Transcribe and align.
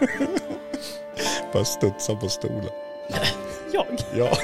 Bara 1.52 1.64
studsa 1.64 2.14
på 2.16 2.28
stolen. 2.28 2.70
Jag? 3.72 3.86
Ja, 4.14 4.36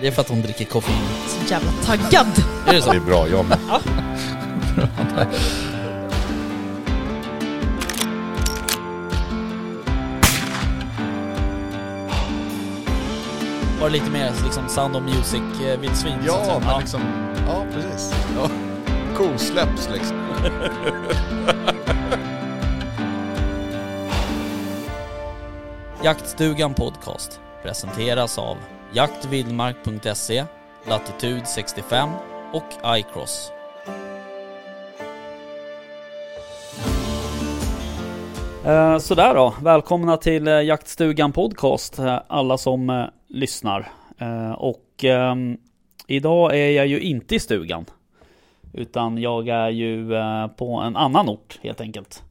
Det 0.00 0.06
är 0.06 0.12
för 0.12 0.20
att 0.20 0.28
hon 0.28 0.42
dricker 0.42 0.64
koffein. 0.64 0.96
Så 1.28 1.52
jävla 1.52 1.72
taggad. 1.84 2.26
Är 2.66 2.72
det 2.72 2.82
så? 2.82 2.90
det 2.90 2.96
är 2.96 3.00
bra. 3.00 3.28
Jag 3.28 3.44
med. 3.44 3.58
Var 13.80 13.86
det 13.90 13.92
lite 13.92 14.10
mer 14.10 14.32
liksom 14.44 14.68
Sound 14.68 14.96
of 14.96 15.02
Music-vildsvin? 15.02 16.18
så 16.26 16.32
att 16.34 16.38
Ja, 16.40 16.44
säga? 16.44 16.60
men 16.66 16.78
liksom... 16.80 17.00
Ja, 17.46 17.64
precis. 17.74 18.14
Ja. 18.36 18.48
Kosläpps 19.16 19.88
liksom. 19.92 20.16
Jaktstugan 26.04 26.74
Podcast 26.74 27.40
presenteras 27.62 28.38
av 28.38 28.56
jaktvildmark.se, 28.92 30.44
Latitude 30.88 31.46
65 31.46 32.08
och 32.52 32.96
iCross. 32.98 33.52
Eh, 38.64 38.98
sådär 38.98 39.34
då, 39.34 39.54
välkomna 39.62 40.16
till 40.16 40.48
eh, 40.48 40.62
Jaktstugan 40.62 41.32
Podcast, 41.32 41.98
eh, 41.98 42.20
alla 42.26 42.58
som 42.58 42.90
eh, 42.90 43.04
lyssnar. 43.28 43.92
Eh, 44.18 44.52
och 44.52 45.04
ehm, 45.04 45.56
idag 46.06 46.56
är 46.56 46.70
jag 46.70 46.86
ju 46.86 47.00
inte 47.00 47.34
i 47.34 47.40
stugan. 47.40 47.84
Utan 48.72 49.18
jag 49.18 49.48
är 49.48 49.70
ju 49.70 50.14
eh, 50.14 50.46
på 50.46 50.76
en 50.76 50.96
annan 50.96 51.28
ort 51.28 51.58
helt 51.62 51.80
enkelt. 51.80 52.22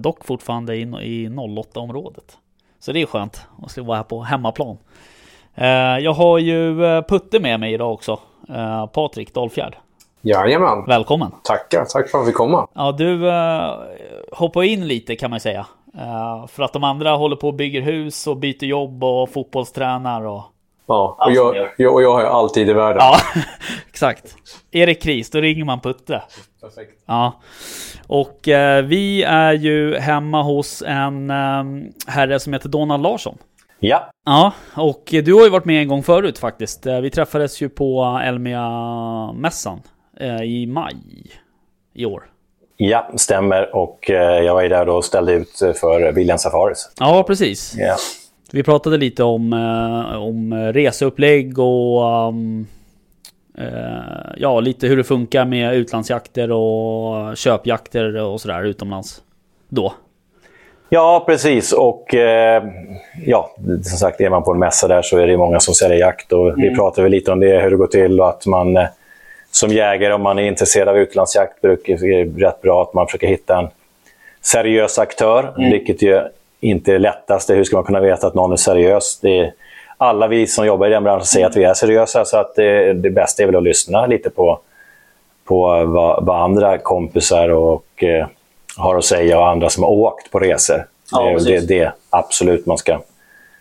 Dock 0.00 0.24
fortfarande 0.24 0.76
i, 0.76 0.80
i 0.82 1.28
08-området. 1.28 2.39
Så 2.80 2.92
det 2.92 3.02
är 3.02 3.06
skönt 3.06 3.46
att 3.62 3.78
vara 3.78 3.96
här 3.96 4.04
på 4.04 4.20
hemmaplan. 4.20 4.78
Eh, 5.54 5.98
jag 5.98 6.12
har 6.12 6.38
ju 6.38 6.84
eh, 6.84 7.02
Putte 7.02 7.40
med 7.40 7.60
mig 7.60 7.74
idag 7.74 7.92
också. 7.92 8.18
Eh, 8.48 8.86
Patrik 8.86 9.34
Dahlfjärd. 9.34 9.76
Jajamän. 10.20 10.84
Välkommen! 10.86 11.30
Tackar. 11.44 11.84
Tack 11.84 12.08
för 12.08 12.18
att 12.18 12.24
vi 12.24 12.26
fick 12.26 12.36
komma. 12.36 12.66
Ja, 12.74 12.92
du 12.92 13.32
hoppar 14.32 14.62
in 14.62 14.88
lite 14.88 15.16
kan 15.16 15.30
man 15.30 15.40
säga. 15.40 15.66
För 16.48 16.62
att 16.62 16.72
de 16.72 16.84
andra 16.84 17.10
håller 17.10 17.36
på 17.36 17.48
och 17.48 17.54
bygger 17.54 17.80
hus 17.80 18.26
och 18.26 18.36
byter 18.36 18.64
jobb 18.64 19.04
och 19.04 19.30
fotbollstränar 19.30 20.26
och... 20.26 20.42
Ja, 20.94 21.16
och, 21.26 21.32
jag, 21.32 21.68
jag, 21.76 21.94
och 21.94 22.02
jag 22.02 22.12
har 22.12 22.22
alltid 22.24 22.68
i 22.68 22.72
världen. 22.72 22.98
Ja, 23.02 23.16
exakt. 23.88 24.34
Är 24.72 24.86
det 24.86 24.94
kris, 24.94 25.30
då 25.30 25.40
ringer 25.40 25.64
man 25.64 25.80
Putte. 25.80 26.22
Perfekt. 26.60 26.92
Ja. 27.06 27.40
Och 28.06 28.48
eh, 28.48 28.84
vi 28.84 29.22
är 29.22 29.52
ju 29.52 29.96
hemma 29.98 30.42
hos 30.42 30.82
en 30.86 31.30
eh, 31.30 31.64
herre 32.06 32.40
som 32.40 32.52
heter 32.52 32.68
Donald 32.68 33.02
Larsson. 33.02 33.38
Ja, 33.82 34.10
Ja, 34.26 34.52
och 34.76 35.02
du 35.10 35.34
har 35.34 35.44
ju 35.44 35.48
varit 35.50 35.64
med 35.64 35.82
en 35.82 35.88
gång 35.88 36.02
förut 36.02 36.38
faktiskt. 36.38 36.86
Eh, 36.86 37.00
Vi 37.00 37.10
träffades 37.10 37.60
ju 37.62 37.68
på 37.68 38.20
Elmia-mässan 38.24 39.80
eh, 40.20 40.42
i 40.42 40.66
maj 40.66 40.96
i 41.94 42.04
år. 42.06 42.22
ja, 42.76 43.10
stämmer. 43.16 43.76
Och 43.76 44.10
eh, 44.10 44.40
jag 44.42 44.54
var 44.54 44.62
ju 44.62 44.68
där 44.68 44.86
då 44.86 44.94
och 44.96 45.04
ställde 45.04 45.32
ut 45.32 45.58
för 45.80 46.12
William 46.12 46.38
Safaris. 46.38 46.90
Ja, 47.00 47.22
precis. 47.26 47.74
Ja. 47.78 47.96
Vi 48.52 48.62
pratade 48.62 48.96
lite 48.96 49.22
om, 49.24 49.52
eh, 49.52 50.22
om 50.22 50.54
reseupplägg 50.72 51.58
och 51.58 52.28
um, 52.28 52.66
eh, 53.58 53.66
ja, 54.36 54.60
lite 54.60 54.86
hur 54.86 54.96
det 54.96 55.04
funkar 55.04 55.44
med 55.44 55.74
utlandsjakter 55.74 56.50
och 56.50 57.36
köpjakter 57.36 58.16
och 58.16 58.40
sådär 58.40 58.62
utomlands. 58.62 59.22
Då. 59.68 59.94
ja, 60.88 61.24
precis. 61.26 61.72
Och 61.72 62.14
eh, 62.14 62.64
ja, 63.26 63.50
som 63.66 63.98
sagt, 63.98 64.20
är 64.20 64.30
man 64.30 64.42
på 64.42 64.52
en 64.52 64.58
mässa 64.58 64.88
där 64.88 65.02
så 65.02 65.18
är 65.18 65.26
det 65.26 65.36
många 65.36 65.60
som 65.60 65.74
säljer 65.74 65.98
jakt. 65.98 66.32
Och 66.32 66.58
Vi 66.58 66.74
pratade 66.74 67.08
lite 67.08 67.32
om 67.32 67.40
det, 67.40 67.60
hur 67.60 67.70
det 67.70 67.76
går 67.76 67.86
till 67.86 68.20
och 68.20 68.28
att 68.28 68.46
man 68.46 68.76
eh, 68.76 68.86
som 69.50 69.70
jägare, 69.70 70.12
om 70.12 70.22
man 70.22 70.38
är 70.38 70.42
intresserad 70.42 70.88
av 70.88 70.98
utlandsjakt, 70.98 71.60
brukar 71.60 72.04
är 72.04 72.24
det 72.24 72.46
rätt 72.46 72.62
bra 72.62 72.82
att 72.82 72.94
man 72.94 73.06
försöker 73.06 73.26
hitta 73.26 73.58
en 73.58 73.68
seriös 74.42 74.98
aktör, 74.98 75.54
vilket 75.56 76.02
ju 76.02 76.22
inte 76.60 76.92
är 76.94 76.98
lättast. 76.98 77.50
Hur 77.50 77.64
ska 77.64 77.76
man 77.76 77.84
kunna 77.84 78.00
veta 78.00 78.26
att 78.26 78.34
någon 78.34 78.52
är 78.52 78.56
seriös? 78.56 79.18
Det 79.22 79.38
är, 79.38 79.52
alla 79.96 80.28
vi 80.28 80.46
som 80.46 80.66
jobbar 80.66 80.86
i 80.86 80.90
den 80.90 81.04
branschen 81.04 81.26
säger 81.26 81.46
att 81.46 81.56
vi 81.56 81.64
är 81.64 81.74
seriösa, 81.74 82.24
så 82.24 82.36
att 82.36 82.54
det, 82.54 82.92
det 82.92 83.10
bästa 83.10 83.42
är 83.42 83.46
väl 83.46 83.56
att 83.56 83.62
lyssna 83.62 84.06
lite 84.06 84.30
på, 84.30 84.60
på 85.44 85.84
vad, 85.84 86.24
vad 86.24 86.42
andra 86.42 86.78
kompisar 86.78 87.48
och, 87.48 88.04
eh, 88.04 88.26
har 88.76 88.96
att 88.96 89.04
säga 89.04 89.38
och 89.38 89.48
andra 89.48 89.68
som 89.68 89.82
har 89.82 89.90
åkt 89.90 90.30
på 90.30 90.38
resor. 90.38 90.86
Ja, 91.12 91.22
det, 91.22 91.30
är- 91.30 91.34
precis. 91.34 91.66
det 91.66 91.78
det 91.78 91.92
absolut 92.10 92.66
man 92.66 92.78
ska, 92.78 93.00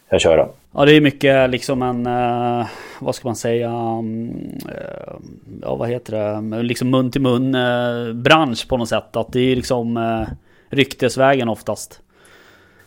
ska 0.07 0.19
köra. 0.19 0.47
Ja, 0.75 0.85
det 0.85 0.93
är 0.93 1.01
mycket 1.01 1.49
liksom 1.49 1.81
en, 1.81 2.05
eh, 2.05 2.67
vad 2.99 3.15
ska 3.15 3.27
man 3.27 3.35
säga, 3.35 3.69
mm, 3.69 4.57
eh, 4.67 5.13
ja 5.61 5.75
vad 5.75 5.89
heter 5.89 6.41
det, 6.41 6.63
liksom 6.63 6.89
mun 6.89 7.11
till 7.11 7.21
mun 7.21 7.55
eh, 7.55 8.13
bransch 8.13 8.67
på 8.69 8.77
något 8.77 8.89
sätt. 8.89 9.15
Att 9.15 9.33
det 9.33 9.39
är 9.51 9.55
liksom 9.55 9.97
eh, 9.97 10.27
ryktesvägen 10.69 11.49
oftast. 11.49 11.99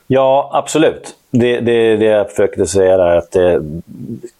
Ja, 0.06 0.50
absolut. 0.52 1.14
Det, 1.30 1.60
det, 1.60 1.96
det 1.96 2.04
jag 2.04 2.30
försökte 2.30 2.66
säga 2.66 2.96
där, 2.96 3.16
att 3.16 3.36
eh, 3.36 3.60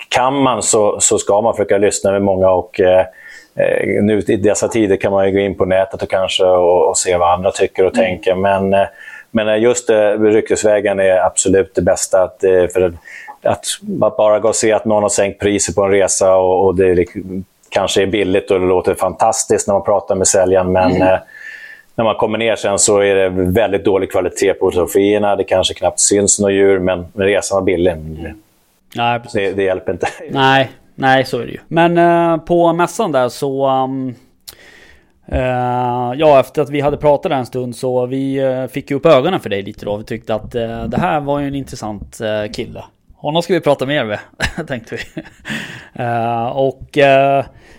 kan 0.08 0.42
man 0.42 0.62
så, 0.62 1.00
så 1.00 1.18
ska 1.18 1.40
man 1.40 1.54
försöka 1.54 1.78
lyssna 1.78 2.12
med 2.12 2.22
många 2.22 2.50
och 2.50 2.80
eh, 2.80 3.06
eh, 3.54 4.02
nu 4.02 4.18
i 4.18 4.36
dessa 4.36 4.68
tider 4.68 4.96
kan 4.96 5.12
man 5.12 5.32
gå 5.32 5.38
in 5.38 5.54
på 5.54 5.64
nätet 5.64 6.02
och 6.02 6.10
kanske 6.10 6.44
och, 6.44 6.88
och 6.88 6.98
se 6.98 7.16
vad 7.16 7.32
andra 7.32 7.50
tycker 7.50 7.84
och 7.84 7.94
tänker. 7.94 8.34
Men, 8.34 8.74
eh, 8.74 8.86
men 9.30 9.62
just 9.62 9.90
eh, 9.90 10.10
ryktesvägen 10.20 11.00
är 11.00 11.18
absolut 11.18 11.74
det 11.74 11.82
bästa. 11.82 12.22
Att, 12.22 12.44
eh, 12.44 12.66
för 12.72 12.80
att, 12.80 12.94
att, 13.42 13.64
bara 14.18 14.38
gå 14.38 14.48
och 14.48 14.56
se 14.56 14.72
att 14.72 14.84
någon 14.84 15.02
har 15.02 15.10
sänkt 15.10 15.40
priset 15.40 15.74
på 15.74 15.84
en 15.84 15.90
resa 15.90 16.36
och, 16.36 16.64
och 16.66 16.74
det 16.74 16.90
är 16.90 16.94
lik- 16.94 17.44
kanske 17.68 18.02
är 18.02 18.06
billigt 18.06 18.50
och 18.50 18.60
det 18.60 18.66
låter 18.66 18.94
fantastiskt 18.94 19.66
när 19.66 19.74
man 19.74 19.84
pratar 19.84 20.14
med 20.14 20.26
säljaren. 20.26 20.72
Men 20.72 21.02
eh, 21.02 21.18
när 21.94 22.04
man 22.04 22.14
kommer 22.14 22.38
ner 22.38 22.56
sen 22.56 22.78
så 22.78 22.98
är 22.98 23.14
det 23.14 23.28
väldigt 23.28 23.84
dålig 23.84 24.10
kvalitet 24.10 24.54
på 24.54 24.66
fotografierna. 24.70 25.36
Det 25.36 25.44
kanske 25.44 25.74
knappt 25.74 26.00
syns 26.00 26.38
några 26.40 26.52
djur, 26.54 26.78
men 26.78 27.06
resan 27.14 27.56
var 27.56 27.62
billig. 27.62 27.96
Det- 27.96 28.34
Nej. 28.96 29.20
Det, 29.32 29.52
det 29.52 29.62
hjälper 29.62 29.92
inte. 29.92 30.06
Nej, 30.30 30.70
nej 30.94 31.24
så 31.24 31.38
är 31.38 31.46
det 31.46 31.52
ju. 31.52 31.58
Men 31.68 31.98
eh, 31.98 32.36
på 32.36 32.72
mässan 32.72 33.12
där 33.12 33.28
så... 33.28 33.66
um, 33.70 34.14
eh, 35.26 36.12
ja, 36.16 36.40
efter 36.40 36.62
att 36.62 36.70
vi 36.70 36.80
hade 36.80 36.96
pratat 36.96 37.30
där 37.30 37.36
en 37.38 37.46
stund 37.46 37.76
så 37.76 38.06
vi 38.06 38.36
eh, 38.38 38.66
fick 38.66 38.90
ju 38.90 38.96
upp 38.96 39.06
ögonen 39.06 39.40
för 39.40 39.50
dig 39.50 39.62
lite 39.62 39.84
då. 39.84 39.96
Vi 39.96 40.04
tyckte 40.04 40.34
att 40.34 40.54
eh, 40.54 40.84
det 40.84 40.98
här 40.98 41.20
var 41.20 41.40
ju 41.40 41.46
en 41.48 41.54
intressant 41.54 42.20
kille. 42.52 42.84
Honom 43.16 43.42
ska 43.42 43.54
vi 43.54 43.60
prata 43.60 43.86
mer 43.86 44.04
med, 44.04 44.18
tänkte 44.68 44.96
vi. 44.96 45.22
Och 46.52 46.96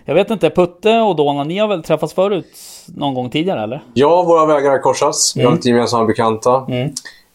jag 0.06 0.16
vet 0.16 0.30
inte, 0.30 0.50
Putte 0.50 1.00
och 1.00 1.16
Donna, 1.16 1.44
ni 1.44 1.58
har 1.58 1.68
väl 1.68 1.84
träffats 1.84 2.14
förut 2.14 2.46
någon 2.88 3.14
gång 3.14 3.30
tidigare 3.30 3.64
eller? 3.64 3.84
Ja, 3.94 4.24
våra 4.24 4.46
vägar 4.46 4.72
har 4.72 4.80
korsats. 4.80 5.36
Vi 5.36 5.44
har 5.44 5.52
lite 5.52 5.70
gemensamma 5.70 6.06
bekanta. 6.06 6.66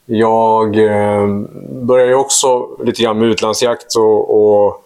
Jag 0.07 0.77
eh, 0.79 1.29
började 1.71 2.15
också 2.15 2.69
lite 2.85 3.03
grann 3.03 3.19
med 3.19 3.29
utlandsjakt 3.29 3.97
och, 3.97 4.65
och 4.65 4.85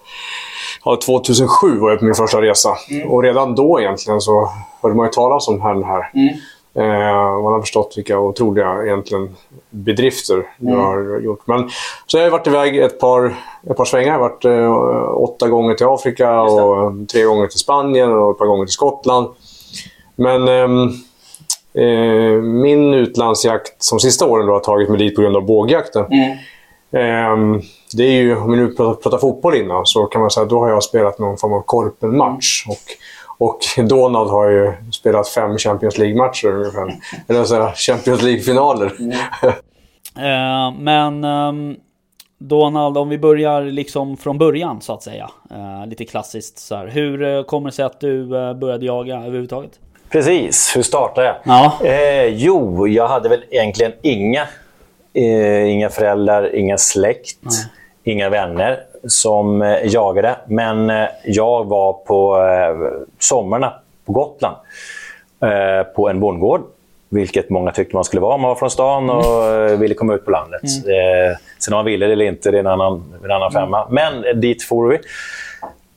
ja, 0.84 0.98
2007 1.06 1.78
var 1.78 1.90
jag 1.90 1.98
på 1.98 2.04
min 2.04 2.14
första 2.14 2.42
resa. 2.42 2.76
Och 3.08 3.22
redan 3.22 3.54
då 3.54 3.80
egentligen 3.80 4.20
så 4.20 4.50
hörde 4.82 4.94
man 4.94 5.06
ju 5.06 5.12
talas 5.12 5.48
om 5.48 5.58
den 5.58 5.84
här. 5.84 6.10
Eh, 6.74 7.42
man 7.42 7.52
har 7.52 7.60
förstått 7.60 7.94
vilka 7.96 8.18
otroliga 8.18 8.82
egentligen 8.84 9.36
bedrifter 9.70 10.46
jag 10.56 10.76
har 10.76 11.20
gjort. 11.20 11.46
Men, 11.46 11.70
så 12.06 12.16
jag 12.18 12.24
har 12.24 12.30
varit 12.30 12.46
iväg 12.46 12.78
ett 12.78 13.00
par, 13.00 13.34
ett 13.70 13.76
par 13.76 13.84
svängar. 13.84 14.12
Jag 14.12 14.18
har 14.18 14.28
varit 14.28 14.44
eh, 14.44 15.22
åtta 15.22 15.48
gånger 15.48 15.74
till 15.74 15.86
Afrika 15.86 16.42
och 16.42 16.92
tre 17.12 17.24
gånger 17.24 17.46
till 17.46 17.58
Spanien 17.58 18.12
och 18.12 18.30
ett 18.30 18.38
par 18.38 18.46
gånger 18.46 18.64
till 18.64 18.72
Skottland. 18.72 19.28
Men 20.22 20.48
ehm, 20.48 20.88
eh, 21.74 22.42
min 22.42 22.94
utlandsjakt 22.94 23.82
som 23.82 24.00
sista 24.00 24.26
åren 24.26 24.46
då 24.46 24.52
har 24.52 24.60
tagit 24.60 24.88
mig 24.88 24.98
dit 24.98 25.16
på 25.16 25.22
grund 25.22 25.36
av 25.36 25.46
bågjakten. 25.46 26.04
Ehm, 26.92 27.60
det 27.96 28.02
är 28.02 28.22
ju, 28.22 28.36
om 28.36 28.50
vi 28.50 28.56
nu 28.56 28.68
pratar, 28.68 29.02
pratar 29.02 29.18
fotboll 29.18 29.56
innan, 29.56 29.86
så 29.86 30.06
kan 30.06 30.20
man 30.20 30.30
säga 30.30 30.44
att 30.44 30.50
då 30.50 30.58
har 30.58 30.68
jag 30.68 30.82
spelat 30.82 31.18
någon 31.18 31.38
form 31.38 31.52
av 31.52 31.62
korpenmatch. 31.62 32.64
Och, 32.68 32.82
och 33.38 33.58
Donald 33.88 34.30
har 34.30 34.50
ju 34.50 34.72
spelat 34.92 35.28
fem 35.28 35.58
Champions 35.58 35.98
League-matcher 35.98 36.48
ungefär. 36.48 36.94
Eller 37.28 37.44
så 37.44 37.54
här, 37.54 37.72
Champions 37.72 38.22
League-finaler. 38.22 38.92
Eh, 40.16 40.78
men 40.78 41.24
ehm, 41.24 41.76
Donald, 42.48 42.98
om 42.98 43.08
vi 43.08 43.18
börjar 43.18 43.62
liksom 43.62 44.16
från 44.16 44.38
början 44.38 44.80
så 44.80 44.92
att 44.92 45.02
säga. 45.02 45.30
Eh, 45.50 45.86
lite 45.86 46.04
klassiskt 46.04 46.58
så 46.58 46.74
här. 46.74 46.86
Hur 46.86 47.22
eh, 47.22 47.42
kommer 47.42 47.70
det 47.70 47.74
sig 47.76 47.84
att 47.84 48.00
du 48.00 48.36
eh, 48.36 48.54
började 48.54 48.86
jaga 48.86 49.16
överhuvudtaget? 49.16 49.80
Precis, 50.12 50.76
hur 50.76 50.82
startade 50.82 51.26
jag? 51.26 51.36
Ja. 51.44 51.78
Eh, 51.84 52.26
jo, 52.26 52.88
jag 52.88 53.08
hade 53.08 53.28
väl 53.28 53.44
egentligen 53.50 53.92
inga, 54.02 54.42
eh, 55.14 55.68
inga 55.68 55.88
föräldrar, 55.88 56.54
ingen 56.54 56.78
släkt, 56.78 57.38
inga 58.04 58.28
vänner 58.28 58.80
som 59.06 59.62
eh, 59.62 59.78
jagade. 59.84 60.36
Men 60.46 60.90
eh, 60.90 61.08
jag 61.24 61.64
var 61.64 61.92
på 61.92 62.36
eh, 62.36 63.02
sommarna 63.18 63.72
på 64.04 64.12
Gotland 64.12 64.56
eh, 65.42 65.82
på 65.94 66.08
en 66.08 66.20
bondgård 66.20 66.62
vilket 67.12 67.50
många 67.50 67.72
tyckte 67.72 67.96
man 67.96 68.04
skulle 68.04 68.20
vara 68.20 68.34
om 68.34 68.40
man 68.40 68.48
var 68.48 68.54
från 68.54 68.70
stan 68.70 69.10
och 69.10 69.44
mm. 69.44 69.80
ville 69.80 69.94
komma 69.94 70.14
ut 70.14 70.24
på 70.24 70.30
landet. 70.30 70.62
Mm. 70.84 71.30
Eh, 71.30 71.36
sen 71.58 71.74
om 71.74 71.78
man 71.78 71.84
ville 71.84 72.06
det 72.06 72.12
eller 72.12 72.24
inte, 72.24 72.50
det 72.50 72.56
är 72.56 72.60
en 72.60 72.66
annan, 72.66 73.14
en 73.24 73.30
annan 73.30 73.50
mm. 73.50 73.52
femma. 73.52 73.86
Men 73.90 74.40
dit 74.40 74.62
for 74.62 74.88
vi. 74.88 74.98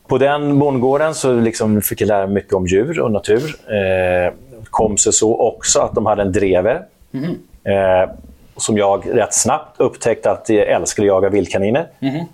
På 0.07 0.17
den 0.17 0.59
bondgården 0.59 1.15
så 1.15 1.33
liksom 1.33 1.81
fick 1.81 2.01
jag 2.01 2.07
lära 2.07 2.25
mig 2.25 2.35
mycket 2.35 2.53
om 2.53 2.67
djur 2.67 2.99
och 2.99 3.11
natur. 3.11 3.55
Eh, 3.67 4.33
kom 4.63 4.97
sig 4.97 5.13
så 5.13 5.39
också 5.39 5.79
att 5.79 5.95
de 5.95 6.05
hade 6.05 6.21
en 6.21 6.31
drever. 6.31 6.81
Mm. 7.13 7.31
Eh, 7.63 8.09
som 8.57 8.77
jag 8.77 9.17
rätt 9.17 9.33
snabbt 9.33 9.79
upptäckte 9.79 10.31
att 10.31 10.49
jag 10.49 10.67
älskade 10.67 11.05
att 11.05 11.07
jaga 11.07 11.29
vildkaniner. 11.29 11.87
Mm. 11.99 12.25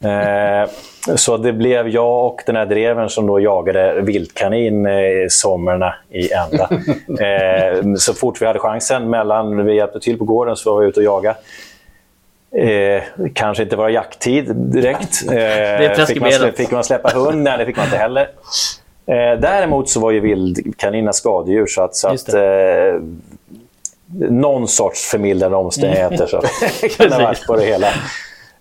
Eh, 0.00 0.70
så 1.16 1.36
det 1.36 1.52
blev 1.52 1.88
jag 1.88 2.26
och 2.26 2.42
den 2.46 2.56
här 2.56 2.66
dreven 2.66 3.08
som 3.08 3.26
då 3.26 3.40
jagade 3.40 4.00
vildkanin 4.00 4.86
eh, 4.86 4.92
sommarna 5.28 5.94
i 6.10 6.32
ända. 6.32 6.68
eh, 7.24 7.94
så 7.94 8.14
fort 8.14 8.42
vi 8.42 8.46
hade 8.46 8.58
chansen, 8.58 9.10
mellan 9.10 9.66
vi 9.66 9.74
hjälpte 9.74 10.00
till 10.00 10.18
på 10.18 10.24
gården, 10.24 10.56
så 10.56 10.74
var 10.74 10.80
vi 10.80 10.86
ute 10.86 11.00
och 11.00 11.04
jagade. 11.04 11.36
Eh, 12.56 13.02
kanske 13.34 13.62
inte 13.62 13.76
var 13.76 13.88
jakttid 13.88 14.56
direkt. 14.56 15.22
Eh, 15.32 16.06
fick, 16.06 16.20
man, 16.20 16.52
fick 16.56 16.70
man 16.70 16.84
släppa 16.84 17.08
hund? 17.08 17.42
Nej, 17.42 17.58
det 17.58 17.66
fick 17.66 17.76
man 17.76 17.84
inte 17.84 17.96
heller. 17.96 18.28
Eh, 19.06 19.40
däremot 19.40 19.88
så 19.88 20.00
var 20.00 20.10
ju 20.10 20.20
vildkaniner 20.20 21.12
skadedjur, 21.12 21.66
så 21.66 21.82
att, 21.82 21.96
så 21.96 22.08
att 22.08 22.34
eh, 22.34 22.42
någon 24.30 24.68
sorts 24.68 25.06
förmildrande 25.06 25.56
omständigheter 25.56 26.26
så 26.26 26.40
kan 26.96 27.08
det 27.08 27.14
ha 27.14 27.22
varit 27.22 27.46
på 27.46 27.56
det 27.56 27.64
hela. 27.64 27.86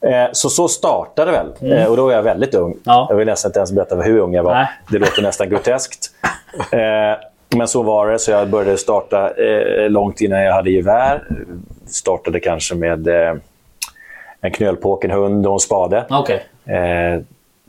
Eh, 0.01 0.29
så 0.31 0.49
så 0.49 0.67
startade 0.67 1.31
det 1.31 1.37
väl. 1.37 1.53
Mm. 1.61 1.77
Eh, 1.77 1.85
och 1.85 1.97
då 1.97 2.05
var 2.05 2.13
jag 2.13 2.23
väldigt 2.23 2.53
ung. 2.53 2.77
Ja. 2.83 3.07
Jag 3.09 3.15
vill 3.17 3.27
nästan 3.27 3.49
inte 3.49 3.59
ens 3.59 3.71
berätta 3.71 3.95
hur 3.95 4.19
ung 4.19 4.33
jag 4.33 4.43
var. 4.43 4.53
Nej. 4.53 4.67
Det 4.91 4.99
låter 4.99 5.21
nästan 5.21 5.49
groteskt. 5.49 6.11
Eh, 6.71 6.79
men 7.57 7.67
så 7.67 7.83
var 7.83 8.07
det, 8.07 8.19
så 8.19 8.31
jag 8.31 8.49
började 8.49 8.77
starta 8.77 9.31
långt 9.87 10.21
innan 10.21 10.41
jag 10.41 10.53
hade 10.53 10.71
gevär. 10.71 11.23
Startade 11.87 12.39
kanske 12.39 12.75
med 12.75 13.07
en 14.41 14.51
knölpåkenhund 14.51 15.47
och 15.47 15.53
en 15.53 15.59
spade. 15.59 16.05
Okay. 16.09 16.39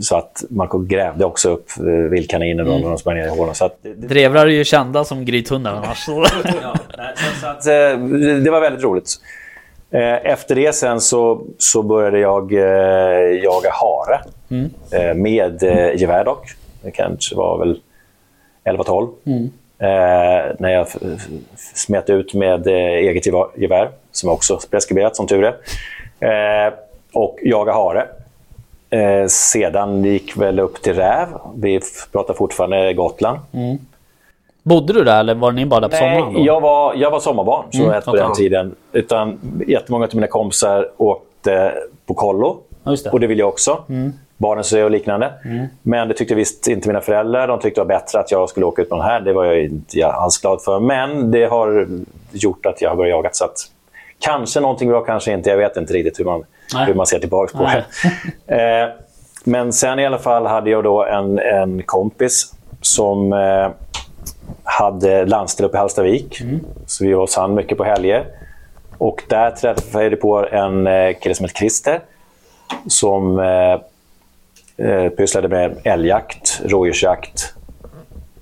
Så 0.01 0.17
att 0.17 0.45
man 0.51 0.89
grävde 0.89 1.25
också 1.25 1.51
upp 1.51 1.67
vildkaniner 2.11 2.63
mm. 2.63 2.81
när 2.81 2.89
de 2.89 2.99
sprang 2.99 3.17
ner 3.17 3.27
i 3.27 3.29
hålen. 3.29 3.55
Så 3.55 3.65
att, 3.65 3.83
Drevrar 3.83 4.47
är 4.47 4.51
ju 4.51 4.65
kända 4.65 5.05
som 5.05 5.25
grythundar 5.25 5.75
annars. 5.75 6.09
ja, 6.09 6.75
så 7.41 7.47
att, 7.47 7.65
det 8.45 8.51
var 8.51 8.61
väldigt 8.61 8.85
roligt. 8.85 9.21
Eh, 9.91 10.27
efter 10.27 10.55
det 10.55 10.73
sen 10.73 11.01
så, 11.01 11.43
så 11.59 11.83
började 11.83 12.19
jag 12.19 12.53
eh, 12.53 13.43
jaga 13.43 13.71
hare. 13.71 14.21
Mm. 14.51 14.71
Eh, 14.93 15.15
med 15.15 15.63
eh, 15.63 16.01
gevär 16.01 16.25
dock. 16.25 16.47
Det 16.83 16.91
kanske 16.91 17.37
var 17.37 17.59
väl 17.59 17.81
11-12. 18.65 19.09
Mm. 19.27 19.51
Eh, 19.79 20.55
när 20.59 20.69
jag 20.69 20.87
smet 21.75 22.11
ut 22.11 22.35
med 22.35 22.67
eh, 22.67 22.75
eget 22.75 23.27
gevär, 23.57 23.91
som 24.13 24.31
också 24.31 24.61
preskriberat 24.71 25.17
som 25.17 25.27
tur 25.27 25.45
är. 25.45 25.57
Eh, 26.21 26.75
och 27.13 27.39
jaga 27.43 27.73
hare. 27.73 28.07
Eh, 28.91 29.27
sedan 29.27 30.05
gick 30.05 30.37
väl 30.37 30.61
upp 30.61 30.83
till 30.83 30.95
räv. 30.95 31.29
Vi 31.57 31.81
pratar 32.13 32.35
fortfarande 32.35 32.95
Gotland. 32.95 33.39
Mm. 33.53 33.79
Bodde 34.63 34.93
du 34.93 35.05
där 35.05 35.21
eller 35.21 35.35
var 35.35 35.53
ni 35.53 35.67
bara 35.67 35.81
där 35.81 35.89
på 35.89 36.05
Nej, 36.05 36.17
sommaren? 36.17 36.35
Då? 36.35 36.41
Jag, 36.41 36.61
var, 36.61 36.95
jag 36.95 37.11
var 37.11 37.21
sommarbarn 37.21 37.65
så 37.71 37.83
mm, 37.83 38.03
på 38.03 38.11
okay. 38.11 38.23
den 38.23 38.35
tiden. 38.35 38.75
Utan 38.93 39.41
jättemånga 39.67 40.05
av 40.05 40.15
mina 40.15 40.27
kompisar 40.27 40.89
åkte 40.97 41.75
på 42.07 42.15
kollo. 42.15 42.57
Det. 42.85 43.11
Och 43.11 43.21
det 43.21 43.27
vill 43.27 43.39
jag 43.39 43.49
också. 43.49 43.85
Mm. 43.89 44.13
Barnens 44.37 44.73
och 44.73 44.91
liknande. 44.91 45.33
Mm. 45.45 45.67
Men 45.83 46.09
det 46.09 46.15
tyckte 46.15 46.35
visst 46.35 46.69
inte 46.69 46.89
mina 46.89 47.01
föräldrar. 47.01 47.49
De 47.49 47.61
tyckte 47.61 47.81
det 47.81 47.85
var 47.85 47.89
bättre 47.89 48.19
att 48.19 48.31
jag 48.31 48.49
skulle 48.49 48.67
åka 48.67 48.83
ut 48.83 48.89
på 48.89 48.97
den 48.97 49.05
här. 49.05 49.21
Det 49.21 49.33
var 49.33 49.45
jag 49.45 49.65
inte 49.65 50.07
alls 50.07 50.39
glad 50.39 50.63
för. 50.63 50.81
Men 50.81 51.31
det 51.31 51.45
har 51.45 51.89
gjort 52.33 52.67
att 52.67 52.83
jag 52.83 52.89
har 52.89 52.97
börjat 52.97 53.11
jaga. 53.11 53.31
Så 53.33 53.45
att, 53.45 53.71
kanske 54.19 54.61
någonting 54.61 54.89
bra, 54.89 55.01
kanske 55.01 55.33
inte. 55.33 55.51
Jag 55.51 55.57
vet 55.57 55.77
inte 55.77 55.93
riktigt 55.93 56.21
hur 56.21 56.25
man, 56.25 56.45
hur 56.87 56.95
man 56.95 57.07
ser 57.07 57.19
tillbaka 57.19 57.59
på 57.59 57.65
det. 57.65 57.85
eh, 58.83 58.89
men 59.45 59.73
sen 59.73 59.99
i 59.99 60.07
alla 60.07 60.19
fall 60.19 60.47
hade 60.47 60.71
jag 60.71 60.85
då 60.85 61.05
en, 61.05 61.39
en 61.39 61.83
kompis 61.83 62.55
som 62.81 63.33
eh, 63.33 63.69
hade 64.65 65.25
landställe 65.25 65.69
uppe 65.69 65.77
i 65.77 65.81
Hallstavik. 65.81 66.41
Mm. 66.41 66.61
Så 66.87 67.05
vi 67.05 67.13
var 67.13 67.21
hos 67.21 67.37
han 67.37 67.55
mycket 67.55 67.79
på 67.79 67.85
helger. 67.85 68.25
Och 68.99 69.23
där 69.29 69.51
träffade 69.51 70.05
jag 70.05 70.21
på 70.21 70.49
en 70.49 70.87
eh, 70.87 71.15
kille 71.21 71.35
som 71.35 71.45
heter 71.45 71.57
Christer. 71.59 72.01
Som 72.87 73.39
eh, 73.39 73.81
eh, 74.89 75.09
pysslade 75.09 75.49
med 75.49 75.77
älgjakt, 75.85 76.61
rådjursjakt. 76.65 77.55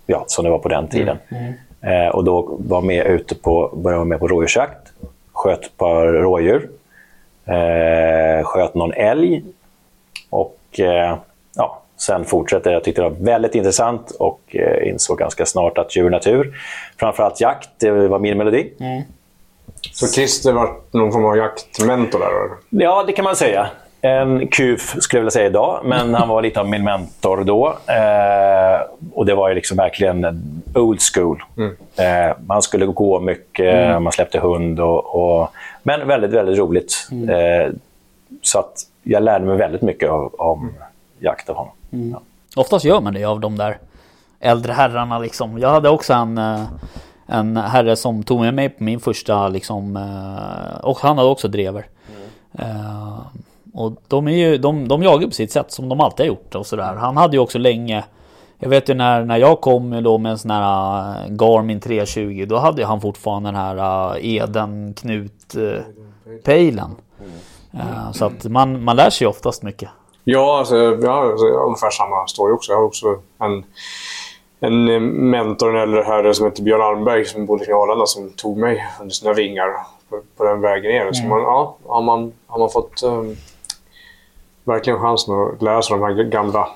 Ja, 0.07 0.25
som 0.27 0.45
det 0.45 0.51
var 0.51 0.59
på 0.59 0.69
den 0.69 0.89
tiden. 0.89 1.19
Mm. 1.29 1.45
Mm. 1.45 2.07
Eh, 2.07 2.09
och 2.09 2.25
då 2.25 2.57
var 2.59 2.81
med 2.81 3.07
ute 3.07 3.35
på, 3.35 3.73
började 3.77 3.99
vara 3.99 4.09
med 4.09 4.21
på 4.21 4.29
rådjursjakt. 4.29 4.86
Sköt 5.37 5.65
ett 5.65 5.77
par 5.77 6.07
rådjur. 6.07 6.71
Eh, 7.45 8.45
sköt 8.45 8.75
någon 8.75 8.93
älg. 8.93 9.45
Och 10.31 10.81
eh, 10.81 11.19
ja, 11.57 11.83
Sen 11.97 12.25
fortsatte 12.25 12.71
jag 12.71 12.85
tyckte 12.85 13.03
det 13.03 13.09
var 13.09 13.17
väldigt 13.21 13.55
intressant 13.55 14.11
och 14.11 14.41
eh, 14.49 14.89
insåg 14.89 15.19
ganska 15.19 15.47
snart 15.47 15.79
att 15.79 15.97
djur 15.97 16.11
natur, 16.11 16.59
framförallt 16.99 17.41
jakt, 17.41 17.69
det 17.79 17.91
var 17.91 18.19
min 18.19 18.39
melodi. 18.39 18.73
Mm. 18.81 19.03
Så 19.93 20.07
Christer 20.07 20.53
var 20.53 20.77
någon 20.91 21.13
form 21.13 21.25
av 21.25 21.37
jaktmentor 21.37 22.19
där? 22.19 22.29
Ja, 22.85 23.05
det 23.07 23.13
kan 23.13 23.25
man 23.25 23.37
säga. 23.37 23.69
En 24.07 24.49
kuf 24.49 24.97
skulle 25.01 25.19
jag 25.19 25.23
vilja 25.23 25.31
säga 25.31 25.47
idag, 25.47 25.81
men 25.85 26.15
han 26.15 26.29
var 26.29 26.43
lite 26.43 26.61
av 26.61 26.69
min 26.69 26.85
mentor 26.85 27.45
då. 27.45 27.79
Eh, 27.87 28.81
och 29.13 29.27
det 29.27 29.35
var 29.35 29.49
ju 29.49 29.55
liksom 29.55 29.77
verkligen 29.77 30.63
old 30.75 31.01
school. 31.15 31.43
Mm. 31.57 31.77
Eh, 31.97 32.37
man 32.47 32.63
skulle 32.63 32.87
gå 32.87 33.21
mycket, 33.21 33.75
mm. 33.75 34.03
man 34.03 34.13
släppte 34.13 34.39
hund. 34.39 34.81
Och, 34.81 35.15
och, 35.15 35.49
men 35.83 36.09
väldigt, 36.09 36.31
väldigt 36.31 36.59
roligt. 36.59 37.09
Mm. 37.13 37.29
Eh, 37.29 37.73
så 38.43 38.59
att 38.59 38.73
jag 39.03 39.23
lärde 39.23 39.45
mig 39.45 39.57
väldigt 39.57 39.83
mycket 39.83 40.11
av, 40.11 40.35
av 40.39 40.59
mm. 40.59 40.75
jakt 41.19 41.49
av 41.49 41.57
honom. 41.57 41.73
Mm. 41.93 42.11
Ja. 42.11 42.23
Oftast 42.57 42.85
gör 42.85 43.01
man 43.01 43.15
det 43.15 43.25
av 43.25 43.41
de 43.41 43.59
där 43.59 43.79
äldre 44.41 44.73
herrarna 44.73 45.19
liksom. 45.19 45.59
Jag 45.59 45.69
hade 45.69 45.89
också 45.89 46.13
en, 46.13 46.39
eh, 46.39 46.63
en 47.27 47.57
herre 47.57 47.97
som 47.97 48.23
tog 48.23 48.41
med 48.41 48.55
mig 48.55 48.69
på 48.69 48.85
min 48.85 49.01
första 49.01 49.49
liksom, 49.49 49.97
eh, 49.97 50.85
och 50.85 50.99
han 50.99 51.19
hade 51.19 51.31
också 51.31 51.49
drever. 51.49 51.87
Mm. 52.59 52.71
Och 53.77 53.93
de, 54.09 54.29
är 54.29 54.37
ju, 54.37 54.59
de, 54.59 54.89
de 54.89 55.03
jagar 55.03 55.27
på 55.27 55.35
sitt 55.35 55.53
sätt 55.53 55.73
som 55.73 55.89
de 55.89 56.01
alltid 56.01 56.27
har 56.27 56.29
gjort 56.29 56.55
och 56.55 56.67
sådär. 56.67 56.95
Han 56.95 57.17
hade 57.17 57.37
ju 57.37 57.43
också 57.43 57.59
länge 57.59 58.05
jag 58.59 58.69
vet 58.69 58.89
ju 58.89 58.95
när, 58.95 59.25
när 59.25 59.37
jag 59.37 59.61
kom 59.61 60.03
då 60.03 60.19
med 60.19 60.33
en 60.33 60.39
sån 60.39 60.51
här 60.51 61.29
Garmin 61.29 61.81
320 61.81 62.47
Då 62.49 62.57
hade 62.57 62.85
han 62.85 63.01
fortfarande 63.01 63.49
den 63.49 63.57
här 63.57 64.19
Eden 64.21 64.95
Knut 64.95 65.57
pejlen 66.45 66.91
mm. 67.73 68.13
Så 68.13 68.25
att 68.25 68.45
man, 68.45 68.85
man 68.85 68.97
lär 68.97 69.11
sig 69.11 69.27
oftast 69.27 69.63
mycket 69.63 69.91
Ja, 70.29 70.59
alltså, 70.59 70.77
jag 70.77 71.13
har 71.13 71.31
alltså, 71.31 71.47
ungefär 71.47 71.91
samma 71.91 72.27
story 72.27 72.53
också. 72.53 72.73
Jag 72.73 72.79
har 72.79 72.85
också 72.85 73.21
en, 73.39 73.65
en 74.61 74.85
mentor, 75.31 75.77
en 75.77 75.83
äldre 75.83 76.03
herre 76.03 76.35
som 76.35 76.47
heter 76.47 76.63
Björn 76.63 76.83
Almberg 76.83 77.25
som 77.25 77.47
bodde 77.47 77.65
i 77.65 77.73
Arlanda 77.73 78.07
som 78.07 78.31
tog 78.31 78.59
mig 78.59 78.87
under 79.01 79.15
sina 79.15 79.33
vingar 79.33 79.69
på, 80.11 80.21
på 80.37 80.45
den 80.45 80.61
vägen 80.61 80.91
ner. 80.93 81.01
Mm. 81.01 81.15
Så 81.15 81.27
man, 81.27 81.41
ja, 81.41 81.77
har, 81.87 82.03
man, 82.03 82.33
har 82.47 82.59
man 82.59 82.71
fått 82.71 83.03
um, 83.03 83.37
verkligen 84.67 85.01
chansen 85.01 85.35
att 85.35 85.63
lära 85.63 85.83
sig 85.83 85.99
de 85.99 86.03
här 86.03 86.23
gamla 86.23 86.69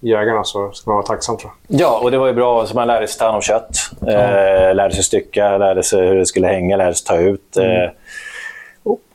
jägarna 0.00 0.44
så 0.44 0.70
ska 0.72 0.90
man 0.90 0.96
vara 0.96 1.06
tacksam 1.06 1.36
tror 1.36 1.52
jag. 1.68 1.80
Ja, 1.80 2.00
och 2.02 2.10
det 2.10 2.18
var 2.18 2.26
ju 2.26 2.32
bra. 2.32 2.66
Så 2.66 2.74
man 2.74 2.86
lärde 2.86 3.08
sig 3.08 3.18
ta 3.18 3.24
hand 3.24 3.36
om 3.36 3.42
kött, 3.42 3.76
mm. 4.02 4.14
eh, 4.14 4.74
lärde 4.74 4.94
sig 4.94 5.04
stycka, 5.04 5.58
lärde 5.58 5.82
sig 5.82 6.06
hur 6.06 6.14
det 6.14 6.26
skulle 6.26 6.46
hänga, 6.46 6.76
lärde 6.76 6.94
sig 6.94 7.06
ta 7.06 7.16
ut. 7.16 7.56
Mm. 7.56 7.82
Eh, 7.82 7.90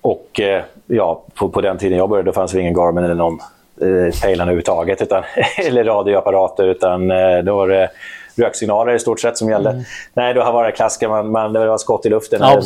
och, 0.02 0.40
eh, 0.40 0.64
ja, 0.88 1.24
på, 1.34 1.50
på 1.50 1.62
den 1.62 1.78
tiden 1.78 1.98
jag 1.98 2.10
började 2.10 2.30
då 2.30 2.34
fanns 2.34 2.52
det 2.52 2.62
ingen 2.62 2.74
Garmin 2.74 3.04
eller 3.04 3.16
någon 3.16 3.40
eh, 3.82 4.22
pejlarna 4.22 4.44
överhuvudtaget, 4.52 5.02
utan, 5.02 5.24
eller 5.58 5.84
radioapparater, 5.84 6.64
utan 6.64 7.12
eh, 7.12 7.38
då 7.38 7.56
var 7.56 7.68
det 7.68 7.90
röksignaler 8.36 8.94
i 8.94 9.00
stort 9.00 9.20
sett 9.20 9.38
som 9.38 9.50
gällde. 9.50 9.70
Mm. 9.70 9.84
Nej, 10.14 10.34
då 10.34 10.44
var 10.44 10.64
det 10.64 10.72
klassiska, 10.72 11.10
man, 11.10 11.32
man, 11.32 11.54
det 11.54 11.68
var 11.68 11.78
skott 11.78 12.06
i 12.06 12.10
luften. 12.10 12.40
Ja, 12.42 12.62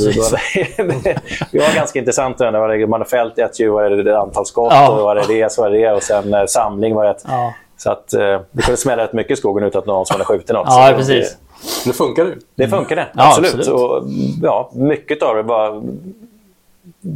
det, 1.52 1.60
var 1.60 1.76
ganska 1.76 2.00
intressant. 2.00 2.38
Det 2.38 2.52
var, 2.52 2.88
man 2.88 3.02
har 3.02 3.06
fällt 3.06 3.40
ett 3.40 3.60
djur, 3.60 3.70
var 3.70 3.90
det 3.90 4.12
ett 4.12 4.18
antal 4.18 4.46
skott, 4.46 4.74
ja. 4.74 4.92
och 4.92 5.04
var 5.04 5.16
det 5.16 5.24
det, 5.28 5.52
så 5.52 5.62
var 5.62 5.70
det 5.70 5.78
det. 5.78 5.92
Och 5.92 6.04
sen 6.04 6.34
eh, 6.34 6.46
samling 6.46 6.96
var 6.96 7.04
det 7.04 7.12
ett. 7.12 7.24
Ja. 7.28 7.54
Så 7.78 7.92
att, 7.92 8.14
eh, 8.14 8.42
det 8.52 8.62
kunde 8.62 8.78
smälla 8.78 9.04
rätt 9.04 9.14
mycket 9.14 9.32
i 9.32 9.36
skogen 9.36 9.64
utan 9.64 9.80
att 9.80 9.86
någon 9.86 10.06
som 10.06 10.14
hade 10.14 10.26
skjutit 10.26 10.50
något. 10.50 10.68
Ja, 10.70 10.94
precis. 10.98 11.38
Det, 11.84 11.90
det 11.90 11.94
funkade 11.94 12.30
ju. 12.30 12.36
Det 12.56 12.68
funkade, 12.68 13.02
mm. 13.02 13.14
absolut. 13.14 13.56
absolut. 13.56 13.82
Och, 13.82 14.04
ja, 14.44 14.72
mycket 14.74 15.24
av 15.24 15.36
det 15.36 15.44
var 15.44 15.84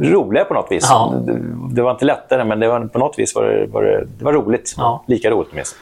roliga 0.00 0.44
på 0.44 0.54
något 0.54 0.66
vis. 0.70 0.86
Ja. 0.90 1.14
Det, 1.26 1.38
det, 1.74 1.82
var 1.82 1.90
inte 1.90 2.04
lättare, 2.04 2.44
men 2.44 2.60
det 2.60 2.68
var, 2.68 2.80
på 2.80 2.98
något 2.98 3.18
vis 3.18 3.34
var 3.34 3.44
det, 3.44 3.66
var 3.66 3.82
det, 3.82 4.06
det 4.18 4.24
var 4.24 4.32
roligt. 4.32 4.74
Ja. 4.76 5.04
Lika 5.06 5.30
roligt 5.30 5.52
minst. 5.52 5.76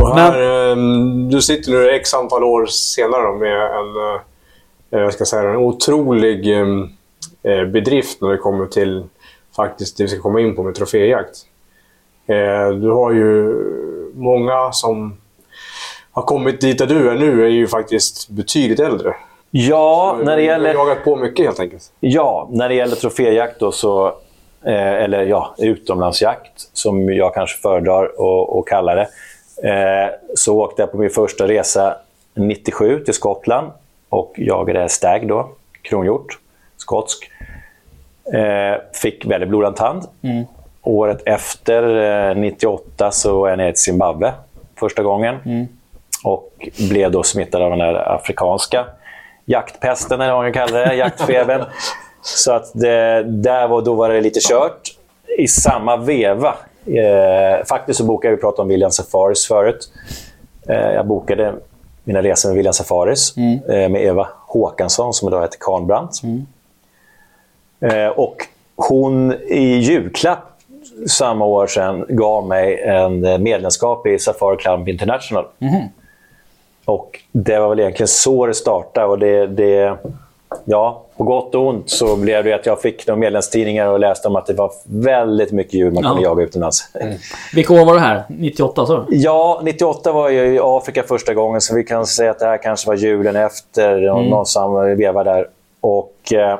Och 0.00 0.16
här, 0.18 0.32
men... 0.32 0.72
Ehm, 0.72 1.30
du 1.30 1.42
sitter 1.42 1.70
nu 1.70 1.90
x 1.90 2.14
antal 2.14 2.44
år 2.44 2.66
senare 2.66 3.38
med 3.38 3.60
en, 3.60 4.14
eh, 4.94 5.00
jag 5.04 5.12
ska 5.12 5.24
säga, 5.24 5.42
en 5.50 5.56
otrolig 5.56 6.58
ehm, 6.60 6.88
eh, 7.42 7.64
bedrift 7.64 8.20
när 8.20 8.28
det 8.28 8.36
kommer 8.36 8.66
till 8.66 9.04
faktiskt 9.56 9.96
det 9.96 10.04
vi 10.04 10.08
ska 10.08 10.20
komma 10.20 10.40
in 10.40 10.56
på 10.56 10.62
med 10.62 10.74
troféjakt. 10.74 11.36
Eh, 12.26 12.68
du 12.70 12.90
har 12.90 13.12
ju 13.12 13.54
många 14.14 14.72
som 14.72 15.16
har 16.12 16.22
kommit 16.22 16.60
dit 16.60 16.78
där 16.78 16.86
du 16.86 17.08
är 17.10 17.14
nu 17.14 17.44
är 17.44 17.48
ju 17.48 17.66
faktiskt 17.66 18.28
betydligt 18.28 18.80
äldre. 18.80 19.14
Ja, 19.50 20.16
när 20.18 20.24
det 20.24 20.42
Du 20.42 20.48
har 20.48 20.52
gäller... 20.52 20.74
jagat 20.74 21.04
på 21.04 21.16
mycket 21.16 21.46
helt 21.46 21.60
enkelt. 21.60 21.82
Ja, 22.00 22.48
när 22.50 22.68
det 22.68 22.74
gäller 22.74 22.96
troféjakt 22.96 23.60
då 23.60 23.72
så, 23.72 24.06
eh, 24.66 24.92
eller 24.94 25.22
ja, 25.22 25.54
utomlandsjakt 25.58 26.52
som 26.72 27.12
jag 27.14 27.34
kanske 27.34 27.60
föredrar 27.62 28.04
att- 28.04 28.66
kalla 28.66 28.94
det, 28.94 29.08
så 30.34 30.60
åkte 30.60 30.82
jag 30.82 30.92
på 30.92 30.98
min 30.98 31.10
första 31.10 31.48
resa 31.48 31.96
97 32.34 33.04
till 33.04 33.14
Skottland 33.14 33.70
och 34.08 34.34
jagade 34.36 34.88
stag 34.88 35.28
då, 35.28 35.48
kronhjort, 35.82 36.38
skotsk. 36.76 37.30
Eh, 38.34 38.80
fick 38.92 39.26
väldigt 39.26 39.48
blodad 39.48 39.76
tand. 39.76 40.02
Året 40.82 41.22
efter, 41.26 41.82
eh, 42.30 42.36
98, 42.36 43.10
så 43.10 43.40
var 43.40 43.48
jag 43.48 43.58
nere 43.58 43.72
till 43.72 43.82
Zimbabwe 43.82 44.32
första 44.78 45.02
gången. 45.02 45.68
Och 46.24 46.68
blev 46.88 47.10
då 47.10 47.22
smittad 47.22 47.62
av 47.62 47.70
den 47.70 47.78
där 47.78 48.14
afrikanska 48.14 48.86
jaktpesten, 49.44 50.20
eller 50.20 50.32
vad 50.32 50.42
man 50.44 50.52
kan 50.52 50.66
kalla 50.66 50.78
det, 50.80 50.94
jaktfebern. 50.94 51.64
Så 52.22 52.52
att 52.52 52.70
det, 52.74 53.22
där 53.22 53.68
var, 53.68 53.82
då 53.82 53.94
var 53.94 54.10
det 54.10 54.20
lite 54.20 54.40
kört. 54.40 54.80
I 55.38 55.48
samma 55.48 55.96
veva, 55.96 56.54
eh, 56.86 57.64
faktiskt 57.64 57.98
så 57.98 58.04
bokade 58.04 58.34
vi 58.34 58.40
prata 58.40 58.62
om 58.62 58.68
William 58.68 58.90
Safaris 58.90 59.46
förut. 59.46 59.92
Eh, 60.68 60.76
jag 60.76 61.06
bokade 61.06 61.54
mina 62.04 62.22
resor 62.22 62.48
med 62.48 62.56
William 62.56 62.74
Safaris 62.74 63.36
eh, 63.36 63.88
med 63.88 64.04
Eva 64.04 64.28
Håkansson 64.46 65.14
som 65.14 65.28
idag 65.28 65.42
heter 65.42 65.58
Kahnbrandt. 65.60 66.20
Eh, 67.80 68.06
och 68.06 68.36
hon 68.76 69.32
i 69.32 69.78
julklapp 69.78 70.38
samma 71.06 71.44
år 71.44 71.66
sedan 71.66 72.04
gav 72.08 72.46
mig 72.46 72.80
en 72.80 73.24
eh, 73.24 73.38
medlemskap 73.38 74.06
i 74.06 74.18
Safari 74.18 74.56
Club 74.56 74.88
International. 74.88 75.44
Och 76.84 77.20
det 77.32 77.58
var 77.58 77.68
väl 77.68 77.80
egentligen 77.80 78.08
så 78.08 78.46
det 78.46 78.54
startade. 78.54 79.06
Och 79.06 79.18
det, 79.18 79.46
det, 79.46 79.98
ja, 80.64 81.04
på 81.16 81.24
gott 81.24 81.54
och 81.54 81.66
ont 81.66 81.90
så 81.90 82.16
blev 82.16 82.44
det 82.44 82.52
att 82.52 82.66
jag 82.66 82.80
fick 82.80 83.06
några 83.06 83.20
medlemstidningar 83.20 83.88
och 83.88 84.00
läste 84.00 84.28
om 84.28 84.36
att 84.36 84.46
det 84.46 84.54
var 84.54 84.72
väldigt 84.84 85.52
mycket 85.52 85.74
djur 85.74 85.90
man 85.90 86.02
kunde 86.02 86.22
Ja. 86.22 86.28
jaga 86.28 86.42
utomlands. 86.42 86.88
Vilka 87.54 87.74
år 87.74 87.84
var 87.84 87.94
det 87.94 88.00
här? 88.00 88.22
98 88.28 88.86
sa 88.86 89.04
du? 89.08 89.16
Ja, 89.16 89.60
98 89.64 90.12
var 90.12 90.30
jag 90.30 90.46
i 90.54 90.58
Afrika 90.62 91.02
första 91.02 91.34
gången, 91.34 91.60
så 91.60 91.74
vi 91.74 91.84
kan 91.84 92.06
säga 92.06 92.30
att 92.30 92.38
det 92.38 92.46
här 92.46 92.62
kanske 92.62 92.88
var 92.88 92.94
julen 92.96 93.36
efter, 93.36 94.02
mm. 94.02 94.24
någon 94.24 94.46
samma 94.46 94.82
veva 94.82 95.24
där. 95.24 95.48
Och 95.80 96.32
eh, 96.32 96.58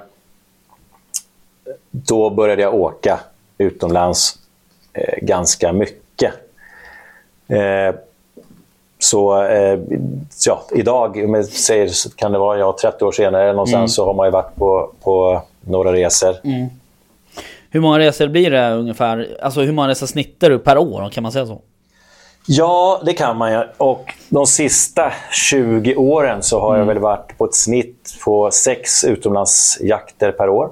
då 1.91 2.31
började 2.31 2.63
jag 2.63 2.75
åka 2.75 3.21
utomlands 3.59 4.39
eh, 4.93 5.19
ganska 5.23 5.73
mycket. 5.73 6.33
Eh, 7.49 7.95
så 9.05 9.43
eh, 9.45 9.79
ja, 10.47 10.63
idag, 10.73 11.25
om 11.25 11.35
jag 11.35 11.45
säger, 11.45 12.17
kan 12.17 12.33
det 12.33 12.39
vara 12.39 12.59
ja, 12.59 12.77
30 12.81 13.05
år 13.05 13.13
senare 13.13 13.53
någonstans, 13.53 13.95
så 13.95 14.07
har 14.07 14.15
man 14.15 14.27
ju 14.27 14.31
varit 14.31 14.57
på, 14.57 14.91
på 15.03 15.43
några 15.61 15.93
resor. 15.93 16.35
Hur 17.71 17.81
många 17.81 17.99
resor 17.99 18.29
blir 18.29 18.51
det 18.51 18.73
ungefär? 18.75 19.37
Alltså 19.43 19.61
hur 19.61 19.73
många 19.73 19.89
resor 19.89 20.07
snittar 20.07 20.51
du 20.51 20.59
per 20.59 20.79
år? 20.79 21.11
Kan 21.11 21.23
man 21.23 21.33
säga 21.33 21.47
så? 21.47 21.61
Ja, 22.47 23.01
det 23.05 23.13
kan 23.13 23.37
man 23.37 23.53
ju. 23.53 23.63
Och 23.77 24.13
de 24.29 24.47
sista 24.47 25.13
20 25.33 25.97
åren 25.97 26.43
så 26.43 26.61
har 26.61 26.79
jag 26.79 26.85
väl 26.85 26.99
varit 26.99 27.39
på 27.39 27.45
ett 27.45 27.55
snitt 27.55 28.15
på 28.25 28.51
sex 28.51 29.05
utomlandsjakter 29.05 30.33
per 30.33 30.49
år. 30.49 30.71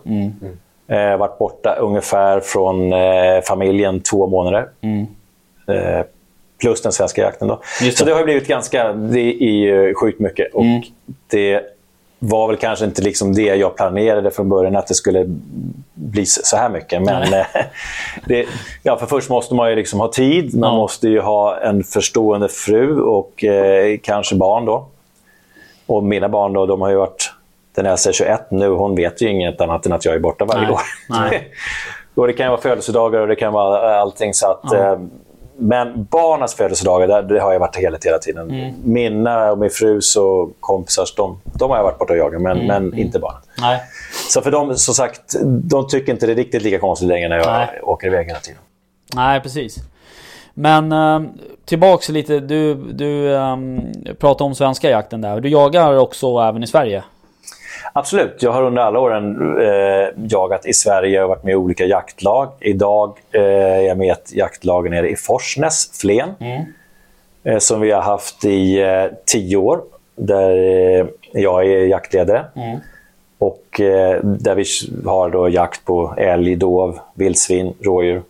Eh, 0.88 1.16
varit 1.16 1.38
borta 1.38 1.74
ungefär 1.80 2.40
från 2.40 2.92
eh, 2.92 3.40
familjen 3.48 4.00
två 4.00 4.26
månader. 4.26 4.68
Eh, 5.68 6.06
plus 6.62 6.82
den 6.82 6.92
svenska 6.92 7.22
jakten. 7.22 7.48
Då. 7.48 7.60
Just 7.82 7.98
Så 7.98 8.04
det. 8.04 8.10
det 8.10 8.16
har 8.16 8.24
blivit 8.24 8.46
ganska... 8.46 8.92
Det 8.92 9.20
är 9.44 9.52
ju 9.52 9.94
sjukt 9.94 10.20
mycket. 10.20 10.54
Och 10.54 10.64
det 11.30 11.60
var 12.18 12.48
väl 12.48 12.56
kanske 12.56 12.84
inte 12.84 13.02
liksom 13.02 13.34
det 13.34 13.42
jag 13.42 13.76
planerade 13.76 14.30
från 14.30 14.48
början, 14.48 14.76
att 14.76 14.86
det 14.86 14.94
skulle 14.94 15.24
bli 15.94 16.26
så 16.26 16.56
här 16.56 16.68
mycket. 16.68 17.02
Men 17.02 17.32
eh, 17.34 17.46
det, 18.26 18.46
ja, 18.82 18.96
för 18.96 19.06
först 19.06 19.30
måste 19.30 19.54
man 19.54 19.70
ju 19.70 19.76
liksom 19.76 20.00
ha 20.00 20.08
tid. 20.12 20.54
Man 20.58 20.70
Ja. 20.70 20.76
måste 20.76 21.08
ju 21.08 21.20
ha 21.20 21.60
en 21.60 21.84
förstående 21.84 22.48
fru 22.48 23.00
och 23.02 23.44
eh, 23.44 23.98
kanske 24.02 24.34
barn. 24.36 24.64
då. 24.64 24.86
Och 25.86 26.04
mina 26.04 26.28
barn 26.28 26.52
då, 26.52 26.66
de 26.66 26.80
har 26.80 26.90
ju 26.90 26.96
varit... 26.96 27.32
Den 27.74 27.86
äldsta 27.86 28.08
är 28.10 28.12
21 28.14 28.50
nu. 28.50 28.68
Hon 28.68 28.94
vet 28.94 29.22
ju 29.22 29.28
inget 29.28 29.60
annat 29.60 29.86
än 29.86 29.92
att 29.92 30.04
jag 30.04 30.14
är 30.14 30.18
borta 30.18 30.44
varje 30.44 30.62
Nej. 30.62 30.72
år. 30.72 30.80
Nej. 31.08 31.48
och 32.14 32.26
det 32.26 32.32
kan 32.32 32.50
vara 32.50 32.60
födelsedagar 32.60 33.20
och 33.20 33.28
det 33.28 33.36
kan 33.36 33.52
vara 33.52 33.96
allting. 34.00 34.34
Så 34.34 34.50
att, 34.50 34.72
eh, 34.72 34.98
men 35.62 36.04
barnens 36.04 36.54
födelsedagar, 36.54 37.08
där, 37.08 37.22
det 37.22 37.40
har 37.40 37.52
jag 37.52 37.60
varit 37.60 37.76
helt 37.76 38.04
hela 38.06 38.18
tiden. 38.18 38.50
Mm. 38.50 38.74
Mina 38.84 39.50
och 39.52 39.58
min 39.58 39.70
frus 39.70 40.16
och 40.16 40.50
kompisars, 40.60 41.14
de, 41.14 41.40
de 41.44 41.70
har 41.70 41.76
jag 41.76 41.84
varit 41.84 41.98
borta 41.98 42.12
och 42.12 42.18
jagat, 42.18 42.42
men, 42.42 42.56
Mm. 42.60 42.66
men 42.66 42.98
inte 42.98 43.18
barnen. 43.18 43.40
Nej. 43.60 43.80
Så 44.30 44.40
för 44.40 44.50
dem, 44.50 44.76
som 44.76 44.94
sagt, 44.94 45.34
de 45.44 45.88
tycker 45.88 46.12
inte 46.12 46.26
det 46.26 46.32
är 46.32 46.36
riktigt 46.36 46.62
lika 46.62 46.78
konstigt 46.78 47.08
längre 47.08 47.28
när 47.28 47.36
jag 47.36 47.46
Nej. 47.46 47.80
åker 47.82 48.06
iväg 48.06 48.26
hela 48.26 48.38
tiden. 48.38 48.60
Nej, 49.14 49.40
precis. 49.40 49.76
Men 50.54 50.92
eh, 50.92 51.20
tillbaks 51.64 52.08
lite. 52.08 52.40
Du, 52.40 52.74
du 52.74 53.28
um, 53.28 53.80
pratade 54.18 54.44
om 54.44 54.54
svenska 54.54 54.90
jakten 54.90 55.20
där. 55.20 55.40
Du 55.40 55.48
jagar 55.48 55.96
också 55.98 56.26
även 56.38 56.62
i 56.62 56.66
Sverige? 56.66 57.04
Absolut. 57.92 58.42
Jag 58.42 58.52
har 58.52 58.62
under 58.62 58.82
alla 58.82 58.98
åren 58.98 59.56
eh, 59.60 60.08
jagat 60.26 60.66
i 60.66 60.72
Sverige 60.72 61.22
och 61.22 61.28
varit 61.28 61.44
med 61.44 61.52
i 61.52 61.56
olika 61.56 61.84
jaktlag. 61.84 62.48
Idag 62.60 63.18
eh, 63.32 63.42
är 63.42 63.80
jag 63.80 63.98
med 63.98 64.06
i 64.06 64.10
ett 64.10 64.32
jaktlag 64.34 64.90
nere 64.90 65.10
i 65.10 65.16
Forsnäs, 65.16 66.00
Flen. 66.00 66.30
Eh, 67.44 67.58
som 67.58 67.80
vi 67.80 67.90
har 67.90 68.02
haft 68.02 68.44
i 68.44 68.80
eh, 68.82 69.04
tio 69.26 69.56
år. 69.56 69.80
Där 70.16 70.50
eh, 71.00 71.06
jag 71.32 71.66
är 71.66 71.86
jaktledare. 71.86 72.44
Och 73.38 73.80
eh, 73.80 74.20
där 74.22 74.54
vi 74.54 74.64
har 75.06 75.30
då 75.30 75.48
jakt 75.48 75.84
på 75.84 76.14
älg, 76.16 76.56
dov, 76.56 76.98
vildsvin, 77.14 77.74
rådjur. 77.80 78.22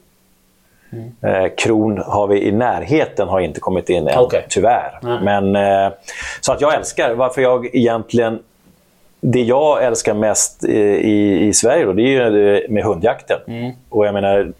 Eh, 1.22 1.46
kron 1.56 1.98
har 2.06 2.26
vi 2.26 2.42
i 2.42 2.52
närheten 2.52 3.28
har 3.28 3.40
inte 3.40 3.60
kommit 3.60 3.88
in 3.90 4.08
än, 4.08 4.18
Okej. 4.18 4.46
tyvärr. 4.48 4.98
Men, 5.22 5.56
eh, 5.56 5.92
så 6.40 6.52
att 6.52 6.60
jag 6.60 6.74
älskar, 6.74 7.14
varför 7.14 7.42
jag 7.42 7.74
egentligen 7.74 8.38
det 9.24 9.42
jag 9.42 9.84
älskar 9.84 10.14
mest 10.14 10.64
i, 10.64 11.46
i, 11.46 11.52
Sverige 11.52 11.84
då, 11.84 11.92
det 11.92 12.02
är 12.02 12.06
ju 12.06 12.30
det 12.30 12.66
med 12.68 12.84
hundjakten. 12.84 13.40
Och 13.88 14.06
jag 14.06 14.14
menar, 14.14 14.52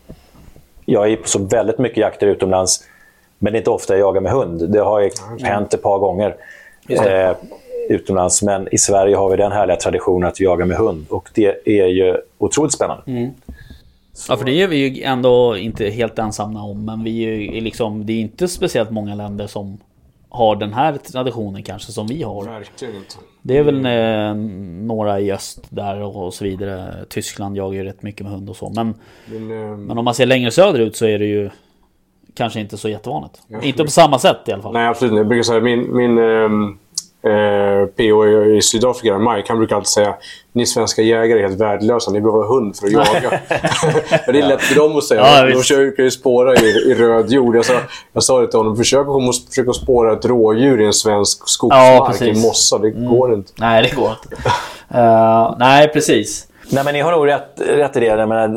jag 0.84 1.12
är 1.12 1.16
på 1.16 1.28
så 1.28 1.38
väldigt 1.38 1.78
mycket 1.78 1.98
jakter 1.98 2.26
utomlands, 2.26 2.84
men 3.38 3.52
det 3.52 3.56
är 3.56 3.60
inte 3.60 3.70
ofta 3.70 3.94
jag 3.96 4.00
jagar 4.00 4.20
med 4.20 4.32
hund. 4.32 4.70
Det 4.70 4.78
har 4.78 5.00
ju 5.00 5.10
hänt 5.40 5.74
ett 5.74 5.82
par 5.82 5.98
gånger 5.98 6.36
eh, 6.88 7.36
utomlands, 7.88 8.42
men 8.42 8.68
i 8.74 8.78
Sverige 8.78 9.16
har 9.16 9.30
vi 9.30 9.36
den 9.36 9.52
härliga 9.52 9.76
traditionen 9.76 10.28
att 10.28 10.40
jaga 10.40 10.64
med 10.64 10.76
hund. 10.76 11.06
Och 11.10 11.30
det 11.34 11.68
är 11.80 11.86
ju 11.86 12.16
otroligt 12.38 12.72
spännande. 12.72 13.02
Ja, 14.28 14.36
för 14.36 14.44
det 14.44 14.62
är 14.62 14.68
vi 14.68 14.76
ju 14.76 15.02
ändå 15.02 15.56
inte 15.56 15.86
helt 15.86 16.18
ensamma 16.18 16.62
om. 16.62 16.84
Men 16.84 17.04
vi 17.04 17.24
är 17.24 17.30
ju 17.30 17.60
liksom, 17.60 18.06
det 18.06 18.12
är 18.12 18.20
inte 18.20 18.48
speciellt 18.48 18.90
många 18.90 19.14
länder 19.14 19.46
som 19.46 19.78
har 20.32 20.56
den 20.56 20.72
här 20.72 20.96
traditionen 20.96 21.62
kanske 21.62 21.92
som 21.92 22.06
vi 22.06 22.22
har. 22.22 22.44
Verkligen 22.44 22.96
inte. 22.96 23.14
Det 23.42 23.58
är 23.58 23.62
väl 23.62 23.86
eh, 23.86 24.34
några 24.86 25.20
i 25.20 25.32
öst 25.32 25.66
där 25.68 26.02
och, 26.02 26.34
så 26.34 26.44
vidare. 26.44 27.04
Tyskland 27.08 27.56
jagar 27.56 27.78
ju 27.78 27.84
rätt 27.84 28.02
mycket 28.02 28.22
med 28.22 28.32
hund 28.32 28.50
och 28.50 28.56
så. 28.56 28.72
Men, 28.74 28.94
Men, 29.26 29.50
eh, 29.50 29.76
men 29.76 29.98
om 29.98 30.04
man 30.04 30.14
ser 30.14 30.26
längre 30.26 30.50
söderut 30.50 30.96
så 30.96 31.06
är 31.06 31.18
det 31.18 31.26
ju 31.26 31.50
kanske 32.34 32.60
inte 32.60 32.76
så 32.76 32.88
jättevanligt. 32.88 33.42
Inte 33.62 33.84
på 33.84 33.90
samma 33.90 34.18
sätt 34.18 34.36
i 34.46 34.52
alla 34.52 34.62
fall. 34.62 34.72
nej, 34.72 34.88
absolut 34.88 35.12
inte. 35.12 35.18
Jag 35.18 35.28
brukar 35.28 35.42
säga 35.42 35.60
min, 35.60 35.96
min 35.96 36.18
ehm, 36.18 36.78
eh, 37.24 37.86
PO 37.86 38.26
i 38.26 38.56
i 38.56 38.62
Sydafrika, 38.62 39.18
Mike, 39.18 39.44
han 39.48 39.58
brukar 39.58 39.76
alltid 39.76 39.88
säga 39.88 40.14
ni 40.52 40.66
svenska 40.66 41.02
jägare 41.02 41.38
är 41.38 41.48
helt 41.48 41.60
värdelösa. 41.60 42.10
Ni 42.10 42.20
behöver 42.20 42.44
hund 42.44 42.76
för 42.76 42.86
att 42.86 42.92
jaga. 42.92 43.40
Det 44.26 44.38
är 44.38 44.48
lätt 44.48 44.60
för 44.60 44.74
dem 44.74 44.96
att 44.96 45.04
säga. 45.04 45.20
Ja, 45.20 45.44
de 45.44 45.54
försöker 45.54 46.02
ju 46.02 46.10
spåra 46.10 46.54
i, 46.56 46.66
i 46.66 46.94
röd 46.94 47.30
jord. 47.30 47.56
Jag 47.56 47.64
sa, 47.64 47.74
jag 48.12 48.22
sa 48.22 48.40
det 48.40 48.46
till 48.46 48.58
honom. 48.58 48.76
Försök 48.76 49.06
att 49.08 49.48
försöka 49.48 49.72
spåra 49.72 50.12
ett 50.12 50.24
rådjur 50.24 50.80
i 50.80 50.84
en 50.86 50.92
svensk 50.92 51.38
Ja, 51.40 51.46
skogsmark. 51.46 52.20
Mm. 52.20 52.36
i 52.36 52.40
mossa. 52.42 52.78
Det 52.78 52.90
går 52.90 53.34
inte. 53.34 53.52
Nej, 53.56 53.82
det 53.82 53.96
går 53.96 54.10
inte. 54.10 54.36
Eh, 54.94 55.54
nej, 55.58 55.88
precis. 55.88 56.46
Nej, 56.70 56.84
men 56.84 56.94
ni 56.94 57.00
har 57.00 57.12
nog 57.12 57.26
rätt, 57.26 57.48
rätt 57.56 57.96
i 57.96 58.00
det. 58.00 58.06
Jag 58.06 58.28
menar, 58.28 58.48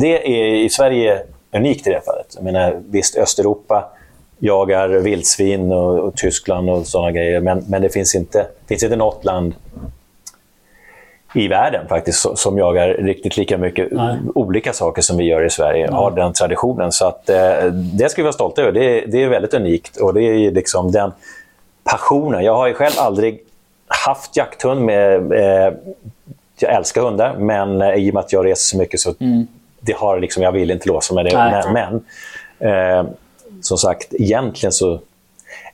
det 0.00 0.40
är 0.40 0.54
i 0.54 0.68
Sverige 0.68 1.22
unikt 1.56 1.86
i 1.86 1.90
det 1.90 2.00
fallet. 2.04 2.26
Jag 2.34 2.44
menar, 2.44 2.80
visst, 2.90 3.16
Östeuropa 3.16 3.84
jagar 4.44 4.88
vildsvin 4.88 5.72
och, 5.72 5.98
och 5.98 6.16
Tyskland 6.16 6.70
och 6.70 6.86
sådana 6.86 7.10
grejer. 7.12 7.40
Men, 7.40 7.64
men 7.68 7.82
det 7.82 7.88
finns 7.88 8.14
inte, 8.14 8.46
finns 8.68 8.82
inte 8.82 8.96
något 8.96 9.24
land 9.24 9.54
i 11.34 11.48
världen 11.48 11.88
faktiskt 11.88 12.26
so- 12.26 12.34
som 12.34 12.58
jagar 12.58 12.88
riktigt 12.88 13.36
lika 13.36 13.58
mycket 13.58 13.88
Nej. 13.92 14.16
olika 14.34 14.72
saker 14.72 15.02
som 15.02 15.16
vi 15.16 15.24
gör 15.24 15.44
i 15.44 15.50
Sverige. 15.50 15.90
Har 15.90 16.10
den 16.10 16.32
traditionen. 16.32 16.92
Så 16.92 17.06
att, 17.06 17.28
eh, 17.30 17.64
det 17.72 18.08
ska 18.10 18.22
vi 18.22 18.24
vara 18.24 18.32
stolta 18.32 18.62
över. 18.62 18.72
Det, 18.72 18.84
är- 19.02 19.06
det 19.06 19.22
är 19.22 19.28
väldigt 19.28 19.54
unikt. 19.54 19.96
Och 19.96 20.14
det 20.14 20.22
är 20.22 20.50
liksom 20.50 20.92
den 20.92 21.12
passionen. 21.84 22.44
Jag 22.44 22.54
har 22.54 22.66
ju 22.68 22.74
själv 22.74 22.92
aldrig 22.98 23.40
haft 24.06 24.36
jakthund. 24.36 24.80
med 24.80 25.32
eh, 25.32 25.72
Jag 26.58 26.74
älskar 26.74 27.02
hundar, 27.02 27.36
men 27.38 27.82
eh, 27.82 27.94
i 27.94 28.10
och 28.10 28.14
med 28.14 28.20
att 28.20 28.32
jag 28.32 28.46
reser 28.46 28.62
så 28.70 28.78
mycket 28.78 29.00
så 29.00 29.14
det 29.80 29.96
har 29.96 30.20
liksom, 30.20 30.42
jag 30.42 30.52
vill 30.52 30.70
inte 30.70 30.88
låsa 30.88 31.14
med 31.14 31.24
det. 31.24 31.36
Nej. 31.36 31.62
Men, 31.72 32.02
men 32.60 32.98
eh, 32.98 33.06
som 33.66 33.78
sagt, 33.78 34.14
egentligen 34.14 34.72
så 34.72 35.00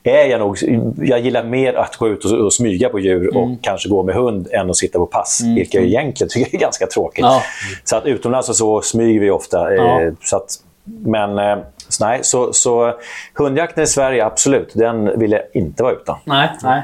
är 0.03 0.25
jag 0.25 0.39
nog... 0.39 0.57
Jag 0.97 1.19
gillar 1.19 1.43
mer 1.43 1.73
att 1.73 1.95
gå 1.95 2.07
ut 2.07 2.25
och, 2.25 2.31
och 2.31 2.53
smyga 2.53 2.89
på 2.89 2.99
djur 2.99 3.37
och 3.37 3.43
Mm. 3.43 3.57
kanske 3.61 3.89
gå 3.89 4.03
med 4.03 4.15
hund 4.15 4.47
än 4.51 4.69
att 4.69 4.77
sitta 4.77 4.99
på 4.99 5.05
pass, 5.05 5.41
vilket 5.55 5.73
jag 5.73 5.83
egentligen 5.83 6.29
tycker 6.33 6.55
är 6.57 6.59
ganska 6.59 6.87
tråkigt. 6.87 7.25
Ja. 7.25 7.41
Så 7.83 7.95
att 7.95 8.05
utomlands 8.05 8.57
så 8.57 8.81
smyger 8.81 9.19
vi 9.19 9.29
ofta. 9.31 9.73
Ja. 9.73 10.01
Eh, 10.01 10.13
så 10.23 10.35
att, 10.37 10.55
men 10.83 11.37
eh, 11.39 11.57
så 11.87 12.05
nej, 12.05 12.19
så, 12.23 12.53
så 12.53 12.93
hundjakten 13.33 13.83
i 13.83 13.87
Sverige, 13.87 14.25
absolut, 14.25 14.71
den 14.73 15.19
vill 15.19 15.31
jag 15.31 15.41
inte 15.53 15.83
vara 15.83 15.93
utan. 15.93 16.17
Nej, 16.25 16.49
nej. 16.63 16.81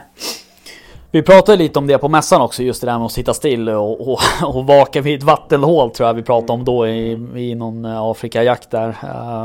Vi 1.12 1.22
pratade 1.22 1.58
lite 1.58 1.80
om 1.80 1.88
det 1.88 1.98
på 1.98 2.08
mässan 2.08 2.42
också, 2.42 2.64
just 2.64 2.82
det 2.82 2.88
där 2.88 2.98
med 2.98 3.06
att 3.06 3.12
sitta 3.12 3.34
still 3.34 3.70
och, 3.70 4.12
och, 4.12 4.20
och 4.56 4.66
vaka 4.68 5.02
vid 5.02 5.18
ett 5.18 5.24
vattenhål 5.24 5.92
tror 5.92 6.08
jag 6.10 6.14
vi 6.14 6.24
pratade 6.24 6.54
om 6.54 6.66
då 6.66 6.88
i, 6.88 7.12
i 7.36 7.56
någon 7.56 7.86
eh, 7.86 8.02
Afrikajakt 8.02 8.72
där. 8.72 8.96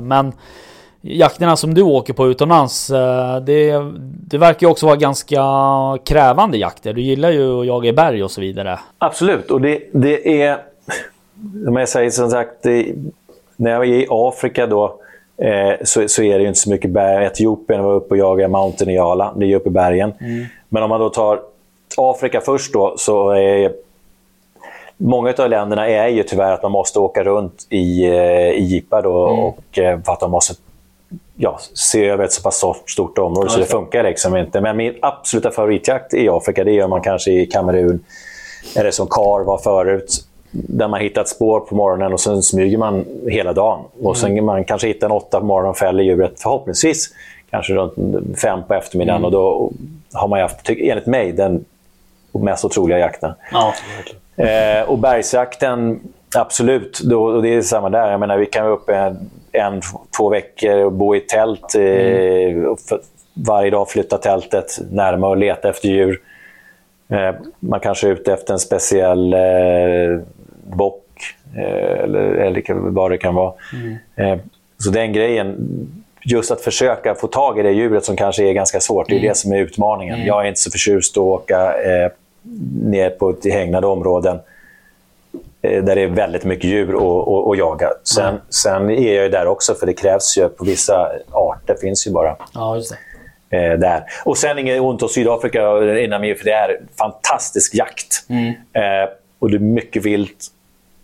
Men 0.01 0.33
jakterna 1.03 1.57
som 1.57 1.75
du 1.75 1.83
åker 1.83 2.13
på 2.13 2.27
utomlands, 2.27 2.91
eh, 2.91 3.41
det, 3.41 3.75
det 4.27 4.39
verkar 4.39 4.67
ju 4.67 4.71
också 4.71 4.87
vara 4.87 4.97
ganska 4.97 5.43
krävande 6.05 6.59
jakter. 6.59 6.93
Du 6.93 7.03
gillar 7.03 7.31
ju 7.31 7.61
att 7.61 7.67
jaga 7.67 7.89
i 7.89 7.93
berg 7.93 8.25
och 8.25 8.31
så 8.31 8.41
vidare. 8.41 8.79
Absolut, 8.99 9.51
och 9.51 9.61
det, 9.61 9.83
det 9.93 10.43
är... 10.43 10.59
Om 11.69 11.77
jag 11.77 11.89
säger 11.89 12.11
som 12.11 12.31
sagt, 12.31 12.51
det, 12.63 12.87
när 13.57 13.71
jag 13.71 13.79
var 13.79 13.85
i 13.85 14.07
Afrika 14.11 14.67
då 14.67 15.01
eh, 15.37 15.73
så, 15.85 16.09
så 16.09 16.23
är 16.23 16.35
det 16.35 16.43
ju 16.43 16.49
inte 16.49 16.61
så 16.61 16.71
mycket 16.71 16.91
berg. 16.91 17.25
Etiopien 17.25 17.85
var 17.85 17.95
uppe 17.95 18.09
och 18.11 18.19
jagade 18.19 18.49
Mountain 18.49 18.91
Yala, 18.91 19.33
det 19.37 19.53
är 19.53 19.57
uppe 19.57 19.69
i 19.69 19.73
bergen. 19.73 20.13
Men 20.69 20.83
om 20.83 20.89
man 20.89 21.01
då 21.01 21.09
tar 21.09 21.41
Afrika 21.97 22.41
först 22.41 22.73
då, 22.73 22.95
så 22.97 23.31
är 23.31 23.73
Många 25.05 25.35
av 25.39 25.51
länderna 25.51 25.89
är 25.89 26.09
ju 26.09 26.23
tyvärr 26.23 26.53
att 26.53 26.63
man 26.63 26.73
måste 26.73 26.99
åka 26.99 27.23
runt 27.25 27.67
i, 27.71 28.05
eh, 28.05 28.51
i 28.51 28.63
jeepar 28.63 29.03
då, 29.03 29.15
och, 29.15 29.79
eh, 29.79 30.01
för 30.03 30.13
att 30.13 30.21
de 30.21 30.31
måste 30.31 30.55
ja, 31.37 31.59
se 31.75 32.09
över 32.09 32.25
ett 32.25 32.33
så 32.33 32.43
pass 32.43 32.65
stort- 32.87 33.19
område, 33.19 33.51
så 33.51 33.59
det 33.59 33.67
funkar 33.67 34.03
liksom 34.03 34.37
inte. 34.37 34.61
Men 34.61 34.77
min 34.77 34.95
absoluta 35.03 35.51
favoritjakt 35.51 36.15
i 36.15 36.29
Afrika, 36.29 36.65
det 36.65 36.73
gör 36.73 36.89
man 36.89 37.01
kanske 37.01 37.31
i 37.31 37.47
Kamerun, 37.47 38.05
eller 38.77 38.91
som 38.91 39.07
Kar 39.07 39.45
var 39.45 39.59
förut, 39.59 40.25
där 40.51 40.89
man 40.89 41.01
hittar 41.01 41.23
ett 41.23 41.29
spår 41.29 41.61
på 41.61 41.75
morgonen 41.75 42.13
och 42.13 42.21
sen 42.21 42.43
smyger 42.43 42.79
man 42.79 43.05
hela 43.27 43.53
dagen. 43.53 43.81
Och 44.03 44.17
sen 44.17 44.45
man 44.45 44.65
kanske 44.65 44.87
hittar 44.87 45.07
en 45.07 45.13
åtta 45.13 45.41
på 45.41 45.47
morgonen 45.47 45.71
och 45.71 45.79
fäller 45.79 46.03
djuret, 46.03 46.33
förhoppningsvis 46.43 47.09
kanske 47.51 47.73
runt 47.75 47.95
fem 48.39 48.61
på 48.69 48.75
eftermiddagen. 48.75 49.25
Och 49.25 49.31
då 49.31 49.73
har 50.13 50.29
man 50.29 50.41
haft, 50.41 50.71
enligt 50.71 51.07
mig, 51.07 51.33
den 51.33 51.65
mest 52.33 52.65
otroliga 52.65 52.99
jakten. 52.99 53.33
Ja. 53.53 53.75
Eh, 54.45 54.83
och 54.91 54.99
bergsjakten, 54.99 56.01
absolut. 56.37 57.01
Då, 57.01 57.25
och 57.25 57.43
det 57.43 57.55
är 57.55 57.63
samma 57.63 57.91
där. 57.91 58.11
Jag 58.11 58.21
menar, 58.21 58.37
vi 58.39 58.47
kan 58.47 58.65
vara 58.65 58.75
uppe 58.75 59.17
en, 59.53 59.81
två 60.17 60.29
veckor 60.29 60.85
och 60.85 60.93
bo 60.93 61.17
i 61.17 61.21
tält. 61.21 61.73
För, 62.89 63.01
varje 63.35 63.71
dag 63.71 63.89
flytta 63.89 64.19
tältet 64.19 64.79
närmare 64.91 65.31
och 65.31 65.37
leta 65.37 65.69
efter 65.69 65.89
djur. 65.89 66.21
Eh, 67.09 67.35
man 67.61 67.81
kanske 67.81 68.09
är 68.09 68.13
ute 68.13 68.33
efter 68.33 68.53
en 68.53 68.59
speciell 68.59 69.35
eh, 69.35 70.21
bock 70.77 71.05
eh, 71.57 72.03
eller, 72.03 72.21
eller 72.21 72.75
vad 72.75 73.11
det 73.11 73.19
kan 73.19 73.35
vara. 73.35 73.53
Eh, 74.17 74.37
så 74.79 74.91
den 74.91 75.13
grejen, 75.13 75.57
just 76.25 76.51
att 76.51 76.61
försöka 76.61 77.15
få 77.15 77.27
tag 77.27 77.59
i 77.59 77.63
det 77.63 77.71
djuret 77.71 78.05
som 78.05 78.17
kanske 78.17 78.45
är 78.49 78.53
ganska 78.53 78.81
svårt, 78.81 79.09
det 79.09 79.17
är 79.17 79.29
det 79.29 79.37
som 79.37 79.53
är 79.53 79.59
utmaningen. 79.59 80.27
Jag 80.27 80.45
är 80.45 80.49
inte 80.49 80.61
så 80.61 80.71
förtjust 80.71 81.17
att 81.17 81.23
åka 81.23 81.83
eh, 81.83 82.11
ner 82.83 83.11
på 83.11 83.37
hägnade 83.45 83.87
områden 83.87 84.39
där 85.63 85.95
det 85.95 86.01
är 86.03 86.07
väldigt 86.09 86.45
mycket 86.45 86.65
djur 86.65 86.95
att- 87.53 87.59
jaga. 87.59 87.89
Sen, 88.05 88.35
sen 88.49 88.91
är 88.91 89.15
jag 89.15 89.25
ju 89.25 89.29
där 89.29 89.47
också, 89.47 89.75
för 89.75 89.87
det 89.87 89.93
krävs 89.95 90.39
ju 90.39 90.49
på 90.49 90.65
vissa 90.65 91.09
arter, 91.33 91.77
finns 91.81 92.07
ju 92.07 92.11
bara 92.11 92.37
ja, 92.55 92.77
just 92.77 92.95
det. 93.51 93.57
eh, 93.67 93.79
där. 93.79 94.05
Och 94.25 94.39
sen 94.39 94.59
inget 94.59 94.81
ont 94.81 95.03
om 95.03 95.09
Sydafrika 95.09 95.99
innan 95.99 96.21
mig, 96.21 96.35
för 96.35 96.45
det 96.45 96.53
är 96.53 96.81
fantastisk 96.99 97.75
jakt. 97.75 98.25
Eh, 98.73 99.11
och 99.39 99.51
det 99.51 99.57
är 99.57 99.61
mycket 99.61 100.05
vilt. 100.07 100.47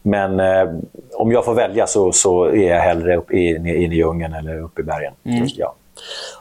Men 0.02 0.40
eh, 0.40 0.68
om 1.14 1.32
jag 1.32 1.44
får 1.44 1.54
välja 1.54 1.86
så, 1.86 2.12
så 2.12 2.44
är 2.44 2.68
jag 2.70 2.80
hellre 2.80 3.16
upp 3.16 3.30
i, 3.30 3.48
in 3.56 3.66
i 3.92 3.96
djungeln 3.96 4.34
eller 4.34 4.60
uppe 4.62 4.80
i 4.80 4.84
bergen. 4.84 5.12
Ja. 5.56 5.74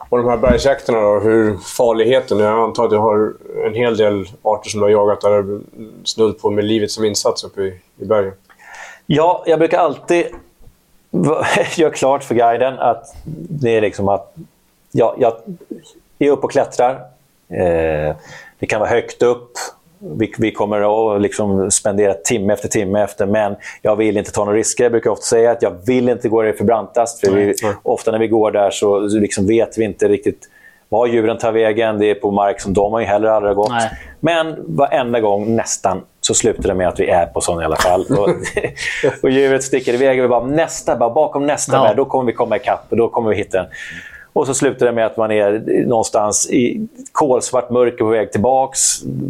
Och 0.08 0.18
de 0.18 0.28
här 0.28 0.36
bergsjakterna 0.36 1.00
då, 1.00 1.20
hur 1.20 1.56
farligheten? 1.56 2.38
Jag 2.38 2.58
antar 2.58 2.84
att 2.84 2.90
du 2.90 2.96
har 2.96 3.32
en 3.66 3.74
hel 3.74 3.96
del 3.96 4.28
arter 4.42 4.70
som 4.70 4.80
du 4.80 4.84
har 4.84 4.90
jagat 4.90 5.20
där 5.20 5.42
du 5.42 5.60
snudd 6.04 6.40
på 6.40 6.50
med 6.50 6.64
livet 6.64 6.90
som 6.90 7.04
insats 7.04 7.44
uppe 7.44 7.62
i, 7.62 7.80
i 7.96 8.04
bergen. 8.04 8.32
Ja, 9.06 9.42
jag 9.46 9.58
brukar 9.58 9.78
alltid 9.78 10.26
göra 11.76 11.90
klart 11.90 12.24
för 12.24 12.34
guiden 12.34 12.78
att 12.78 13.14
det 13.50 13.76
är 13.76 13.80
liksom 13.80 14.08
att 14.08 14.34
ja, 14.92 15.14
jag 15.18 15.32
är 16.18 16.30
uppe 16.30 16.42
och 16.42 16.50
klättrar. 16.50 16.92
Eh, 17.48 18.16
det 18.58 18.66
kan 18.66 18.80
vara 18.80 18.90
högt 18.90 19.22
upp. 19.22 19.50
Vi, 20.00 20.32
vi 20.38 20.52
kommer 20.52 21.14
att 21.16 21.22
liksom 21.22 21.70
spendera 21.70 22.14
timme 22.14 22.52
efter 22.52 22.68
timme 22.68 23.02
efter, 23.02 23.26
men 23.26 23.56
jag 23.82 23.96
vill 23.96 24.16
inte 24.16 24.32
ta 24.32 24.44
några 24.44 24.58
risker. 24.58 24.84
Jag 24.84 24.92
brukar 24.92 25.10
ofta 25.10 25.24
säga 25.24 25.50
att 25.50 25.62
jag 25.62 25.72
vill 25.86 26.08
inte 26.08 26.28
gå 26.28 26.42
där 26.42 26.52
för 26.52 26.64
brantast. 26.64 27.20
För 27.20 27.30
vi, 27.32 27.54
ofta 27.82 28.10
när 28.10 28.18
vi 28.18 28.28
går 28.28 28.50
där 28.50 28.70
så 28.70 28.98
liksom 29.00 29.46
vet 29.46 29.78
vi 29.78 29.84
inte 29.84 30.08
riktigt 30.08 30.48
var 30.88 31.06
djuren 31.06 31.38
tar 31.38 31.52
vägen. 31.52 31.98
Det 31.98 32.10
är 32.10 32.14
på 32.14 32.30
mark 32.30 32.60
som 32.60 32.74
de 32.74 32.92
har 32.92 33.00
ju 33.00 33.06
heller 33.06 33.28
aldrig 33.28 33.56
gått. 33.56 33.70
Nej. 33.70 33.90
Men 34.20 34.56
varenda 34.76 35.20
gång, 35.20 35.56
nästan, 35.56 36.02
så 36.20 36.34
slutar 36.34 36.62
det 36.68 36.74
med 36.74 36.88
att 36.88 37.00
vi 37.00 37.08
är 37.08 37.26
på 37.26 37.40
sån 37.40 37.62
i 37.62 37.64
alla 37.64 37.76
fall. 37.76 38.06
Och, 38.18 38.28
och 39.22 39.30
djuret 39.30 39.62
sticker 39.62 39.94
iväg 39.94 40.18
och 40.18 40.24
vi 40.24 40.28
bara 40.28 40.44
nästa, 40.46 40.96
bara 40.96 41.10
bakom 41.10 41.46
nästa 41.46 41.76
Ja. 41.76 41.82
berg, 41.82 41.96
då 41.96 42.04
kommer 42.04 42.24
vi 42.24 42.32
komma 42.32 42.56
ikapp 42.56 42.86
och 42.90 42.96
då 42.96 43.08
kommer 43.08 43.30
vi 43.30 43.36
hitta 43.36 43.58
den. 43.58 43.66
Och 44.38 44.46
så 44.46 44.54
slutar 44.54 44.86
det 44.86 44.92
med 44.92 45.06
att 45.06 45.16
man 45.16 45.30
är 45.30 45.84
någonstans 45.86 46.50
i 46.50 46.88
kolsvart 47.12 47.70
mörker 47.70 47.96
på 47.96 48.04
väg 48.04 48.32
tillbaks. 48.32 48.80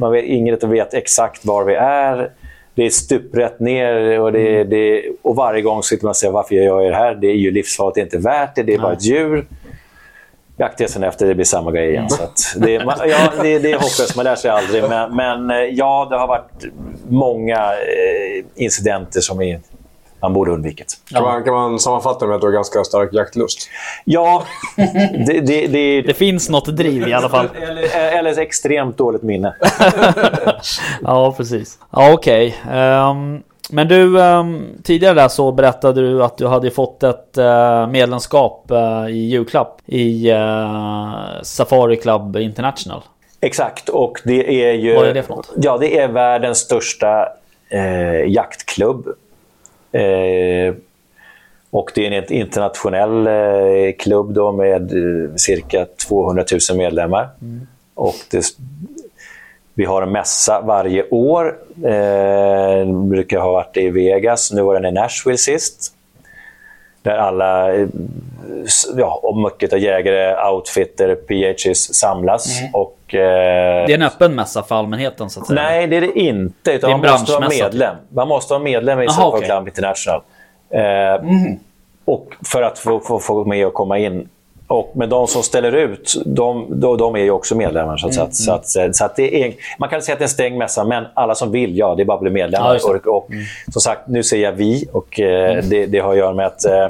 Man 0.00 0.12
vet, 0.12 0.24
ingen 0.24 0.58
vet 0.62 0.94
exakt 0.94 1.44
var 1.44 1.64
vi 1.64 1.74
är. 1.74 2.30
Det 2.74 2.86
är 2.86 2.90
stuprätt 2.90 3.60
ner 3.60 4.20
och, 4.20 4.32
det, 4.32 4.64
det, 4.64 5.02
och 5.22 5.36
varje 5.36 5.62
gång 5.62 5.82
sitter 5.82 6.04
man 6.04 6.10
och 6.10 6.16
säger 6.16 6.32
varför 6.32 6.54
jag 6.54 6.64
gör 6.64 6.90
det 6.90 6.96
här. 6.96 7.14
Det 7.14 7.26
är 7.26 7.34
ju 7.34 7.50
livsfarligt, 7.50 7.94
det 7.94 8.00
är 8.00 8.04
inte 8.04 8.18
värt 8.18 8.54
det, 8.54 8.62
det 8.62 8.74
är 8.74 8.78
bara 8.78 8.92
ett 8.92 9.04
djur. 9.04 9.46
Jaktresan 10.56 11.04
efter, 11.04 11.26
det 11.26 11.34
blir 11.34 11.44
samma 11.44 11.72
grej 11.72 11.90
igen. 11.90 12.08
Så 12.10 12.58
det, 12.58 12.84
man, 12.84 12.96
ja, 13.08 13.32
det, 13.42 13.58
det 13.58 13.70
är 13.70 13.74
hopplöst, 13.74 14.16
man 14.16 14.24
lär 14.24 14.36
sig 14.36 14.50
aldrig. 14.50 14.82
Men, 14.88 15.16
men 15.16 15.50
eh, 15.50 15.56
ja, 15.56 16.06
det 16.10 16.16
har 16.16 16.26
varit 16.26 16.64
många 17.08 17.56
eh, 17.56 18.44
incidenter 18.54 19.20
som 19.20 19.42
är, 19.42 19.60
man 20.20 20.32
borde 20.32 20.50
undvikit. 20.50 21.00
Kan, 21.10 21.22
man, 21.22 21.44
kan 21.44 21.54
man 21.54 21.78
sammanfatta 21.78 22.26
med 22.26 22.34
att 22.34 22.40
du 22.40 22.46
har 22.46 22.52
ganska 22.52 22.84
stark 22.84 23.12
jaktlust? 23.12 23.68
Ja, 24.04 24.44
det, 25.26 25.40
det, 25.40 25.66
det, 25.66 26.02
Det 26.02 26.14
finns 26.14 26.48
något 26.48 26.76
driv 26.76 27.08
i 27.08 27.12
alla 27.12 27.28
fall. 27.28 27.48
eller, 27.62 28.18
eller 28.18 28.30
ett 28.30 28.38
extremt 28.38 28.98
dåligt 28.98 29.22
minne. 29.22 29.54
Ja, 31.02 31.34
precis. 31.36 31.78
Ja, 31.90 32.12
okej. 32.12 32.56
Ehm, 32.70 33.42
men 33.70 33.88
du, 33.88 34.22
ehm, 34.22 34.66
tidigare 34.84 35.14
där 35.14 35.28
så 35.28 35.52
berättade 35.52 36.00
du 36.00 36.24
att 36.24 36.38
du 36.38 36.46
hade 36.46 36.70
fått 36.70 37.02
ett 37.02 37.38
eh, 37.38 37.86
medlemskap 37.86 38.70
eh, 38.70 39.06
i 39.08 39.28
julklapp 39.28 39.80
i 39.86 40.32
uh, 40.32 41.42
Safari 41.42 41.96
Club 41.96 42.36
International. 42.36 43.02
Exakt, 43.40 43.88
och 43.88 44.20
det 44.24 44.64
är 44.64 44.72
ju... 44.72 44.94
Vad 44.94 45.08
är 45.08 45.14
det 45.14 45.22
för 45.22 45.34
något? 45.34 45.50
Ja, 45.56 45.78
det 45.78 45.98
är 45.98 46.08
världens 46.08 46.58
största 46.58 47.28
jaktklubb. 48.26 49.08
Eh, 49.92 50.74
och 51.70 51.92
det 51.94 52.06
är 52.06 52.10
en 52.10 52.32
internationell 52.32 53.26
eh, 53.26 53.92
klubb 53.98 54.32
då 54.32 54.52
med 54.52 54.92
eh, 54.92 55.34
cirka 55.36 55.86
200 56.08 56.44
000 56.70 56.78
medlemmar. 56.78 57.28
Och 57.94 58.14
det, 58.30 58.44
vi 59.74 59.84
har 59.84 60.02
en 60.02 60.12
mässa 60.12 60.60
varje 60.60 61.08
år. 61.08 61.58
Eh, 61.84 62.94
brukar 63.08 63.40
ha 63.40 63.52
varit 63.52 63.76
i 63.76 63.90
Vegas. 63.90 64.52
Nu 64.52 64.62
var 64.62 64.74
den 64.74 64.84
i 64.84 64.92
Nashville 64.92 65.38
sist. 65.38 65.92
Där 67.08 67.16
alla, 67.18 67.74
eh, 67.74 67.86
ja, 68.96 69.20
och 69.22 69.36
mycket 69.36 69.72
av 69.72 69.78
jägare, 69.78 70.50
outfitter, 70.50 71.14
PHs 71.14 71.94
samlas. 71.94 72.60
Och, 72.72 73.14
eh, 73.14 73.86
Det 73.86 73.92
är 73.92 73.94
en 73.94 74.02
öppen 74.02 74.34
mässa 74.34 74.62
för 74.62 74.74
allmänheten 74.74 75.30
så 75.30 75.40
att 75.40 75.46
säga. 75.46 75.62
Nej, 75.62 75.86
det 75.86 75.96
är 75.96 76.00
det 76.00 76.18
inte. 76.18 76.72
Utan 76.72 76.90
Det 76.90 76.96
man 76.96 77.10
måste 77.12 77.32
vara 77.32 77.48
medlem. 77.48 77.96
Man 78.08 78.28
måste 78.28 78.52
vara 78.52 78.62
medlem 78.62 79.00
i 79.00 79.06
Aha. 79.06 79.36
Mhm. 79.36 79.44
Club 79.44 79.68
International. 79.68 80.20
Eh, 80.70 80.82
och 82.04 82.34
för 82.44 82.62
att 82.62 82.78
få, 82.78 83.00
få, 83.00 83.18
få 83.18 83.44
med 83.44 83.66
och 83.66 83.74
komma 83.74 83.98
in. 83.98 84.28
Och, 84.68 84.90
men 84.94 85.08
de 85.08 85.26
som 85.26 85.42
ställer 85.42 85.72
ut, 85.72 86.22
de, 86.26 86.66
de, 86.80 86.96
de 86.98 87.14
är 87.16 87.20
ju 87.20 87.30
också 87.30 87.54
medlemmar. 87.54 87.96
Så, 87.96 88.06
att, 88.08 88.14
Mm, 88.16 88.32
så, 88.32 88.52
att, 88.52 88.66
så, 88.68 88.82
att, 88.82 88.96
så 88.96 89.08
det 89.16 89.42
är, 89.44 89.54
man 89.78 89.88
kan 89.88 90.02
säga 90.02 90.12
att 90.12 90.18
det 90.18 90.22
är 90.22 90.26
en 90.26 90.30
stängd 90.30 90.56
mässa, 90.58 90.84
men 90.84 91.04
alla 91.14 91.34
som 91.34 91.50
vill, 91.50 91.78
ja, 91.78 91.94
det 91.94 92.02
är 92.02 92.04
bara 92.04 92.14
att 92.14 92.20
bli 92.20 92.30
Ja, 92.30 92.34
medlemmar. 92.34 92.70
Mm. 92.90 93.00
och, 93.06 93.16
och, 93.16 93.28
Som 93.72 93.80
sagt, 93.82 94.08
nu 94.08 94.22
säger 94.22 94.44
jag 94.44 94.52
vi. 94.52 94.88
Och, 94.92 95.20
eh, 95.20 95.64
det, 95.64 95.86
det 95.86 95.98
har 95.98 96.12
att 96.12 96.18
göra 96.18 96.32
med 96.34 96.46
att 96.46 96.64
eh, 96.64 96.86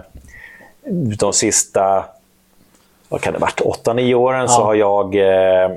de 1.19 1.33
sista 1.33 2.05
vad 3.09 3.21
kan 3.21 3.33
det 3.33 3.39
varit, 3.39 3.61
8-9 3.61 4.15
åren 4.15 4.49
så 4.49 4.61
Ja. 4.61 4.65
har 4.65 4.75
jag 4.75 5.15
eh, 5.15 5.71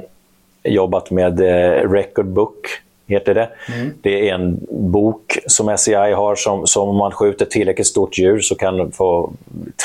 jobbat 0.64 1.12
med 1.12 1.40
eh, 1.40 1.90
Record 1.92 2.26
Book, 2.28 2.68
heter 3.08 3.34
det. 3.34 3.50
Mm. 3.76 3.94
Det 4.02 4.30
är 4.30 4.34
en 4.34 4.60
bok 4.70 5.38
som 5.48 5.78
SCI 5.78 5.94
har 5.94 6.36
som, 6.36 6.68
som 6.68 6.90
om 6.90 6.96
man 6.96 7.12
skjuter 7.12 7.46
tillräckligt 7.46 7.88
stort 7.88 8.18
djur 8.18 8.40
så 8.40 8.56
kan 8.56 8.78
man 8.78 8.92
få 8.92 9.34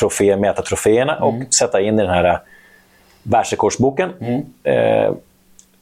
trofé, 0.01 0.37
mäta 0.37 0.63
troféerna 0.63 1.17
Mm. 1.17 1.23
och 1.29 1.55
sätta 1.55 1.81
in 1.81 1.95
i 1.99 2.03
den 2.03 2.11
här 2.11 2.39
världsrekordsboken. 3.23 4.11
Eh, 4.63 5.13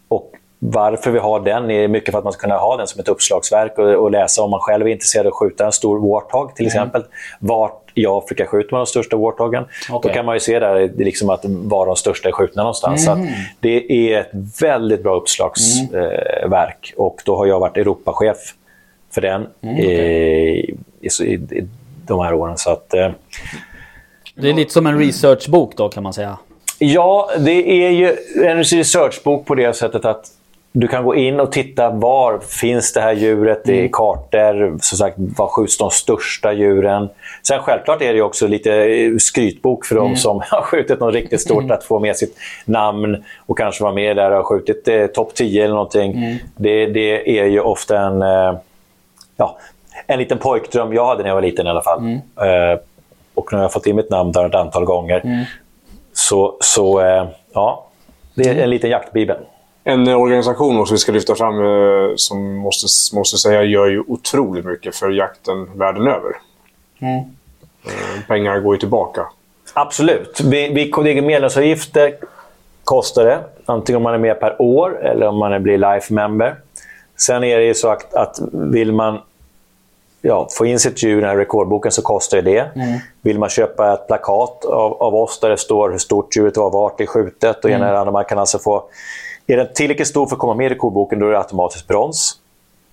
och 0.09 0.33
varför 0.67 1.11
vi 1.11 1.19
har 1.19 1.41
den 1.41 1.71
är 1.71 1.89
mycket 1.89 2.13
för 2.13 2.19
att 2.19 2.25
man 2.25 2.33
ska 2.33 2.41
kunna 2.41 2.57
ha 2.57 2.77
den 2.77 2.87
som 2.87 3.01
ett 3.01 3.09
uppslagsverk 3.09 3.79
och, 3.79 3.85
och 3.85 4.11
läsa 4.11 4.43
om 4.43 4.51
man 4.51 4.61
själv 4.61 4.87
är 4.87 4.91
intresserad 4.91 5.27
av 5.27 5.33
att 5.33 5.39
skjuta 5.39 5.67
en 5.67 5.73
stor 5.73 6.13
warthog 6.13 6.55
till 6.55 6.67
exempel. 6.67 7.05
Vart 7.39 7.93
i 7.95 8.07
Afrika 8.07 8.47
skjuter 8.47 8.69
man 8.71 8.81
de 8.81 8.87
största 8.87 9.17
warthogen? 9.17 9.65
Okej. 9.91 10.01
Då 10.03 10.15
kan 10.15 10.27
man 10.27 10.37
ju 10.37 10.41
se 10.41 10.59
där 10.59 10.91
liksom 10.97 11.31
att 11.31 11.45
var 11.45 11.87
de 11.87 11.97
största 11.97 12.29
är 12.29 12.33
skjutna 12.33 12.63
någonstans. 12.63 13.05
Så 13.05 13.11
att 13.11 13.19
det 13.61 13.93
är 13.93 14.21
ett 14.21 14.31
väldigt 14.61 15.03
bra 15.03 15.17
uppslagsverk. 15.17 15.95
Eh, 16.43 16.51
verk. 16.51 16.95
och 16.97 17.23
då 17.25 17.37
har 17.37 17.47
jag 17.47 17.61
varit 17.61 17.77
Europachef 17.77 18.39
för 19.15 19.21
den 19.21 19.47
i, 19.79 19.91
i, 19.91 21.09
i, 21.21 21.35
i 21.35 21.69
de 22.07 22.21
här 22.21 22.35
åren. 22.35 22.59
Så 22.59 22.71
att, 22.71 22.95
eh, 22.95 23.11
Det 24.35 24.49
är 24.49 24.53
lite 24.53 24.73
som 24.73 24.87
en 24.87 24.99
researchbok 24.99 25.77
då 25.77 25.89
kan 25.89 26.03
man 26.03 26.13
säga. 26.13 26.39
Ja, 26.79 27.31
det 27.39 27.87
är 27.87 27.91
ju 27.91 28.17
en 28.45 28.65
researchbok 28.65 29.47
på 29.47 29.55
det 29.55 29.77
sättet 29.77 30.05
att 30.05 30.31
du 30.77 30.89
kan 30.89 31.05
gå 31.05 31.15
in 31.15 31.41
och 31.41 31.53
titta 31.53 31.91
var 31.91 32.39
finns 32.39 32.93
det 32.93 33.01
här 33.01 33.13
djuret 33.13 33.69
i 33.69 33.89
kartor. 33.93 34.79
Som 34.81 34.99
sagt, 34.99 35.17
var 35.19 35.47
skjuts 35.47 35.79
de 35.79 35.91
största 35.91 36.53
djuren? 36.53 37.09
Sen 37.43 37.61
självklart 37.63 38.03
är 38.03 38.15
det 38.15 38.23
också 38.23 38.47
lite 38.47 38.71
skrytbok 39.19 39.85
för 39.85 39.95
de 39.95 40.17
som 40.17 40.43
har 40.51 40.63
skjutit 40.63 41.01
något 41.01 41.15
riktigt 41.15 41.41
stort. 41.41 41.71
Att 41.71 41.85
få 41.85 41.99
med 41.99 42.17
sitt 42.17 42.37
namn 42.65 43.25
och 43.47 43.59
kanske 43.59 43.83
vara 43.83 43.95
med 43.95 44.17
där 44.17 44.31
och 44.31 44.37
ha 44.37 44.45
skjutit 44.45 44.89
eh, 44.89 45.07
topp 45.07 45.35
10 45.35 45.65
eller 45.65 45.75
någonting. 45.75 46.39
Det, 46.57 46.87
det 46.87 47.39
är 47.41 47.45
ju 47.45 47.61
ofta 47.61 48.01
en, 48.01 48.23
eh, 48.23 48.55
ja, 49.37 49.59
en 50.07 50.19
liten 50.19 50.39
pojkdröm 50.39 50.93
jag 50.93 51.07
hade 51.07 51.23
när 51.23 51.29
jag 51.31 51.35
var 51.35 51.43
liten 51.43 51.67
i 51.67 51.71
alla 51.71 51.83
fall. 51.83 51.99
Eh, 52.37 52.79
och 53.35 53.53
nu 53.53 53.59
har 53.59 53.65
jag 53.65 53.73
fått 53.73 53.87
in 53.87 53.97
mitt 53.97 54.11
namn 54.11 54.33
där 54.33 54.47
ett 54.47 54.55
antal 54.55 54.85
gånger. 54.85 55.47
Så, 56.13 56.57
så 56.61 57.01
eh, 57.01 57.27
ja, 57.53 57.87
det 58.35 58.49
är 58.49 58.55
en 58.55 58.71
liten 58.71 58.91
jaktbibel. 58.91 59.37
En 59.85 60.09
eh, 60.09 60.21
organisation 60.21 60.81
också 60.81 60.95
vi 60.95 60.99
ska 60.99 61.13
lyfta 61.13 61.35
fram 61.35 61.55
eh, 61.55 62.13
som 62.17 62.55
måste, 62.55 63.17
måste 63.17 63.37
säga 63.37 63.63
gör 63.63 63.87
ju 63.87 64.01
otroligt 64.07 64.65
mycket 64.65 64.97
för 64.97 65.11
jakten 65.11 65.79
världen 65.79 66.07
över. 66.07 66.37
Eh, 67.85 68.27
Pengar 68.29 68.61
går 68.61 68.75
ju 68.75 68.79
tillbaka. 68.79 69.27
Absolut. 69.75 70.41
Vi, 70.41 70.69
vi, 70.69 70.93
det 71.05 71.19
är 71.19 71.23
medlemsavgifter 71.23 72.15
kostar 72.85 73.25
det. 73.25 73.41
Antingen 73.67 73.97
om 73.97 74.03
man 74.03 74.15
är 74.15 74.19
med 74.19 74.41
per 74.41 74.63
år 74.63 75.05
eller 75.05 75.27
om 75.27 75.37
man 75.37 75.63
blir 75.63 75.79
life 75.79 76.15
member. 76.15 76.57
Sen 77.17 77.45
är 77.45 77.59
det 77.59 77.65
ju 77.65 77.75
så 77.75 77.89
att, 77.89 78.15
att 78.15 78.39
vill 78.53 78.93
man 78.93 79.19
ja, 80.23 80.49
få 80.51 80.67
in 80.67 80.79
sitt 80.79 81.03
djur 81.03 81.19
i 81.19 81.21
den 81.21 81.31
här 81.31 81.37
rekordboken 81.37 81.93
så 81.93 82.03
kostar 82.03 82.43
det. 82.43 82.71
Vill 83.23 83.39
man 83.39 83.49
köpa 83.49 83.95
ett 83.95 84.07
plakat 84.07 84.65
av, 84.65 85.03
av 85.03 85.15
oss 85.15 85.41
där 85.41 85.51
det 85.51 85.57
står 85.57 85.91
hur 85.91 85.99
stort 85.99 86.37
djuret 86.37 86.57
var, 86.57 86.71
vart 86.71 86.99
det 86.99 87.05
är 87.05 87.07
skjutet 87.07 87.65
och 87.65 87.71
ena 87.71 87.89
eller 87.89 87.99
andra, 87.99 88.13
man 88.13 88.25
kan 88.25 88.39
alltså 88.39 88.59
få... 88.59 88.85
Är 89.47 89.57
den 89.57 89.67
tillräckligt 89.75 90.09
stor 90.09 90.27
för 90.27 90.37
att 90.37 90.41
komma 90.41 90.55
med 90.55 90.67
i 90.67 90.69
rekordboken 90.69 91.19
då 91.19 91.27
är 91.27 91.31
det 91.31 91.39
automatiskt 91.39 91.89
brons. 91.89 92.39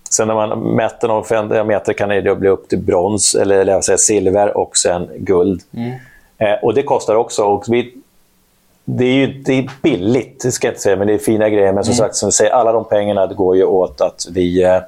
Sen 0.09 0.27
när 0.27 0.35
man 0.35 0.59
mäter 0.59 1.07
någon 1.07 1.17
offentliga 1.17 1.63
meter 1.63 1.93
kan 1.93 2.09
det 2.09 2.35
bli 2.35 2.49
upp 2.49 2.69
till 2.69 2.79
brons, 2.79 3.35
eller, 3.35 3.59
eller 3.59 3.73
jag 3.73 3.83
säga, 3.83 3.97
silver 3.97 4.57
och 4.57 4.77
sen 4.77 5.09
guld. 5.17 5.61
Eh, 6.37 6.53
och 6.63 6.73
det 6.73 6.83
kostar 6.83 7.15
också. 7.15 7.43
Och 7.43 7.65
vi, 7.67 7.93
det 8.85 9.05
är 9.05 9.13
ju 9.13 9.27
det 9.27 9.53
är 9.53 9.71
billigt, 9.81 10.41
det 10.43 10.51
ska 10.51 10.67
jag 10.67 10.71
inte 10.71 10.81
säga, 10.81 10.95
men 10.95 11.07
det 11.07 11.13
är 11.13 11.17
fina 11.17 11.49
grejer. 11.49 11.73
Men 11.73 11.83
som 11.83 11.93
sagt, 11.93 12.15
som 12.15 12.31
säger, 12.31 12.51
alla 12.51 12.71
de 12.71 12.85
pengarna 12.85 13.27
går 13.27 13.55
ju 13.55 13.63
åt 13.63 14.01
att 14.01 14.27
vi 14.31 14.63
eh, 14.63 14.79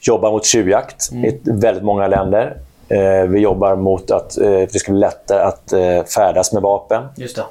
jobbar 0.00 0.30
mot 0.30 0.44
tjuvjakt 0.44 1.12
i 1.12 1.40
väldigt 1.44 1.84
många 1.84 2.06
länder. 2.06 2.56
Eh, 2.88 3.22
vi 3.28 3.40
jobbar 3.40 3.76
mot 3.76 4.10
att 4.10 4.38
eh, 4.38 4.50
det 4.50 4.78
ska 4.78 4.92
bli 4.92 5.00
lättare 5.00 5.42
att 5.42 5.72
eh, 5.72 6.04
färdas 6.04 6.52
med 6.52 6.62
vapen. 6.62 7.04
Just 7.16 7.36
det. 7.36 7.44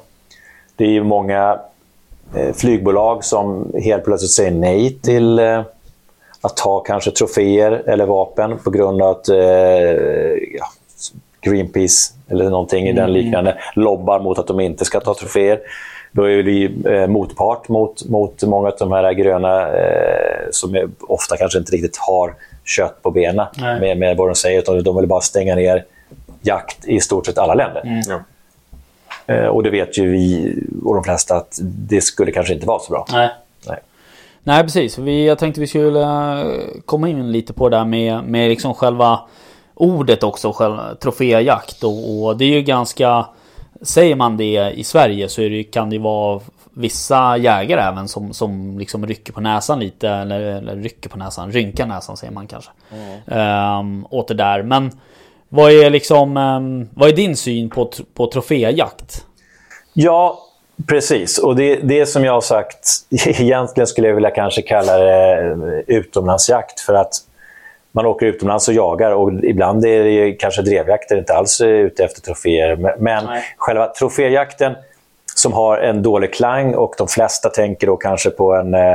Det 0.76 0.84
är 0.84 0.90
ju 0.90 1.02
många 1.02 1.60
flygbolag 2.54 3.24
som 3.24 3.72
helt 3.82 4.04
plötsligt 4.04 4.30
säger 4.30 4.50
nej 4.50 4.98
till 5.02 5.38
eh, 5.38 5.62
att 6.40 6.56
ta 6.56 6.80
kanske 6.80 7.10
troféer 7.10 7.82
eller 7.86 8.06
vapen 8.06 8.58
på 8.64 8.70
grund 8.70 9.02
av 9.02 9.10
att 9.10 9.28
eh, 9.28 9.38
ja, 10.58 10.66
Greenpeace 11.40 12.12
eller 12.28 12.50
någonting 12.50 12.88
i 12.88 12.92
den 12.92 13.12
liknande 13.12 13.58
lobbar 13.74 14.20
mot 14.20 14.38
att 14.38 14.46
de 14.46 14.60
inte 14.60 14.84
ska 14.84 15.00
ta 15.00 15.14
troféer. 15.14 15.60
Då 16.12 16.30
är 16.30 16.42
vi 16.42 16.64
eh, 16.86 17.06
motpart 17.06 17.68
mot, 17.68 18.04
mot 18.04 18.42
många 18.42 18.68
av 18.68 18.74
de 18.78 18.92
här 18.92 19.12
gröna 19.12 19.68
eh, 19.68 20.46
som 20.50 20.94
ofta 21.00 21.36
kanske 21.36 21.58
inte 21.58 21.72
riktigt 21.72 21.96
har 21.96 22.34
kött 22.64 23.02
på 23.02 23.10
benen 23.10 23.46
med, 23.80 23.98
med 23.98 24.16
vad 24.16 24.28
de 24.28 24.34
säger. 24.34 24.58
Utan 24.58 24.82
de 24.82 24.96
vill 24.96 25.06
bara 25.06 25.20
stänga 25.20 25.54
ner 25.54 25.84
jakt 26.42 26.88
i 26.88 27.00
stort 27.00 27.26
sett 27.26 27.38
alla 27.38 27.54
länder. 27.54 28.02
Ja. 28.08 28.20
Eh, 29.26 29.46
och 29.46 29.62
det 29.62 29.70
vet 29.70 29.98
ju 29.98 30.10
vi 30.10 30.54
och 30.84 30.94
de 30.94 31.04
flesta 31.04 31.36
att 31.36 31.58
det 31.62 32.00
skulle 32.00 32.32
kanske 32.32 32.54
inte 32.54 32.66
vara 32.66 32.78
så 32.78 32.92
bra. 32.92 33.06
Nej. 33.12 33.30
Nej. 33.66 33.78
Nej 34.42 34.62
precis. 34.62 34.98
Vi, 34.98 35.26
jag 35.26 35.38
tänkte 35.38 35.60
vi 35.60 35.66
skulle 35.66 36.02
eh, 36.02 36.66
komma 36.84 37.08
in 37.08 37.32
lite 37.32 37.52
på 37.52 37.68
det 37.68 37.76
där 37.76 37.84
med, 37.84 38.24
med 38.24 38.48
liksom 38.48 38.74
själva 38.74 39.20
ordet 39.74 40.22
också. 40.22 40.52
Själva 40.52 40.94
troféjakt. 40.94 41.84
Och, 41.84 42.24
och 42.24 42.36
det 42.36 42.44
är 42.44 42.50
ju 42.50 42.62
ganska... 42.62 43.26
Säger 43.82 44.16
man 44.16 44.36
det 44.36 44.72
i 44.74 44.84
Sverige 44.84 45.28
så 45.28 45.42
är 45.42 45.50
det, 45.50 45.64
kan 45.64 45.90
det 45.90 45.96
ju 45.96 46.02
vara 46.02 46.40
vissa 46.72 47.36
jägare 47.36 47.80
även 47.80 48.08
som, 48.08 48.32
som 48.32 48.78
liksom 48.78 49.06
rycker 49.06 49.32
på 49.32 49.40
näsan 49.40 49.80
lite. 49.80 50.08
Eller, 50.08 50.40
eller 50.40 50.76
rycker 50.76 51.08
på 51.08 51.18
näsan, 51.18 51.52
rynkar 51.52 51.86
näsan 51.86 52.16
säger 52.16 52.32
man 52.32 52.46
kanske. 52.46 52.70
Ehm, 53.26 54.06
åt 54.10 54.28
det 54.28 54.34
där. 54.34 54.62
Men 54.62 54.90
vad 55.56 55.72
är 55.72 55.90
liksom... 55.90 56.36
ehm, 56.36 56.88
vad 56.94 57.08
är 57.08 57.12
din 57.12 57.36
syn 57.36 57.70
på, 57.70 57.90
på 58.14 58.26
troféjakt? 58.26 59.24
Ja, 59.92 60.38
precis. 60.88 61.38
Och 61.38 61.56
det, 61.56 61.74
det 61.76 62.06
som 62.06 62.24
jag 62.24 62.32
har 62.32 62.40
sagt, 62.40 62.88
egentligen 63.26 63.86
skulle 63.86 64.08
jag 64.08 64.14
vilja 64.14 64.30
kanske 64.30 64.62
kalla 64.62 64.98
det 64.98 65.38
eh, 65.40 65.96
utomlandsjakt. 65.96 66.80
För 66.80 66.94
att 66.94 67.12
man 67.92 68.06
åker 68.06 68.26
utomlands 68.26 68.68
och 68.68 68.74
jagar 68.74 69.10
och 69.12 69.32
ibland 69.44 69.84
är 69.84 70.04
det 70.04 70.32
kanske 70.32 70.62
drevjakter, 70.62 71.18
inte 71.18 71.34
alls 71.34 71.60
är 71.60 71.66
ute 71.66 72.04
efter 72.04 72.20
troféer. 72.20 72.76
Men- 72.76 72.92
Men 72.98 73.24
Nej. 73.24 73.42
själva 73.56 73.86
troféjakten 73.86 74.74
som 75.34 75.52
har 75.52 75.78
en 75.78 76.02
dålig 76.02 76.34
klang 76.34 76.74
och 76.74 76.94
de 76.98 77.08
flesta 77.08 77.48
tänker 77.48 77.86
då 77.86 77.96
kanske 77.96 78.30
på 78.30 78.54
en 78.54 78.74
eh, 78.74 78.92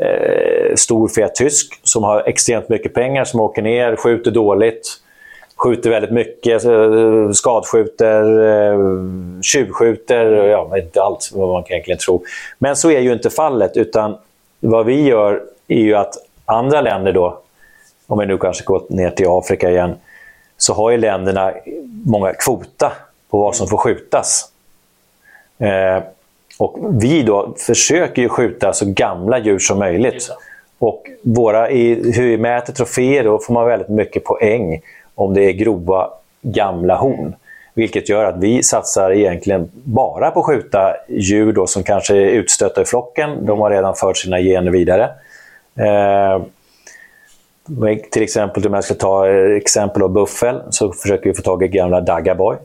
eh, 0.00 0.74
stor 0.74 1.08
fet 1.08 1.34
tysk 1.34 1.80
som 1.82 2.04
har 2.04 2.28
extremt 2.28 2.68
mycket 2.68 2.94
pengar, 2.94 3.24
som 3.24 3.40
åker 3.40 3.62
ner, 3.62 3.96
skjuter 3.96 4.30
dåligt, 4.30 4.88
skjuter 5.56 5.90
väldigt 5.90 6.12
mycket, 6.12 6.64
eh, 6.64 7.30
skadskjuter, 7.30 8.22
eh, 8.46 8.78
tjuvskjuter, 9.42 10.26
ja, 10.32 10.78
inte 10.78 11.02
allt 11.02 11.30
vad 11.34 11.48
man 11.48 11.62
kan 11.62 11.72
egentligen 11.72 11.98
tro. 11.98 12.24
Men 12.58 12.76
så 12.76 12.90
är 12.90 13.00
ju 13.00 13.12
inte 13.12 13.30
fallet, 13.30 13.76
utan 13.76 14.16
vad 14.60 14.86
vi 14.86 15.02
gör 15.02 15.42
är 15.68 15.80
ju 15.80 15.94
att 15.94 16.14
andra 16.44 16.80
länder 16.80 17.12
då, 17.12 17.38
om 18.06 18.18
vi 18.18 18.26
nu 18.26 18.38
kanske 18.38 18.64
går 18.64 18.82
ner 18.88 19.10
till 19.10 19.26
Afrika 19.28 19.70
igen, 19.70 19.94
så 20.56 20.74
har 20.74 20.90
ju 20.90 20.96
länderna 20.96 21.52
många 22.04 22.32
kvota 22.32 22.92
på 23.30 23.38
vad 23.38 23.56
som 23.56 23.68
får 23.68 23.76
skjutas. 23.76 24.52
Eh, 25.58 26.02
och 26.58 26.78
vi 27.02 27.22
då 27.22 27.54
försöker 27.66 28.22
ju 28.22 28.28
skjuta 28.28 28.72
så 28.72 28.84
gamla 28.86 29.38
djur 29.38 29.58
som 29.58 29.78
möjligt. 29.78 30.28
Och 30.78 31.10
våra, 31.22 31.70
i, 31.70 32.12
hur 32.12 32.26
vi 32.26 32.38
mäter 32.38 32.72
troféer 32.72 33.24
då 33.24 33.38
får 33.38 33.54
man 33.54 33.66
väldigt 33.66 33.88
mycket 33.88 34.24
poäng 34.24 34.80
om 35.16 35.34
det 35.34 35.42
är 35.44 35.52
grova 35.52 36.10
gamla 36.42 36.96
horn. 36.96 37.34
Vilket 37.74 38.08
gör 38.08 38.24
att 38.24 38.36
vi 38.38 38.62
satsar 38.62 39.10
egentligen 39.10 39.70
bara 39.84 40.30
på 40.30 40.40
att 40.40 40.46
skjuta 40.46 40.96
djur 41.08 41.52
då 41.52 41.66
som 41.66 41.82
kanske 41.82 42.16
är 42.16 42.26
utstötta 42.26 42.82
i 42.82 42.84
flocken. 42.84 43.46
De 43.46 43.60
har 43.60 43.70
redan 43.70 43.94
fört 43.94 44.16
sina 44.16 44.38
gener 44.40 44.70
vidare. 44.70 45.10
Eh, 45.78 46.42
till 48.12 48.22
exempel, 48.22 48.66
om 48.66 48.74
jag 48.74 48.84
ska 48.84 48.94
ta 48.94 49.28
eh, 49.28 49.56
exempel 49.56 50.02
av 50.02 50.10
buffel, 50.10 50.62
så 50.70 50.92
försöker 50.92 51.24
vi 51.30 51.34
få 51.34 51.42
tag 51.42 51.62
i 51.62 51.68
gamla 51.68 52.00
Daggaboy. 52.00 52.56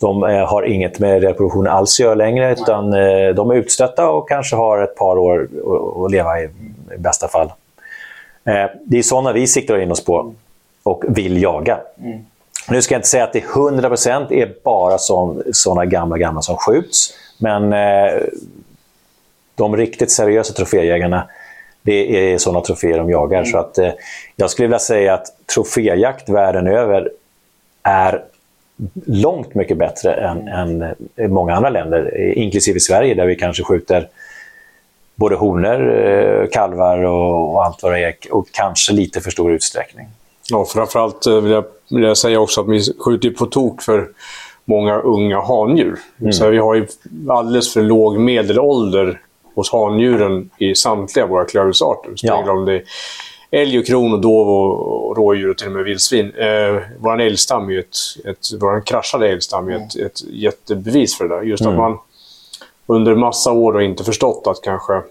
De 0.00 0.22
eh, 0.24 0.46
har 0.48 0.62
inget 0.62 0.98
med 0.98 1.22
reproduktion 1.22 1.66
alls 1.68 2.00
att 2.00 2.04
göra 2.04 2.14
längre, 2.14 2.52
utan 2.52 2.92
eh, 2.92 3.28
de 3.34 3.50
är 3.50 3.54
utstötta 3.54 4.10
och 4.10 4.28
kanske 4.28 4.56
har 4.56 4.82
ett 4.82 4.96
par 4.96 5.18
år 5.18 5.42
att- 5.42 6.04
att 6.04 6.10
leva 6.12 6.40
i, 6.40 6.44
i 6.94 6.98
bästa 6.98 7.28
fall. 7.28 7.52
Eh, 8.44 8.64
det 8.84 8.98
är 8.98 9.02
sådana 9.02 9.32
vi 9.32 9.46
siktar 9.46 9.78
in 9.78 9.90
oss 9.90 10.04
på 10.04 10.34
och 10.88 11.04
vill 11.08 11.42
jaga. 11.42 11.80
Nu 12.68 12.82
ska 12.82 12.94
jag 12.94 12.98
inte 12.98 13.08
säga 13.08 13.24
att 13.24 13.32
det 13.32 13.44
100% 13.44 14.32
är 14.32 14.54
bara 14.64 14.98
sådana 15.52 15.84
gamla, 15.84 16.18
gamla 16.18 16.42
som 16.42 16.56
skjuts, 16.56 17.14
men 17.38 17.72
eh, 17.72 18.22
de 19.54 19.76
riktigt 19.76 20.10
seriösa 20.10 20.52
troféjägarna, 20.52 21.28
det 21.82 22.32
är 22.32 22.38
sådana 22.38 22.60
troféer 22.60 22.98
de 22.98 23.10
jagar. 23.10 23.44
Så 23.44 23.58
att, 23.58 23.78
eh, 23.78 23.90
jag 24.36 24.50
skulle 24.50 24.68
vilja 24.68 24.78
säga 24.78 25.14
att 25.14 25.26
troféjakt 25.54 26.28
världen 26.28 26.66
över 26.66 27.10
är 27.82 28.24
långt 29.06 29.54
mycket 29.54 29.76
bättre 29.76 30.14
än, 30.14 30.48
än 30.48 30.94
i 31.16 31.28
många 31.28 31.54
andra 31.54 31.70
länder, 31.70 32.12
eh, 32.14 32.42
inklusive 32.42 32.80
Sverige 32.80 33.14
där 33.14 33.26
vi 33.26 33.36
kanske 33.36 33.62
skjuter 33.62 34.08
både 35.14 35.36
honor, 35.36 36.06
eh, 36.06 36.48
kalvar 36.48 36.98
och, 36.98 37.54
och 37.54 37.64
allt 37.64 37.82
vad 37.82 37.92
det 37.92 38.00
är, 38.00 38.14
och 38.30 38.48
kanske 38.52 38.92
lite 38.92 39.20
för 39.20 39.30
stor 39.30 39.52
utsträckning. 39.52 40.08
Ja, 40.50 40.64
framförallt 40.64 41.26
eh, 41.26 41.40
vill 41.40 41.52
jag, 41.52 41.64
vill 41.90 42.02
jag 42.02 42.18
säga 42.18 42.40
också 42.40 42.60
att 42.60 42.68
vi 42.68 42.80
skjuter 42.98 43.28
ju 43.28 43.34
på 43.34 43.46
tok 43.46 43.82
för 43.82 44.08
många 44.64 45.00
unga 45.00 45.40
handjur. 45.40 45.98
Mm. 46.20 46.32
Så 46.32 46.50
vi 46.50 46.58
har 46.58 46.74
ju 46.74 46.86
alldeles 47.28 47.72
för 47.72 47.82
låg 47.82 48.18
medelålder 48.18 49.20
hos 49.54 49.72
handjuren 49.72 50.50
i 50.58 50.74
samtliga 50.74 51.26
våra 51.26 51.44
klövviltsarter. 51.44 52.12
Ja. 52.16 52.50
Om 52.52 52.64
det 52.64 52.74
är 52.74 52.82
älg, 53.50 53.78
och 53.78 53.86
kron, 53.86 54.12
och 54.12 54.20
dov 54.20 54.48
och, 54.48 55.16
rådjur 55.16 55.50
och 55.50 55.58
till 55.58 55.66
och 55.66 55.72
med 55.72 55.84
vildsvin. 55.84 56.32
Eh, 56.36 56.82
vår 56.98 57.20
älgstam 57.20 57.70
är 57.70 57.78
ett, 57.78 57.96
ett, 58.24 58.46
vår 58.60 58.86
kraschade 58.86 59.28
älgstam 59.28 59.68
är 59.68 59.76
ett, 59.76 59.96
ett 59.96 60.20
jättebevis 60.30 61.18
för 61.18 61.28
det 61.28 61.34
där. 61.34 61.42
Just 61.42 61.66
att 61.66 61.76
man 61.76 61.98
under 62.86 63.14
massa 63.14 63.52
år 63.52 63.72
har 63.72 63.80
inte 63.80 64.04
förstått 64.04 64.46
att 64.46 64.62
kanske 64.62 65.02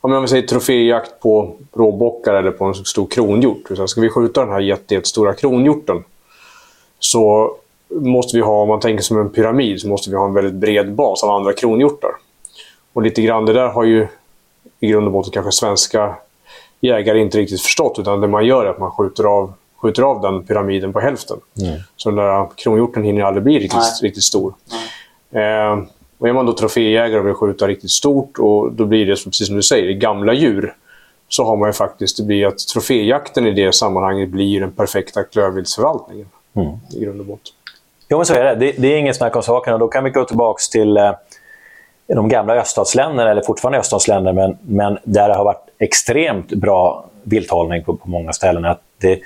om 0.00 0.22
vi 0.22 0.28
säger 0.28 0.46
troféjakt 0.46 1.20
på 1.20 1.56
råbockar 1.72 2.34
eller 2.34 2.50
på 2.50 2.64
en 2.64 2.74
stor 2.74 3.06
kronhjort. 3.06 3.62
Så 3.76 3.86
ska 3.88 4.00
vi 4.00 4.08
skjuta 4.08 4.40
den 4.40 4.52
här 4.52 4.60
jätte, 4.60 4.94
jättestora 4.94 5.34
kronhjorten 5.34 6.04
så 6.98 7.54
måste 7.88 8.36
vi 8.36 8.42
ha, 8.42 8.62
om 8.62 8.68
man 8.68 8.80
tänker 8.80 9.02
som 9.02 9.20
en 9.20 9.30
pyramid, 9.30 9.80
så 9.80 9.88
måste 9.88 10.10
vi 10.10 10.16
ha 10.16 10.24
en 10.24 10.34
väldigt 10.34 10.54
bred 10.54 10.94
bas 10.94 11.24
av 11.24 11.30
andra 11.30 11.52
kronhjortar. 11.52 12.10
Och 12.92 13.02
lite 13.02 13.22
grann 13.22 13.46
det 13.46 13.52
där 13.52 13.68
har 13.68 13.84
ju 13.84 14.06
i 14.80 14.86
grund 14.88 15.06
och 15.06 15.12
botten 15.12 15.32
kanske 15.32 15.52
svenska 15.52 16.14
jägare 16.80 17.20
inte 17.20 17.38
riktigt 17.38 17.62
förstått. 17.62 17.98
Utan 17.98 18.20
det 18.20 18.28
man 18.28 18.46
gör 18.46 18.64
är 18.64 18.70
att 18.70 18.78
man 18.78 18.90
skjuter 18.90 19.24
av, 19.24 19.52
skjuter 19.76 20.02
av 20.02 20.20
den 20.20 20.44
pyramiden 20.44 20.92
på 20.92 21.00
hälften. 21.00 21.40
Så 21.96 22.10
den 22.10 22.16
där 22.16 22.48
kronhjorten 22.56 23.04
hinner 23.04 23.22
aldrig 23.22 23.44
bli 23.44 23.54
riktigt, 23.54 23.78
Nej. 23.78 23.98
riktigt 24.02 24.24
stor. 24.24 24.54
Eh, 25.30 25.78
och 26.18 26.28
är 26.28 26.32
man 26.32 26.46
då 26.46 26.52
troféjägare 26.52 27.20
och 27.20 27.26
vill 27.26 27.34
skjuta 27.34 27.68
riktigt 27.68 27.90
stort, 27.90 28.38
och 28.38 28.72
då 28.72 28.84
blir 28.84 29.06
det 29.06 29.24
precis 29.24 29.46
som 29.46 29.56
du 29.56 29.62
säger, 29.62 29.92
gamla 29.92 30.32
djur. 30.32 30.74
Så 31.28 31.44
har 31.44 31.56
man 31.56 31.68
ju 31.68 31.72
faktiskt, 31.72 32.16
det 32.16 32.22
blir 32.22 32.46
att 32.46 32.58
troféjakten 32.58 33.46
i 33.46 33.50
det 33.50 33.72
sammanhanget 33.72 34.28
blir 34.28 34.60
den 34.60 34.72
perfekta 34.72 35.24
klövviltsförvaltningen. 35.24 36.26
I 36.96 37.04
grund 37.04 37.20
och 37.20 37.26
botten. 37.26 37.52
Jo, 38.08 38.16
men 38.16 38.26
så 38.26 38.34
är 38.34 38.44
det. 38.44 38.54
det. 38.54 38.72
Det 38.78 38.94
är 38.94 38.98
ingen 38.98 39.14
snack 39.14 39.36
om 39.36 39.42
saken. 39.42 39.74
Och 39.74 39.80
då 39.80 39.88
kan 39.88 40.04
vi 40.04 40.10
gå 40.10 40.24
tillbaka 40.24 40.60
till 40.72 40.96
eh, 40.96 41.12
de 42.06 42.28
gamla 42.28 42.54
öststatsländerna, 42.54 43.30
eller 43.30 43.42
fortfarande 43.42 43.78
öststatsländer, 43.78 44.32
men, 44.32 44.58
men 44.62 44.98
där 45.04 45.28
det 45.28 45.34
har 45.34 45.44
varit 45.44 45.68
extremt 45.78 46.48
bra 46.48 47.04
vilthållning 47.22 47.84
på, 47.84 47.96
på 47.96 48.08
många 48.08 48.32
ställen. 48.32 48.64
Att 48.64 48.80
det, 48.98 49.20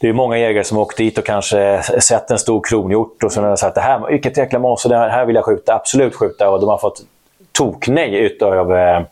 det 0.00 0.08
är 0.08 0.12
många 0.12 0.38
jägare 0.38 0.64
som 0.64 0.76
har 0.76 0.84
åkt 0.84 0.96
dit 0.96 1.18
och 1.18 1.24
kanske 1.24 1.82
sett 1.82 2.30
en 2.30 2.38
stor 2.38 2.60
kronhjort 2.64 3.22
och 3.22 3.32
så 3.32 3.40
har 3.40 3.48
de 3.48 3.56
sagt 3.56 3.74
det 3.74 3.80
här, 3.80 4.10
vilket 4.10 4.36
jäkla 4.36 4.58
monster, 4.58 4.88
det 4.88 4.96
här 4.96 5.26
vill 5.26 5.36
jag 5.36 5.44
skjuta, 5.44 5.74
absolut 5.74 6.14
skjuta. 6.14 6.50
Och 6.50 6.60
de 6.60 6.68
har 6.68 6.78
fått 6.78 7.02
toknej 7.52 8.16
utav, 8.16 8.76
eh, 8.76 9.02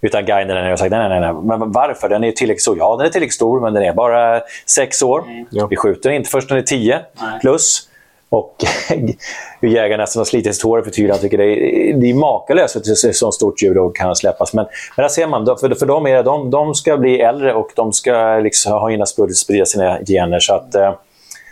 utav 0.00 0.22
guiden. 0.22 0.72
Och 0.72 0.78
sagt 0.78 0.90
nej, 0.90 1.08
nej, 1.08 1.20
nej, 1.20 1.32
men 1.32 1.72
varför? 1.72 2.08
Den 2.08 2.22
är 2.24 2.26
ju 2.26 2.32
tillräckligt 2.32 2.62
stor. 2.62 2.78
Ja, 2.78 2.96
den 2.96 3.06
är 3.06 3.10
tillräckligt 3.10 3.34
stor, 3.34 3.60
men 3.60 3.74
den 3.74 3.82
är 3.82 3.92
bara 3.92 4.40
sex 4.66 5.02
år. 5.02 5.24
Ja. 5.50 5.66
Vi 5.66 5.76
skjuter 5.76 6.10
inte 6.10 6.30
först 6.30 6.50
när 6.50 6.56
den 6.56 6.62
är 6.62 6.66
tio 6.66 7.00
Nej. 7.20 7.40
plus. 7.40 7.88
Och 8.28 8.54
hur 9.60 9.68
jägaren 9.68 10.00
nästan 10.00 10.20
har 10.20 10.24
slitit 10.24 10.54
sitt 10.54 10.64
hår 10.64 10.82
för 10.82 10.90
tydligt. 10.90 11.12
Han 11.12 11.20
tycker 11.20 11.38
det 11.38 11.44
är, 11.44 11.94
det 11.94 12.10
är 12.10 12.14
makalöst 12.14 12.76
att 12.76 12.86
ett 12.86 13.16
så 13.16 13.32
stort 13.32 13.62
djur 13.62 13.74
då 13.74 13.88
kan 13.88 14.16
släppas. 14.16 14.54
Men, 14.54 14.66
men 14.96 15.02
där 15.04 15.08
ser 15.08 15.26
man, 15.26 15.46
för, 15.46 15.74
för 15.74 15.86
dem 15.86 16.06
är 16.06 16.14
det, 16.14 16.22
de, 16.22 16.50
de 16.50 16.74
ska 16.74 16.96
bli 16.96 17.20
äldre 17.20 17.54
och 17.54 17.70
de 17.76 17.92
ska 17.92 18.38
liksom 18.38 18.72
ha 18.72 18.88
hinna 18.88 19.06
sprida 19.06 19.66
sina 19.66 19.98
gener. 20.06 20.40
Så 20.40 20.54
att, 20.54 20.74
eh, 20.74 20.94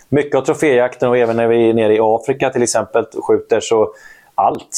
mycket 0.08 0.34
av 0.34 0.42
troféjakten 0.42 1.08
och 1.08 1.18
även 1.18 1.36
när 1.36 1.46
vi 1.46 1.70
är 1.70 1.74
nere 1.74 1.94
i 1.94 1.98
Afrika 2.00 2.50
till 2.50 2.62
exempel 2.62 3.04
skjuter 3.28 3.60
så 3.60 3.94
allt, 4.34 4.76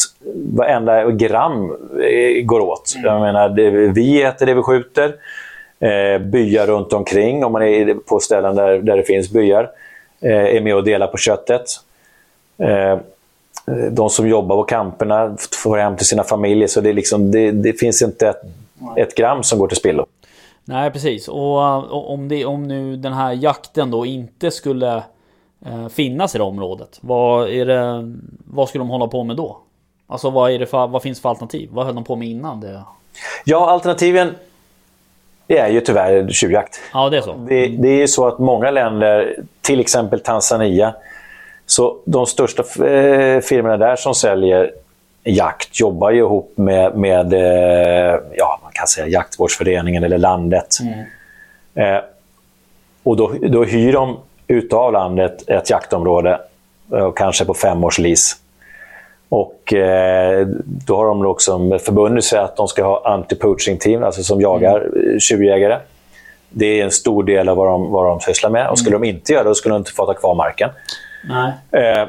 varenda 0.55 1.11
gram 1.11 1.71
eh, 2.03 2.45
går 2.45 2.61
åt. 2.61 2.95
Jag 3.05 3.21
menar, 3.21 3.49
det, 3.49 3.71
vi 3.71 4.23
äter 4.23 4.47
det 4.47 4.55
vi 4.55 4.63
skjuter. 4.63 5.15
Eh, 5.81 6.19
byar 6.19 6.67
runt 6.67 6.93
omkring, 6.93 7.45
om 7.45 7.53
man 7.53 7.63
är 7.63 7.95
på 7.95 8.21
ställen 8.21 8.57
där, 8.57 8.79
där 8.79 8.97
det 8.97 9.03
finns 9.03 9.31
byar, 9.31 9.71
eh, 10.21 10.57
är 10.57 10.61
med 10.61 10.75
och 10.75 10.85
delar 10.85 11.07
på 11.07 11.17
köttet. 11.17 11.65
Eh, 12.59 12.99
de 13.91 14.11
som 14.11 14.29
jobbar 14.29 14.57
på 14.57 14.63
kamperna 14.63 15.37
får 15.63 15.79
hem 15.79 15.97
till 15.97 16.07
sina 16.07 16.25
familjer, 16.25 16.69
så 16.69 16.81
det, 16.81 16.93
liksom, 16.93 17.31
det, 17.31 17.51
det 17.51 17.73
finns 17.73 18.03
inte 18.03 18.29
ett, 18.29 18.43
ett 18.97 19.15
gram 19.15 19.43
som 19.43 19.59
går 19.59 19.69
till 19.69 19.77
spillo. 19.77 20.07
Nej 20.65 20.91
precis 20.91 21.29
och, 21.29 21.85
och 21.85 22.13
om, 22.13 22.29
det, 22.29 22.45
om 22.45 22.63
nu 22.63 22.97
den 22.97 23.13
här 23.13 23.33
jakten 23.33 23.91
då 23.91 24.07
inte 24.07 24.51
skulle 24.51 24.97
eh, 25.67 25.89
finnas 25.89 26.35
i 26.35 26.39
det 26.39 26.45
området. 26.45 26.99
Vad, 27.01 27.49
är 27.49 27.67
det, 27.67 28.13
vad 28.45 28.69
skulle 28.69 28.81
de 28.81 28.89
hålla 28.91 29.07
på 29.07 29.25
med 29.25 29.37
då? 29.37 29.59
Alltså 30.07 30.31
vad, 30.31 30.51
är 30.51 30.59
det 30.59 30.67
för, 30.67 30.87
vad 30.87 31.03
finns 31.03 31.21
för 31.21 31.29
alternativ? 31.29 31.69
Vad 31.73 31.87
höll 31.87 31.95
de 31.95 32.05
på 32.05 32.17
med 32.17 32.29
innan 32.29 32.61
det? 32.61 32.83
Ja, 33.45 33.71
alternativen 33.71 34.35
är 35.49 35.69
ju 35.69 35.81
tyvärr 35.81 36.29
tjuvjakt. 36.29 36.81
Ja 36.93 37.11
det 37.11 37.17
är 37.17 37.23
så. 37.23 37.33
Det, 37.49 37.69
det 37.69 37.89
är 37.89 37.99
ju 37.99 38.09
så 38.09 38.27
att 38.27 38.39
många 38.39 38.71
länder, 38.71 39.37
till 39.61 39.81
exempel 39.81 40.21
Tanzania, 40.21 40.95
så 41.67 41.97
de 42.05 42.27
största 42.27 42.63
eh, 42.63 43.41
firmorna 43.41 43.77
där 43.77 43.97
som 43.97 44.15
säljer 44.15 44.73
jakt 45.25 45.81
jobbar 45.81 46.11
ju 46.11 46.19
ihop 46.19 46.53
med, 46.57 46.97
med 46.97 47.33
eh, 47.33 48.21
ja, 48.35 48.61
man 48.63 48.73
kan 48.73 48.87
säga 48.87 49.07
jaktvårdsföreningen 49.07 50.05
eller 50.05 50.19
landet. 50.19 50.79
Eh, 51.75 51.99
och 53.03 53.17
då, 53.17 53.33
då 53.49 53.65
hyr 53.65 53.93
de 53.93 54.17
utav 54.47 54.93
landet 54.93 55.49
ett 55.49 55.71
jaktområde, 55.71 56.41
eh, 56.93 57.13
kanske 57.17 57.45
på 57.45 57.55
fem 57.55 57.85
års 57.85 57.99
lease. 57.99 58.37
Och 59.29 59.75
eh, 59.75 60.47
då 60.65 60.97
har 60.97 61.07
de 61.07 61.27
också 61.27 61.79
förbundit 61.79 62.25
sig 62.25 62.39
att 62.39 62.57
de 62.57 62.69
ska 62.69 62.85
ha 62.85 63.03
anti-poaching 63.05 63.79
team, 63.79 64.03
alltså 64.03 64.23
som 64.23 64.41
jagar 64.41 64.81
mm. 64.81 65.21
tjuvjägare. 65.21 65.79
Det 66.51 66.81
är 66.81 66.85
en 66.85 66.91
stor 66.91 67.25
del 67.25 67.49
av 67.49 67.57
vad 67.57 67.67
de, 67.67 67.91
vad 67.91 68.07
de 68.07 68.21
sysslar 68.21 68.51
med. 68.51 68.69
Och 68.69 68.79
skulle 68.79 68.97
de 68.97 69.05
inte 69.05 69.33
göra 69.33 69.49
det, 69.49 69.55
skulle 69.55 69.75
de 69.75 69.79
inte 69.79 69.93
få 69.93 70.07
ta 70.07 70.15
kvar 70.15 70.35
marken. 70.35 70.71
Eh, 71.71 72.09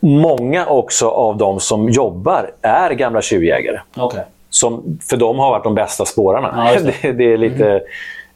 många 0.00 0.66
också 0.66 1.08
av 1.08 1.36
de 1.36 1.60
som 1.60 1.88
jobbar 1.88 2.50
är 2.62 2.90
gamla 2.90 3.22
tjuvjägare. 3.22 3.80
Som 4.50 4.98
för 5.08 5.16
dem 5.16 5.38
har 5.38 5.50
varit 5.50 5.64
de 5.64 5.74
bästa 5.74 6.04
spårarna. 6.04 6.70
Ja, 6.74 6.80
det. 6.80 6.94
det, 7.02 7.12
det 7.12 7.32
är 7.32 7.36
lite, 7.36 7.82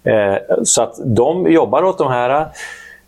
eh, 0.05 0.35
så 0.65 0.83
att 0.83 0.95
de 1.05 1.53
jobbar 1.53 1.85
åt 1.85 1.99
de 1.99 2.13
här 2.13 2.47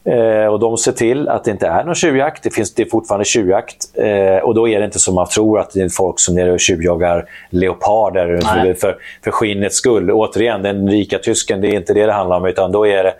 eh, 0.04 0.46
och 0.46 0.60
de 0.60 0.78
ser 0.78 0.92
till 0.92 1.28
att 1.28 1.44
det 1.44 1.50
inte 1.50 1.66
är 1.66 1.84
någon 1.84 1.94
tjuvjakt. 1.94 2.42
Det, 2.42 2.50
finns, 2.50 2.74
det 2.74 2.82
är 2.82 2.90
fortfarande 2.90 3.24
tjuvjakt. 3.24 3.76
Eh, 3.94 4.36
och 4.36 4.54
då 4.54 4.68
är 4.68 4.78
det 4.78 4.84
inte 4.84 4.98
som 4.98 5.14
man 5.14 5.26
tror 5.26 5.60
att 5.60 5.70
det 5.70 5.80
är 5.80 5.88
folk 5.88 6.20
som 6.20 6.38
är 6.38 6.48
och 6.48 6.60
tjuvjagar 6.60 7.28
leoparder 7.50 8.40
för, 8.40 8.74
för, 8.74 8.96
för 9.24 9.30
skinnets 9.30 9.76
skull. 9.76 10.10
Återigen, 10.10 10.62
den 10.62 10.90
rika 10.90 11.18
tysken, 11.18 11.60
det 11.60 11.68
är 11.68 11.76
inte 11.76 11.94
det 11.94 12.06
det 12.06 12.12
handlar 12.12 12.36
om. 12.36 12.46
Utan 12.46 12.72
då 12.72 12.86
är 12.86 13.04
det 13.04 13.14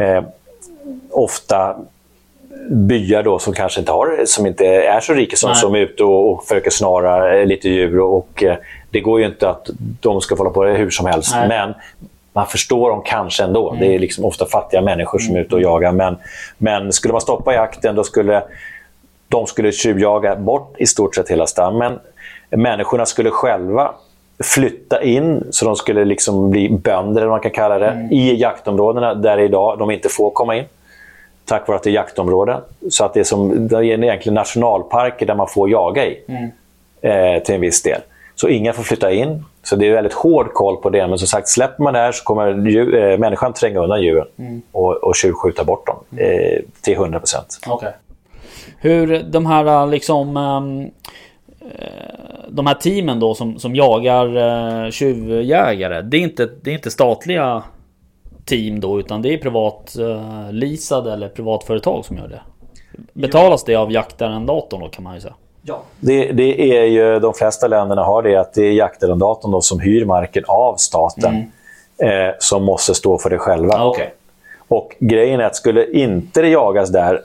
eh, 0.00 0.24
ofta 1.10 1.76
byar 2.70 3.22
då 3.22 3.38
som 3.38 3.52
kanske 3.52 3.80
inte, 3.80 3.92
har, 3.92 4.22
som 4.26 4.46
inte 4.46 4.66
är 4.66 5.00
så 5.00 5.14
rika 5.14 5.36
som, 5.36 5.50
Nej. 5.50 5.56
som 5.56 5.74
är 5.74 5.78
ute 5.78 6.04
och, 6.04 6.32
och 6.32 6.44
försöker 6.44 6.70
snara 6.70 7.38
eh, 7.38 7.46
lite 7.46 7.68
djur. 7.68 8.00
Och, 8.00 8.16
och, 8.18 8.42
eh, 8.42 8.56
det 8.90 9.00
går 9.00 9.20
ju 9.20 9.26
inte 9.26 9.48
att 9.48 9.70
de 10.00 10.20
ska 10.20 10.34
hålla 10.34 10.50
på 10.50 10.64
det 10.64 10.72
hur 10.72 10.90
som 10.90 11.06
helst. 11.06 11.34
Nej. 11.34 11.48
Men 11.48 11.74
man 12.32 12.46
förstår 12.46 12.90
dem 12.90 13.02
kanske 13.04 13.44
ändå. 13.44 13.76
Det 13.80 13.94
är 13.94 13.98
liksom 13.98 14.24
ofta 14.24 14.46
fattiga 14.46 14.80
människor 14.80 15.18
som 15.18 15.36
är 15.36 15.40
ute 15.40 15.54
och 15.54 15.62
jagar. 15.62 15.92
Men, 15.92 16.16
men 16.58 16.92
skulle 16.92 17.12
man 17.12 17.20
stoppa 17.20 17.54
jakten, 17.54 17.94
då 17.94 18.04
skulle 18.04 18.42
de 19.28 19.46
skulle 19.46 19.72
tjuvjaga 19.72 20.36
bort 20.36 20.74
i 20.78 20.86
stort 20.86 21.14
sett 21.14 21.28
hela 21.28 21.46
stammen. 21.46 21.98
Människorna 22.50 23.06
skulle 23.06 23.30
själva 23.30 23.94
flytta 24.44 25.02
in, 25.02 25.44
så 25.50 25.64
de 25.64 25.76
skulle 25.76 26.04
liksom 26.04 26.50
bli 26.50 26.68
bönder, 26.68 27.20
eller 27.20 27.30
man 27.30 27.40
kan 27.40 27.50
kalla 27.50 27.78
det, 27.78 28.08
i 28.10 28.40
jaktområdena 28.40 29.14
där 29.14 29.38
idag 29.38 29.78
de 29.78 29.90
inte 29.90 30.08
får 30.08 30.30
komma 30.30 30.56
in. 30.56 30.64
Tack 31.52 31.68
vare 31.68 31.76
att 31.76 31.82
det 31.82 31.90
är 31.90 31.94
jaktområden. 31.94 32.60
Så 32.90 33.04
att 33.04 33.14
det 33.14 33.20
är, 33.20 33.24
som, 33.24 33.68
det 33.68 33.76
är 33.76 33.82
egentligen 33.82 34.34
nationalparker 34.34 35.26
där 35.26 35.34
man 35.34 35.48
får 35.48 35.70
jaga 35.70 36.06
i. 36.06 36.18
Eh, 37.00 37.42
till 37.42 37.54
en 37.54 37.60
viss 37.60 37.82
del. 37.82 38.00
Så 38.34 38.48
ingen 38.48 38.74
får 38.74 38.82
flytta 38.82 39.12
in. 39.12 39.44
Så 39.62 39.76
det 39.76 39.88
är 39.88 39.94
väldigt 39.94 40.12
hård 40.12 40.52
koll 40.52 40.76
på 40.76 40.90
det. 40.90 41.06
Men 41.06 41.18
som 41.18 41.28
sagt, 41.28 41.48
släpper 41.48 41.82
man 41.82 41.92
det 41.92 41.98
här 41.98 42.12
så 42.12 42.24
kommer 42.24 42.68
djur, 42.68 42.94
eh, 42.94 43.18
människan 43.18 43.52
tränga 43.52 43.80
undan 43.80 44.02
djuren 44.02 44.26
och, 44.72 44.94
och 44.94 45.16
tjuvskjuta 45.16 45.64
bort 45.64 45.86
dem 45.86 46.18
eh, 46.18 46.60
till 46.80 46.94
100 46.94 47.18
procent. 47.18 47.58
Okej. 47.66 47.92
Hur 48.78 49.22
de 49.22 49.46
här 49.46 49.86
liksom... 49.86 50.36
ehm, 50.36 50.90
eh, 51.78 52.48
de 52.48 52.66
här 52.66 52.74
teamen 52.74 53.20
då 53.20 53.34
som, 53.34 53.58
som 53.58 53.74
jagar 53.74 54.36
uh, 54.36 54.90
tjuvjägare. 54.90 56.02
Det 56.02 56.16
är, 56.16 56.20
inte, 56.20 56.48
det 56.62 56.70
är 56.70 56.74
inte 56.74 56.90
statliga 56.90 57.62
team 58.44 58.80
då 58.80 59.00
utan 59.00 59.22
det 59.22 59.34
är 59.34 59.38
privat 59.38 59.96
uh, 59.98 60.52
leasade 60.52 61.12
eller 61.12 61.28
privatföretag 61.28 62.04
som 62.04 62.16
gör 62.16 62.28
det. 62.28 62.40
Betalas 63.12 63.64
det 63.64 63.74
av 63.74 63.92
jaktarrendatorn 63.92 64.80
då 64.80 64.88
kan 64.88 65.04
man 65.04 65.14
ju 65.14 65.20
säga. 65.20 65.34
Det, 66.00 66.32
det 66.32 66.76
är 66.78 66.84
ju, 66.84 67.18
de 67.20 67.34
flesta 67.34 67.68
länderna 67.68 68.04
har 68.04 68.22
det 68.22 68.36
att 68.36 68.54
det 68.54 68.62
är 68.62 68.72
jaktarrendatorn 68.72 69.50
då 69.52 69.60
som 69.60 69.80
hyr 69.80 70.04
marken 70.04 70.44
av 70.48 70.76
staten 70.76 71.34
eh, 71.98 72.34
som 72.38 72.64
måste 72.64 72.94
stå 72.94 73.18
för 73.18 73.30
det 73.30 73.38
själva. 73.38 73.74
Ah, 73.74 73.84
okej. 73.86 74.14
Och 74.68 74.96
grejen 74.98 75.40
är 75.40 75.44
att 75.44 75.56
skulle 75.56 75.90
inte 75.92 76.42
det 76.42 76.48
jagas 76.48 76.90
där 76.92 77.20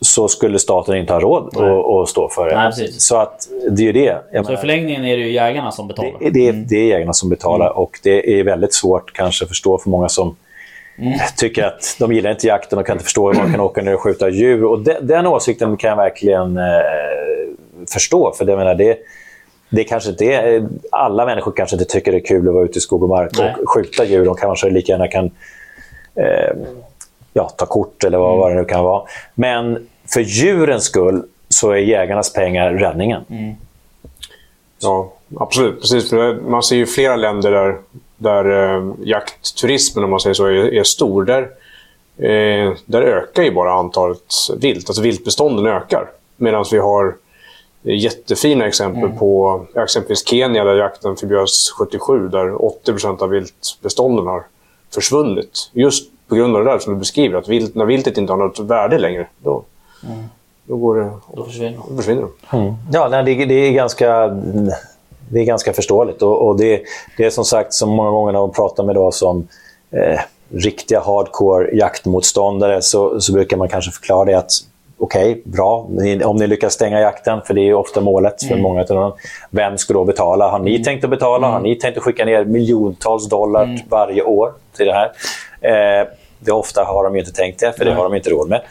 så 0.00 0.28
skulle 0.28 0.58
staten 0.58 0.96
inte 0.96 1.12
ha 1.12 1.20
råd 1.20 1.46
att, 1.56 1.62
att 2.02 2.08
stå 2.08 2.28
för 2.28 2.48
det. 2.50 2.54
Nej. 2.56 2.92
Så 2.92 3.16
att 3.16 3.48
det 3.70 3.82
är 3.82 3.86
ju 3.86 3.92
det. 3.92 4.18
Jag 4.32 4.46
Så 4.46 4.52
i 4.52 4.56
förlängningen 4.56 5.04
är 5.04 5.16
det 5.16 5.22
ju 5.22 5.32
jägarna 5.32 5.70
som 5.72 5.88
betalar. 5.88 6.12
det, 6.20 6.30
det, 6.30 6.48
är- 6.48 6.52
det 6.52 6.76
är 6.76 6.86
jägarna 6.86 7.12
som 7.12 7.28
betalar 7.28 7.78
och 7.78 8.00
det 8.02 8.40
är 8.40 8.44
väldigt 8.44 8.74
svårt 8.74 9.12
kanske 9.12 9.44
att 9.44 9.48
förstå 9.48 9.78
för 9.78 9.90
många 9.90 10.08
som 10.08 10.36
tycker 11.36 11.64
att 11.64 11.96
de 11.98 12.12
gillar 12.12 12.30
inte 12.30 12.46
jakten 12.46 12.78
och 12.78 12.86
kan 12.86 12.94
inte 12.94 13.04
förstå 13.04 13.32
hur 13.32 13.40
man 13.40 13.50
kan 13.50 13.60
åka 13.60 13.82
ner 13.82 13.94
och 13.94 14.00
skjuta 14.00 14.28
djur. 14.28 14.64
Och 14.64 14.80
de, 14.80 14.94
den 15.00 15.26
åsikten 15.26 15.76
kan 15.76 15.90
jag 15.90 15.96
verkligen 15.96 16.56
eh, 16.56 16.64
förstå. 17.92 18.32
För 18.32 18.44
det, 18.44 18.56
menar, 18.56 18.74
det, 18.74 18.98
det 19.70 19.84
kanske 19.84 20.10
inte 20.10 20.24
är, 20.24 20.68
alla 20.92 21.26
människor 21.26 21.52
kanske 21.56 21.76
inte 21.76 21.84
tycker 21.84 22.12
det 22.12 22.18
är 22.18 22.24
kul 22.24 22.48
att 22.48 22.54
vara 22.54 22.64
ute 22.64 22.78
i 22.78 22.80
skog 22.80 23.02
och 23.02 23.08
mark 23.08 23.30
Nej. 23.38 23.54
och 23.62 23.70
skjuta 23.70 24.04
djur. 24.04 24.24
De 24.24 24.34
kanske 24.34 24.70
lika 24.70 24.92
gärna 24.92 25.08
kan 25.08 25.30
eh, 26.14 26.56
ja, 27.32 27.48
ta 27.48 27.66
kort 27.66 28.04
eller 28.04 28.18
vad, 28.18 28.38
vad 28.38 28.50
det 28.50 28.54
nu 28.54 28.64
kan 28.64 28.84
vara. 28.84 29.02
Men 29.34 29.88
för 30.14 30.20
djurens 30.20 30.84
skull 30.84 31.22
så 31.48 31.70
är 31.70 31.76
jägarnas 31.76 32.32
pengar 32.32 32.70
räddningen. 32.70 33.22
Ja, 34.78 35.12
absolut. 35.36 35.80
Precis. 35.80 36.12
Man 36.42 36.62
ser 36.62 36.76
ju 36.76 36.86
flera 36.86 37.16
länder 37.16 37.50
där, 37.50 37.76
där 38.18 38.76
eh, 38.76 38.92
jaktturismen, 39.02 40.04
om 40.04 40.10
man 40.10 40.20
säger 40.20 40.34
så, 40.34 40.46
är, 40.46 40.74
är 40.74 40.84
stor. 40.84 41.24
Där, 41.24 41.42
eh, 42.16 42.72
där 42.84 43.02
ökar 43.02 43.42
ju 43.42 43.50
bara 43.50 43.72
antalet 43.72 44.34
vilt. 44.58 44.88
Alltså 44.88 45.02
viltbestånden 45.02 45.66
ökar. 45.66 46.10
Medan 46.36 46.64
vi 46.70 46.78
har 46.78 47.14
jättefina 47.82 48.66
exempel 48.66 49.10
på 49.10 49.62
exempelvis 49.76 50.26
Kenya 50.26 50.64
där 50.64 50.74
jakten 50.74 51.16
förbjöds 51.16 51.70
77. 51.70 52.28
Där 52.28 52.48
80% 52.86 53.22
av 53.22 53.28
viltbestånden 53.28 54.26
har 54.26 54.42
försvunnit. 54.94 55.70
Just 55.72 56.10
på 56.28 56.34
grund 56.34 56.56
av 56.56 56.64
det 56.64 56.70
där 56.70 56.78
som 56.78 56.92
du 56.92 56.98
beskriver. 56.98 57.38
Att 57.38 57.48
vilt, 57.48 57.74
när 57.74 57.84
viltet 57.84 58.18
inte 58.18 58.32
har 58.32 58.38
något 58.38 58.58
värde 58.58 58.98
längre, 58.98 59.26
då, 59.42 59.64
då, 60.64 60.76
går 60.76 60.96
det, 60.96 61.10
Då 61.36 61.44
försvinner 61.44 61.78
då 61.88 61.96
försvinner 61.96 62.22
de. 62.22 62.30
Ja, 62.92 63.08
nej, 63.08 63.24
det, 63.24 63.44
det, 63.44 63.54
är 63.54 63.72
ganska, 63.72 64.28
det 65.28 65.40
är 65.40 65.44
ganska 65.44 65.72
förståeligt. 65.72 66.22
Och, 66.22 66.46
och 66.48 66.58
det, 66.58 66.82
det 67.16 67.24
är 67.24 67.30
som 67.30 67.44
sagt, 67.44 67.74
som 67.74 67.90
många 67.90 68.10
gånger 68.10 68.32
när 68.32 68.40
man 68.40 68.52
pratar 68.52 68.84
med 68.84 68.94
då 68.94 69.12
som 69.12 69.48
eh, 69.90 70.20
riktiga 70.52 71.00
hardcore 71.00 71.76
jaktmotståndare 71.76 72.82
så, 72.82 73.20
så 73.20 73.32
brukar 73.32 73.56
man 73.56 73.68
kanske 73.68 73.90
förklara 73.90 74.24
det 74.24 74.34
att 74.34 74.50
okej, 74.98 75.42
bra, 75.44 75.86
ni, 75.90 76.24
om 76.24 76.36
ni 76.36 76.46
lyckas 76.46 76.72
stänga 76.72 77.00
jakten, 77.00 77.40
för 77.46 77.54
det 77.54 77.60
är 77.60 77.64
ju 77.64 77.74
ofta 77.74 78.00
målet 78.00 78.42
för 78.42 78.56
många 78.56 78.80
av 78.80 78.86
dem. 78.86 79.12
Vem 79.50 79.78
ska 79.78 79.94
då 79.94 80.04
betala? 80.04 80.48
Har 80.48 80.58
ni 80.58 80.84
tänkt 80.84 81.04
att 81.04 81.10
betala? 81.10 81.46
Har 81.46 81.60
ni 81.60 81.76
tänkt 81.76 81.96
att 81.98 82.04
skicka 82.04 82.24
ner 82.24 82.44
miljontals 82.44 83.28
dollar 83.28 83.78
varje 83.88 84.22
år 84.22 84.52
till 84.76 84.86
det 84.86 84.92
här? 84.92 85.12
Eh, 85.60 86.08
det 86.38 86.52
ofta 86.52 86.84
har 86.84 87.04
de 87.04 87.14
ju 87.14 87.20
inte 87.20 87.32
tänkt 87.32 87.60
det, 87.60 87.72
för 87.72 87.84
det 87.84 87.94
har 87.94 88.04
de 88.04 88.14
inte 88.14 88.30
råd 88.30 88.48
med. 88.48 88.62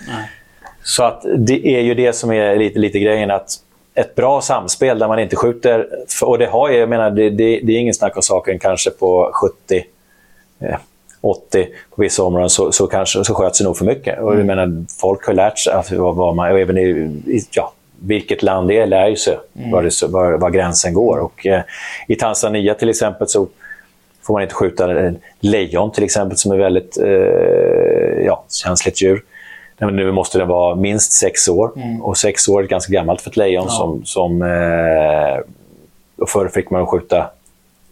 Så 0.84 1.04
att 1.04 1.26
det 1.38 1.68
är 1.68 1.82
ju 1.82 1.94
det 1.94 2.14
som 2.14 2.32
är 2.32 2.56
lite, 2.56 2.80
lite 2.80 3.00
grejen. 3.00 3.32
att 3.32 3.50
Ett 3.98 4.16
bra 4.16 4.42
samspel 4.42 5.00
där 5.00 5.08
man 5.08 5.20
inte 5.20 5.36
skjuter... 5.36 5.88
Och 6.22 6.38
det 6.38 6.46
har 6.46 6.70
ju, 6.70 6.78
jag 6.78 6.90
menar, 6.90 7.10
det, 7.10 7.30
det, 7.30 7.60
det 7.64 7.74
är 7.74 7.80
ingen 7.80 7.94
snack 7.94 8.16
om 8.16 8.22
saken 8.22 8.60
kanske 8.60 8.90
på 8.90 9.32
70, 9.34 9.86
eh, 10.60 10.76
80 11.22 11.68
på 11.96 12.02
vissa 12.02 12.24
områden 12.24 12.50
så, 12.50 12.72
så, 12.72 12.88
kanske, 12.88 13.24
så 13.24 13.34
sköts 13.34 13.60
det 13.60 13.66
nog 13.66 13.78
för 13.78 13.86
mycket. 13.86 14.20
Och 14.20 14.40
jag 14.40 14.46
menar, 14.46 14.86
folk 15.02 15.26
har 15.26 15.34
lärt 15.34 15.60
sig 15.60 15.74
att 15.74 15.92
vad, 15.92 16.16
vad 16.16 16.36
man, 16.36 16.52
och 16.52 16.60
även 16.60 16.78
i, 16.78 17.42
ja, 17.52 17.74
vilket 18.00 18.44
land 18.44 18.68
det 18.68 18.78
är 18.78 18.88
lär 18.88 19.08
ju 19.08 19.16
sig 19.16 19.38
var, 19.54 19.84
det, 19.84 20.08
var, 20.08 20.38
var 20.38 20.50
gränsen 20.50 20.94
går. 20.94 21.18
Och, 21.18 21.46
eh, 21.46 21.62
I 22.08 22.16
Tanzania 22.16 22.74
till 22.74 22.90
exempel 22.90 23.28
så 23.28 23.48
får 24.22 24.34
man 24.34 24.44
inte 24.44 24.56
skjuta 24.56 25.06
eh, 25.06 25.14
lejon 25.40 25.92
till 25.92 26.04
exempel 26.04 26.38
som 26.38 26.52
är 26.52 26.58
väldigt 26.58 26.98
eh, 26.98 28.26
ja, 28.26 28.44
känsligt 28.50 29.02
djur. 29.02 29.24
Nu 29.80 30.12
måste 30.12 30.38
den 30.38 30.48
vara 30.48 30.76
minst 30.76 31.12
sex 31.12 31.48
år. 31.48 31.72
Och 32.02 32.18
sex 32.18 32.48
år 32.48 32.64
är 32.64 32.68
ganska 32.68 32.94
gammalt 32.94 33.22
för 33.22 33.30
ett 33.30 33.38
lejon. 33.38 33.70
som, 33.70 34.06
som 34.06 34.42
eh, 34.42 35.38
Förr 36.28 36.48
fick 36.48 36.70
man 36.70 36.88
skjuta 36.88 37.30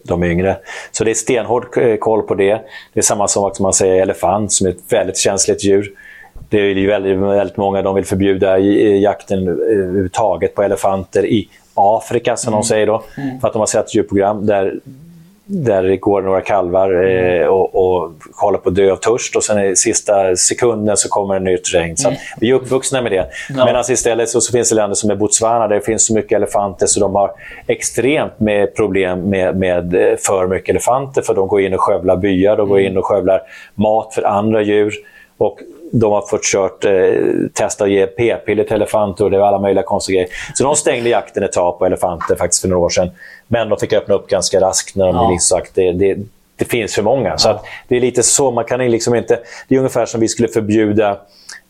de 0.02 0.24
yngre. 0.24 0.56
Så 0.92 1.04
det 1.04 1.10
är 1.10 1.14
stenhård 1.14 1.78
eh, 1.78 1.96
koll 1.96 2.22
på 2.22 2.34
det. 2.34 2.60
Det 2.92 3.00
är 3.00 3.02
samma 3.02 3.28
som 3.28 3.52
man 3.60 3.72
säger 3.72 4.02
elefant, 4.02 4.52
som 4.52 4.66
är 4.66 4.70
ett 4.70 4.92
väldigt 4.92 5.18
känsligt 5.18 5.64
djur. 5.64 5.92
Det 6.48 6.58
är 6.60 6.74
ju 6.74 6.86
väldigt, 6.86 7.18
väldigt 7.18 7.56
många 7.56 7.82
de 7.82 7.94
vill 7.94 8.04
förbjuda 8.04 8.58
jakten 8.58 9.48
eh, 9.48 9.52
överhuvudtaget 9.52 10.54
på 10.54 10.62
elefanter 10.62 11.26
i 11.26 11.48
Afrika, 11.74 12.36
som 12.36 12.52
de 12.52 12.62
säger 12.62 12.86
då. 12.86 13.02
För 13.40 13.48
att 13.48 13.52
de 13.52 13.58
har 13.58 13.66
sett 13.66 13.94
djurprogram 13.94 14.46
där 14.46 14.80
där 15.48 15.82
det 15.82 15.96
går 15.96 16.22
några 16.22 16.40
kalvar 16.40 17.04
eh, 17.04 17.46
och, 17.46 17.74
och 17.74 18.12
håller 18.34 18.58
på 18.58 18.68
att 18.68 18.74
dö 18.74 18.92
av 18.92 18.96
törst 18.96 19.36
och 19.36 19.44
sen 19.44 19.64
i 19.64 19.76
sista 19.76 20.36
sekunden 20.36 20.96
så 20.96 21.08
kommer 21.08 21.36
en 21.36 21.44
nytt 21.44 21.74
regn. 21.74 21.96
Så 21.96 22.08
att 22.08 22.14
vi 22.40 22.50
är 22.50 22.54
uppvuxna 22.54 23.02
med 23.02 23.12
det. 23.12 23.26
Medan 23.50 23.84
istället 23.90 24.28
så, 24.28 24.40
så 24.40 24.52
finns 24.52 24.68
det 24.68 24.74
länder 24.74 24.94
som 24.94 25.10
är 25.10 25.16
Botswana 25.16 25.68
där 25.68 25.74
det 25.74 25.80
finns 25.80 26.06
så 26.06 26.14
mycket 26.14 26.32
elefanter 26.32 26.86
så 26.86 27.00
de 27.00 27.14
har 27.14 27.30
extremt 27.66 28.40
med 28.40 28.74
problem 28.76 29.20
med, 29.20 29.56
med 29.56 29.94
eh, 29.94 30.16
för 30.16 30.46
mycket 30.46 30.68
elefanter 30.68 31.22
för 31.22 31.34
de 31.34 31.48
går 31.48 31.60
in 31.60 31.74
och 31.74 31.80
skövlar 31.80 32.16
byar, 32.16 32.56
de 32.56 32.68
går 32.68 32.80
in 32.80 32.96
och 32.96 33.06
skövlar 33.06 33.42
mat 33.74 34.14
för 34.14 34.22
andra 34.22 34.62
djur. 34.62 34.94
Och 35.38 35.58
de 36.00 36.12
har 36.12 36.22
fått 36.22 36.44
kört, 36.44 36.84
eh, 36.84 36.92
testa 37.52 37.84
att 37.84 37.90
ge 37.90 38.06
p-piller 38.06 38.64
till 38.64 38.72
elefanter 38.72 39.24
och 39.24 39.30
det 39.30 39.38
var 39.38 39.46
alla 39.46 39.58
möjliga 39.58 39.84
konstiga 39.84 40.14
grejer. 40.20 40.34
Så 40.54 40.64
de 40.64 40.76
stängde 40.76 41.08
jakten 41.10 41.42
ett 41.42 41.52
tag 41.52 41.78
på 41.78 41.86
elefanter 41.86 42.36
faktiskt 42.36 42.60
för 42.62 42.68
några 42.68 42.82
år 42.84 42.90
sedan. 42.90 43.10
Men 43.48 43.68
de 43.68 43.78
fick 43.78 43.92
öppna 43.92 44.14
upp 44.14 44.28
ganska 44.28 44.60
raskt 44.60 44.96
när 44.96 45.06
de 45.06 45.14
Ja. 45.16 45.32
insåg 45.32 45.58
att 45.60 45.74
det, 45.74 45.92
det, 45.92 46.16
det 46.56 46.64
finns 46.64 46.94
för 46.94 47.02
många. 47.02 47.38
Så 47.38 47.48
att 47.48 47.64
det 47.88 47.96
är 47.96 48.00
lite 48.00 48.22
så, 48.22 48.50
man 48.50 48.64
kan 48.64 48.90
liksom 48.90 49.14
inte... 49.14 49.38
Det 49.68 49.74
är 49.74 49.78
ungefär 49.78 50.06
som 50.06 50.20
vi 50.20 50.28
skulle 50.28 50.48
förbjuda 50.48 51.16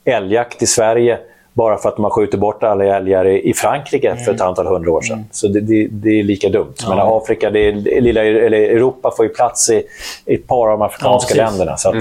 älgjakt 0.04 0.62
i 0.62 0.66
Sverige 0.66 1.18
bara 1.52 1.78
för 1.78 1.88
att 1.88 1.98
man 1.98 2.10
skjuter 2.10 2.38
bort 2.38 2.62
alla 2.62 2.84
älgar 2.96 3.26
i 3.26 3.54
Frankrike 3.54 4.16
för 4.16 4.34
ett 4.34 4.40
antal 4.40 4.66
hundra 4.66 4.90
år 4.92 5.02
sedan. 5.02 5.24
Så 5.32 5.48
det, 5.48 5.60
det, 5.60 5.88
det 5.90 6.20
är 6.20 6.22
lika 6.22 6.48
dumt. 6.48 6.74
Men 6.88 6.98
Afrika, 7.00 7.50
det 7.50 7.58
är, 7.68 8.00
lilla, 8.00 8.24
eller 8.24 8.58
Europa 8.58 9.12
får 9.16 9.24
ju 9.26 9.32
plats 9.32 9.70
i, 9.70 9.82
i 10.26 10.34
ett 10.34 10.46
par 10.46 10.68
av 10.72 10.78
de 10.78 10.82
afrikanska 10.82 11.34
Ja, 11.36 11.44
länderna. 11.44 11.76
Så 11.76 11.88
att, 11.88 11.94
eh, 11.94 12.00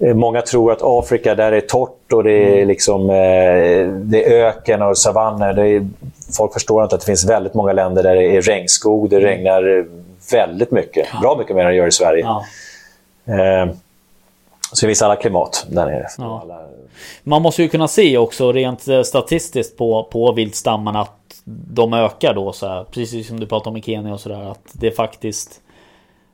Många 0.00 0.42
tror 0.42 0.72
att 0.72 0.78
Afrika, 0.82 1.34
där 1.34 1.52
är 1.52 1.60
torrt 1.60 2.12
och 2.12 2.24
det 2.24 2.60
är, 2.60 2.66
liksom, 2.66 3.10
eh, 3.10 3.88
det 3.92 4.24
är 4.24 4.46
öken 4.46 4.82
och 4.82 4.98
savanner. 4.98 5.52
Det 5.52 5.68
är, 5.68 5.88
folk 6.36 6.52
förstår 6.52 6.82
inte 6.82 6.94
att 6.94 7.00
det 7.00 7.06
finns 7.06 7.30
väldigt 7.30 7.54
många 7.54 7.72
länder 7.72 8.02
där 8.02 8.14
det 8.14 8.36
är 8.36 8.42
regnskog. 8.42 9.10
Det 9.10 9.20
regnar 9.20 9.78
eh, 9.78 9.84
väldigt 10.32 10.70
mycket. 10.70 11.06
Bra 11.20 11.36
mycket 11.38 11.56
mer 11.56 11.62
än 11.62 11.70
det 11.70 11.76
gör 11.76 11.86
i 11.86 11.92
Sverige. 11.92 12.22
Ja. 12.22 12.44
Eh, 13.34 13.70
så 14.72 14.86
det 14.86 14.88
finns 14.88 15.02
alla 15.02 15.16
klimat 15.16 15.66
där 15.70 15.86
nere. 15.86 16.06
Ja. 16.18 16.40
Alla, 16.42 16.60
Man 17.22 17.42
måste 17.42 17.62
ju 17.62 17.68
kunna 17.68 17.88
se 17.88 18.18
också 18.18 18.52
rent 18.52 18.88
eh, 18.88 19.02
statistiskt 19.02 19.76
på, 19.78 20.08
på 20.12 20.32
viltstammarna 20.32 21.00
att 21.00 21.42
de 21.44 21.94
ökar 21.94 22.34
då 22.34 22.52
så 22.52 22.68
här, 22.68 22.84
precis 22.84 23.28
som 23.28 23.40
du 23.40 23.46
pratade 23.46 23.70
om 23.70 23.76
i 23.76 23.82
Kenya 23.82 24.12
och 24.12 24.20
sådär 24.20 24.50
att 24.50 24.64
det 24.72 24.90
faktiskt 24.90 25.60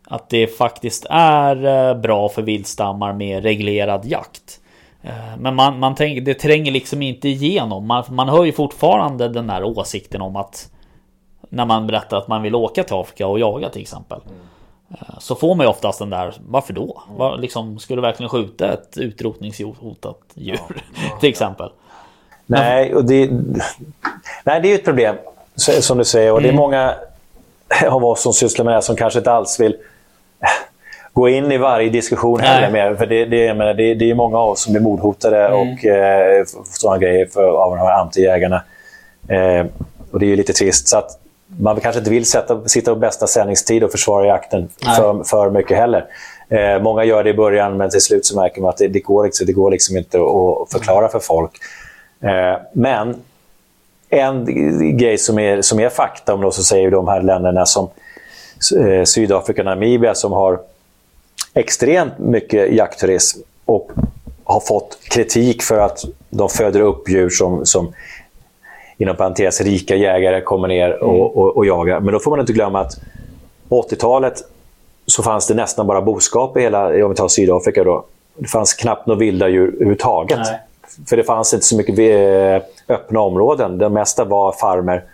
att 0.07 0.29
det 0.29 0.47
faktiskt 0.47 1.07
är 1.11 1.89
eh, 1.91 1.95
bra 2.01 2.29
för 2.29 2.43
viltstammar 2.43 3.13
med 3.13 3.43
reglerad 3.43 4.05
jakt. 4.05 4.61
Eh, 5.03 5.11
Men 5.39 5.55
man, 5.55 5.79
man 5.79 5.95
tänker, 5.95 6.21
det 6.21 6.35
tränger 6.35 6.73
liksom 6.73 7.03
inte 7.03 7.29
igenom. 7.29 7.87
Man, 7.87 8.05
man 8.09 8.29
hör 8.29 8.45
ju 8.45 8.53
fortfarande 8.53 9.29
den 9.29 9.47
där 9.47 9.65
åsikten 9.65 10.23
om 10.23 10.37
att 10.37 10.71
när 11.49 11.65
man 11.65 11.87
berättar 11.87 12.17
att 12.17 12.29
man 12.29 12.43
vill 12.43 12.55
åka 12.55 12.85
till 12.85 12.95
Afrika 12.97 13.27
och 13.27 13.39
jaga 13.39 13.69
till 13.69 13.83
exempel. 13.83 14.19
Eh, 14.91 15.19
Så 15.19 15.35
får 15.35 15.55
man 15.55 15.67
ju 15.67 15.71
oftast 15.71 15.99
den 15.99 16.11
där, 16.11 16.35
varför 16.49 16.73
då? 16.73 17.03
Var, 17.17 17.37
liksom, 17.39 17.79
skulle 17.79 17.97
du 17.97 18.03
verkligen 18.07 18.31
skjuta 18.31 18.73
ett 18.73 18.97
utrotningshotat 18.99 20.19
djur? 20.35 20.59
till 21.21 21.29
exempel. 21.29 21.71
Nej, 22.47 22.95
och 22.95 23.05
det, 23.05 23.31
nej, 24.45 24.61
det 24.61 24.69
är 24.69 24.71
ju 24.71 24.75
ett 24.75 24.85
problem, 24.85 25.17
som 25.57 25.99
du 25.99 26.05
säger. 26.05 26.33
Och 26.33 26.43
Det 26.43 26.49
är 26.49 26.53
många 26.53 26.95
av 27.91 28.05
oss 28.05 28.23
som 28.23 28.33
sysslar 28.33 28.65
med 28.65 28.73
det 28.73 28.77
här 28.77 28.81
som 28.81 28.97
kanske 28.97 29.19
inte 29.19 29.33
alls 29.33 29.61
vill 29.61 29.77
gå 31.13 31.29
in 31.29 31.53
i 31.53 31.59
varje 31.59 31.91
diskussion 31.91 32.41
Nej. 32.41 32.49
heller. 32.49 32.71
Med, 32.71 32.99
för 32.99 33.07
det, 33.07 33.25
det, 33.25 33.55
menar, 33.55 33.75
det, 33.75 33.95
det 33.95 34.11
är 34.11 34.15
många 34.15 34.39
av 34.39 34.51
oss 34.51 34.63
som 34.63 34.73
blir 34.73 34.83
mordhotade 34.83 35.49
och 35.49 35.85
eh, 35.85 36.45
sådana 36.65 36.99
grejer 36.99 37.27
för, 37.27 37.43
av 37.43 37.77
de 37.77 37.79
här 37.79 38.05
anti-jägarna. 38.05 38.63
Eh, 39.29 39.67
och 40.11 40.21
det 40.21 40.27
är 40.27 40.29
ju 40.29 40.37
lite 40.37 40.53
trist. 40.53 40.89
Så 40.89 40.99
att 40.99 41.21
man 41.59 41.81
kanske 41.81 41.99
inte 41.99 42.11
vill 42.11 42.27
sätta, 42.27 42.69
sitta 42.69 42.95
på 42.95 43.01
bästa 43.01 43.27
sändningstid 43.27 43.85
och 43.85 43.91
försvara 43.91 44.27
jakten 44.27 44.69
för, 44.97 45.25
för 45.25 45.51
mycket 45.51 45.77
heller. 45.77 46.05
Eh, 46.49 46.83
många 46.83 47.05
gör 47.05 47.25
det 47.25 47.31
i 47.31 47.35
början, 47.35 47.77
men 47.77 47.91
till 47.91 48.01
slut 48.01 48.27
så 48.27 48.37
märker 48.37 48.61
man 48.61 48.71
att 48.71 48.77
det, 48.77 48.89
det, 48.89 49.01
går, 49.01 49.25
liksom, 49.25 49.47
det 49.47 49.53
går 49.53 49.71
liksom 49.71 49.97
inte 49.97 50.19
att, 50.19 50.63
att 50.63 50.73
förklara 50.73 51.09
för 51.09 51.21
folk. 51.21 51.51
Eh, 52.23 52.61
men 52.73 53.17
en 54.09 54.47
grej 54.97 55.19
som 55.19 55.39
är, 55.39 55.63
som 55.63 55.81
är 55.81 55.89
fakta 55.89 56.35
om 56.35 56.41
då, 56.41 56.51
så 56.51 56.63
säger 56.63 56.91
de 56.91 57.09
här 57.09 57.23
länderna 57.23 57.67
som 57.67 57.89
eh, 58.73 59.05
Sydafrika 59.05 59.63
och 59.63 59.67
Namibia 59.67 60.15
som 60.15 60.33
har 60.33 60.61
extremt 61.55 62.19
mycket 62.19 62.73
jaktturism 62.73 63.41
och 63.65 63.91
har 64.45 64.61
fått 64.61 64.99
kritik 65.11 65.63
för 65.63 65.79
att 65.79 66.05
de 66.31 66.49
föder 66.49 66.81
upp 66.81 67.09
djur 67.09 67.31
som, 67.31 67.67
som 67.67 67.93
inom 68.99 69.17
parentes 69.17 69.61
rika 69.61 69.97
jägare 69.97 70.41
kommer 70.41 70.69
ner 70.69 71.03
och, 71.03 71.37
och, 71.37 71.57
och 71.57 71.67
jagar. 71.67 72.01
Men 72.01 72.13
då 72.13 72.21
får 72.21 72.31
man 72.31 72.41
inte 72.41 72.53
glömma 72.53 72.81
att 72.81 72.93
på 73.69 73.83
80-talet 73.83 74.35
så 75.07 75.23
fanns 75.23 75.47
det 75.47 75.55
nästan 75.55 75.87
bara 75.87 76.03
boskap 76.03 76.57
i 76.57 76.61
hela, 76.61 77.05
om 77.05 77.11
vi 77.11 77.17
tar 77.17 77.29
Sydafrika 77.29 77.85
då. 77.85 78.05
Det 78.37 78.49
fanns 78.49 78.75
knappt 78.75 79.07
några 79.07 79.19
vilda 79.19 79.49
djur 79.49 79.75
överhuvudtaget. 79.75 80.39
Nej. 80.39 80.61
För 81.07 81.17
det 81.17 81.25
fanns 81.25 81.55
inte 81.55 81.67
så 81.67 81.77
mycket 81.77 81.99
eh, 81.99 82.95
öppna 82.95 83.21
områden. 83.21 83.79
Det 83.79 83.89
mesta 83.89 84.25
var 84.25 84.53
farmer. 84.53 85.05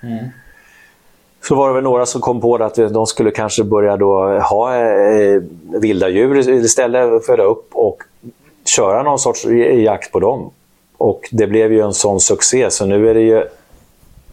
Så 1.42 1.54
var 1.54 1.68
det 1.68 1.74
väl 1.74 1.84
några 1.84 2.06
som 2.06 2.20
kom 2.20 2.40
på 2.40 2.56
att 2.56 2.74
de 2.74 3.06
skulle 3.06 3.30
kanske 3.30 3.64
börja 3.64 3.96
då 3.96 4.38
ha 4.38 4.76
eh, 4.76 5.42
vilda 5.80 6.08
djur 6.08 6.48
istället, 6.64 7.26
föda 7.26 7.42
upp 7.42 7.68
och 7.72 8.02
köra 8.64 9.02
någon 9.02 9.18
sorts 9.18 9.44
jakt 9.74 10.12
på 10.12 10.20
dem. 10.20 10.50
Och 10.96 11.28
det 11.30 11.46
blev 11.46 11.72
ju 11.72 11.80
en 11.80 11.94
sån 11.94 12.20
succé, 12.20 12.70
så 12.70 12.86
nu 12.86 13.10
är 13.10 13.14
det 13.14 13.20
ju, 13.20 13.44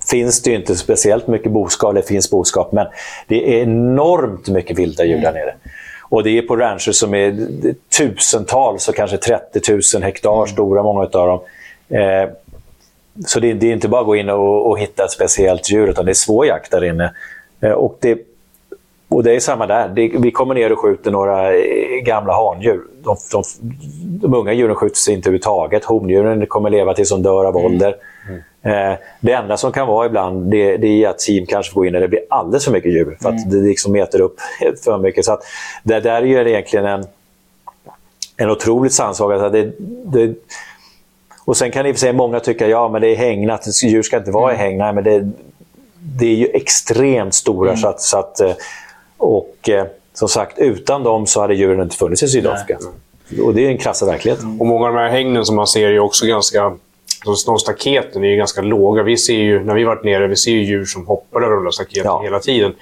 finns 0.09 0.41
det 0.41 0.49
ju 0.49 0.55
inte 0.55 0.75
speciellt 0.75 1.27
mycket 1.27 1.51
boskap, 1.51 1.91
eller 1.91 2.01
finns 2.01 2.31
boskap, 2.31 2.71
men 2.71 2.87
det 3.27 3.59
är 3.59 3.63
enormt 3.63 4.47
mycket 4.47 4.79
vilda 4.79 5.05
djur 5.05 5.21
där 5.21 5.33
nere. 5.33 5.55
Och 6.09 6.23
det 6.23 6.37
är 6.37 6.41
på 6.41 6.55
rancher 6.55 6.91
som 6.91 7.13
är 7.13 7.47
tusentals 7.97 8.87
och 8.87 8.95
kanske 8.95 9.17
30 9.17 9.71
000 9.95 10.03
hektar 10.03 10.45
stora, 10.45 10.83
många 10.83 11.01
av 11.01 11.09
dem. 11.09 11.39
Eh, 11.89 12.29
så 13.25 13.39
det, 13.39 13.53
det, 13.53 13.67
är 13.67 13.73
inte 13.73 13.87
bara 13.87 14.01
att 14.01 14.07
gå 14.07 14.15
in 14.15 14.29
och, 14.29 14.69
och, 14.69 14.79
hitta 14.79 15.03
ett 15.03 15.11
speciellt 15.11 15.71
djur, 15.71 15.87
utan 15.87 16.05
det 16.05 16.11
är 16.11 16.13
svår 16.13 16.45
jakt 16.45 16.71
där 16.71 16.83
inne. 16.83 17.13
Eh, 17.61 17.71
och, 17.71 17.97
det, 18.01 18.19
och 19.09 19.23
det 19.23 19.35
är 19.35 19.39
samma 19.39 19.67
där. 19.67 19.87
Det, 19.87 20.11
vi 20.19 20.31
kommer 20.31 20.55
ner 20.55 20.71
och 20.71 20.79
skjuter 20.79 21.11
några 21.11 21.55
eh, 21.55 22.03
gamla 22.03 22.33
handjur. 22.33 22.81
De, 23.03 23.17
de, 23.31 23.43
de 24.21 24.33
unga 24.33 24.53
djuren 24.53 24.75
skjuts 24.75 25.09
inte 25.09 25.29
överhuvudtaget. 25.29 25.85
Hondjuren 25.85 26.45
kommer 26.45 26.69
leva 26.69 26.93
tills 26.93 27.09
de 27.09 27.23
dör 27.23 27.45
av 27.45 27.55
mm. 27.55 27.65
ålder. 27.65 27.95
Mm. 28.27 28.91
Eh, 28.91 28.97
det 29.19 29.31
enda 29.31 29.57
som 29.57 29.71
kan 29.71 29.87
vara 29.87 30.05
ibland 30.05 30.51
det, 30.51 30.77
det, 30.77 31.03
är 31.03 31.09
att 31.09 31.19
team 31.19 31.45
kanske 31.45 31.73
får 31.73 31.81
gå 31.81 31.85
in 31.85 31.93
när 31.93 32.01
det 32.01 32.07
blir 32.07 32.21
alldeles 32.29 32.65
för 32.65 32.71
mycket 32.71 32.91
djur. 32.91 33.17
För 33.21 33.29
att 33.29 33.45
mm. 33.45 33.49
det 33.49 33.67
liksom 33.67 33.95
äter 33.95 34.21
upp 34.21 34.35
för 34.83 34.97
mycket. 34.97 35.25
Så 35.25 35.33
att 35.33 35.43
det 35.83 35.99
där 35.99 36.21
är 36.21 36.25
ju 36.25 36.49
egentligen 36.49 36.85
en, 36.85 37.05
en 38.37 38.51
otroligt 38.51 38.93
sansaga. 38.93 39.49
Det, 39.49 39.71
det, 40.05 40.33
och 41.47 41.57
sen 41.57 41.71
kan 41.71 41.85
i 41.85 41.91
och 41.91 41.95
för 41.95 41.99
sig 41.99 42.13
många 42.13 42.39
tycka 42.39 42.67
ja 42.67 42.89
men 42.89 43.01
det 43.01 43.07
är 43.07 43.15
hägnat, 43.15 43.83
djur 43.83 44.03
ska 44.03 44.17
inte 44.17 44.31
vara 44.31 44.53
i 44.53 44.55
hägn. 44.55 44.77
Nej, 44.77 44.93
men 44.93 45.03
det, 45.03 45.29
det 45.99 46.25
är 46.25 46.35
ju 46.35 46.47
extremt 46.47 47.33
stora. 47.33 47.69
Mm. 47.69 47.81
Så 47.81 47.87
att, 47.87 48.01
så 48.01 48.17
att, 48.17 48.39
eh, 48.39 48.51
och 49.17 49.69
eh, 49.69 49.85
som 50.13 50.27
sagt, 50.27 50.59
utan 50.59 51.03
dem 51.03 51.27
så 51.27 51.41
hade 51.41 51.55
djuren 51.55 51.81
inte 51.81 51.95
funnits 51.95 52.23
i 52.23 52.27
Sydafrika. 52.27 52.79
Nej. 53.29 53.41
Och 53.41 53.53
det 53.53 53.65
är 53.65 53.69
en 53.69 53.77
krassa 53.77 54.05
verklighet. 54.05 54.39
Och 54.59 54.65
många 54.65 54.87
av 54.87 54.93
de 54.93 54.99
här 54.99 55.09
hängnen 55.09 55.45
som 55.45 55.55
man 55.55 55.67
ser 55.67 55.89
är 55.89 55.99
också 55.99 56.25
ganska... 56.25 56.77
De 57.25 57.57
staketen 57.59 58.23
är 58.23 58.35
ganska 58.35 58.61
låga. 58.61 59.03
Vi 59.03 59.17
ser 59.17 59.33
ju, 59.33 59.63
när 59.63 59.73
vi 59.73 59.83
varit 59.83 60.03
nere, 60.03 60.27
vi 60.27 60.35
ser 60.35 60.51
ju 60.51 60.63
djur 60.63 60.85
som 60.85 61.07
hoppar 61.07 61.41
över 61.41 61.55
de 61.55 61.63
där 61.63 61.71
staketen 61.71 62.05
ja. 62.05 62.21
hela 62.23 62.39
tiden. 62.39 62.73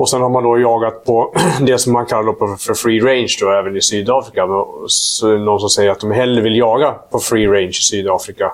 Och 0.00 0.08
sen 0.08 0.22
har 0.22 0.28
man 0.28 0.42
då 0.42 0.58
jagat 0.58 1.04
på 1.04 1.34
det 1.60 1.78
som 1.78 1.92
man 1.92 2.06
kallar 2.06 2.56
för 2.56 2.74
free 2.74 3.00
range 3.00 3.36
då, 3.40 3.50
även 3.50 3.76
i 3.76 3.80
Sydafrika. 3.80 4.48
Så 4.86 5.38
någon 5.38 5.60
som 5.60 5.68
säger 5.68 5.90
att 5.90 6.00
de 6.00 6.10
hellre 6.10 6.42
vill 6.42 6.56
jaga 6.56 6.90
på 7.10 7.18
free 7.18 7.46
range 7.46 7.68
i 7.68 7.72
Sydafrika 7.72 8.52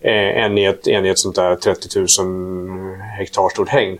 eh, 0.00 0.44
än, 0.44 0.58
i 0.58 0.64
ett, 0.64 0.86
än 0.86 1.06
i 1.06 1.08
ett 1.08 1.18
sånt 1.18 1.36
där 1.36 1.56
30 1.56 2.22
000 2.22 2.96
hektar 3.18 3.48
stort 3.48 3.68
hägn. 3.68 3.98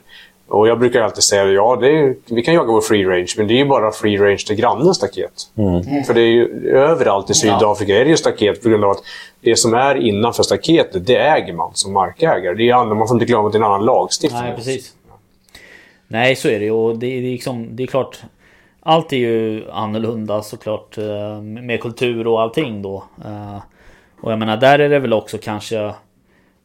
Och 0.48 0.68
jag 0.68 0.78
brukar 0.78 1.02
alltid 1.02 1.24
säga 1.24 1.44
ja, 1.46 1.86
är, 1.86 2.14
vi 2.34 2.42
kan 2.42 2.54
jaga 2.54 2.72
på 2.72 2.80
free 2.80 3.04
range, 3.04 3.34
men 3.36 3.46
det 3.46 3.54
är 3.54 3.58
ju 3.58 3.64
bara 3.64 3.92
free 3.92 4.18
range 4.18 4.42
till 4.46 4.56
grannens 4.56 4.96
staket. 4.96 5.32
Mm. 5.58 6.04
För 6.04 6.14
det 6.14 6.20
är 6.20 6.30
ju, 6.30 6.70
överallt 6.70 7.30
i 7.30 7.34
Sydafrika 7.34 7.92
ja. 7.92 8.00
är 8.00 8.04
det 8.04 8.10
ju 8.10 8.16
staket 8.16 8.62
på 8.62 8.68
grund 8.68 8.84
av 8.84 8.90
att 8.90 9.02
det 9.40 9.56
som 9.56 9.74
är 9.74 9.94
innanför 9.94 10.42
staketet, 10.42 11.06
det 11.06 11.16
äger 11.16 11.52
man 11.52 11.70
som 11.74 11.92
markägare. 11.92 12.54
Det 12.54 12.70
är, 12.70 12.94
man 12.94 13.08
får 13.08 13.16
inte 13.16 13.26
glömma 13.26 13.46
att 13.46 13.52
det 13.52 13.58
är 13.58 13.60
en 13.60 13.66
annan 13.66 13.84
lagstiftning. 13.84 14.42
Nej, 14.42 14.56
precis. 14.56 14.92
Nej, 16.08 16.36
så 16.36 16.48
är 16.48 16.58
det 16.58 16.64
ju. 16.64 16.70
Och 16.70 16.98
det, 16.98 17.06
är 17.06 17.22
liksom, 17.22 17.68
det 17.76 17.82
är 17.82 17.86
klart. 17.86 18.20
Allt 18.80 19.12
är 19.12 19.16
ju 19.16 19.70
annorlunda 19.70 20.42
såklart. 20.42 20.98
Eh, 20.98 21.40
med 21.42 21.80
kultur 21.80 22.26
och 22.26 22.42
allting 22.42 22.82
då. 22.82 23.04
Eh, 23.24 23.58
och 24.20 24.32
jag 24.32 24.38
menar, 24.38 24.56
där 24.56 24.78
är 24.78 24.88
det 24.88 24.98
väl 24.98 25.12
också 25.12 25.38
kanske... 25.42 25.92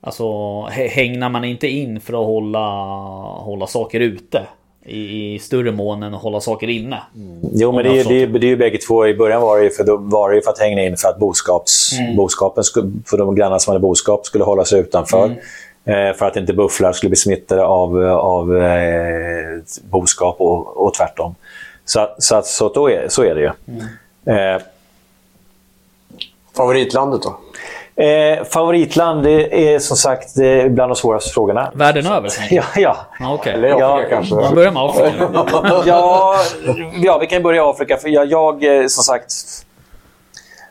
Alltså, 0.03 0.61
hängnar 0.69 1.29
man 1.29 1.43
inte 1.43 1.67
in 1.67 2.01
för 2.01 2.13
att 2.13 2.25
hålla, 2.25 2.67
hålla 3.43 3.67
saker 3.67 3.99
ute? 3.99 4.45
i, 4.85 5.39
större 5.39 5.71
mån 5.71 6.03
än 6.03 6.13
att 6.13 6.21
hålla 6.21 6.41
saker 6.41 6.67
inne. 6.67 6.97
Mm. 7.15 7.39
Jo, 7.53 7.71
men 7.71 7.83
det 7.83 7.99
är, 7.99 8.03
det, 8.03 8.23
är, 8.23 8.27
det 8.27 8.47
är 8.47 8.49
ju 8.49 8.57
bägge 8.57 8.77
två. 8.77 9.07
I 9.07 9.13
början 9.13 9.41
var 9.41 9.57
det 9.57 9.63
ju 9.63 9.69
för, 9.69 9.83
då 9.83 9.97
var 9.97 10.31
det 10.31 10.41
för 10.41 10.51
att 10.51 10.59
hänga 10.59 10.83
in 10.83 10.97
för 10.97 11.09
att 11.09 11.19
boskaps, 11.19 11.99
mm. 11.99 12.15
boskapen, 12.15 12.63
för 13.05 13.17
de 13.17 13.35
grannar 13.35 13.59
som 13.59 13.71
hade 13.71 13.81
boskap 13.81 14.25
skulle 14.25 14.43
hålla 14.43 14.65
sig 14.65 14.79
utanför. 14.79 15.25
Mm. 15.25 15.37
Eh, 15.85 16.13
för 16.13 16.25
att 16.25 16.35
inte 16.35 16.53
bufflar 16.53 16.93
skulle 16.93 17.09
bli 17.09 17.17
smittade 17.17 17.63
av, 17.63 18.03
av 18.05 18.57
eh, 18.57 19.59
boskap 19.81 20.35
och, 20.39 20.77
och 20.85 20.93
tvärtom. 20.93 21.35
Så, 21.85 22.09
så, 22.17 22.41
så, 22.41 22.69
då 22.69 22.89
är, 22.89 23.07
så 23.07 23.23
är 23.23 23.35
det 23.35 23.41
ju. 23.41 23.51
Mm. 24.25 24.55
Eh, 24.55 24.61
Favoritlandet 26.55 27.21
då? 27.21 27.37
Eh, 28.03 28.43
favoritland 28.43 29.23
det 29.23 29.73
är 29.73 29.79
som 29.79 29.97
sagt 29.97 30.35
det 30.35 30.61
är 30.61 30.69
bland 30.69 30.89
de 30.89 30.95
svåraste 30.95 31.33
frågorna. 31.33 31.71
Världen 31.73 32.05
över? 32.05 32.31
Ja. 32.51 32.63
ja. 32.75 32.97
Ah, 33.19 33.33
okay. 33.33 33.53
Eller 33.53 33.69
Afrika 33.69 33.85
ja, 33.85 34.05
kanske? 34.09 34.35
Man 34.35 34.55
börjar 34.55 34.71
med 34.71 34.83
Afrika. 34.83 35.83
ja, 35.85 36.35
ja, 36.95 37.17
vi 37.17 37.27
kan 37.27 37.43
börja 37.43 37.61
i 37.61 37.65
Afrika. 37.65 37.97
För 37.97 38.09
jag, 38.09 38.31
jag 38.31 38.63
eh, 38.63 38.87
som 38.87 39.03
sagt 39.03 39.33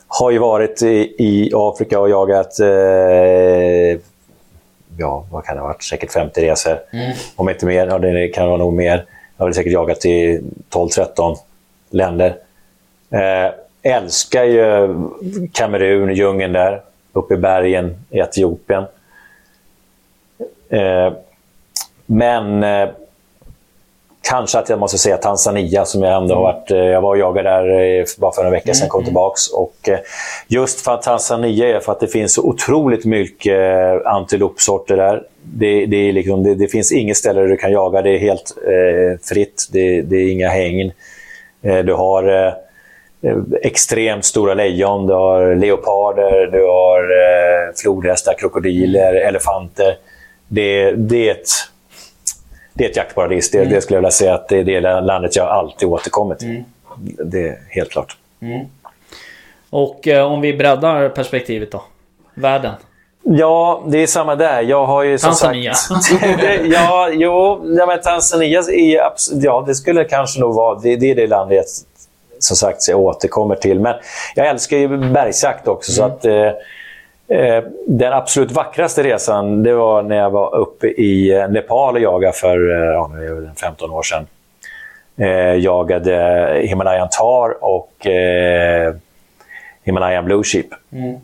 har 0.08 0.30
ju 0.30 0.38
varit 0.38 0.82
i, 0.82 1.14
i 1.18 1.52
Afrika 1.54 2.00
och 2.00 2.10
jagat 2.10 2.60
eh, 2.60 4.00
ja, 5.00 5.26
vad 5.30 5.44
kan 5.44 5.54
det 5.54 5.60
ha 5.60 5.68
varit, 5.68 5.82
säkert 5.82 6.12
50 6.12 6.40
resor. 6.40 6.78
Mm. 6.92 7.12
Om 7.36 7.48
inte 7.48 7.66
mer, 7.66 7.86
ja, 7.86 7.98
det 7.98 8.28
kan 8.28 8.46
vara 8.46 8.58
nog 8.58 8.72
mer. 8.72 9.04
Jag 9.36 9.44
har 9.44 9.52
säkert 9.52 9.72
jagat 9.72 10.04
i 10.04 10.40
12-13 10.70 11.36
länder. 11.90 12.36
Eh, 13.10 13.52
älskar 13.82 14.44
ju 14.44 14.96
Kamerun, 15.52 16.14
djungeln 16.14 16.52
där, 16.52 16.82
uppe 17.12 17.34
i 17.34 17.36
bergen 17.36 18.04
i 18.10 18.18
Etiopien. 18.18 18.84
Eh, 20.68 21.12
men 22.06 22.62
eh, 22.62 22.88
Kanske 24.22 24.58
att 24.58 24.68
jag 24.68 24.78
måste 24.78 24.98
säga 24.98 25.16
Tanzania 25.16 25.84
som 25.84 26.02
jag 26.02 26.16
ändå 26.16 26.34
har 26.34 26.50
mm. 26.50 26.54
varit... 26.54 26.70
Eh, 26.70 26.78
jag 26.78 27.00
var 27.00 27.10
och 27.10 27.18
jagade 27.18 27.50
där 27.50 27.98
eh, 27.98 28.04
bara 28.18 28.32
för 28.32 28.44
en 28.44 28.52
vecka 28.52 28.74
sedan, 28.74 28.88
kom 28.88 28.98
mm. 28.98 29.04
tillbaka. 29.04 29.36
Och 29.54 29.88
eh, 29.88 29.98
just 30.48 30.80
för 30.80 30.94
att 30.94 31.02
Tanzania 31.02 31.76
är 31.76 31.80
för 31.80 31.92
att 31.92 32.00
det 32.00 32.08
finns 32.08 32.34
så 32.34 32.42
otroligt 32.42 33.04
mycket 33.04 34.06
antilopsorter 34.06 34.96
där. 34.96 35.22
Det, 35.42 35.86
det, 35.86 35.96
är 35.96 36.12
liksom, 36.12 36.42
det, 36.42 36.54
det, 36.54 36.68
finns 36.68 36.92
inget 36.92 37.16
ställe 37.16 37.40
där 37.40 37.48
du 37.48 37.56
kan 37.56 37.72
jaga. 37.72 38.02
Det 38.02 38.10
är 38.10 38.18
helt 38.18 38.54
eh, 38.66 39.20
fritt. 39.28 39.68
Det, 39.72 40.02
det, 40.02 40.16
är 40.16 40.32
inga 40.32 40.48
hägn. 40.48 40.92
Du 41.62 41.92
har 41.92 42.46
eh, 42.46 42.52
extremt 43.62 44.24
stora 44.24 44.54
lejon, 44.54 45.06
du 45.06 45.12
har 45.12 45.54
leoparder, 45.54 46.46
du 46.46 46.64
har 46.64 47.02
eh, 47.02 47.74
flodhästar, 47.82 48.34
krokodiler, 48.38 49.10
mm. 49.10 49.28
elefanter. 49.28 49.96
Det, 50.48 50.90
det 50.90 51.28
är 51.28 51.32
ett 51.32 51.48
det 52.74 52.84
är 52.84 52.90
ett 52.90 52.96
jaktparadis. 52.96 53.50
Det, 53.50 53.58
mm. 53.58 53.70
det 53.70 53.80
skulle 53.80 53.96
jag 53.96 54.00
vilja 54.00 54.10
säga 54.10 54.34
att 54.34 54.48
det 54.48 54.58
är 54.58 54.64
det 54.64 54.80
landet 54.80 55.36
jag 55.36 55.48
alltid 55.48 55.88
återkommer 55.88 56.34
till. 56.34 56.48
Mm. 56.48 56.64
Det 57.24 57.48
är 57.48 57.58
helt 57.68 57.90
klart. 57.90 58.16
Mm. 58.42 58.66
Och 59.70 60.08
eh, 60.08 60.32
om 60.32 60.40
vi 60.40 60.56
breddar 60.56 61.08
perspektivet 61.08 61.72
då? 61.72 61.82
Världen? 62.34 62.74
Ja, 63.22 63.82
det 63.86 63.98
är 63.98 64.06
samma 64.06 64.34
där. 64.36 64.62
Jag 64.62 64.86
har 64.86 65.02
ju 65.02 65.18
Tanzania? 65.18 65.74
Sagt, 65.74 66.22
ja, 66.64 67.10
jo, 67.12 67.60
ja, 67.78 67.86
men 67.86 68.00
Tanzania 68.00 68.58
är 68.58 69.10
ja, 69.32 69.64
det 69.66 69.74
skulle 69.74 70.04
kanske 70.04 70.40
nog 70.40 70.54
vara... 70.54 70.78
Det, 70.78 70.96
det 70.96 71.10
är 71.10 71.14
det 71.14 71.26
landet 71.26 71.66
som 72.38 72.56
sagt 72.56 72.88
jag 72.88 73.00
återkommer 73.00 73.54
till. 73.54 73.80
Men 73.80 73.94
jag 74.34 74.46
älskar 74.46 74.76
ju 74.76 74.88
bergsjakt 74.88 75.68
också. 75.68 75.92
Så 75.92 76.02
mm. 76.02 76.16
att... 76.16 76.24
Eh, 76.24 76.52
Eh, 77.30 77.64
den 77.86 78.12
absolut 78.12 78.52
vackraste 78.52 79.02
resan 79.02 79.62
det 79.62 79.74
var 79.74 80.02
när 80.02 80.16
jag 80.16 80.30
var 80.30 80.56
uppe 80.56 80.86
i 80.86 81.32
eh, 81.32 81.48
Nepal 81.48 81.94
och 81.94 82.00
jagade 82.00 82.32
för 82.32 82.70
eh, 82.70 82.92
ja, 82.92 83.10
15 83.60 83.90
år 83.90 84.02
sedan. 84.02 84.26
Eh, 85.16 85.54
jagade 85.54 86.60
Himalayan 86.64 87.08
Tar 87.10 87.64
och 87.64 88.06
eh, 88.06 88.94
Himalayan 89.82 90.24
Blue 90.24 90.44
Sheep. 90.44 90.66
Mm. 90.92 91.16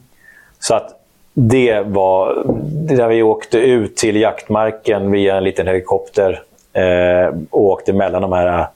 Så 0.59 0.75
att 0.75 1.01
det 1.35 1.81
var 1.81 2.43
där 2.97 3.09
vi 3.09 3.23
åkte 3.23 3.59
ut 3.59 3.97
till 3.97 4.17
jaktmarken 4.17 5.11
via 5.11 5.37
en 5.37 5.45
liten 5.45 5.67
helikopter 5.67 6.43
eh, 6.73 7.35
och 7.51 7.65
åkte 7.65 7.93
mellan 7.93 8.23
de 8.23 8.33
här 8.33 8.67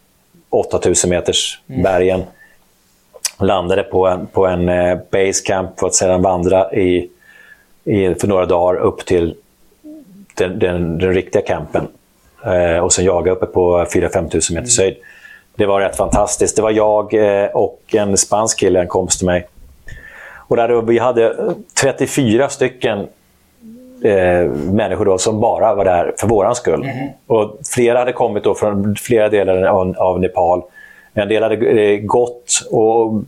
8000 0.50 1.10
meters 1.10 1.60
mm. 1.68 1.82
bergen. 1.82 2.22
Landade 3.38 3.82
på 3.82 4.06
en, 4.06 4.26
på 4.26 4.46
en 4.46 4.66
basecamp 5.10 5.80
för 5.80 5.86
att 5.86 5.94
sedan 5.94 6.22
vandra 6.22 6.72
i 6.72 7.10
i, 7.84 8.14
för 8.14 8.28
några 8.28 8.46
dagar 8.46 8.80
upp 8.80 9.06
till 9.06 9.34
den, 10.34 10.58
den, 10.58 10.98
den 10.98 11.12
riktiga 11.12 11.42
campen. 11.42 11.88
Eh, 12.44 12.84
och 12.84 12.92
sen 12.92 13.04
jaga 13.04 13.32
uppe 13.32 13.46
på 13.46 13.84
4-5 13.84 14.28
tusen 14.28 14.54
meters 14.54 14.78
höjd. 14.78 14.96
Det 15.56 15.66
var 15.66 15.80
rätt 15.80 15.96
fantastiskt. 15.96 16.56
Det 16.56 16.62
var 16.62 16.70
jag 16.70 17.14
eh, 17.14 17.50
och 17.50 17.80
en 17.92 18.16
spansk 18.16 18.58
kille, 18.58 18.80
en 18.80 18.88
kompis 18.88 19.18
till 19.18 19.26
mig. 19.26 19.46
Och 20.50 20.56
där 20.56 20.82
vi 20.82 20.98
hade 20.98 21.54
34 21.80 22.48
stycken 22.48 22.98
eh, 24.02 24.44
människor 24.50 25.04
då, 25.04 25.18
som 25.18 25.40
bara 25.40 25.74
var 25.74 25.84
där 25.84 26.14
för 26.18 26.26
våran 26.26 26.54
skull. 26.54 26.82
Mm. 26.82 27.08
Och 27.26 27.58
flera 27.74 27.98
hade 27.98 28.12
kommit 28.12 28.44
då 28.44 28.54
från 28.54 28.96
flera 28.96 29.28
delar 29.28 29.62
av, 29.62 29.94
av 29.98 30.20
Nepal. 30.20 30.62
En 31.14 31.28
del 31.28 31.42
hade 31.42 31.56
eh, 31.66 32.00
gått 32.00 32.60
och 32.70 33.22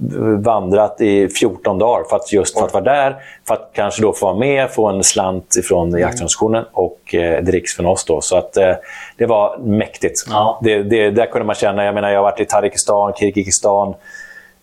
vandrat 0.45 1.01
i 1.01 1.29
14 1.29 1.79
dagar 1.79 2.05
för 2.11 2.17
att 2.17 2.33
just 2.33 2.59
för 2.59 2.67
att 2.67 2.73
vara 2.73 2.85
där. 2.85 3.17
För 3.49 3.55
att 3.55 3.71
kanske 3.73 4.03
då 4.03 4.13
få 4.13 4.27
vara 4.27 4.37
med, 4.37 4.71
få 4.71 4.89
en 4.89 5.03
slant 5.05 5.57
från 5.65 5.89
Mm. 5.89 6.01
jaktorganisationen 6.01 6.65
och 6.73 7.15
eh, 7.15 7.43
dricks 7.43 7.77
från 7.77 7.87
oss. 7.87 8.05
Då. 8.05 8.21
Så 8.21 8.37
att, 8.37 8.57
eh, 8.57 8.73
det 9.17 9.27
var 9.27 9.59
mäktigt. 9.59 10.25
Ja. 10.31 10.61
Det, 10.63 10.83
det, 10.83 11.11
där 11.11 11.27
kunde 11.27 11.47
man 11.47 11.55
känna, 11.55 11.85
jag 11.85 11.95
menar 11.95 12.11
jag 12.11 12.19
har 12.19 12.23
varit 12.25 12.41
i 12.41 12.45
Tadzjikistan, 12.45 13.13
Kirgizistan, 13.13 13.95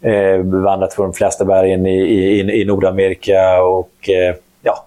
eh, 0.02 0.38
vandrat 0.38 0.96
på 0.96 1.04
de 1.04 1.14
flesta 1.14 1.46
bergen 1.46 1.86
i, 1.86 2.00
i, 2.00 2.62
i 2.62 2.66
Nordamerika 2.66 3.64
och 3.64 4.10
eh, 4.10 4.36
ja, 4.62 4.86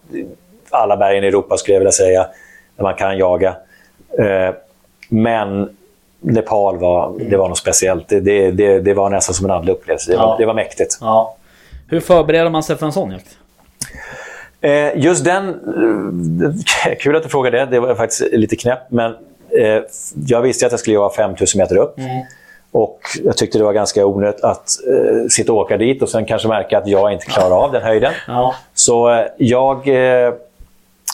alla 0.70 0.96
bergen 0.96 1.24
i 1.24 1.26
Europa 1.26 1.56
skulle 1.56 1.74
jag 1.74 1.80
vilja 1.80 1.92
säga, 1.92 2.26
där 2.76 2.82
man 2.82 2.94
kan 2.94 3.18
jaga. 3.18 3.56
Men 5.08 5.76
Nepal 6.22 6.78
var, 6.78 7.12
det 7.30 7.36
var 7.36 7.48
något 7.48 7.58
speciellt. 7.58 8.08
Det, 8.08 8.20
det, 8.20 8.50
det, 8.50 8.80
det 8.80 8.94
var 8.94 9.10
nästan 9.10 9.34
som 9.34 9.44
en 9.46 9.50
andlig 9.50 9.72
upplevelse. 9.72 10.10
Det, 10.10 10.16
Ja. 10.16 10.26
var, 10.26 10.38
det 10.38 10.46
var 10.46 10.54
mäktigt. 10.54 10.98
Ja. 11.00 11.36
Hur 11.88 12.00
förbereder 12.00 12.50
man 12.50 12.62
sig 12.62 12.76
för 12.76 12.86
en 12.86 12.92
sån 12.92 13.10
jakt? 13.12 13.26
Eh, 14.60 14.96
just 15.04 15.24
den... 15.24 15.48
eh, 16.84 16.94
Kul 17.00 17.16
att 17.16 17.22
du 17.22 17.28
frågar 17.28 17.50
det. 17.50 17.66
Det 17.66 17.80
var 17.80 17.94
faktiskt 17.94 18.22
lite 18.32 18.56
knäpp. 18.56 18.78
Men 18.88 19.10
eh, 19.58 19.82
jag 20.26 20.40
visste 20.42 20.66
att 20.66 20.72
jag 20.72 20.80
skulle 20.80 20.94
jaga 20.94 21.14
5000 21.14 21.58
meter 21.58 21.76
upp. 21.76 21.96
Och 22.74 23.00
Jag 23.24 23.36
tyckte 23.36 23.58
det 23.58 23.64
var 23.64 23.72
ganska 23.72 24.06
onödigt 24.06 24.40
att 24.44 24.68
eh, 24.88 25.26
sitta 25.30 25.52
och 25.52 25.58
åka 25.58 25.76
dit 25.76 26.02
och 26.02 26.08
sen 26.08 26.24
kanske 26.24 26.48
märka 26.48 26.78
att 26.78 26.86
jag 26.86 27.12
inte 27.12 27.26
klarar 27.26 27.64
av 27.64 27.72
den 27.72 27.82
höjden. 27.82 28.12
Ja. 28.28 28.54
Så 28.74 29.10
eh, 29.10 29.24
jag 29.36 29.88
eh, 29.88 30.32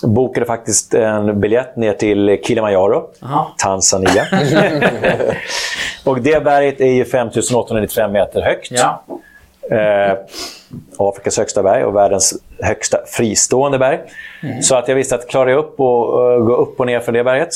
bokade 0.02 0.46
faktiskt 0.46 0.94
en 0.94 1.40
biljett 1.40 1.76
ner 1.76 1.92
till 1.92 2.38
Kilimanjaro, 2.44 3.08
Aha. 3.22 3.54
Tanzania. 3.58 4.24
och 6.04 6.20
det 6.20 6.44
berget 6.44 6.80
är 6.80 6.86
ju 6.92 7.04
5895 7.04 8.12
meter 8.12 8.40
högt. 8.42 8.70
Ja. 8.70 9.02
Eh, 9.70 10.16
Afrikas 10.98 11.38
högsta 11.38 11.62
berg 11.62 11.84
och 11.84 11.96
världens 11.96 12.34
högsta 12.62 12.98
fristående 13.06 13.78
berg. 13.78 13.98
Så 14.62 14.74
att 14.76 14.88
jag 14.88 14.94
visste 14.94 15.14
att 15.14 15.28
klarar 15.28 15.50
jag 15.50 15.58
upp 15.58 15.80
och 15.80 16.32
eh, 16.32 16.38
gå 16.38 16.54
upp 16.56 16.80
och 16.80 16.86
ner 16.86 17.00
för 17.00 17.12
det 17.12 17.24
berget 17.24 17.48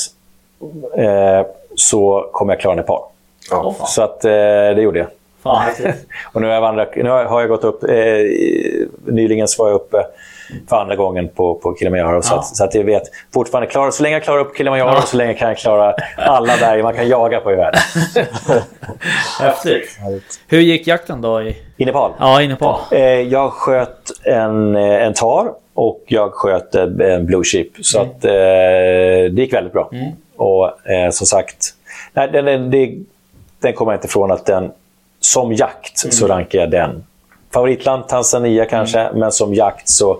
eh, 0.97 1.45
så 1.75 2.29
kommer 2.33 2.53
jag 2.53 2.59
klara 2.61 2.75
Nepal. 2.75 3.01
Fan. 3.49 3.73
Så 3.87 4.01
att, 4.01 4.25
eh, 4.25 4.31
det 4.75 4.81
gjorde 4.81 4.99
jag. 4.99 5.07
Fan. 5.43 5.63
Och 6.33 6.41
nu 6.41 6.47
har 6.47 6.53
jag, 6.53 6.61
vandrat, 6.61 6.95
nu 6.95 7.09
har 7.09 7.39
jag- 7.41 7.49
gått 7.49 7.63
upp, 7.63 7.83
eh, 7.83 7.89
nyligen 9.05 9.47
så 9.47 9.63
var 9.63 9.69
jag 9.69 9.75
uppe 9.75 10.05
för 10.69 10.75
andra 10.75 10.95
gången 10.95 11.27
på, 11.27 11.55
på 11.55 11.75
Kilimanjaro. 11.75 12.21
Så, 12.21 12.33
Ja. 12.33 12.39
att, 12.39 12.45
så 12.55 12.63
att 12.63 12.75
jag 12.75 12.83
vet 12.83 13.03
fortfarande, 13.33 13.67
klar, 13.69 13.91
så 13.91 14.03
länge 14.03 14.15
jag 14.15 14.23
klarar 14.23 14.39
upp 14.39 14.57
Kilimanjaro, 14.57 14.89
Ja. 14.95 15.01
så 15.01 15.17
länge 15.17 15.33
kan 15.33 15.47
jag 15.47 15.57
klara 15.57 15.95
alla 16.17 16.57
berg 16.57 16.83
man 16.83 16.93
kan 16.93 17.07
jaga 17.07 17.39
på 17.39 17.51
i 17.51 17.55
världen. 17.55 17.81
Häftigt. 19.39 19.99
Hur 20.47 20.59
gick 20.59 20.87
jakten 20.87 21.21
då? 21.21 21.41
I... 21.41 21.57
I 21.77 21.85
Nepal. 21.85 22.11
Ja, 22.19 22.41
i 22.41 22.47
Nepal. 22.47 22.79
Eh, 22.91 23.01
jag 23.01 23.51
sköt 23.53 24.11
en, 24.23 24.75
eh, 24.75 25.03
en 25.03 25.13
tar 25.13 25.51
och 25.73 26.03
jag 26.07 26.33
sköt 26.33 26.75
eh, 26.75 26.83
en 26.83 27.25
blue 27.25 27.43
chip. 27.43 27.67
Så 27.81 28.01
att, 28.01 28.25
eh, 28.25 28.31
det 28.31 29.41
gick 29.41 29.53
väldigt 29.53 29.73
bra. 29.73 29.89
Och 30.37 30.89
eh, 30.89 31.09
som 31.11 31.27
sagt, 31.27 31.65
nej, 32.13 32.29
den, 32.31 32.45
den, 32.45 32.71
det, 32.71 32.93
den 33.61 33.73
kommer 33.73 33.91
jag 33.91 33.97
inte 33.97 34.07
ifrån 34.07 34.31
att 34.31 34.45
den, 34.45 34.71
som 35.19 35.53
jakt 35.53 36.13
så 36.13 36.27
rankar 36.27 36.59
jag 36.59 36.71
den. 36.71 37.03
Favoritland 37.53 38.07
Tanzania 38.07 38.65
kanske, 38.65 39.09
men 39.13 39.31
som 39.31 39.53
jakt 39.53 39.89
så 39.89 40.17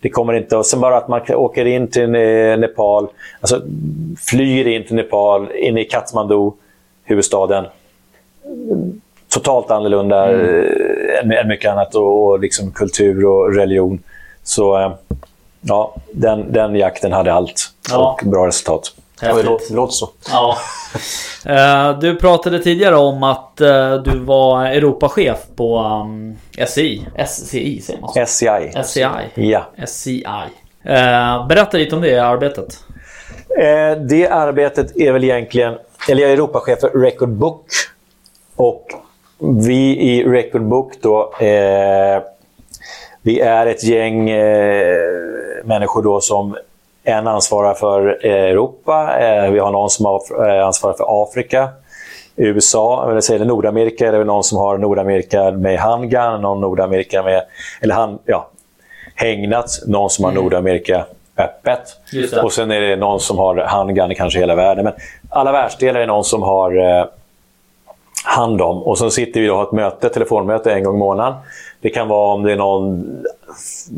det 0.00 0.08
kommer 0.08 0.32
inte... 0.32 0.56
Och 0.56 0.66
sen 0.66 0.80
bara 0.80 0.96
att 0.96 1.08
man 1.08 1.20
åker 1.34 1.64
in 1.64 1.88
till 1.88 2.08
Ne- 2.08 2.56
Nepal, 2.56 3.08
alltså 3.40 3.62
flyger 4.18 4.68
in 4.68 4.86
till 4.86 4.96
Nepal, 4.96 5.52
in 5.52 5.78
i 5.78 5.84
Kathmandu, 5.84 6.50
huvudstaden 7.04 7.64
totalt 9.28 9.70
annorlunda 9.70 10.32
eh, 10.32 11.20
än, 11.22 11.32
än 11.32 11.48
mycket 11.48 11.70
annat. 11.72 11.94
Och, 11.94 12.26
och 12.26 12.40
liksom 12.40 12.70
kultur 12.70 13.26
och 13.26 13.54
religion. 13.54 14.02
Så 14.42 14.78
eh, 14.78 14.92
ja, 15.60 15.94
den, 16.12 16.52
den 16.52 16.76
jakten 16.76 17.12
hade 17.12 17.32
allt. 17.32 17.70
Ja. 17.90 18.18
Och 18.22 18.28
bra 18.28 18.46
resultat. 18.46 18.94
Häftigt. 19.26 19.68
det 19.68 19.74
låter 19.74 19.92
så. 19.92 20.08
Ja. 20.30 20.56
Eh, 21.46 21.98
Du 21.98 22.16
pratade 22.16 22.58
tidigare 22.58 22.96
om 22.96 23.22
att 23.22 23.60
eh, 23.60 23.94
du 23.94 24.18
var 24.18 24.64
Europachef 24.66 25.38
på 25.56 25.78
um, 25.78 26.36
SCI. 26.58 27.06
SCI 27.26 27.80
säger 27.80 28.00
man 28.00 28.12
så? 28.12 28.26
SCI. 28.26 28.72
SCI. 28.84 29.06
Ja. 29.34 29.66
SCI. 29.86 30.24
Eh, 30.84 31.46
Berätta 31.46 31.76
lite 31.76 31.96
om 31.96 32.02
det 32.02 32.18
arbetet. 32.18 32.78
Det 34.08 34.28
arbetet 34.28 34.96
är 34.96 35.12
väl 35.12 35.24
egentligen... 35.24 35.74
Eller 36.08 36.22
jag 36.22 36.30
är 36.30 36.34
Europachef 36.34 36.80
för 36.80 36.88
Record 37.00 37.28
Book. 37.28 37.66
Och 38.56 38.86
vi 39.38 39.98
i 40.00 40.24
Record 40.24 40.62
Book 40.68 40.92
då... 41.02 41.34
Vi 43.22 43.40
är 43.40 43.66
ett 43.66 43.84
gäng 43.84 44.24
människor 45.64 46.02
då 46.02 46.20
som 46.20 46.56
en 47.04 47.26
ansvarar 47.26 47.74
för 47.74 48.26
eh, 48.26 48.32
Europa. 48.32 49.18
Eh, 49.20 49.50
vi 49.50 49.58
har 49.58 49.72
någon 49.72 49.90
som 49.90 50.06
eh, 50.06 50.66
ansvarar 50.66 50.94
för 50.94 51.22
Afrika. 51.22 51.68
USA, 52.36 53.10
eller 53.10 53.20
säger 53.20 53.40
det 53.40 53.46
Nordamerika, 53.46 54.08
är 54.08 54.12
det 54.12 54.18
väl 54.18 54.26
någon 54.26 54.44
som 54.44 54.58
har 54.58 54.78
Nordamerika 54.78 55.50
med 55.50 55.78
handgun, 55.78 56.40
någon 56.40 56.60
Nordamerika 56.60 57.22
med... 57.22 57.42
Eller 57.80 57.94
han, 57.94 58.18
ja, 58.24 58.48
hägnat, 59.14 59.70
någon 59.86 60.10
som 60.10 60.24
har 60.24 60.32
Nordamerika 60.32 61.04
öppet. 61.36 61.80
Och 62.42 62.52
sen 62.52 62.70
är 62.70 62.80
det 62.80 62.96
någon 62.96 63.20
som 63.20 63.38
har 63.38 63.56
handgun 63.56 64.12
i 64.12 64.14
kanske 64.14 64.38
hela 64.38 64.54
världen. 64.54 64.84
Men 64.84 64.94
alla 65.28 65.52
världsdelar 65.52 66.00
är 66.00 66.06
någon 66.06 66.24
som 66.24 66.42
har 66.42 66.98
eh, 66.98 67.06
hand 68.24 68.62
om. 68.62 68.82
Och 68.82 68.98
så 68.98 69.10
sitter 69.10 69.40
vi 69.40 69.50
och 69.50 69.56
har 69.56 69.62
ett 69.62 69.72
möte, 69.72 70.08
telefonmöte 70.08 70.72
en 70.72 70.84
gång 70.84 70.94
i 70.94 70.98
månaden. 70.98 71.34
Det 71.84 71.90
kan 71.90 72.08
vara 72.08 72.34
om 72.34 72.42
det 72.42 72.52
är 72.52 72.56
någon... 72.56 73.16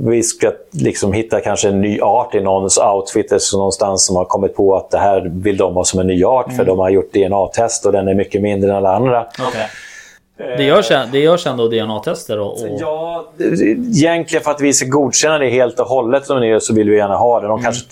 Vi 0.04 0.22
ska 0.22 0.52
liksom 0.70 1.12
hitta 1.12 1.40
kanske 1.40 1.68
en 1.68 1.80
ny 1.80 2.00
art 2.00 2.34
i 2.34 2.40
någons 2.40 2.78
outfit 2.78 3.32
någonstans 3.52 4.06
som 4.06 4.16
har 4.16 4.24
kommit 4.24 4.56
på 4.56 4.76
att 4.76 4.90
det 4.90 4.98
här 4.98 5.30
vill 5.34 5.56
de 5.56 5.74
ha 5.74 5.84
som 5.84 6.00
en 6.00 6.06
ny 6.06 6.24
art 6.24 6.52
för 6.52 6.64
de 6.64 6.78
har 6.78 6.90
gjort 6.90 7.12
DNA-test 7.12 7.86
och 7.86 7.92
den 7.92 8.08
är 8.08 8.14
mycket 8.14 8.42
mindre 8.42 8.70
än 8.70 8.76
alla 8.76 8.96
andra. 8.96 9.26
Det 10.36 10.62
görs, 10.62 10.88
det 11.12 11.18
görs 11.18 11.46
ändå 11.46 11.68
DNA-tester 11.68 12.38
och... 12.38 12.52
och... 12.52 12.78
Ja, 12.80 13.32
egentligen 13.96 14.44
för 14.44 14.50
att 14.50 14.60
vi 14.60 14.72
ska 14.72 14.86
godkänna 14.86 15.38
det 15.38 15.50
helt 15.50 15.80
och 15.80 15.86
hållet 15.86 16.26
som 16.26 16.40
det 16.40 16.46
är 16.46 16.58
så 16.58 16.74
vill 16.74 16.90
vi 16.90 16.96
gärna 16.96 17.16
ha 17.16 17.40
det. 17.40 17.46
De 17.46 17.62
kanske, 17.62 17.86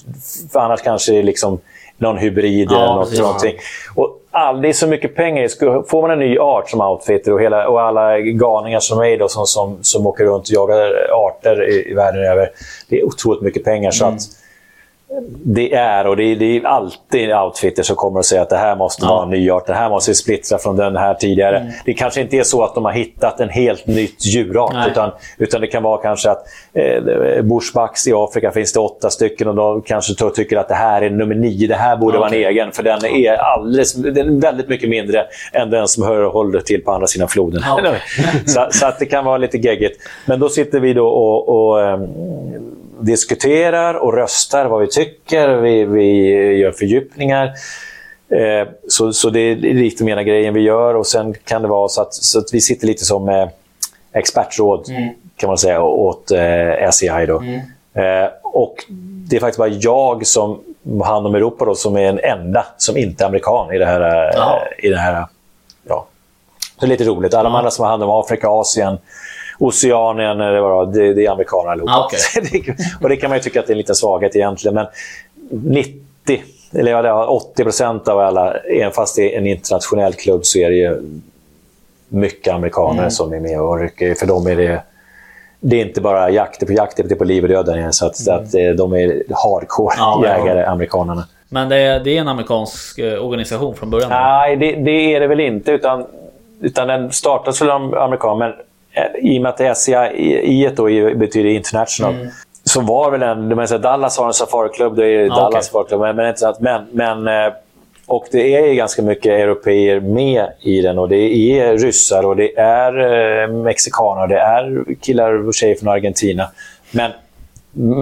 för 0.53 0.61
annars 0.61 0.83
kanske 0.83 1.13
det 1.13 1.19
är 1.19 1.23
liksom 1.23 1.59
någon 1.97 2.19
hybrid 2.19 2.69
Ja, 2.71 2.77
eller 2.77 2.95
något, 2.95 3.05
precis. 3.05 3.21
någonting. 3.21 3.55
Och 3.95 4.21
är 4.69 4.73
så 4.73 4.87
mycket 4.87 5.15
pengar. 5.15 5.49
Får 5.89 6.03
man 6.03 6.11
en 6.11 6.19
ny 6.19 6.39
art 6.39 6.71
som 6.71 6.81
outfitter 6.81 7.33
och, 7.33 7.41
hela, 7.41 7.69
och 7.69 7.81
alla 7.81 8.19
galningar 8.21 8.81
som 8.81 8.99
mig 8.99 9.17
då, 9.17 9.29
som, 9.29 9.47
som, 9.47 9.79
som 9.83 10.07
åker 10.07 10.25
runt 10.25 10.49
och 10.49 10.51
jagar 10.55 10.93
arter 11.13 11.69
i, 11.69 11.91
i 11.91 11.95
världen 11.95 12.25
över. 12.25 12.51
Det 12.89 13.01
är 13.01 13.05
otroligt 13.05 13.43
mycket 13.43 13.65
pengar. 13.65 13.91
Så 13.91 14.05
att 14.07 14.21
det 15.45 15.75
är, 15.75 16.07
och 16.07 16.17
det 16.17 16.25
är, 16.25 16.37
det 16.37 16.57
är 16.57 16.65
alltid 16.67 17.33
outfitter 17.33 17.83
som 17.83 17.97
kommer 17.97 18.21
att 18.21 18.27
säga 18.27 18.43
att 18.43 18.51
det 18.51 18.57
här 18.57 18.77
måste 18.77 19.07
vara 19.07 19.23
en 19.23 19.31
ny 19.31 19.51
art. 19.51 19.67
Det 19.67 19.75
här 19.75 19.91
måste 19.91 20.11
vi 20.11 20.15
splittra 20.15 20.59
från 20.59 20.77
den 20.77 20.97
här 20.97 21.15
tidigare. 21.15 21.73
Det 21.85 21.95
kanske 21.95 22.21
inte 22.21 22.37
är 22.37 22.43
så 22.43 22.65
att 22.65 22.75
de 22.75 22.85
har 22.85 22.93
hittat 22.93 23.41
en 23.41 23.49
helt 23.49 23.87
nytt 23.87 24.27
djurart. 24.27 24.73
Nej. 24.75 24.91
Utan, 24.91 25.11
utan 25.39 25.61
det 25.61 25.67
kan 25.67 25.83
vara 25.83 26.03
kanske 26.03 26.31
att 26.31 26.47
eh, 26.73 27.43
bushbucks 27.43 28.07
i 28.07 28.13
Afrika 28.13 28.51
finns 28.51 28.73
det 28.73 28.81
åtta 28.81 29.11
stycken 29.11 29.49
och 29.49 29.55
de 29.55 29.83
kanske 29.83 30.31
tycker 30.31 30.57
att 30.57 30.69
det 30.69 30.75
här 30.75 31.03
är 31.03 31.11
nummer 31.11 31.35
nio. 31.35 31.67
Det 31.67 31.75
här 31.75 31.97
borde 31.97 32.19
vara 32.19 32.29
en 32.29 32.35
egen. 32.35 32.73
För 32.73 32.83
den 32.83 33.05
är, 33.05 33.35
alldeles, 33.35 33.93
den 33.93 34.37
är 34.37 34.41
väldigt 34.41 34.69
mycket 34.69 34.89
mindre 34.89 35.27
än 35.53 35.71
den 35.71 35.89
som 35.89 36.03
hör 36.03 36.25
och 36.25 36.33
håller 36.33 36.61
till 36.61 36.85
på 36.85 36.93
andra 36.93 37.07
sidan 37.07 37.29
floden. 37.29 37.63
Okej. 37.73 38.01
så, 38.47 38.67
så 38.71 38.87
att 38.87 38.99
det 38.99 39.07
kan 39.07 39.25
vara 39.25 39.39
lite 39.39 39.59
geggigt. 39.59 40.01
Men 40.27 40.41
då 40.41 40.49
sitter 40.49 40.81
vi 40.81 40.93
då 40.93 41.07
och, 41.07 41.49
och 41.49 41.83
ehm, 41.83 42.09
diskuterar 43.01 43.95
och 43.95 44.15
röstar 44.15 44.67
vad 44.67 44.81
vi 44.81 44.87
tycker. 44.87 45.49
Vi, 45.49 45.85
vi 45.85 46.13
gör 46.57 46.73
fördjupningar. 46.73 47.47
Eh, 48.29 48.69
så, 48.89 49.13
så 49.13 49.31
det 49.31 49.41
är 49.41 49.57
lite 49.57 50.05
mer 50.05 50.23
grejen 50.23 50.55
vi 50.55 50.61
gör. 50.61 50.95
Och 50.95 51.07
Sen 51.07 51.35
kan 51.45 51.63
det 51.63 51.69
vara 51.69 51.89
så 51.89 52.03
att, 52.03 52.15
så 52.15 52.39
att 52.39 52.49
vi 52.55 52.61
sitter 52.61 52.87
lite 52.87 53.05
som 53.05 53.29
eh, 53.29 53.49
expertråd 54.13 54.87
kan 55.37 55.49
man 55.49 55.59
säga, 55.59 55.83
åt 55.83 56.31
eh, 56.31 56.89
SCI. 56.91 57.27
Då. 57.27 57.43
Eh, 58.01 58.29
och 58.43 58.85
Det 59.29 59.37
är 59.37 59.41
faktiskt 59.41 59.59
bara 59.59 59.69
jag 59.69 60.27
som 60.27 60.61
har 60.99 61.05
hand 61.05 61.27
om 61.27 61.35
Europa 61.35 61.65
då, 61.65 61.75
som 61.75 61.97
är 61.97 62.03
den 62.13 62.19
enda 62.19 62.67
som 62.79 62.97
inte 62.97 63.25
är 63.25 63.29
amerikan 63.29 63.75
i 63.75 63.79
det 63.79 63.87
här. 63.87 64.01
eh, 64.01 64.31
Ja. 64.37 64.63
I 64.79 64.89
det 64.89 64.99
här 64.99 65.27
ja. 65.89 66.07
Så 66.81 66.81
det 66.81 66.87
är 66.87 66.89
lite 66.89 67.05
roligt. 67.05 67.35
Alla 67.35 67.49
de 67.49 67.55
andra 67.57 67.71
som 67.71 67.83
har 67.83 67.91
hand 67.91 68.03
om 68.03 68.11
Afrika, 68.11 68.49
Asien, 68.49 68.99
Oceanien, 69.59 70.41
eller 70.41 70.61
vad 70.61 70.95
det, 70.95 71.15
det 71.15 71.27
är 71.27 71.31
amerikaner 71.31 71.71
allihopa. 71.71 71.93
Ah. 71.93 72.09
Det- 72.53 72.75
och 73.03 73.09
det 73.09 73.17
kan 73.17 73.31
man 73.31 73.39
ju 73.39 73.43
tycka 73.43 73.61
att 73.61 73.67
det 73.67 73.71
är 73.71 73.75
en 73.75 73.79
liten 73.79 73.95
svaghet 73.95 74.37
egentligen. 74.37 74.75
Men 74.75 74.87
90, 75.51 76.43
eller 76.73 76.91
ja, 76.91 77.03
det 77.03 77.09
är 77.09 77.31
80 77.31 77.63
procent 77.63 78.09
av 78.09 78.19
alla, 78.19 78.55
även 78.57 78.93
fast 78.93 79.17
det 79.17 79.35
är 79.35 79.39
en 79.39 79.47
internationell 79.47 80.13
klubb, 80.15 80.45
så 80.45 80.59
är 80.59 80.71
det 80.71 80.77
ju 80.77 81.03
mycket 82.09 82.55
amerikaner 82.55 83.09
som 83.09 83.33
är 83.33 83.41
med 83.41 83.61
och 83.61 83.81
rycker. 83.81 84.15
För 84.15 84.27
dem 84.27 84.47
är 84.47 84.57
det 84.57 84.83
det 85.61 85.81
är 85.81 85.87
inte 85.87 86.01
bara 86.01 86.31
jakt 86.31 86.67
på 86.67 86.73
jakt, 86.73 86.97
det 86.97 87.11
är 87.11 87.17
på 87.17 87.25
liv 87.25 87.43
och 87.43 87.49
död 87.49 87.67
där 87.67 87.77
nere. 87.77 87.93
Så 87.93 88.07
att, 88.07 88.17
så 88.17 88.33
att 88.33 88.53
de 88.77 88.93
är 88.95 89.23
hardcore 89.31 89.95
Ja, 89.99 90.23
jägare, 90.25 90.65
amerikanerna. 90.65 91.25
Men 91.49 91.69
det 91.69 91.77
är, 91.77 92.01
det 92.01 92.17
är 92.17 92.21
en 92.21 92.29
amerikansk 92.29 92.99
eh, 92.99 93.25
organisation 93.27 93.75
från 93.75 93.91
början? 93.91 94.11
Nej, 94.11 94.57
det, 94.57 94.73
det 94.73 95.15
är 95.15 95.21
det 95.21 95.27
väl 95.27 95.41
inte. 95.41 95.73
Utan 95.73 96.07
utan 96.61 96.89
den 96.89 97.13
startades 97.13 97.63
väl 97.63 97.71
av 97.71 97.95
amerikaner, 97.99 98.37
men 98.49 98.53
i 99.23 99.39
och 99.39 99.43
med 99.43 99.51
att 99.61 99.79
SCI 99.79 99.95
i 100.43 100.71
då 100.77 100.85
betyder 101.15 101.51
international, 101.51 102.15
mm. 102.15 102.29
så 102.65 102.81
var 102.81 103.11
väl 103.11 103.23
en... 103.23 103.57
Man 103.57 103.69
säger, 103.69 103.83
Dallas 103.83 104.19
har 104.19 104.27
en 104.27 104.33
safariklubb, 104.33 104.97
det 104.97 105.07
är 105.07 105.29
Dallas 105.29 105.49
okay. 105.49 105.63
safariklubb. 105.63 106.01
Men, 106.01 106.17
men, 106.17 106.35
men, 106.61 106.87
men, 106.93 107.47
eh, 107.47 107.53
och 108.07 108.27
det 108.33 108.55
är 108.55 108.75
ganska 108.75 109.03
mycket 109.03 109.33
europeer 109.33 110.01
med 110.01 110.47
i 110.61 110.81
den 110.81 110.99
och 110.99 111.09
det 111.09 111.17
är 111.61 111.79
ryssar 111.79 112.27
och 112.27 112.37
det 112.37 112.59
är 112.59 112.99
eh, 113.43 113.49
mexikaner, 113.49 114.27
det 114.27 114.39
är 114.39 114.85
killar 115.01 115.49
och 115.49 115.55
tjejer 115.55 115.75
från 115.75 115.89
Argentina. 115.89 116.51
Men 116.91 117.11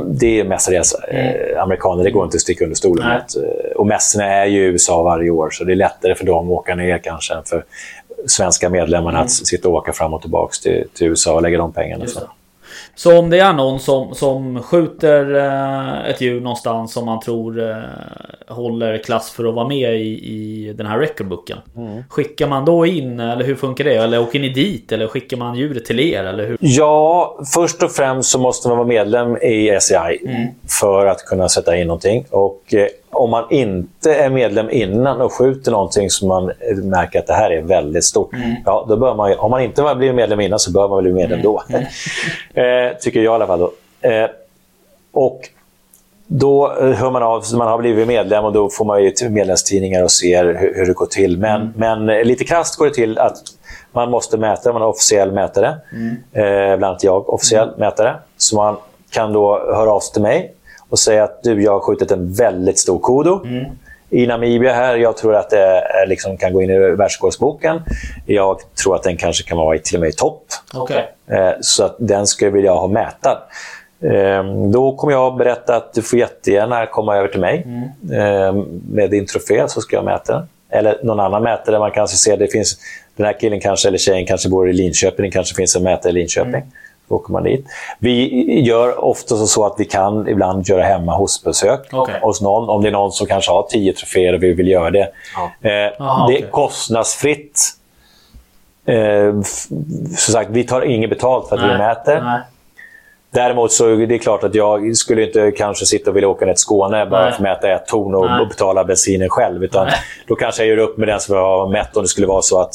det 0.06 0.40
är 0.40 0.44
mestadels 0.44 0.94
eh, 0.94 1.26
mm. 1.26 1.58
amerikaner, 1.58 2.04
det 2.04 2.10
går 2.10 2.24
inte 2.24 2.34
att 2.34 2.40
sticka 2.40 2.64
under 2.64 2.76
stolen 2.76 3.08
med. 3.08 3.24
Eh, 3.36 3.70
och 3.76 3.86
mässorna 3.86 4.24
är 4.24 4.46
ju 4.46 4.60
i 4.60 4.66
USA 4.66 5.02
varje 5.02 5.30
år, 5.30 5.50
så 5.50 5.64
det 5.64 5.72
är 5.72 5.76
lättare 5.76 6.14
för 6.14 6.26
dem 6.26 6.46
att 6.46 6.58
åka 6.58 6.74
ner 6.74 6.98
kanske 6.98 7.34
än 7.34 7.44
för 7.44 7.64
svenska 8.26 8.70
medlemmarna 8.70 9.18
mm. 9.18 9.24
att 9.24 9.30
sitta 9.30 9.68
och 9.68 9.74
åka 9.74 9.92
fram 9.92 10.14
och 10.14 10.20
tillbaka 10.20 10.52
till, 10.62 10.84
till 10.94 11.06
USA 11.06 11.34
och 11.34 11.42
lägga 11.42 11.58
de 11.58 11.72
pengarna. 11.72 12.06
Så. 12.06 12.20
Så 12.94 13.18
om 13.18 13.30
det 13.30 13.38
är 13.38 13.52
någon 13.52 13.80
som, 13.80 14.14
som 14.14 14.62
skjuter 14.62 15.34
eh, 15.34 16.10
ett 16.10 16.20
djur 16.20 16.40
någonstans 16.40 16.92
som 16.92 17.04
man 17.04 17.20
tror 17.20 17.70
eh, 17.70 17.76
håller 18.48 18.98
klass 18.98 19.30
för 19.30 19.44
att 19.44 19.54
vara 19.54 19.68
med 19.68 20.00
i, 20.00 20.08
i 20.08 20.72
den 20.72 20.86
här 20.86 20.98
recordbooken. 20.98 21.58
Mm. 21.76 22.02
Skickar 22.08 22.48
man 22.48 22.64
då 22.64 22.86
in, 22.86 23.20
eller 23.20 23.44
hur 23.44 23.54
funkar 23.54 23.84
det? 23.84 23.94
Eller 23.94 24.20
åker 24.20 24.40
ni 24.40 24.48
dit? 24.48 24.92
Eller 24.92 25.08
skickar 25.08 25.36
man 25.36 25.54
djuret 25.56 25.84
till 25.84 26.00
er? 26.00 26.24
Eller 26.24 26.46
hur? 26.46 26.56
Ja, 26.60 27.38
först 27.54 27.82
och 27.82 27.92
främst 27.92 28.30
så 28.30 28.38
måste 28.38 28.68
man 28.68 28.76
vara 28.76 28.88
medlem 28.88 29.36
i 29.36 29.78
SCI 29.80 30.20
mm. 30.26 30.48
för 30.80 31.06
att 31.06 31.24
kunna 31.24 31.48
sätta 31.48 31.76
in 31.76 31.86
någonting. 31.86 32.26
Och 32.30 32.74
eh, 32.74 32.86
om 33.12 33.30
man 33.30 33.44
inte 33.50 34.14
är 34.14 34.30
medlem 34.30 34.70
innan 34.70 35.20
och 35.20 35.32
skjuter 35.32 35.72
någonting 35.72 36.10
som 36.10 36.28
man 36.28 36.52
märker 36.82 37.18
att 37.18 37.26
det 37.26 37.32
här 37.32 37.50
är 37.50 37.62
väldigt 37.62 38.04
stort, 38.04 38.32
mm. 38.32 38.54
ja, 38.64 38.86
då 38.88 38.96
bör 38.96 39.14
man, 39.14 39.38
om 39.38 39.50
man 39.50 39.62
inte 39.62 39.94
blivit 39.96 40.14
medlem 40.16 40.40
innan 40.40 40.58
så 40.58 40.72
bör 40.72 40.88
man 40.88 41.02
bli 41.02 41.12
medlem 41.12 41.40
mm. 41.40 41.42
då. 41.42 41.62
Mm. 41.68 41.82
eh, 42.90 42.96
tycker 42.96 43.20
jag 43.20 43.32
i 43.32 43.34
alla 43.34 43.46
fall. 43.46 43.58
Då. 43.58 43.72
Eh, 44.08 44.28
och 45.12 45.40
då 46.26 46.72
hör 46.78 47.10
man 47.10 47.22
av 47.22 47.40
sig, 47.40 47.58
man 47.58 47.68
har 47.68 47.78
blivit 47.78 48.08
medlem 48.08 48.44
och 48.44 48.52
då 48.52 48.68
får 48.70 48.84
man 48.84 49.02
ju 49.02 49.12
medlemstidningar 49.30 50.02
och 50.02 50.10
ser 50.10 50.44
hur, 50.44 50.74
hur 50.74 50.86
det 50.86 50.92
går 50.92 51.06
till. 51.06 51.38
Men, 51.38 51.60
mm. 51.60 52.04
men 52.04 52.26
lite 52.26 52.44
krasst 52.44 52.76
går 52.76 52.86
det 52.86 52.94
till 52.94 53.18
att 53.18 53.36
man 53.92 54.10
måste 54.10 54.38
mäta, 54.38 54.72
man 54.72 54.82
är 54.82 54.86
officiell 54.86 55.32
mätare. 55.32 55.76
Mm. 55.92 56.16
Eh, 56.32 56.76
bland 56.76 56.84
annat 56.84 57.04
jag, 57.04 57.30
officiell 57.30 57.68
mm. 57.68 57.80
mätare. 57.80 58.14
Så 58.36 58.56
man 58.56 58.76
kan 59.10 59.32
då 59.32 59.58
höra 59.74 59.92
av 59.92 60.00
sig 60.00 60.12
till 60.12 60.22
mig 60.22 60.54
och 60.92 60.98
säga 60.98 61.24
att 61.24 61.42
du, 61.42 61.62
jag 61.62 61.72
har 61.72 61.80
skjutit 61.80 62.10
en 62.10 62.32
väldigt 62.32 62.78
stor 62.78 62.98
kodo. 62.98 63.44
Mm. 63.44 63.64
I 64.10 64.26
Namibia 64.26 64.72
här, 64.72 64.96
jag 64.96 65.16
tror 65.16 65.34
att 65.34 65.50
det 65.50 65.84
liksom 66.06 66.36
kan 66.36 66.52
gå 66.52 66.62
in 66.62 66.70
i 66.70 66.78
världsrekordsboken. 66.78 67.82
Jag 68.26 68.58
tror 68.82 68.94
att 68.94 69.02
den 69.02 69.16
kanske 69.16 69.44
kan 69.44 69.58
vara 69.58 69.78
till 69.78 69.96
och 69.96 70.00
med 70.00 70.08
i 70.08 70.12
topp. 70.12 70.44
Okay. 70.74 71.02
Eh, 71.30 71.52
så 71.60 71.84
att 71.84 71.96
den 71.98 72.26
skulle 72.26 72.48
jag 72.48 72.52
vilja 72.52 72.72
ha 72.72 72.88
mätad. 72.88 73.38
Ehm, 74.02 74.72
då 74.72 74.96
kommer 74.96 75.12
jag 75.12 75.36
berätta 75.36 75.76
att 75.76 75.94
du 75.94 76.02
får 76.02 76.18
jättegärna 76.18 76.86
komma 76.86 77.16
över 77.16 77.28
till 77.28 77.40
mig 77.40 77.66
mm. 77.66 78.20
Ehm, 78.20 78.80
med 78.90 79.10
din 79.10 79.26
trofé 79.26 79.68
så 79.68 79.80
ska 79.80 79.96
jag 79.96 80.04
mäta 80.04 80.32
den. 80.32 80.48
Eller 80.70 80.98
någon 81.02 81.20
annan 81.20 81.42
mätare. 81.42 81.78
Man 81.78 81.90
kanske 81.90 82.16
ser 82.16 82.36
det 82.36 82.48
finns, 82.48 82.76
den 83.16 83.26
här 83.26 83.40
killen 83.40 83.60
kanske, 83.60 83.88
eller 83.88 83.98
tjejen 83.98 84.26
kanske 84.26 84.48
bor 84.48 84.70
i 84.70 84.72
Linköping. 84.72 85.24
Det 85.24 85.30
kanske 85.30 85.54
finns 85.54 85.76
en 85.76 85.82
mätare 85.82 86.10
i 86.10 86.14
Linköping. 86.14 86.54
Mm. 86.54 86.68
Då 87.08 87.14
åker 87.14 87.32
man 87.32 87.42
dit. 87.42 87.66
Vi 87.98 88.60
gör 88.60 89.04
ofta 89.04 89.36
så 89.36 89.66
att 89.66 89.74
vi 89.78 89.84
kan 89.84 90.28
ibland 90.28 90.68
göra 90.68 90.82
hemma 90.82 91.16
hosbesök 91.16 91.94
okay. 91.94 92.20
hos 92.20 92.40
någon. 92.40 92.68
Om 92.68 92.82
det 92.82 92.88
är 92.88 92.92
någon 92.92 93.12
som 93.12 93.26
kanske 93.26 93.50
har 93.50 93.62
tio 93.62 93.92
troféer 93.92 94.32
och 94.32 94.42
vi 94.42 94.52
vill 94.52 94.68
göra 94.68 94.90
det. 94.90 95.08
Ja. 95.34 95.70
Eh, 95.70 95.92
Aha, 96.00 96.26
det 96.26 96.34
är 96.34 96.38
okay. 96.38 96.50
kostnadsfritt. 96.50 97.60
Eh, 98.86 99.32
som 100.16 100.32
sagt, 100.32 100.50
vi 100.50 100.64
tar 100.64 100.82
inget 100.82 101.10
betalt 101.10 101.48
för 101.48 101.56
att 101.56 101.62
Nej. 101.62 101.72
vi 101.72 101.78
mäter. 101.78 102.20
Nej. 102.20 102.40
Däremot 103.32 103.72
så 103.72 103.88
är 103.88 104.06
det 104.06 104.18
klart 104.18 104.44
att 104.44 104.54
jag 104.54 104.96
skulle 104.96 105.26
inte 105.26 105.50
kanske 105.50 105.86
sitta 105.86 106.10
och 106.10 106.16
vilja 106.16 106.28
åka 106.28 106.46
ner 106.46 106.52
till 106.52 106.60
Skåne 106.60 107.06
bara 107.06 107.22
för 107.22 107.28
att 107.28 107.40
mäta 107.40 107.72
ett 107.72 107.86
torn 107.86 108.14
och, 108.14 108.40
och, 108.40 108.48
betala 108.48 108.84
bensinen 108.84 109.28
själv. 109.28 109.64
Utan 109.64 109.88
då 110.26 110.34
kanske 110.34 110.62
jag 110.62 110.68
gör 110.68 110.84
upp 110.84 110.96
med 110.98 111.08
den 111.08 111.20
som 111.20 111.36
jag 111.36 111.58
har 111.58 111.68
mätt 111.68 111.96
om 111.96 112.02
det 112.02 112.08
skulle 112.08 112.26
vara 112.26 112.42
så 112.42 112.60
att 112.60 112.74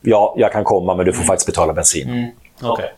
ja, 0.00 0.34
jag 0.36 0.52
kan 0.52 0.64
komma 0.64 0.94
men 0.94 1.06
du 1.06 1.12
får 1.12 1.24
faktiskt 1.24 1.46
betala 1.46 1.72
bensin. 1.72 2.08
Mm. 2.10 2.30
Okay. 2.72 2.88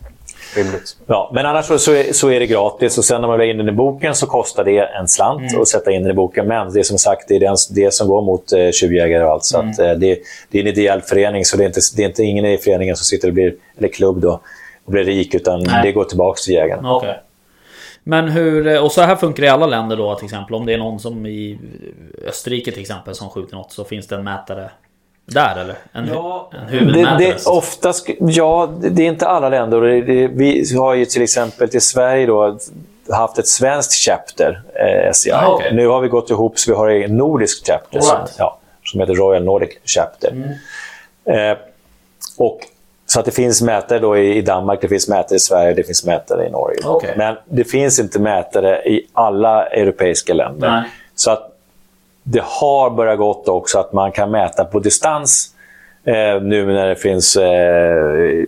Rimligt. 0.55 0.97
Ja, 1.07 1.31
men 1.33 1.45
annars 1.45 1.65
så, 1.65 1.91
är, 1.91 2.13
så 2.13 2.29
är 2.29 2.39
det 2.39 2.47
gratis. 2.47 2.97
Och 2.97 3.05
sen 3.05 3.21
när 3.21 3.27
man 3.27 3.39
vill 3.39 3.49
in 3.49 3.57
den 3.57 3.69
i 3.69 3.71
boken 3.71 4.15
så 4.15 4.27
kostar 4.27 4.63
det 4.63 4.79
en 4.79 5.07
slant 5.07 5.51
mm. 5.51 5.61
att 5.61 5.67
sätta 5.67 5.91
in 5.91 6.01
den 6.01 6.11
i 6.11 6.13
boken. 6.13 6.47
Men 6.47 6.73
det 6.73 6.79
är 6.79 6.83
som 6.83 6.97
sagt 6.97 7.27
det, 7.27 7.35
är 7.35 7.39
den, 7.39 7.55
det 7.69 7.93
som 7.93 8.07
går 8.07 8.21
mot 8.21 8.53
eh, 8.53 8.71
tjuvjägare 8.71 9.23
och 9.23 9.31
allt. 9.31 9.43
Så 9.43 9.59
mm. 9.59 9.71
att, 9.71 9.79
eh, 9.79 9.91
det, 9.91 10.19
det, 10.51 10.57
är 10.57 10.61
en 10.61 10.67
ideell 10.67 11.01
förening, 11.01 11.45
så 11.45 11.57
det 11.57 11.63
är 11.63 11.67
inte, 11.67 11.79
det 11.95 12.03
är 12.03 12.07
inte 12.07 12.23
ingen 12.23 12.45
i 12.45 12.57
föreningen 12.57 12.95
som 12.95 13.05
sitter 13.05 13.27
och 13.27 13.33
blir, 13.33 13.55
eller 13.77 13.87
klubb 13.87 14.21
då, 14.21 14.41
och 14.85 14.91
blir 14.91 15.03
rik. 15.03 15.35
Utan 15.35 15.63
Nej. 15.63 15.83
det 15.83 15.91
går 15.91 16.03
tillbaka 16.03 16.37
till 16.37 16.53
jägaren. 16.53 16.85
Okay. 16.85 17.13
Men 18.03 18.29
hur, 18.29 18.81
och 18.81 18.91
så 18.91 19.01
här 19.01 19.15
funkar 19.15 19.41
det 19.41 19.47
i 19.47 19.49
alla 19.49 19.67
länder 19.67 19.97
då 19.97 20.15
till 20.15 20.25
exempel. 20.25 20.55
Om 20.55 20.65
det 20.65 20.73
är 20.73 20.77
någon 20.77 20.99
som 20.99 21.25
i 21.25 21.59
Österrike 22.27 22.71
till 22.71 22.81
exempel 22.81 23.15
som 23.15 23.29
skjuter 23.29 23.55
något 23.55 23.71
så 23.71 23.83
finns 23.83 24.07
det 24.07 24.15
en 24.15 24.23
mätare 24.23 24.69
där 25.25 25.55
eller? 25.59 25.75
En, 25.93 26.07
ja, 26.07 26.51
en? 26.71 26.87
Det, 26.87 27.17
det, 27.19 27.45
oftast, 27.45 28.09
ja, 28.19 28.69
det 28.81 29.03
är 29.03 29.07
inte 29.07 29.27
alla 29.27 29.49
länder. 29.49 29.81
Det, 29.81 30.01
det, 30.01 30.27
vi 30.27 30.75
har 30.77 30.93
ju 30.93 31.05
till 31.05 31.21
exempel 31.21 31.69
till 31.69 31.81
Sverige 31.81 32.25
då, 32.25 32.57
haft 33.09 33.37
ett 33.37 33.47
svenskt 33.47 33.93
chapter, 33.93 34.61
eh, 34.73 35.11
SCI. 35.11 35.31
Ah, 35.31 35.53
okay. 35.53 35.75
Nu 35.75 35.87
har 35.87 36.01
vi 36.01 36.07
gått 36.07 36.29
ihop 36.29 36.59
så 36.59 36.71
vi 36.71 36.77
har 36.77 36.89
en 36.89 37.17
nordisk 37.17 37.67
chapter 37.67 37.99
right. 37.99 38.07
som, 38.07 38.19
ja, 38.37 38.59
som 38.83 38.99
heter 38.99 39.13
Royal 39.13 39.43
Nordic 39.43 39.69
Chapter. 39.85 40.31
Mm. 40.31 41.51
Eh, 41.51 41.57
och, 42.37 42.59
så 43.07 43.19
att 43.19 43.25
det 43.25 43.31
finns 43.31 43.61
mätare 43.61 43.99
då 43.99 44.17
i, 44.17 44.35
i 44.37 44.41
Danmark, 44.41 44.81
det 44.81 44.87
finns 44.87 45.07
mätare 45.07 45.35
i 45.35 45.39
Sverige 45.39 45.73
det 45.73 45.83
finns 45.83 46.05
mätare 46.05 46.47
i 46.47 46.49
Norge. 46.49 46.87
Okay. 46.87 47.11
Men 47.17 47.35
det 47.45 47.63
finns 47.63 47.99
inte 47.99 48.19
mätare 48.19 48.81
i 48.83 49.07
alla 49.13 49.65
europeiska 49.65 50.33
länder. 50.33 50.71
Nej. 50.71 50.83
Så 51.15 51.31
att 51.31 51.54
det 52.27 52.43
har 52.43 52.89
börjat 52.89 53.17
gått 53.17 53.47
också 53.47 53.79
att 53.79 53.93
man 53.93 54.11
kan 54.11 54.31
mäta 54.31 54.65
på 54.65 54.79
distans 54.79 55.49
eh, 56.03 56.41
nu 56.41 56.65
när 56.65 56.87
det 56.87 56.95
finns 56.95 57.35
eh, 57.35 58.45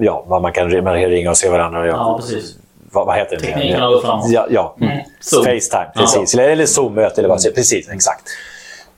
ja, 0.00 0.26
man 0.28 0.52
kan 0.52 0.70
ringa 0.70 1.30
och 1.30 1.36
se 1.36 1.48
varandra. 1.48 1.86
Ja, 1.86 2.18
precis. 2.20 2.56
Vad, 2.92 3.06
vad 3.06 3.16
heter 3.16 3.36
det? 3.36 3.42
Tekniken 3.42 3.80
har 3.80 3.90
gått 3.90 4.04
framåt. 4.04 4.30
Ja, 4.30 4.46
ja. 4.50 4.76
Mm. 4.80 4.98
Facetime, 5.44 5.90
precis. 5.96 6.34
Ja. 6.34 6.42
Eller 6.42 6.66
Zoom-möte 6.66 7.20
eller 7.20 7.28
vad 7.28 7.44
mm. 7.44 7.54
Precis, 7.54 7.88
exakt. 7.88 8.22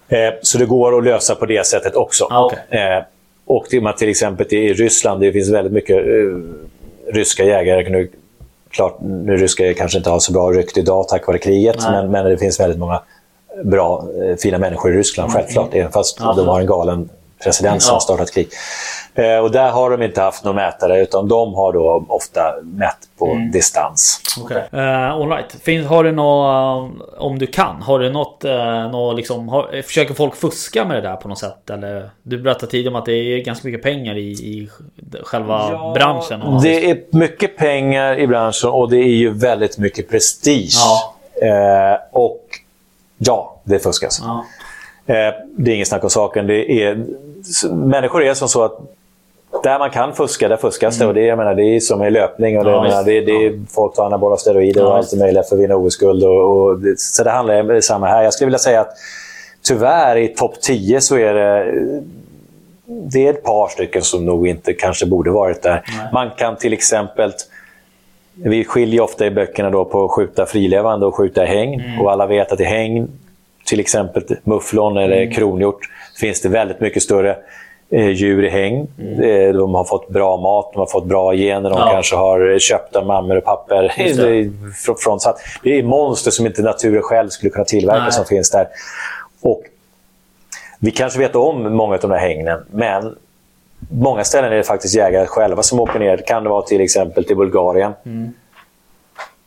Eh, 0.09 0.19
så 0.43 0.59
det 0.59 0.67
går 0.67 0.99
att 0.99 1.05
lösa 1.05 1.35
på 1.35 1.47
det 1.47 1.67
sättet 1.67 1.95
också. 1.95 2.25
Ah, 2.31 2.45
okay. 2.45 2.59
eh, 2.69 3.03
och 3.47 3.67
till, 3.67 3.93
till 3.99 4.09
exempel 4.09 4.47
i 4.51 4.73
Ryssland, 4.73 5.21
det 5.21 5.33
finns 5.33 5.51
väldigt 5.51 5.73
mycket 5.73 5.97
eh, 5.97 7.13
ryska 7.13 7.45
jägare. 7.45 7.89
Nu, 7.91 8.11
klart, 8.71 8.99
nu 9.01 9.37
ryska 9.37 9.75
kanske 9.75 9.99
inte 9.99 10.11
har 10.11 10.19
så 10.19 10.33
bra 10.33 10.51
rykte 10.51 10.81
idag 10.81 11.09
tack 11.09 11.27
vare 11.27 11.39
kriget, 11.39 11.77
men, 11.83 12.11
men 12.11 12.25
det 12.25 12.39
finns 12.39 12.61
väldigt 12.61 12.79
många 12.79 13.03
bra, 13.65 14.05
eh, 14.23 14.37
fina 14.37 14.59
människor 14.59 14.95
i 14.95 14.97
Ryssland, 14.97 15.31
mm. 15.31 15.43
självklart. 15.43 15.75
Även 15.75 15.93
fast 15.93 16.17
ja. 16.21 16.35
de 16.37 16.49
har 16.49 16.61
en 16.61 16.67
galen 16.67 17.09
president 17.45 17.83
som 17.83 17.93
har 17.93 18.01
startat 18.01 18.33
krig. 18.33 18.49
Eh, 19.15 19.39
och 19.39 19.51
där 19.51 19.71
har 19.71 19.91
de 19.91 20.03
inte 20.03 20.21
haft 20.21 20.45
någon 20.45 20.57
mätare, 20.57 21.03
utan 21.03 21.29
de 21.29 21.55
har 21.55 21.73
då 21.73 22.07
ofta 22.09 22.55
mätt 22.63 22.97
på 23.19 23.27
mm. 23.27 23.51
distans. 23.51 24.21
Okay. 24.45 24.63
Uh, 24.73 25.11
all 25.11 25.29
right. 25.29 25.57
Finns, 25.63 25.87
har 25.87 26.05
du 26.05 26.13
något, 26.13 26.93
om 27.19 27.39
du 27.39 27.47
kan, 27.47 27.83
har 27.83 27.99
du 27.99 28.11
något, 28.11 28.45
uh, 28.45 28.91
något 28.91 29.17
liksom, 29.17 29.49
har, 29.49 29.83
försöker 29.83 30.15
folk 30.15 30.35
fuska 30.35 30.85
med 30.85 30.97
det 30.97 31.09
där 31.09 31.17
på 31.17 31.29
något 31.29 31.39
sätt? 31.39 31.71
Eller, 31.71 32.11
du 32.23 32.39
berättade 32.39 32.71
tidigare 32.71 32.95
om 32.95 32.97
att 32.97 33.07
det 33.07 33.13
är 33.13 33.45
ganska 33.45 33.69
mycket 33.69 33.83
pengar 33.83 34.17
i, 34.17 34.31
i 34.31 34.69
själva 35.23 35.69
ja, 35.73 35.93
branschen. 35.95 36.61
Det 36.63 36.91
är 36.91 37.05
mycket 37.11 37.57
pengar 37.57 38.19
i 38.19 38.27
branschen 38.27 38.71
och 38.71 38.91
det 38.91 38.99
är 38.99 39.17
ju 39.17 39.31
väldigt 39.33 39.79
mycket 39.79 40.11
prestige. 40.11 40.75
Ja. 40.75 41.15
Uh, 41.43 41.99
och 42.13 42.41
Ja, 43.19 43.61
det 43.65 43.79
fuskas. 43.79 44.21
Ja. 44.23 44.45
Eh, 45.07 45.35
det 45.57 45.71
är 45.71 45.75
inget 45.75 45.89
snack 45.89 46.05
om 46.05 46.11
saken. 46.11 46.47
Det 46.47 46.83
är, 46.83 47.05
människor 47.73 48.23
är 48.23 48.35
som 48.35 48.49
så 48.49 48.65
att 48.65 48.81
där 49.63 49.79
man 49.79 49.91
kan 49.91 50.13
fuska, 50.13 50.49
där 50.49 50.57
fuskas 50.57 50.99
det. 50.99 51.05
Mm. 51.05 51.09
Och 51.09 51.15
det, 51.15 51.27
jag 51.27 51.39
menar, 51.39 51.55
det 51.55 51.63
är 51.63 51.81
som 51.81 52.03
i 52.03 52.11
löpning. 52.11 52.59
Och 52.59 52.65
det, 52.65 52.71
ja, 52.71 52.83
menar, 52.83 53.05
det, 53.05 53.21
det 53.21 53.33
är 53.33 53.61
folk 53.71 53.95
tar 53.95 54.07
anabola 54.07 54.37
steroider 54.37 54.81
ja, 54.81 54.87
och 54.87 54.97
allt 54.97 55.13
möjligt 55.13 55.49
för 55.49 55.57
att 55.57 55.63
vinna 55.63 55.77
OS-guld. 55.77 56.25
Och, 56.25 56.57
och, 56.57 56.79
så 56.97 57.25
det 57.25 57.31
handlar 57.31 57.75
om 57.75 57.83
samma 57.83 58.07
här. 58.07 58.23
Jag 58.23 58.35
skulle 58.35 58.47
vilja 58.47 58.59
säga 58.59 58.81
att 58.81 58.97
tyvärr 59.63 60.17
i 60.17 60.29
topp 60.29 60.61
10 60.61 61.01
så 61.01 61.17
är 61.17 61.35
det 61.35 61.75
det 62.87 63.27
är 63.27 63.31
ett 63.31 63.43
par 63.43 63.69
stycken 63.69 64.03
som 64.03 64.27
nog 64.27 64.49
inte 64.49 64.73
kanske 64.73 65.07
borde 65.07 65.31
varit 65.31 65.63
där. 65.63 65.83
Nej. 65.99 66.09
Man 66.13 66.31
kan 66.31 66.57
till 66.57 66.73
exempel 66.73 67.33
vi 68.35 68.65
skiljer 68.65 69.01
ofta 69.01 69.27
i 69.27 69.31
böckerna 69.31 69.71
då 69.71 69.85
på 69.85 70.05
att 70.05 70.11
skjuta 70.11 70.47
frilevande 70.47 71.07
och 71.07 71.15
skjuta 71.15 71.45
i 71.45 71.47
hägn. 71.47 71.81
Mm. 71.81 72.01
Och 72.01 72.13
alla 72.13 72.27
vet 72.27 72.53
att 72.53 72.61
i 72.61 72.65
hägn, 72.65 73.09
till 73.65 73.81
exempel 73.81 74.23
mufflon 74.45 74.97
eller 74.97 75.23
mm. 75.23 75.35
kronhjort, 75.35 75.81
finns 76.21 76.41
det 76.41 76.49
väldigt 76.49 76.81
mycket 76.81 77.03
större 77.03 77.37
eh, 77.91 78.09
djur 78.09 78.45
i 78.45 78.49
hägn. 78.49 78.89
Mm. 78.99 79.23
Eh, 79.23 79.55
de 79.55 79.75
har 79.75 79.85
fått 79.85 80.09
bra 80.09 80.37
mat, 80.37 80.71
de 80.73 80.79
har 80.79 80.87
fått 80.87 81.07
bra 81.07 81.35
gener, 81.35 81.71
de 81.71 81.79
ja. 81.79 81.91
kanske 81.93 82.17
har 82.17 82.59
köpt 82.59 82.97
av 82.97 83.07
mammor 83.07 83.37
och 83.37 83.45
papper. 83.45 83.93
Det. 83.97 84.51
från, 85.05 85.21
så 85.21 85.35
det 85.63 85.79
är 85.79 85.83
monster 85.83 86.31
som 86.31 86.47
inte 86.47 86.63
naturen 86.63 87.03
själv 87.03 87.29
skulle 87.29 87.51
kunna 87.51 87.65
tillverka 87.65 88.03
Nej. 88.03 88.13
som 88.13 88.25
finns 88.25 88.51
där. 88.51 88.67
Och 89.43 89.63
vi 90.79 90.91
kanske 90.91 91.19
vet 91.19 91.37
om 91.37 91.77
många 91.77 91.95
av 91.95 92.01
de 92.01 92.11
här 92.11 92.19
hängnen, 92.19 92.67
men 92.71 93.17
många 93.91 94.25
ställen 94.25 94.53
är 94.53 94.57
det 94.57 94.63
faktiskt 94.63 94.95
jägare 94.95 95.27
själva 95.27 95.63
som 95.63 95.81
åker 95.81 95.99
ner. 95.99 96.17
Kan 96.17 96.45
det 96.45 96.51
vara 96.51 96.63
till 96.63 96.81
exempel 96.81 97.25
till 97.25 97.37
Bulgarien. 97.37 97.93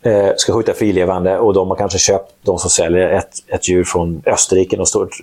Eh, 0.01 0.29
ska 0.35 0.53
skjuta 0.53 0.73
frilevande 0.73 1.37
och 1.37 1.53
de 1.53 1.67
har 1.69 1.75
kanske 1.75 1.99
köpt, 1.99 2.33
de 2.41 2.57
som 2.57 2.69
säljer 2.69 3.09
ett, 3.09 3.31
ett 3.47 3.69
djur 3.69 3.83
från 3.83 4.21
Österrike, 4.25 4.77
något 4.77 4.87
stort 4.87 5.15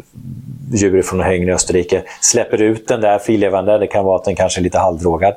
djur 0.73 1.03
från 1.03 1.21
en 1.21 1.27
hägn 1.27 1.49
i 1.49 1.53
Österrike. 1.53 2.03
Släpper 2.21 2.63
ut 2.63 2.89
den 2.89 3.01
där 3.01 3.19
frilevande, 3.19 3.79
det 3.79 3.87
kan 3.87 4.05
vara 4.05 4.17
att 4.17 4.25
den 4.25 4.37
kanske 4.37 4.61
är 4.61 4.63
lite 4.63 4.79
halvdrogad. 4.79 5.35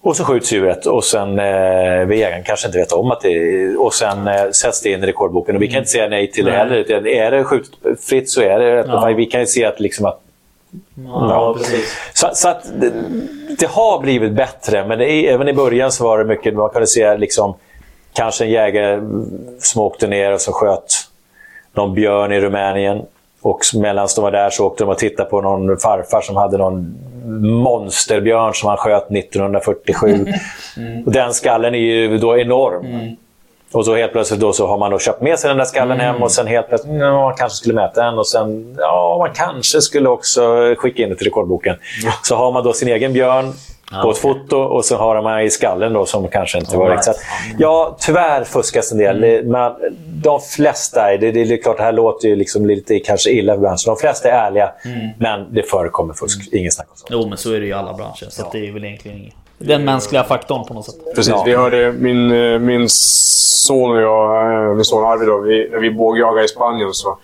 Och 0.00 0.16
så 0.16 0.24
skjuts 0.24 0.52
djuret 0.52 0.86
och 0.86 1.04
sen 1.04 1.38
eh, 1.38 1.44
jägaren 2.10 2.42
kanske 2.44 2.66
inte 2.66 2.78
vet 2.78 2.92
om 2.92 3.10
att 3.10 3.20
det 3.20 3.28
är, 3.28 3.80
Och 3.80 3.94
sen 3.94 4.28
eh, 4.28 4.50
sätts 4.50 4.82
det 4.82 4.90
in 4.90 5.04
i 5.04 5.06
rekordboken. 5.06 5.56
Och 5.56 5.62
vi 5.62 5.68
kan 5.68 5.78
inte 5.78 5.90
säga 5.90 6.08
nej 6.08 6.30
till 6.32 6.44
det 6.44 6.52
heller. 6.52 7.06
Är 7.06 7.30
det 7.30 7.44
skjutet 7.44 7.70
fritt 8.00 8.30
så 8.30 8.40
är 8.40 8.58
det 8.58 8.84
Ja. 8.88 9.12
Vi 9.16 9.26
kan 9.26 9.40
ju 9.40 9.46
se 9.46 9.64
att, 9.64 9.80
liksom 9.80 10.06
att 10.06 10.20
Ja, 11.06 11.54
precis. 11.58 11.96
så, 12.14 12.28
så 12.32 12.48
att 12.48 12.80
det, 12.80 12.92
det 13.58 13.66
har 13.66 14.00
blivit 14.00 14.32
bättre, 14.32 14.86
men 14.86 15.00
är, 15.00 15.24
även 15.24 15.48
i 15.48 15.52
början 15.52 15.92
så 15.92 16.04
var 16.04 16.18
det 16.18 16.24
mycket... 16.24 16.54
Man 16.54 16.70
kunde 16.70 16.86
se 16.86 17.16
liksom, 17.16 17.54
kanske 18.12 18.44
en 18.44 18.50
jägare 18.50 19.00
som 19.58 19.82
åkte 19.82 20.06
ner 20.06 20.32
och 20.32 20.40
så 20.40 20.52
sköt 20.52 20.94
någon 21.72 21.94
björn 21.94 22.32
i 22.32 22.40
Rumänien. 22.40 23.02
Och 23.40 23.60
medan 23.74 24.08
de 24.16 24.22
var 24.22 24.30
där 24.30 24.50
så 24.50 24.66
åkte 24.66 24.84
de 24.84 24.90
och 24.90 24.98
tittade 24.98 25.30
på 25.30 25.40
någon 25.40 25.78
farfar 25.78 26.20
som 26.20 26.36
hade 26.36 26.58
någon 26.58 26.94
monsterbjörn 27.62 28.54
som 28.54 28.68
han 28.68 28.78
sköt 28.78 29.10
1947. 29.10 30.26
Och 31.06 31.12
den 31.12 31.34
skallen 31.34 31.74
är 31.74 31.78
ju 31.78 32.18
då 32.18 32.38
enorm. 32.38 33.16
Och 33.72 33.84
så 33.84 33.96
helt 33.96 34.12
plötsligt 34.12 34.40
då 34.40 34.52
så 34.52 34.66
har 34.66 34.78
man 34.78 34.90
då 34.90 34.98
köpt 34.98 35.20
med 35.22 35.38
sig 35.38 35.48
den 35.48 35.56
där 35.56 35.64
skallen 35.64 36.00
hem 36.00 36.22
och 36.22 36.32
sen 36.32 36.46
helt 36.46 36.68
plötsligt, 36.68 36.94
ja, 37.00 37.20
man 37.20 37.34
kanske 37.34 37.56
skulle 37.56 37.74
mäta 37.74 38.04
den 38.04 38.18
och 38.18 38.26
sen, 38.26 38.76
ja, 38.78 39.16
man 39.18 39.30
kanske 39.34 39.80
skulle 39.80 40.08
också 40.08 40.74
skicka 40.78 41.02
in 41.02 41.08
det 41.08 41.16
till 41.16 41.26
rekordboken. 41.26 41.76
Så 42.22 42.36
har 42.36 42.52
man 42.52 42.64
då 42.64 42.72
sin 42.72 42.88
egen 42.88 43.12
björn 43.12 43.52
på 44.02 44.10
ett 44.10 44.18
foto 44.18 44.56
och 44.56 44.84
så 44.84 44.96
har 44.96 45.22
man 45.22 45.40
i 45.40 45.50
skallen 45.50 45.92
då 45.92 46.06
som 46.06 46.28
kanske 46.28 46.58
inte 46.58 46.76
var 46.76 46.90
riktigt. 46.90 47.06
right. 47.06 47.18
Så, 47.20 47.56
Ja, 47.58 47.96
tyvärr 48.00 48.44
fuskas 48.44 48.92
en 48.92 48.98
del. 48.98 49.20
Det- 49.20 49.42
Men 49.42 49.72
de 50.22 50.40
flesta, 50.40 51.16
det, 51.16 51.30
det, 51.32 51.40
är 51.40 51.62
klart 51.62 51.76
det 51.76 51.82
här 51.82 51.92
låter 51.92 52.28
ju 52.28 52.36
liksom 52.36 52.66
lite 52.66 52.98
kanske 52.98 53.30
illa 53.30 53.52
för 53.54 53.60
branschen. 53.60 53.86
De 53.86 53.96
flesta 53.96 54.28
är 54.28 54.46
ärliga, 54.46 54.72
men 55.18 55.54
det 55.54 55.62
förekommer 55.62 56.14
fusk. 56.14 56.48
Ingen 56.52 56.72
snack 56.72 56.86
om 56.90 56.96
sånt. 56.96 57.08
Jo, 57.12 57.28
men 57.28 57.38
så 57.38 57.52
är 57.52 57.58
det 57.60 57.64
ju 57.66 57.70
i 57.70 57.72
alla 57.72 57.92
branscher. 57.92 58.26
Så 58.30 58.42
att 58.46 58.52
det 58.52 58.68
är 58.68 58.72
väl 58.72 58.84
egentligen 58.84 59.18
inget. 59.18 59.34
Den 59.58 59.84
mänskliga 59.84 60.24
faktorn 60.24 60.64
på 60.64 60.74
något 60.74 60.84
sätt. 60.84 61.14
Precis. 61.14 61.30
Ja. 61.30 61.42
Vi 61.46 61.54
hörde 61.54 61.92
min, 61.92 62.30
eh, 62.30 62.58
min 62.58 62.88
son 62.88 63.90
och 63.90 64.02
jag, 64.02 64.52
eh, 64.52 64.74
min 64.74 64.84
son 64.84 65.04
Arvid, 65.04 65.28
då, 65.28 65.38
vi, 65.38 65.68
när 65.70 65.78
vi 65.78 65.90
bågjagade 65.90 66.44
i 66.44 66.48
Spanien 66.48 66.92
så 66.92 67.18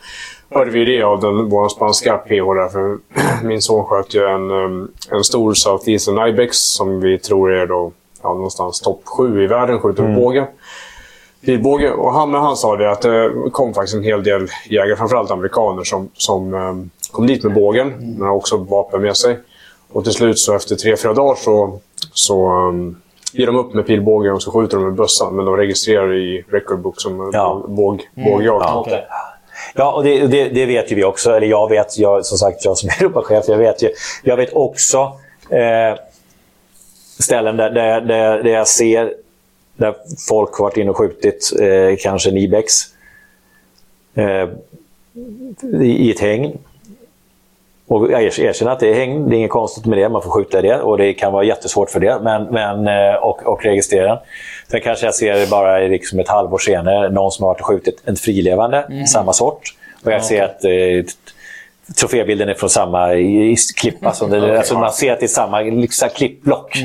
hörde 0.50 0.70
vi 0.70 0.84
det 0.84 1.02
av 1.02 1.20
den, 1.20 1.48
vår 1.48 1.68
spanska 1.68 2.16
PH 2.16 2.28
där. 2.28 2.68
För 2.68 2.98
min 3.44 3.62
son 3.62 3.84
sköt 3.84 4.14
ju 4.14 4.26
en, 4.26 4.50
eh, 4.50 4.88
en 5.10 5.24
stor 5.24 5.54
Southeastern 5.54 6.28
Ibex 6.28 6.56
som 6.56 7.00
vi 7.00 7.18
tror 7.18 7.52
är 7.52 7.66
då, 7.66 7.92
ja, 8.22 8.34
någonstans 8.34 8.80
topp 8.80 9.00
sju 9.04 9.44
i 9.44 9.46
världen, 9.46 9.80
skjuter 9.80 10.02
med 10.02 10.16
båge. 10.16 10.46
Pilbåge. 11.44 11.90
Och 11.90 12.12
han, 12.12 12.30
men 12.30 12.40
han 12.40 12.56
sa 12.56 12.76
det 12.76 12.90
att 12.90 13.02
det 13.02 13.32
kom 13.52 13.74
faktiskt 13.74 13.96
en 13.96 14.02
hel 14.02 14.22
del 14.22 14.48
jägare, 14.70 14.96
framförallt 14.96 15.30
amerikaner, 15.30 15.84
som, 15.84 16.08
som 16.14 16.90
kom 17.12 17.26
dit 17.26 17.44
med 17.44 17.54
bågen, 17.54 17.88
men 17.88 18.28
har 18.28 18.34
också 18.34 18.56
vapen 18.56 19.02
med 19.02 19.16
sig. 19.16 19.38
Och 19.92 20.04
till 20.04 20.12
slut 20.12 20.38
så 20.38 20.56
efter 20.56 20.76
tre, 20.76 20.96
fyra 20.96 21.14
dagar 21.14 21.34
så, 21.34 21.80
så 22.12 22.52
um, 22.68 23.02
ger 23.32 23.46
de 23.46 23.56
upp 23.56 23.74
med 23.74 23.86
pilbågen 23.86 24.32
och 24.32 24.42
så 24.42 24.50
skjuter 24.50 24.76
de 24.76 24.84
med 24.84 24.94
bössan. 24.94 25.36
Men 25.36 25.44
de 25.44 25.56
registrerar 25.56 26.14
i 26.14 26.44
record 26.48 26.80
book 26.80 27.00
som 27.00 27.30
Ja. 27.32 27.64
båg, 27.68 28.08
bågjakt. 28.14 28.64
Ja. 28.68 28.80
Okej. 28.80 29.06
Ja, 29.74 29.92
och 29.92 30.04
det, 30.04 30.26
det, 30.26 30.48
det 30.48 30.66
vet 30.66 30.92
ju 30.92 30.96
vi 30.96 31.04
också. 31.04 31.30
Eller 31.30 31.46
jag 31.46 31.68
vet, 31.68 31.98
jag, 31.98 32.26
som 32.26 32.38
sagt, 32.38 32.64
jag 32.64 32.78
som 32.78 32.88
är 32.88 32.92
Europachef, 33.04 33.44
jag 33.48 33.58
vet, 33.58 33.82
ju, 33.82 33.88
jag 34.22 34.36
vet 34.36 34.52
också 34.52 35.12
eh, 35.50 35.98
ställen 37.18 37.56
där, 37.56 37.70
där, 37.70 38.00
där, 38.00 38.42
där 38.42 38.50
jag 38.50 38.68
ser 38.68 39.14
där 39.76 39.94
folk 40.28 40.54
har 40.54 40.64
varit 40.64 40.76
inne 40.76 40.90
och 40.90 40.96
skjutit 40.96 41.52
eh, 41.60 41.96
kanske 41.98 42.30
en 42.30 42.36
Ibex 42.36 42.72
eh, 44.14 44.48
i, 45.82 46.10
ett 46.10 46.20
hägn. 46.20 46.58
Och 47.92 48.10
jag 48.12 48.22
er- 48.22 48.40
erkänner 48.40 48.72
att 48.72 48.80
det 48.80 48.88
är 48.90 48.94
hägn, 48.94 49.28
det 49.28 49.36
är 49.36 49.38
inget 49.38 49.50
konstigt 49.50 49.86
med 49.86 49.98
det, 49.98 50.08
man 50.08 50.22
får 50.22 50.30
skjuta 50.30 50.58
i 50.58 50.62
det 50.62 50.80
och 50.80 50.98
det 50.98 51.14
kan 51.14 51.32
vara 51.32 51.44
jättesvårt 51.44 51.90
för 51.90 52.00
det 52.00 52.18
men, 52.22 52.44
men, 52.44 52.88
eh, 52.88 53.14
och, 53.14 53.46
och 53.46 53.64
registrera 53.64 54.06
den. 54.08 54.18
Sen 54.70 54.80
kanske 54.80 55.06
jag 55.06 55.14
ser 55.14 55.46
bara 55.50 55.82
i 55.82 55.88
liksom 55.88 56.18
ett 56.18 56.28
halvår 56.28 56.58
senare, 56.58 57.08
någon 57.10 57.32
som 57.32 57.42
har 57.42 57.50
varit 57.50 57.60
och 57.60 57.66
skjutit 57.66 58.02
en 58.04 58.16
frilevande, 58.16 59.06
samma 59.12 59.32
sort. 59.32 59.60
Och 60.04 60.12
jag 60.12 60.24
ser 60.24 60.42
att 60.42 60.64
eh, 60.64 60.70
trofébilden 62.00 62.48
är 62.48 62.54
från 62.54 62.70
samma 62.70 63.08
klippa. 63.80 64.12
Som 64.12 64.30
det, 64.30 64.58
alltså 64.58 64.78
man 64.78 64.92
ser 64.92 65.12
att 65.12 65.20
det 65.20 65.26
är 65.26 65.28
samma 65.28 65.60
liksom, 65.60 66.08
klippblock. 66.08 66.78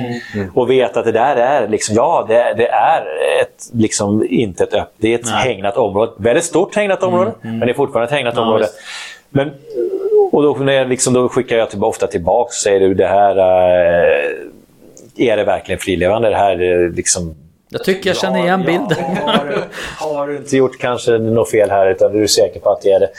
Och 0.54 0.70
vet 0.70 0.98
att 0.98 1.06
det 1.06 1.12
där 1.12 1.36
är, 1.36 1.68
liksom, 1.68 1.96
ja, 1.96 2.26
det, 2.28 2.54
det 2.58 2.68
är 2.68 3.02
ett, 3.42 3.70
liksom, 3.74 4.26
inte 4.30 4.64
ett 4.64 4.74
öppet, 4.74 4.94
det 4.98 5.14
är 5.14 5.16
ett 5.20 5.26
Nej. 5.26 5.54
hägnat 5.54 5.78
område. 5.78 6.12
Väldigt 6.18 6.44
stort 6.46 6.76
hägnat 6.76 7.04
område, 7.04 7.32
men 7.42 7.60
det 7.60 7.70
är 7.70 7.74
fortfarande 7.74 8.06
ett 8.08 8.16
hägnat 8.18 8.34
Ja, 8.38 8.42
område. 8.42 8.64
visst. 8.64 8.76
Men, 9.30 9.52
och 10.32 10.44
då, 10.44 10.54
när 10.54 10.74
jag 10.74 10.90
liksom, 10.90 11.14
då 11.14 11.30
skickar 11.30 11.58
jag 11.58 11.84
ofta 11.84 12.08
tillbaka 12.08 12.48
och 12.48 12.54
säger 12.54 12.80
du, 12.80 12.94
det 12.94 13.08
här 13.08 13.38
eh, 13.38 15.28
är 15.32 15.38
det 15.38 15.44
verkligen 15.44 15.80
frilevande? 15.80 16.30
Det 16.30 16.36
här 16.36 16.62
är 16.62 16.90
liksom 16.90 17.36
Jag 17.70 17.84
tycker 17.84 18.10
jag 18.10 18.18
känner 18.18 18.40
igen 18.40 18.64
bilden. 18.66 18.98
Ja, 19.26 19.32
har, 19.32 19.46
du, 19.46 19.58
har 20.00 20.28
du 20.28 20.38
inte 20.38 20.58
gjort 20.58 20.78
kanske 20.80 21.12
något 21.18 21.52
fel 21.52 21.70
här 21.70 21.88
utan 21.90 22.12
du 22.14 22.24
är 22.24 22.28
säker 22.28 22.60
på 22.60 22.70
att 22.72 22.82
det 22.82 22.92
är 22.92 23.00
det. 23.00 23.10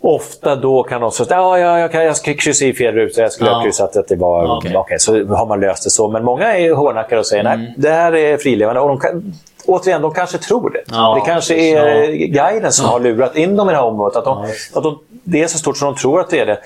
Ofta 0.00 0.56
då 0.56 0.82
kan 0.82 1.00
någon 1.00 1.12
säga 1.12 1.26
ja, 1.30 1.58
ja, 1.58 1.78
jag, 1.78 2.04
jag 2.04 2.16
ska 2.16 2.34
kryssa 2.34 2.64
i 2.64 2.72
fel 2.72 2.94
ruta. 2.94 3.20
Jag 3.20 3.32
skulle 3.32 3.50
Ja. 3.50 3.56
ha 3.56 3.62
kryssat 3.62 3.96
att 3.96 4.08
det 4.08 4.16
var... 4.16 4.56
Okej. 4.56 4.76
Okej, 4.76 4.98
så 4.98 5.24
har 5.26 5.46
man 5.46 5.60
löst 5.60 5.84
det 5.84 5.90
så. 5.90 6.08
Men 6.08 6.24
många 6.24 6.56
är 6.58 6.72
hårdnackade 6.74 7.18
och 7.20 7.26
säger 7.26 7.44
nej, 7.44 7.74
det 7.76 7.90
här 7.90 8.14
är 8.14 8.36
frilevande. 8.36 8.80
Och 8.80 8.88
de 8.88 8.98
kan, 9.00 9.32
återigen, 9.66 10.02
de 10.02 10.14
kanske 10.14 10.38
tror 10.38 10.70
det. 10.70 10.82
Ja, 10.86 11.14
det 11.20 11.30
kanske 11.32 11.54
är 11.54 12.08
Ja. 12.10 12.26
guiden 12.26 12.72
som 12.72 12.86
har 12.86 13.00
lurat 13.00 13.36
in 13.36 13.56
dem 13.56 13.68
i 13.68 13.72
det 13.72 13.78
här 13.78 13.84
området. 13.84 14.16
Att, 14.16 14.24
de, 14.24 14.38
Ja, 14.42 14.78
att 14.78 14.82
de, 14.82 14.98
det 15.24 15.42
är 15.42 15.46
så 15.46 15.58
stort 15.58 15.76
som 15.76 15.86
de 15.94 16.00
tror 16.00 16.20
att 16.20 16.30
det 16.30 16.38
är 16.38 16.46
det. 16.46 16.58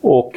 Och 0.00 0.32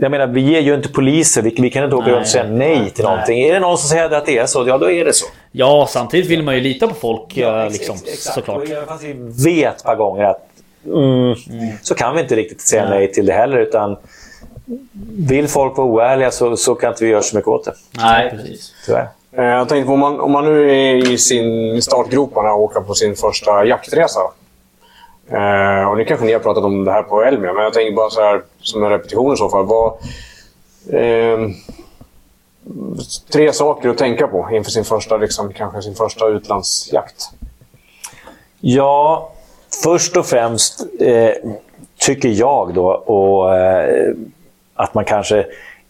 jag 0.00 0.10
menar, 0.10 0.26
vi 0.26 0.56
är 0.56 0.60
ju 0.60 0.74
inte 0.74 0.88
poliser. 0.88 1.42
Vi, 1.42 1.54
vi 1.58 1.70
kan 1.70 1.84
inte 1.84 1.96
åka 1.96 2.10
runt 2.10 2.20
och 2.22 2.26
säga 2.28 2.44
nej 2.44 2.90
till 2.90 3.04
Nej. 3.04 3.12
någonting. 3.12 3.40
Är 3.42 3.52
det 3.52 3.60
någon 3.60 3.78
som 3.78 3.88
säger 3.88 4.10
att 4.10 4.26
det 4.26 4.38
är 4.38 4.46
så, 4.46 4.64
ja 4.68 4.78
då 4.78 4.90
är 4.90 5.04
det 5.04 5.12
så. 5.12 5.26
Ja, 5.52 5.86
samtidigt 5.90 6.30
vill 6.30 6.42
man 6.42 6.54
ju 6.54 6.60
lita 6.60 6.88
på 6.88 6.94
folk 6.94 7.36
Ja, 7.36 7.60
eh, 7.60 7.66
ex- 7.66 7.78
liksom, 7.78 7.94
ex- 7.94 8.12
exakt. 8.12 8.34
såklart. 8.34 8.62
Fast 8.88 9.04
vi 9.04 9.12
vet 9.44 9.76
ett 9.76 9.84
par 9.84 9.96
gånger 9.96 10.24
att 10.24 10.48
mm, 10.86 11.34
så 11.82 11.94
kan 11.94 12.14
vi 12.14 12.20
inte 12.22 12.36
riktigt 12.36 12.60
säga 12.60 12.82
Nej. 12.88 12.98
nej 12.98 13.12
till 13.12 13.26
det 13.26 13.32
heller. 13.32 13.58
Utan 13.58 13.96
vill 15.16 15.48
folk 15.48 15.76
vara 15.76 15.86
oärliga 15.88 16.30
så, 16.30 16.56
så 16.56 16.74
kan 16.74 16.90
inte 16.90 17.04
vi 17.04 17.10
göra 17.10 17.22
så 17.22 17.36
mycket 17.36 17.48
åt 17.48 17.64
det. 17.64 17.72
Nej, 17.96 18.30
precis. 18.30 18.74
Tyvärr. 18.86 19.08
Eh, 19.36 19.44
Jag 19.44 19.68
tänkte 19.68 19.86
på 19.86 19.92
om 19.92 20.00
man, 20.00 20.20
om 20.20 20.32
man 20.32 20.44
nu 20.44 20.70
är 20.70 21.12
i 21.12 21.18
sin 21.18 21.82
startgroparna 21.82 22.52
och 22.52 22.62
åker 22.62 22.80
på 22.80 22.94
sin 22.94 23.16
första 23.16 23.64
jaktresa. 23.64 24.20
Eh, 25.32 25.88
och 25.90 25.96
nu 25.96 26.04
kanske 26.04 26.26
ni 26.26 26.32
har 26.32 26.40
pratat 26.40 26.64
om 26.64 26.84
det 26.84 26.92
här 26.92 27.02
på 27.02 27.22
Elmia, 27.22 27.52
men 27.52 27.64
jag 27.64 27.72
tänker 27.74 27.92
bara 27.96 28.10
så 28.10 28.20
här 28.20 28.42
som 28.60 28.84
en 28.84 28.90
repetition 28.90 29.34
i 29.34 29.36
så 29.36 29.48
fall. 29.48 29.66
Vad, 29.66 29.92
eh, 30.92 31.38
tre 33.32 33.52
saker 33.52 33.88
att 33.88 33.98
tänka 33.98 34.26
på 34.28 34.48
inför 34.52 34.70
sin 34.70 34.84
första, 34.84 35.16
liksom, 35.16 35.52
kanske 35.52 35.82
sin 35.82 35.94
första 35.94 36.28
utlandsjakt. 36.28 37.30
Ja, 38.60 39.32
först 39.82 40.16
och 40.16 40.26
främst 40.26 40.86
eh, 41.00 41.30
tycker 41.98 42.28
jag 42.28 42.74
då 42.74 42.86
och, 42.92 43.56
eh, 43.56 44.14
att 44.74 44.94
man 44.94 45.04
kanske 45.04 45.46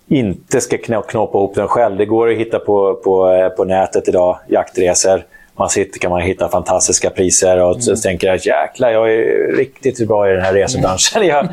inte 0.09 0.61
ska 0.61 0.77
kno- 0.77 1.03
knåpa 1.03 1.39
ihop 1.39 1.55
den 1.55 1.69
själv. 1.69 1.97
Det 1.97 2.07
går 2.07 2.31
att 2.31 2.39
hitta 2.39 2.59
på, 2.59 2.95
på, 2.95 3.29
eh, 3.31 3.49
på 3.49 3.65
nätet 3.65 4.09
idag, 4.09 4.39
jaktresor. 4.49 5.25
Man 5.57 5.69
sitter 5.69 5.99
kan 5.99 6.11
man 6.11 6.21
hitta 6.21 6.49
fantastiska 6.49 7.11
priser 7.11 7.63
och 7.63 7.83
så 7.83 7.97
tänker 7.97 8.27
jag 8.27 8.47
jäklar, 8.47 8.91
jag 8.91 9.15
är 9.15 9.57
riktigt 9.57 10.09
bra 10.09 10.31
i 10.31 10.33
den 10.33 10.43
här 10.43 10.53
resebranschen. 10.55 11.27
Jag, 11.27 11.49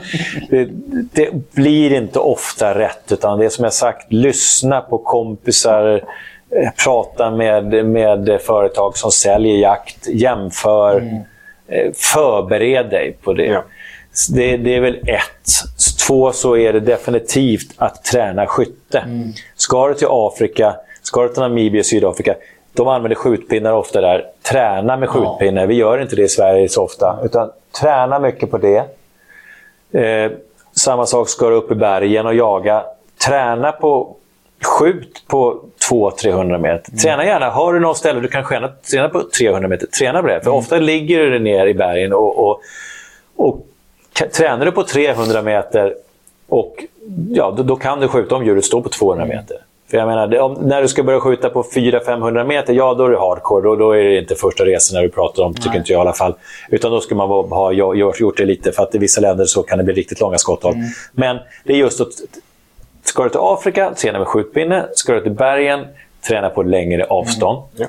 det, 0.50 0.68
det 1.14 1.54
blir 1.54 1.94
inte 1.94 2.20
ofta 2.20 2.80
rätt, 2.80 3.12
utan 3.12 3.40
det 3.40 3.46
är 3.46 3.50
som 3.50 3.64
jag 3.64 3.74
sagt, 3.74 4.14
lyssna 4.14 4.82
på 4.82 4.98
kompisar, 4.98 6.04
eh, 6.56 6.70
prata 6.84 7.32
med, 7.32 7.86
med 7.86 8.42
företag 8.42 8.98
som 8.98 9.12
säljer 9.12 9.58
jakt, 9.58 10.08
jämför, 10.08 11.24
eh, 11.68 11.92
förbered 11.96 12.90
dig 12.90 13.18
på 13.24 13.34
det. 13.34 13.46
Ja. 13.46 13.64
Det, 14.30 14.58
det 14.58 14.76
är 14.76 14.82
väl 14.82 14.96
ett. 14.96 15.50
Två, 16.08 16.32
så 16.32 16.58
är 16.58 16.74
det 16.74 16.80
definitivt 16.80 17.74
att 17.78 18.04
träna 18.04 18.48
skytte. 18.48 19.04
Ska 19.56 19.88
du 19.88 19.94
till 19.94 20.08
Afrika, 20.10 20.76
ska 21.02 21.24
du 21.24 21.30
till 21.30 21.42
Namibia, 21.42 21.84
Sydafrika, 21.84 22.36
de 22.80 22.88
använder 22.88 23.16
skjutpinnar 23.16 23.74
ofta 23.74 24.02
där. 24.02 24.26
Träna 24.42 24.98
med 24.98 25.10
skjutpinnar. 25.10 25.66
Vi 25.66 25.76
gör 25.76 26.02
inte 26.02 26.16
det 26.16 26.24
i 26.24 26.30
Sverige 26.30 26.70
så 26.70 26.84
ofta. 26.84 27.20
Utan 27.24 27.52
träna 27.82 28.20
mycket 28.20 28.52
på 28.52 28.58
det. 28.58 28.84
Eh, 29.92 30.32
samma 30.76 31.06
sak, 31.06 31.30
ska 31.30 31.50
du 31.50 31.56
upp 31.56 31.72
i 31.72 31.76
bergen 31.76 32.26
och 32.26 32.36
jaga. 32.36 32.84
Träna 33.28 33.72
på 33.72 34.16
Skjut 34.62 35.24
på 35.28 35.62
200-300 35.90 36.58
meter. 36.58 36.92
Träna 36.92 37.26
gärna. 37.26 37.50
Har 37.50 37.74
du 37.74 37.80
något 37.80 37.98
ställe 37.98 38.20
du 38.20 38.28
kan 38.28 38.46
träna, 38.46 38.72
träna 38.92 39.10
på 39.10 39.24
300 39.38 39.68
meter, 39.68 39.88
träna 39.88 40.22
på 40.22 40.28
det. 40.28 40.42
För 40.42 40.52
ofta 40.52 40.78
ligger 40.78 41.20
du 41.20 41.40
ner 41.40 41.66
i 41.66 41.74
bergen 41.74 42.14
och, 42.14 42.50
och, 42.50 42.62
och 43.36 43.66
tränar 44.34 44.66
du 44.66 44.72
på 44.72 44.84
300 44.84 45.42
meter 45.42 45.96
Och 46.48 46.86
ja, 47.30 47.54
då, 47.58 47.64
då, 47.64 47.76
kan 47.76 48.00
du 48.00 48.08
skjuta 48.08 48.36
om 48.36 48.46
djuret 48.46 48.66
står 48.66 48.82
på 48.82 48.90
200 48.90 49.26
meter. 49.26 49.58
För 49.90 49.98
jag 49.98 50.08
menar, 50.08 50.28
det, 50.28 50.40
om, 50.40 50.54
när 50.54 50.82
du 50.82 50.88
ska 50.88 51.04
börja 51.04 51.20
skjuta 51.20 51.50
på 51.50 51.64
400-500 51.64 52.44
meter, 52.44 52.74
ja 52.74 52.94
då 52.94 53.06
är 53.06 53.10
det 53.10 53.20
hardcore. 53.20 53.64
Då, 53.64 53.76
då 53.76 53.92
är 53.92 54.04
det 54.04 54.18
inte 54.18 54.36
första 54.36 54.66
resan 54.66 54.96
när 54.96 55.04
du 55.04 55.10
pratar 55.10 55.44
om, 55.44 55.54
tycker 55.54 55.78
inte 55.78 55.92
jag 55.94 56.00
i 56.00 56.02
alla 56.02 56.14
fall. 56.14 56.36
Utan 56.70 56.92
då 56.92 57.02
ska 57.02 57.16
man 57.16 57.30
ha 57.30 57.74
gjort, 57.74 58.38
det 58.38 58.46
lite, 58.46 58.72
för 58.72 58.84
att 58.84 58.96
i 58.96 58.98
vissa 58.98 59.22
länder 59.22 59.46
så 59.46 59.64
kan 59.64 59.78
det 59.78 59.84
bli 59.84 59.94
riktigt 59.94 60.20
långa 60.20 60.38
skotthåll. 60.38 60.74
Mm. 60.74 60.86
Men 61.12 61.38
det 61.64 61.74
är 61.74 61.78
just 61.78 62.02
att 62.02 62.08
Ska 63.04 63.24
du 63.24 63.30
till 63.30 63.40
Afrika, 63.42 63.94
träna 63.94 64.20
med 64.20 64.28
skjutpinne. 64.28 64.86
Ska 64.94 65.14
du 65.14 65.22
till 65.22 65.32
bergen, 65.32 65.86
träna 66.28 66.50
på 66.50 66.64
längre 66.64 67.04
avstånd. 67.04 67.58
Mm. 67.58 67.70
Ja. 67.76 67.88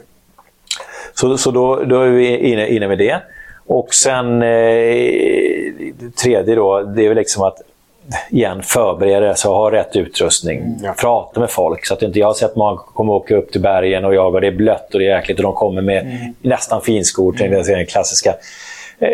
Så, 1.15 1.39
så 1.39 1.51
då, 1.51 1.83
då 1.85 2.01
är 2.01 2.09
vi 2.09 2.37
inne, 2.39 2.69
inne 2.69 2.89
med 2.89 2.99
det. 2.99 3.23
Och 3.67 3.95
sen 3.95 4.43
eh, 4.43 5.73
tredje 6.23 6.55
då, 6.55 6.83
det 6.83 7.05
är 7.05 7.09
väl 7.09 7.17
liksom 7.17 7.43
att 7.43 7.59
igen, 8.31 8.63
förbereda 8.63 9.35
sig 9.35 9.49
och 9.49 9.57
ha 9.57 9.71
rätt 9.71 9.97
utrustning. 9.97 10.59
Mm, 10.59 10.77
ja. 10.83 10.95
Prata 10.99 11.41
med 11.41 11.51
folk. 11.51 11.87
Så 11.87 11.95
att 11.95 12.03
inte 12.03 12.19
jag 12.19 12.27
har 12.27 12.35
sett 12.35 12.57
många 12.57 12.77
komma 12.77 13.13
åka 13.13 13.37
upp 13.37 13.53
till 13.53 13.61
bergen 13.61 14.05
och 14.05 14.15
jaga. 14.15 14.41
Det 14.41 14.47
är 14.47 14.53
blött 14.53 14.95
och 14.95 15.01
det 15.01 15.07
är 15.07 15.17
jäkligt 15.17 15.39
och 15.39 15.43
de 15.43 15.53
kommer 15.53 15.83
med 15.83 16.03
mm. 16.03 16.35
nästan 16.43 16.81
finskor. 16.81 17.43
Mm. 17.43 17.63
Den 17.63 17.87
klassiska. 17.87 18.35
Eh, 18.99 19.09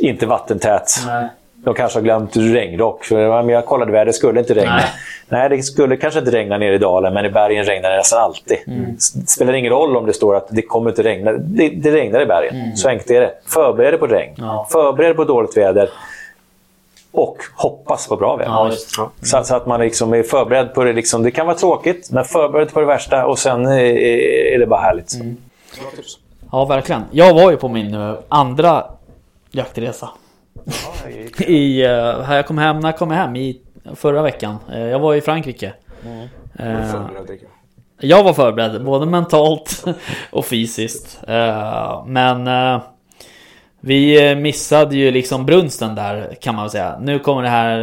inte 0.00 0.26
vattentät. 0.26 0.90
Nej. 1.06 1.28
De 1.64 1.74
kanske 1.74 1.98
har 1.98 2.04
glömt 2.04 2.36
regnrock. 2.36 3.04
För 3.04 3.50
jag 3.50 3.66
kollade 3.66 3.92
vädret, 3.92 4.06
det 4.06 4.12
skulle 4.12 4.40
inte 4.40 4.54
regna. 4.54 4.76
Nej. 4.76 4.84
Nej. 5.28 5.48
det 5.48 5.62
skulle 5.62 5.96
kanske 5.96 6.20
inte 6.20 6.30
regna 6.30 6.58
nere 6.58 6.74
i 6.74 6.78
dalen, 6.78 7.14
men 7.14 7.24
i 7.24 7.30
bergen 7.30 7.64
regnar 7.64 7.90
det 7.90 7.96
nästan 7.96 8.22
alltid. 8.22 8.58
Mm. 8.66 8.94
Det 8.94 9.30
spelar 9.30 9.52
ingen 9.52 9.72
roll 9.72 9.96
om 9.96 10.06
det 10.06 10.12
står 10.12 10.36
att 10.36 10.48
det 10.50 10.62
kommer 10.62 10.90
inte 10.90 11.02
regna. 11.02 11.32
Det, 11.32 11.68
det 11.68 11.90
regnar 11.90 12.20
i 12.20 12.26
bergen. 12.26 12.56
Mm. 12.56 12.76
Så 12.76 12.88
enkelt 12.88 13.10
är 13.10 13.20
det. 13.20 13.32
Förbered 13.46 13.92
dig 13.92 14.00
på 14.00 14.06
regn. 14.06 14.34
Ja. 14.36 14.66
Förbered 14.72 15.10
dig 15.10 15.16
på 15.16 15.24
dåligt 15.24 15.56
väder. 15.56 15.90
Och 17.16 17.36
hoppas 17.54 18.08
på 18.08 18.16
bra 18.16 18.36
väder. 18.36 18.50
Ja, 18.50 18.70
så, 19.22 19.44
så, 19.44 19.54
att 19.54 19.66
man 19.66 19.80
liksom 19.80 20.14
är 20.14 20.22
förberedd 20.22 20.74
på 20.74 20.84
det. 20.84 20.92
Liksom, 20.92 21.22
det 21.22 21.30
kan 21.30 21.46
vara 21.46 21.56
tråkigt, 21.56 22.10
men 22.10 22.24
förberedd 22.24 22.72
på 22.72 22.80
det 22.80 22.86
värsta 22.86 23.26
och 23.26 23.38
sen 23.38 23.66
är, 23.66 23.78
är 24.54 24.58
det 24.58 24.66
bara 24.66 24.80
härligt. 24.80 25.14
Mm. 25.14 25.36
Ja, 26.52 26.64
verkligen. 26.64 27.04
Jag 27.10 27.34
var 27.34 27.50
ju 27.50 27.56
på 27.56 27.68
min 27.68 27.94
eh, 27.94 28.14
andra 28.28 28.84
jaktresa 29.50 30.08
i, 31.38 31.82
uh, 31.82 31.88
jag 32.34 32.46
kom 32.46 32.58
hem, 32.58 32.80
när 32.80 32.88
jag 32.88 32.98
kom 32.98 33.10
hem? 33.10 33.36
I 33.36 33.60
förra 33.94 34.22
veckan. 34.22 34.56
Uh, 34.72 34.80
jag 34.80 34.98
var 34.98 35.14
i 35.14 35.20
Frankrike. 35.20 35.72
Mm. 36.04 36.28
Uh, 36.60 37.06
jag 38.00 38.24
var 38.24 38.32
förberedd, 38.32 38.84
både 38.84 39.06
mentalt 39.06 39.84
och 40.30 40.46
fysiskt. 40.46 41.18
men 42.06 42.48
vi 43.86 44.34
missade 44.36 44.96
ju 44.96 45.10
liksom 45.10 45.46
brunsten 45.46 45.94
där 45.94 46.36
kan 46.40 46.54
man 46.54 46.64
väl 46.64 46.70
säga. 46.70 46.98
Nu 47.00 47.18
kommer 47.18 47.42
det 47.42 47.48
här, 47.48 47.78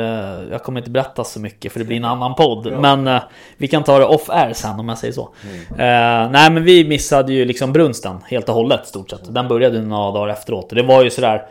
jag 0.52 0.64
kommer 0.64 0.80
inte 0.80 0.92
berätta 0.92 1.24
så 1.24 1.40
mycket 1.40 1.72
för 1.72 1.80
det 1.80 1.86
blir 1.86 1.98
en 1.98 2.06
annan 2.06 2.36
podd. 2.36 2.68
Ja. 2.72 2.80
Men 2.80 3.20
vi 3.58 3.68
kan 3.68 3.84
ta 3.84 4.00
det 4.00 4.06
off 4.06 4.30
air 4.30 4.54
sen 4.54 4.80
om 4.80 4.90
jag 4.90 4.98
säger 4.98 5.14
så. 5.14 5.30
Mm. 5.44 6.32
nej 6.32 6.52
men 6.52 6.64
vi 6.64 6.88
missade 6.88 7.34
ju 7.34 7.46
liksom 7.46 7.74
brunsten 7.74 8.18
helt 8.26 8.50
och 8.50 8.56
hållet 8.56 8.88
stort 8.88 9.10
sett. 9.10 9.34
Den 9.34 9.48
började 9.48 9.82
några 9.82 10.12
dagar 10.12 10.34
efteråt. 10.34 10.70
Det 10.70 10.84
var 10.84 11.04
ju 11.04 11.10
sådär 11.10 11.42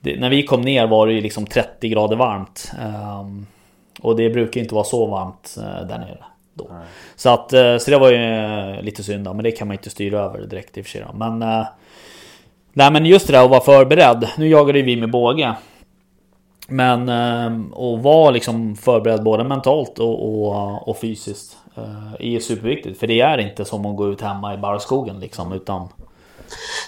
det, 0.00 0.20
när 0.20 0.30
vi 0.30 0.42
kom 0.42 0.60
ner 0.60 0.86
var 0.86 1.06
det 1.06 1.12
ju 1.12 1.20
liksom 1.20 1.46
30 1.46 1.88
grader 1.88 2.16
varmt. 2.16 2.72
Um, 3.20 3.46
och 4.00 4.16
det 4.16 4.30
brukar 4.30 4.60
inte 4.60 4.74
vara 4.74 4.84
så 4.84 5.06
varmt 5.06 5.56
uh, 5.58 5.88
där 5.88 5.98
nere. 5.98 6.24
Då. 6.54 6.70
Så, 7.16 7.30
att, 7.30 7.52
uh, 7.52 7.78
så 7.78 7.90
det 7.90 7.98
var 7.98 8.10
ju 8.10 8.16
uh, 8.16 8.82
lite 8.82 9.02
synd 9.02 9.24
men 9.24 9.42
det 9.42 9.50
kan 9.50 9.68
man 9.68 9.74
inte 9.74 9.90
styra 9.90 10.20
över 10.20 10.40
direkt 10.40 10.78
i 10.78 10.80
och 10.80 10.84
för 10.84 10.90
sig. 10.90 11.04
Men, 11.14 11.64
nej, 12.78 12.92
men 12.92 13.06
just 13.06 13.26
det 13.26 13.32
där 13.32 13.44
att 13.44 13.50
vara 13.50 13.60
förberedd. 13.60 14.28
Nu 14.38 14.48
jagade 14.48 14.82
vi 14.82 14.96
med 14.96 15.10
båge. 15.10 15.54
Men 16.68 17.08
ehm, 17.08 17.72
att 17.72 18.02
vara 18.02 18.30
liksom 18.30 18.76
förberedd 18.76 19.22
både 19.22 19.44
mentalt 19.44 19.98
och, 19.98 20.28
och, 20.28 20.88
och 20.88 20.98
fysiskt 20.98 21.56
är 22.18 22.40
superviktigt. 22.40 23.00
För 23.00 23.06
det 23.06 23.20
är 23.20 23.38
inte 23.38 23.64
som 23.64 23.86
att 23.86 23.96
gå 23.96 24.08
ut 24.08 24.20
hemma 24.20 24.54
i 24.54 24.58
bara 24.58 24.78
skogen 24.78 25.20
liksom. 25.20 25.52
Utan 25.52 25.88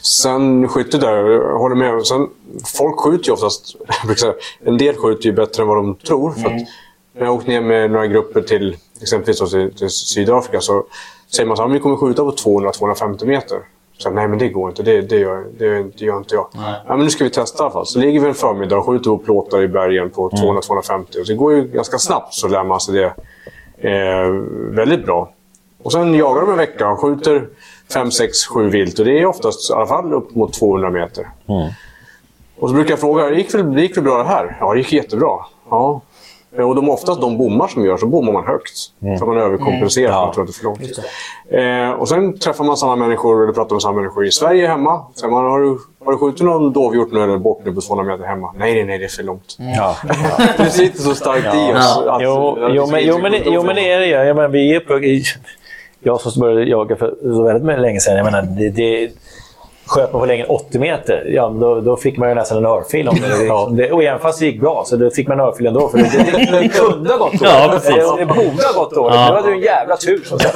Sen 0.02 0.68
skytte 0.68 0.98
där, 0.98 1.16
jag 1.16 1.58
håller 1.58 1.76
med. 1.76 2.06
Sen, 2.06 2.28
folk 2.76 3.00
skjuter 3.00 3.26
ju 3.26 3.32
oftast... 3.32 3.76
en 4.64 4.78
del 4.78 4.96
skjuter 4.96 5.26
ju 5.26 5.32
bättre 5.32 5.62
än 5.62 5.68
vad 5.68 5.76
de 5.76 5.94
tror. 5.94 6.30
För 6.32 6.46
att 6.46 6.62
när 7.12 7.24
jag 7.24 7.34
åkt 7.34 7.46
ner 7.46 7.60
med 7.60 7.90
några 7.90 8.06
grupper 8.06 8.42
till 8.42 8.76
exempelvis 9.02 9.50
till, 9.50 9.74
till 9.74 9.90
Sydafrika 9.90 10.60
så 10.60 10.84
säger 11.34 11.48
man 11.48 11.60
att 11.60 11.72
vi 11.72 11.80
kommer 11.80 11.96
skjuta 11.96 12.24
på 12.24 12.30
200-250 12.30 13.26
meter. 13.26 13.58
Så, 14.02 14.10
nej, 14.10 14.28
men 14.28 14.38
det 14.38 14.48
går 14.48 14.68
inte. 14.68 14.82
Det, 14.82 15.00
det, 15.00 15.16
gör, 15.16 15.44
det, 15.58 15.82
det 15.82 16.04
gör 16.04 16.18
inte 16.18 16.34
jag. 16.34 16.48
Ja, 16.54 16.82
men 16.88 16.98
nu 16.98 17.10
ska 17.10 17.24
vi 17.24 17.30
testa 17.30 17.62
i 17.62 17.64
alla 17.64 17.72
fall. 17.72 17.86
Så 17.86 17.98
ligger 17.98 18.20
vi 18.20 18.28
en 18.28 18.34
förmiddag 18.34 18.76
och 18.78 18.86
skjuter 18.86 19.10
på 19.10 19.18
plåtar 19.18 19.62
i 19.62 19.68
bergen 19.68 20.10
på 20.10 20.30
200-250. 20.30 20.92
Mm. 20.92 21.04
Det 21.26 21.34
går 21.34 21.52
ju 21.52 21.64
ganska 21.64 21.98
snabbt 21.98 22.34
så 22.34 22.48
lär 22.48 22.64
man 22.64 22.80
sig 22.80 22.94
det 22.94 23.14
eh, 23.90 24.30
väldigt 24.70 25.04
bra. 25.04 25.32
Och 25.82 25.92
sen 25.92 26.14
jagar 26.14 26.40
de 26.40 26.50
en 26.50 26.56
vecka 26.56 26.88
och 26.88 27.00
skjuter 27.00 27.48
5, 27.92 28.10
6, 28.10 28.46
7 28.46 28.70
vilt. 28.70 28.98
Och 28.98 29.04
det 29.04 29.20
är 29.20 29.26
oftast 29.26 29.70
i 29.70 29.72
alla 29.72 29.86
fall 29.86 30.12
upp 30.12 30.34
mot 30.34 30.52
200 30.52 30.90
meter. 30.90 31.28
Mm. 31.48 31.68
Och 32.58 32.68
så 32.68 32.74
brukar 32.74 32.90
jag 32.90 33.00
fråga, 33.00 33.24
det 33.24 33.36
gick 33.36 33.52
det 33.52 33.82
gick 33.82 33.96
väl 33.96 34.04
bra 34.04 34.18
det 34.18 34.28
här? 34.28 34.56
Ja, 34.60 34.72
det 34.72 34.78
gick 34.78 34.92
jättebra. 34.92 35.38
Ja. 35.70 36.00
Och 36.58 36.74
de, 36.74 36.88
oftast 36.88 37.20
de 37.20 37.38
bommar 37.38 37.68
som 37.68 37.84
gör 37.84 37.96
så 37.96 38.06
bommar 38.06 38.32
man 38.32 38.46
högt. 38.46 38.72
Mm. 39.02 39.18
För 39.18 39.26
man 39.26 39.38
överkompenserar 39.38 40.06
mm. 40.08 40.18
ja. 40.18 40.32
för 40.32 40.42
att 40.42 40.48
det 40.48 40.50
är 40.50 40.54
för 40.54 40.64
långt. 40.64 40.98
Eh, 41.50 42.00
och 42.00 42.08
sen 42.08 42.38
träffar 42.38 42.64
man 42.64 42.76
samma 42.76 42.96
människor, 42.96 43.42
eller 43.42 43.52
pratar 43.52 43.74
med 43.74 43.82
samma 43.82 43.96
människor 44.00 44.26
i 44.26 44.30
Sverige 44.30 44.66
hemma. 44.66 45.04
Säger 45.14 45.32
man, 45.32 45.44
har 45.44 45.60
du, 45.60 45.78
har 46.04 46.12
du 46.12 46.18
skjutit 46.18 46.42
någon 46.42 46.72
dovhjort 46.72 47.12
nu 47.12 47.22
eller 47.22 47.38
bort 47.38 47.62
nu 47.64 47.72
på 47.72 47.80
200 47.80 48.16
meter 48.16 48.28
hemma? 48.28 48.54
Nej, 48.58 48.74
nej, 48.74 48.84
nej, 48.84 48.98
det 48.98 49.04
är 49.04 49.08
för 49.08 49.22
långt. 49.22 49.56
Mm. 49.58 49.72
Ja. 49.72 49.96
det 50.56 50.70
sitter 50.70 50.98
så 50.98 51.14
starkt 51.14 51.44
ja. 51.44 51.70
i 51.70 51.72
oss. 51.72 52.02
Ja. 52.06 52.18
jo, 52.22 52.56
jo, 52.58 52.86
men, 52.86 53.04
jo, 53.04 53.18
men, 53.18 53.34
jo, 53.44 53.62
men 53.62 53.76
det 53.76 53.92
är 53.92 54.00
det 54.00 54.06
ju. 54.06 54.12
Jag 54.12 54.36
menar, 54.36 54.48
vi 54.48 54.74
är 54.74 54.80
på, 54.80 55.00
jag 56.02 56.20
som 56.20 56.40
började 56.40 56.64
jaga 56.64 56.96
för 56.96 57.14
så 57.22 57.42
väldigt 57.42 57.80
länge 57.80 58.00
sedan, 58.00 58.16
jag 58.16 58.24
menar, 58.24 58.42
det, 58.42 58.70
det 58.70 59.10
sköt 59.90 60.12
man 60.12 60.20
på 60.20 60.26
längden 60.26 60.46
80 60.48 60.78
meter, 60.78 61.24
ja, 61.28 61.48
då, 61.48 61.80
då 61.80 61.96
fick 61.96 62.18
man 62.18 62.28
ju 62.28 62.34
nästan 62.34 62.58
en 62.58 62.66
örfil 62.66 63.08
om 63.08 63.16
det. 63.20 63.44
ja. 63.46 63.68
det 63.72 63.92
och 63.92 64.02
även 64.02 64.20
fast 64.20 64.40
det 64.40 64.46
gick 64.46 64.60
bra, 64.60 64.84
så 64.86 64.96
då 64.96 65.10
fick 65.10 65.28
man 65.28 65.40
örfil 65.40 65.66
ändå. 65.66 65.88
För 65.88 65.98
det, 65.98 66.04
det, 66.04 66.58
det, 66.60 66.68
kunde 66.68 67.10
ha 67.10 67.18
gått 67.18 67.32
dåligt. 67.32 67.42
Ja, 67.42 67.68
precis. 67.72 67.94
Det, 67.94 68.16
det 68.18 68.26
borde 68.26 68.66
ha 68.74 68.82
gått 68.82 68.94
dåligt. 68.94 69.14
Ja. 69.14 69.28
Nu 69.28 69.34
hade 69.34 69.48
du 69.48 69.54
en 69.54 69.60
jävla 69.60 69.96
tur. 69.96 70.22
Så, 70.24 70.38
så, 70.38 70.48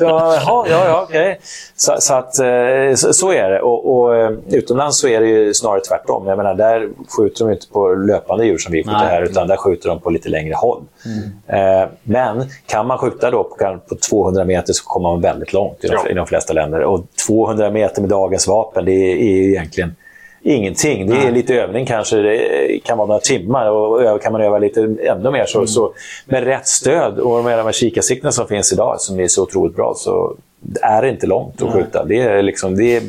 ja, 0.00 0.66
ja. 0.68 1.02
Okay. 1.02 1.34
Så, 1.76 1.94
så, 1.98 2.14
att, 2.14 2.38
eh, 2.38 2.94
så, 2.94 3.12
så, 3.12 3.32
är 3.32 3.50
det. 3.50 3.60
Och, 3.60 3.96
och, 3.96 4.16
eh, 4.16 4.30
utomlands 4.50 4.98
så 4.98 5.08
är 5.08 5.20
det 5.20 5.26
ju 5.26 5.54
snarare 5.54 5.80
tvärtom. 5.80 6.26
Jag 6.26 6.36
menar, 6.36 6.54
där 6.54 6.88
skjuter 7.16 7.44
de 7.44 7.52
inte 7.52 7.66
på 7.72 7.88
löpande 7.88 8.46
djur 8.46 8.58
som 8.58 8.72
vi 8.72 8.82
skjuter 8.82 8.98
Nej. 8.98 9.08
här, 9.08 9.22
utan 9.22 9.48
där 9.48 9.56
skjuter 9.56 9.88
de 9.88 10.00
på 10.00 10.10
lite 10.10 10.28
längre 10.28 10.54
håll. 10.54 10.82
Mm. 11.06 11.82
Eh, 11.82 11.88
men 12.02 12.44
kan 12.66 12.86
man 12.86 12.98
skjuta 12.98 13.30
då 13.30 13.44
på, 13.44 13.78
på 13.88 13.96
200 14.10 14.44
meter 14.44 14.72
så 14.72 14.84
kommer 14.84 15.08
man 15.08 15.20
väldigt 15.20 15.52
långt 15.52 15.84
i 15.84 15.88
de, 15.88 15.94
ja. 15.94 16.08
i 16.10 16.14
de 16.14 16.26
flesta 16.26 16.52
länder. 16.52 16.80
Och 16.80 17.04
200 17.26 17.70
meter 17.70 18.00
med 18.00 18.10
dagens 18.10 18.45
vapen, 18.48 18.84
det 18.84 18.92
är, 18.92 19.16
är 19.16 19.48
egentligen 19.48 19.96
ingenting. 20.42 21.06
Det 21.06 21.16
är 21.16 21.32
lite 21.32 21.54
övning 21.54 21.86
kanske, 21.86 22.16
det 22.16 22.78
kan 22.84 22.98
vara 22.98 23.08
några 23.08 23.20
timmar 23.20 23.70
och 23.70 24.22
kan 24.22 24.32
man 24.32 24.40
öva 24.40 24.58
lite 24.58 24.80
ännu 25.02 25.30
mer 25.30 25.46
så, 25.46 25.58
mm. 25.58 25.68
så 25.68 25.92
med 26.26 26.44
rätt 26.44 26.66
stöd 26.66 27.18
och 27.18 27.44
med 27.44 27.58
de 27.58 27.62
här 27.62 27.72
kikarsiktena 27.72 28.32
som 28.32 28.46
finns 28.48 28.72
idag 28.72 29.00
som 29.00 29.20
är 29.20 29.28
så 29.28 29.42
otroligt 29.42 29.76
bra 29.76 29.94
så 29.96 30.36
är 30.82 31.02
det 31.02 31.08
inte 31.08 31.26
långt 31.26 31.62
att 31.62 31.72
skjuta. 31.72 32.04
Det 32.04 32.20
är, 32.20 32.42
liksom, 32.42 32.76
det 32.76 32.96
är 32.96 33.02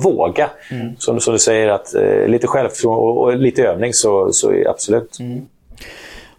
våga. 0.00 0.50
Mm. 0.70 0.92
Som, 0.98 1.20
som 1.20 1.32
du 1.32 1.38
säger, 1.38 1.68
att, 1.68 1.94
eh, 1.94 2.26
lite 2.26 2.46
självförtroende 2.46 3.02
och, 3.02 3.24
och, 3.24 3.36
lite 3.36 3.62
övning 3.62 3.92
så, 3.92 4.32
så 4.32 4.52
absolut. 4.68 5.18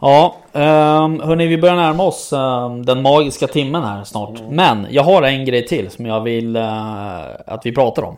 Ja, 0.01 0.35
um, 0.51 1.19
hörni 1.19 1.47
vi 1.47 1.57
börjar 1.57 1.75
närma 1.75 2.03
oss 2.03 2.33
um, 2.33 2.85
den 2.85 3.01
magiska 3.01 3.47
timmen 3.47 3.83
här 3.83 4.03
snart. 4.03 4.39
Mm. 4.39 4.55
Men 4.55 4.87
jag 4.89 5.03
har 5.03 5.23
en 5.23 5.45
grej 5.45 5.67
till 5.67 5.89
som 5.89 6.05
jag 6.05 6.21
vill 6.21 6.57
uh, 6.57 7.23
att 7.45 7.65
vi 7.65 7.71
pratar 7.71 8.03
om. 8.03 8.17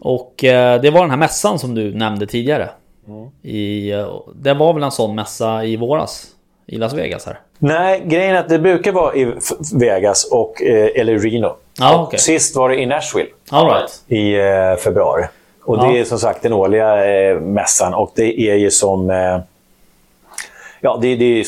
Och 0.00 0.44
uh, 0.44 0.50
det 0.82 0.90
var 0.90 1.00
den 1.00 1.10
här 1.10 1.16
mässan 1.16 1.58
som 1.58 1.74
du 1.74 1.94
nämnde 1.94 2.26
tidigare. 2.26 2.68
Mm. 3.08 3.28
I, 3.42 3.94
uh, 3.94 4.20
det 4.34 4.54
var 4.54 4.72
väl 4.72 4.82
en 4.82 4.90
sån 4.90 5.14
mässa 5.14 5.64
i 5.64 5.76
våras? 5.76 6.26
I 6.66 6.76
Las 6.76 6.92
Vegas 6.92 7.26
här? 7.26 7.40
Nej, 7.58 8.02
grejen 8.04 8.34
är 8.34 8.40
att 8.40 8.48
det 8.48 8.58
brukar 8.58 8.92
vara 8.92 9.14
i 9.14 9.32
Vegas 9.74 10.28
och, 10.32 10.62
eller 10.62 11.18
Reno. 11.18 11.56
Ah, 11.80 12.02
okay. 12.02 12.18
Sist 12.18 12.56
var 12.56 12.68
det 12.68 12.80
i 12.80 12.86
Nashville. 12.86 13.28
All 13.50 13.66
right. 13.66 14.02
I 14.08 14.36
februari. 14.84 15.24
Och 15.64 15.78
det 15.78 15.98
är 15.98 16.04
som 16.04 16.18
sagt 16.18 16.42
den 16.42 16.52
årliga 16.52 16.94
mässan 17.40 17.94
och 17.94 18.12
det 18.14 18.40
är 18.40 18.54
ju 18.54 18.70
som 18.70 19.10
Ja, 20.80 20.98
det, 21.02 21.16
det 21.16 21.40
är, 21.40 21.46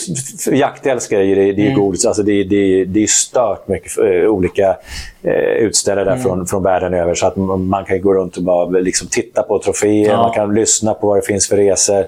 jaktälskare 0.55 1.25
det, 1.25 1.53
det 1.53 1.63
är 1.63 1.71
mm. 1.71 1.81
godis. 1.81 2.07
Alltså 2.07 2.23
det, 2.23 2.45
det, 2.45 2.85
det 2.85 3.03
är 3.03 3.07
stört 3.07 3.69
mycket 3.69 3.99
uh, 3.99 4.27
olika 4.27 4.77
uh, 5.25 5.33
utställare 5.33 6.05
där 6.05 6.13
mm. 6.13 6.23
från, 6.23 6.47
från 6.47 6.63
världen 6.63 6.95
över. 6.95 7.15
Så 7.15 7.27
att 7.27 7.37
man 7.37 7.85
kan 7.85 8.01
gå 8.01 8.15
runt 8.15 8.37
och 8.37 8.43
bara 8.43 8.69
liksom 8.69 9.09
titta 9.09 9.43
på 9.43 9.59
troféer, 9.59 10.11
ja. 10.11 10.23
man 10.23 10.33
kan 10.33 10.55
lyssna 10.55 10.95
på 10.95 11.07
vad 11.07 11.19
det 11.19 11.23
finns 11.23 11.49
för 11.49 11.57
resor. 11.57 12.01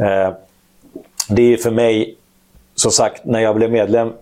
Uh, 0.00 0.34
det 1.28 1.52
är 1.52 1.56
för 1.56 1.70
mig, 1.70 2.16
som 2.74 2.90
sagt, 2.90 3.24
när 3.24 3.40
jag 3.40 3.56
blev 3.56 3.70
medlem 3.70 4.12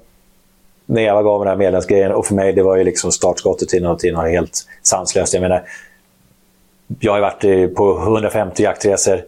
när 0.87 1.03
jag 1.03 1.25
gav 1.25 1.41
den 1.41 1.49
här 1.49 1.57
medlemsgrejen 1.57 2.12
och 2.12 2.27
för 2.27 2.35
mig 2.35 2.53
det 2.53 2.62
var 2.62 2.77
ju 2.77 2.85
liksom 2.85 3.12
startskottet 3.12 3.68
till 3.68 3.83
någonting 3.83 4.16
helt 4.16 4.66
sanslöst. 4.83 5.35
Jag 5.35 5.41
menar, 5.41 5.62
jag 7.01 7.12
har 7.12 7.20
varit 7.20 7.75
på 7.75 7.99
150 7.99 8.62
jaktresor 8.62 9.22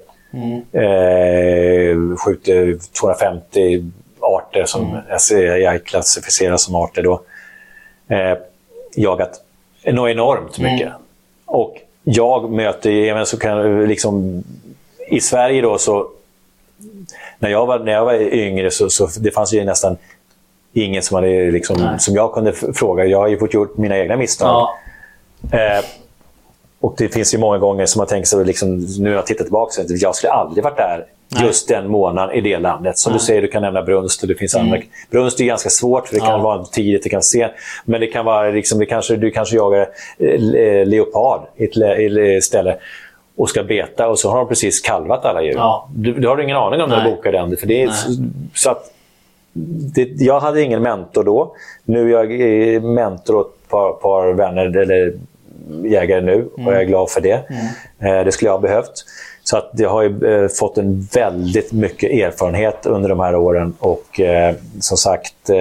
Eh, 0.72 2.16
skjuter 2.16 2.78
250 3.00 3.90
arter 4.20 4.64
som 4.64 5.02
mm. 5.30 5.62
jag 5.62 5.84
klassificerar 5.84 6.56
som 6.56 6.74
arter. 6.74 7.02
Då. 7.02 7.22
Eh, 8.08 8.38
jagat 8.96 9.42
enormt 9.82 10.58
mycket. 10.58 10.86
Mm. 10.86 11.00
Och 11.44 11.76
jag 12.04 12.50
möter, 12.50 12.90
även 12.90 13.26
så 13.26 13.38
kan, 13.38 13.86
liksom, 13.88 14.44
i 15.08 15.20
Sverige 15.20 15.62
då 15.62 15.78
så 15.78 16.08
när 17.38 17.50
jag 17.50 17.66
var, 17.66 17.78
när 17.78 17.92
jag 17.92 18.04
var 18.04 18.14
yngre 18.34 18.70
så, 18.70 18.90
så 18.90 19.08
det 19.20 19.30
fanns 19.30 19.54
ju 19.54 19.64
nästan 19.64 19.96
ingen 20.72 21.02
som, 21.02 21.14
hade, 21.14 21.50
liksom, 21.50 21.96
som 21.98 22.14
jag 22.14 22.34
kunde 22.34 22.52
fråga. 22.52 23.04
Jag 23.04 23.18
har 23.18 23.28
ju 23.28 23.38
fått 23.38 23.54
gjort 23.54 23.76
mina 23.76 23.98
egna 23.98 24.16
misstag. 24.16 24.68
Ja. 25.50 25.58
Eh, 25.58 25.84
och 26.86 26.94
Det 26.98 27.08
finns 27.08 27.34
ju 27.34 27.38
många 27.38 27.58
gånger 27.58 27.86
som 27.86 27.98
man 28.00 28.06
tänker 28.06 28.26
sig, 28.26 28.44
liksom, 28.44 28.86
nu 28.98 29.08
har 29.08 29.16
jag 29.16 29.26
tittat 29.26 29.46
tillbaka, 29.46 29.82
att 29.82 30.00
jag 30.00 30.14
skulle 30.14 30.32
aldrig 30.32 30.64
varit 30.64 30.76
där 30.76 31.06
Nej. 31.28 31.44
just 31.44 31.68
den 31.68 31.90
månaden 31.90 32.36
i 32.36 32.40
det 32.40 32.58
landet. 32.58 32.98
Som 32.98 33.12
Nej. 33.12 33.18
du 33.18 33.24
säger, 33.24 33.42
du 33.42 33.48
kan 33.48 33.62
nämna 33.62 33.82
Brunst 33.82 34.22
och 34.22 34.28
det 34.28 34.34
finns 34.34 34.54
mm. 34.54 34.66
andra. 34.66 34.82
Brunst 35.10 35.40
är 35.40 35.44
ganska 35.44 35.70
svårt, 35.70 36.08
för 36.08 36.14
det 36.14 36.20
kan 36.20 36.30
ja. 36.30 36.38
vara 36.38 36.64
tidigt, 36.64 37.02
det 37.02 37.08
kan 37.08 37.22
se. 37.22 37.48
Men 37.84 38.00
det 38.00 38.06
kan 38.06 38.24
vara, 38.24 38.50
liksom, 38.50 38.78
det 38.78 38.86
kanske, 38.86 39.16
du 39.16 39.30
kanske 39.30 39.56
jagar 39.56 39.88
eh, 40.18 40.86
leopard 40.86 41.40
i 41.56 41.64
ett 42.36 42.44
ställe 42.44 42.76
och 43.36 43.50
ska 43.50 43.62
beta 43.62 44.08
och 44.08 44.18
så 44.18 44.30
har 44.30 44.38
de 44.38 44.48
precis 44.48 44.80
kalvat 44.80 45.24
alla 45.24 45.42
djur. 45.42 45.54
Ja. 45.54 45.88
Du, 45.94 46.12
du 46.12 46.28
har 46.28 46.40
ingen 46.40 46.56
aning 46.56 46.80
om 46.80 46.90
när 46.90 47.04
du 47.04 47.10
bokar 47.10 47.32
den. 47.32 47.56
För 47.56 47.66
det 47.66 47.82
är, 47.82 47.88
så, 47.88 48.10
så, 48.54 48.70
att, 48.70 48.92
det, 49.94 50.08
jag 50.18 50.40
hade 50.40 50.62
ingen 50.62 50.82
mentor 50.82 51.24
då. 51.24 51.56
Nu 51.84 52.14
är 52.14 52.26
jag 52.26 52.82
mentor 52.82 53.36
åt 53.36 53.54
ett 53.62 53.68
par, 53.68 53.92
par 53.92 54.32
vänner, 54.32 54.76
eller 54.76 55.12
jägare 55.84 56.20
nu 56.20 56.34
mm. 56.34 56.66
och 56.66 56.72
jag 56.72 56.80
är 56.80 56.84
glad 56.84 57.10
för 57.10 57.20
det. 57.20 57.42
Mm. 57.50 58.18
Eh, 58.18 58.24
det 58.24 58.32
skulle 58.32 58.48
jag 58.48 58.54
ha 58.54 58.60
behövt. 58.60 59.04
Så 59.42 59.56
att 59.56 59.70
jag 59.72 59.90
har 59.90 60.02
ju, 60.02 60.44
eh, 60.44 60.48
fått 60.48 60.78
en 60.78 61.08
väldigt 61.12 61.72
mycket 61.72 62.10
erfarenhet 62.10 62.86
under 62.86 63.08
de 63.08 63.20
här 63.20 63.36
åren. 63.36 63.76
Och 63.78 64.20
eh, 64.20 64.54
som 64.80 64.96
sagt, 64.96 65.50
eh, 65.50 65.56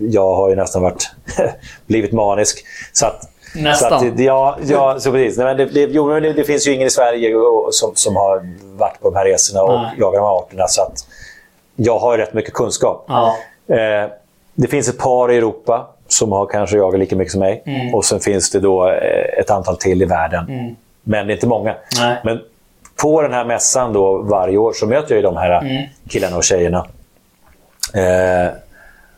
jag 0.00 0.34
har 0.34 0.48
ju 0.48 0.56
nästan 0.56 0.82
varit 0.82 1.10
blivit 1.86 2.12
manisk. 2.12 2.64
Så 2.92 3.06
att, 3.06 3.28
Nästan. 3.54 4.00
Så 4.00 4.06
att, 4.06 4.18
ja, 4.18 4.58
ja 4.66 5.00
så 5.00 5.12
precis. 5.12 5.38
Nej, 5.38 5.46
men 5.46 5.56
det, 5.56 5.64
det, 5.64 5.80
jo, 5.80 6.20
det, 6.20 6.32
det, 6.32 6.44
finns 6.44 6.66
ju 6.66 6.74
ingen 6.74 6.86
i 6.86 6.90
Sverige 6.90 7.34
som, 7.70 7.92
som 7.94 8.16
har 8.16 8.56
varit 8.78 9.00
på 9.00 9.10
de 9.10 9.16
här 9.16 9.24
resorna 9.24 9.62
och 9.62 9.80
Nej. 9.80 9.94
jagat 9.98 10.14
de 10.14 10.20
här 10.20 10.38
arterna. 10.38 10.68
Så 10.68 10.82
att 10.82 11.06
jag 11.76 11.98
har 11.98 12.18
rätt 12.18 12.34
mycket 12.34 12.54
kunskap. 12.54 13.04
Ja. 13.08 13.36
Eh, 13.68 14.10
det 14.54 14.68
finns 14.68 14.88
ett 14.88 14.98
par 14.98 15.32
i 15.32 15.36
Europa 15.36 15.91
som 16.12 16.32
har 16.32 16.46
kanske 16.46 16.76
jagat 16.76 17.00
lika 17.00 17.16
mycket 17.16 17.32
som 17.32 17.40
mig. 17.40 17.62
Mm. 17.66 17.94
Och 17.94 18.04
sen 18.04 18.20
finns 18.20 18.50
det 18.50 18.60
då 18.60 18.88
eh, 18.88 19.40
ett 19.40 19.50
antal 19.50 19.76
till 19.76 20.02
i 20.02 20.04
världen. 20.04 20.48
Mm. 20.48 20.76
Men 21.02 21.26
det 21.26 21.32
är 21.32 21.34
inte 21.34 21.46
många. 21.46 21.74
Nej. 22.00 22.16
Men 22.24 22.40
på 23.02 23.22
den 23.22 23.32
här 23.32 23.44
mässan 23.44 23.92
då 23.92 24.18
varje 24.18 24.58
år 24.58 24.72
så 24.72 24.86
möter 24.86 25.14
jag 25.14 25.16
ju 25.16 25.22
de 25.22 25.36
här 25.36 25.62
mm. 25.62 25.82
killarna 26.08 26.36
och 26.36 26.44
tjejerna. 26.44 26.86
Eh, 27.94 28.52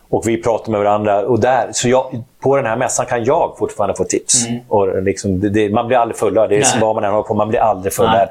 och 0.09 0.29
vi 0.29 0.43
pratar 0.43 0.73
med 0.73 0.81
varandra. 0.81 1.21
Och 1.21 1.41
där, 1.41 1.69
så 1.73 1.89
jag, 1.89 2.23
på 2.41 2.57
den 2.57 2.67
här 2.67 2.77
mässan 2.77 3.07
kan 3.07 3.25
jag 3.25 3.55
fortfarande 3.59 3.97
få 3.97 4.05
tips. 4.05 4.47
Mm. 4.47 4.61
Och 4.69 5.03
liksom, 5.03 5.53
det, 5.53 5.71
man 5.71 5.87
blir 5.87 5.99
aldrig 5.99 6.17
full 6.17 6.35
Det 6.35 6.57
är 6.57 6.63
som 6.63 6.81
vad 6.81 6.95
man 6.95 7.05
än 7.05 7.11
håller 7.11 7.23
på 7.23 7.35
man 7.35 7.49
blir 7.49 7.61
aldrig 7.61 7.93
full 7.93 8.07
där. 8.07 8.29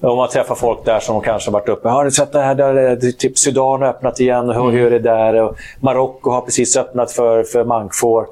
Om 0.00 0.16
man 0.16 0.28
träffar 0.28 0.54
folk 0.54 0.84
där 0.84 1.00
som 1.00 1.20
kanske 1.20 1.50
varit 1.50 1.68
uppe. 1.68 1.88
Har 1.88 2.04
du 2.04 2.10
sett 2.10 2.32
det 2.32 2.40
här? 2.40 2.54
Där, 2.54 3.12
typ 3.12 3.38
Sudan 3.38 3.82
har 3.82 3.88
öppnat 3.88 4.20
igen. 4.20 4.50
Hur, 4.50 4.60
mm. 4.60 4.74
hur 4.74 4.86
är 4.86 4.90
det 4.90 4.98
där? 4.98 5.54
Marocko 5.80 6.30
har 6.30 6.40
precis 6.40 6.76
öppnat 6.76 7.12
för, 7.12 7.42
för 7.42 7.64
mankfår. 7.64 8.26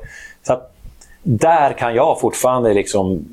Så 0.47 0.53
att, 0.53 0.75
där 1.23 1.73
kan 1.73 1.95
jag 1.95 2.21
fortfarande 2.21 2.75
liksom 2.75 3.25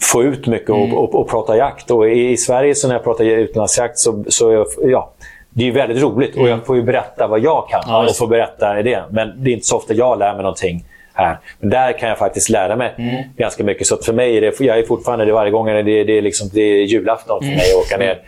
få 0.00 0.22
ut 0.22 0.46
mycket 0.46 0.70
och, 0.70 0.76
mm. 0.76 0.96
och, 0.96 1.14
och, 1.14 1.28
prata 1.28 1.56
jakt. 1.56 1.90
Och 1.90 2.08
i, 2.08 2.36
Sverige 2.36 2.74
så 2.74 2.88
när 2.88 2.94
jag 2.94 3.04
pratar 3.04 3.24
utlandsjakt 3.24 3.98
så, 3.98 4.24
så 4.28 4.66
ja, 4.82 5.10
det 5.50 5.68
är 5.68 5.72
väldigt 5.72 6.02
roligt 6.02 6.36
och 6.36 6.42
jag 6.42 6.52
mm. 6.52 6.64
får 6.64 6.76
ju 6.76 6.82
berätta 6.82 7.26
vad 7.26 7.40
jag 7.40 7.68
kan 7.68 7.82
ja, 7.86 8.08
och 8.08 8.16
få 8.16 8.26
berätta 8.26 8.74
det. 8.74 9.04
Men 9.10 9.44
det 9.44 9.50
är 9.50 9.52
inte 9.52 9.66
så 9.66 9.76
ofta 9.76 9.94
jag 9.94 10.18
lär 10.18 10.32
mig 10.32 10.42
någonting 10.42 10.84
här. 11.14 11.38
Men 11.58 11.70
där 11.70 11.98
kan 11.98 12.08
jag 12.08 12.18
faktiskt 12.18 12.48
lära 12.48 12.76
mig 12.76 12.94
mm. 12.98 13.22
ganska 13.36 13.64
mycket. 13.64 13.86
Så 13.86 13.96
för 13.96 14.12
mig 14.12 14.36
är 14.36 14.40
det, 14.40 14.60
jag 14.60 14.78
är 14.78 14.82
fortfarande 14.82 15.24
det 15.24 15.32
varje 15.32 15.50
gång 15.50 15.66
det, 15.66 15.82
det, 15.82 16.18
är, 16.18 16.22
liksom, 16.22 16.48
det 16.52 16.62
är 16.62 16.84
julafton 16.84 17.40
för 17.40 17.46
mm. 17.46 17.56
mig 17.56 17.66
att 17.72 17.86
åka 17.86 17.96
ner. 17.96 18.20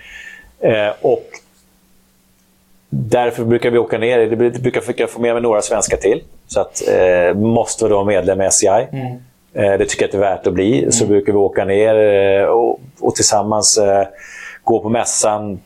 Eh, 0.61 0.93
och 1.01 1.31
Därför 2.95 3.45
brukar 3.45 3.71
vi 3.71 3.79
åka 3.79 3.99
ner. 3.99 4.19
Det 4.19 4.37
brukar 4.37 4.83
jag 4.97 5.11
få 5.11 5.21
med 5.21 5.35
mig 5.35 5.43
några 5.43 5.63
svenskar 5.63 5.97
till. 5.97 6.23
Så 6.47 6.61
att, 6.61 6.83
eh, 6.89 7.35
måste 7.35 7.89
vara 7.89 8.05
medlem 8.05 8.41
i 8.41 8.45
SCI. 8.45 8.87
Mm. 8.93 9.07
Eh, 9.55 9.79
det 9.79 9.85
tycker 9.87 10.03
jag 10.03 10.09
att 10.09 10.13
det 10.13 10.19
är 10.19 10.31
värt 10.37 10.47
att 10.47 10.53
bli. 10.53 10.79
Mm. 10.79 10.93
Så 10.93 11.07
brukar 11.07 11.33
vi 11.33 11.39
åka 11.39 11.65
ner 11.65 11.95
eh, 11.95 12.45
och, 12.45 12.81
och 13.01 13.15
tillsammans 13.15 13.79
eh, 13.79 14.07
gå 14.65 14.81
på 14.81 14.89
mässan, 14.89 15.61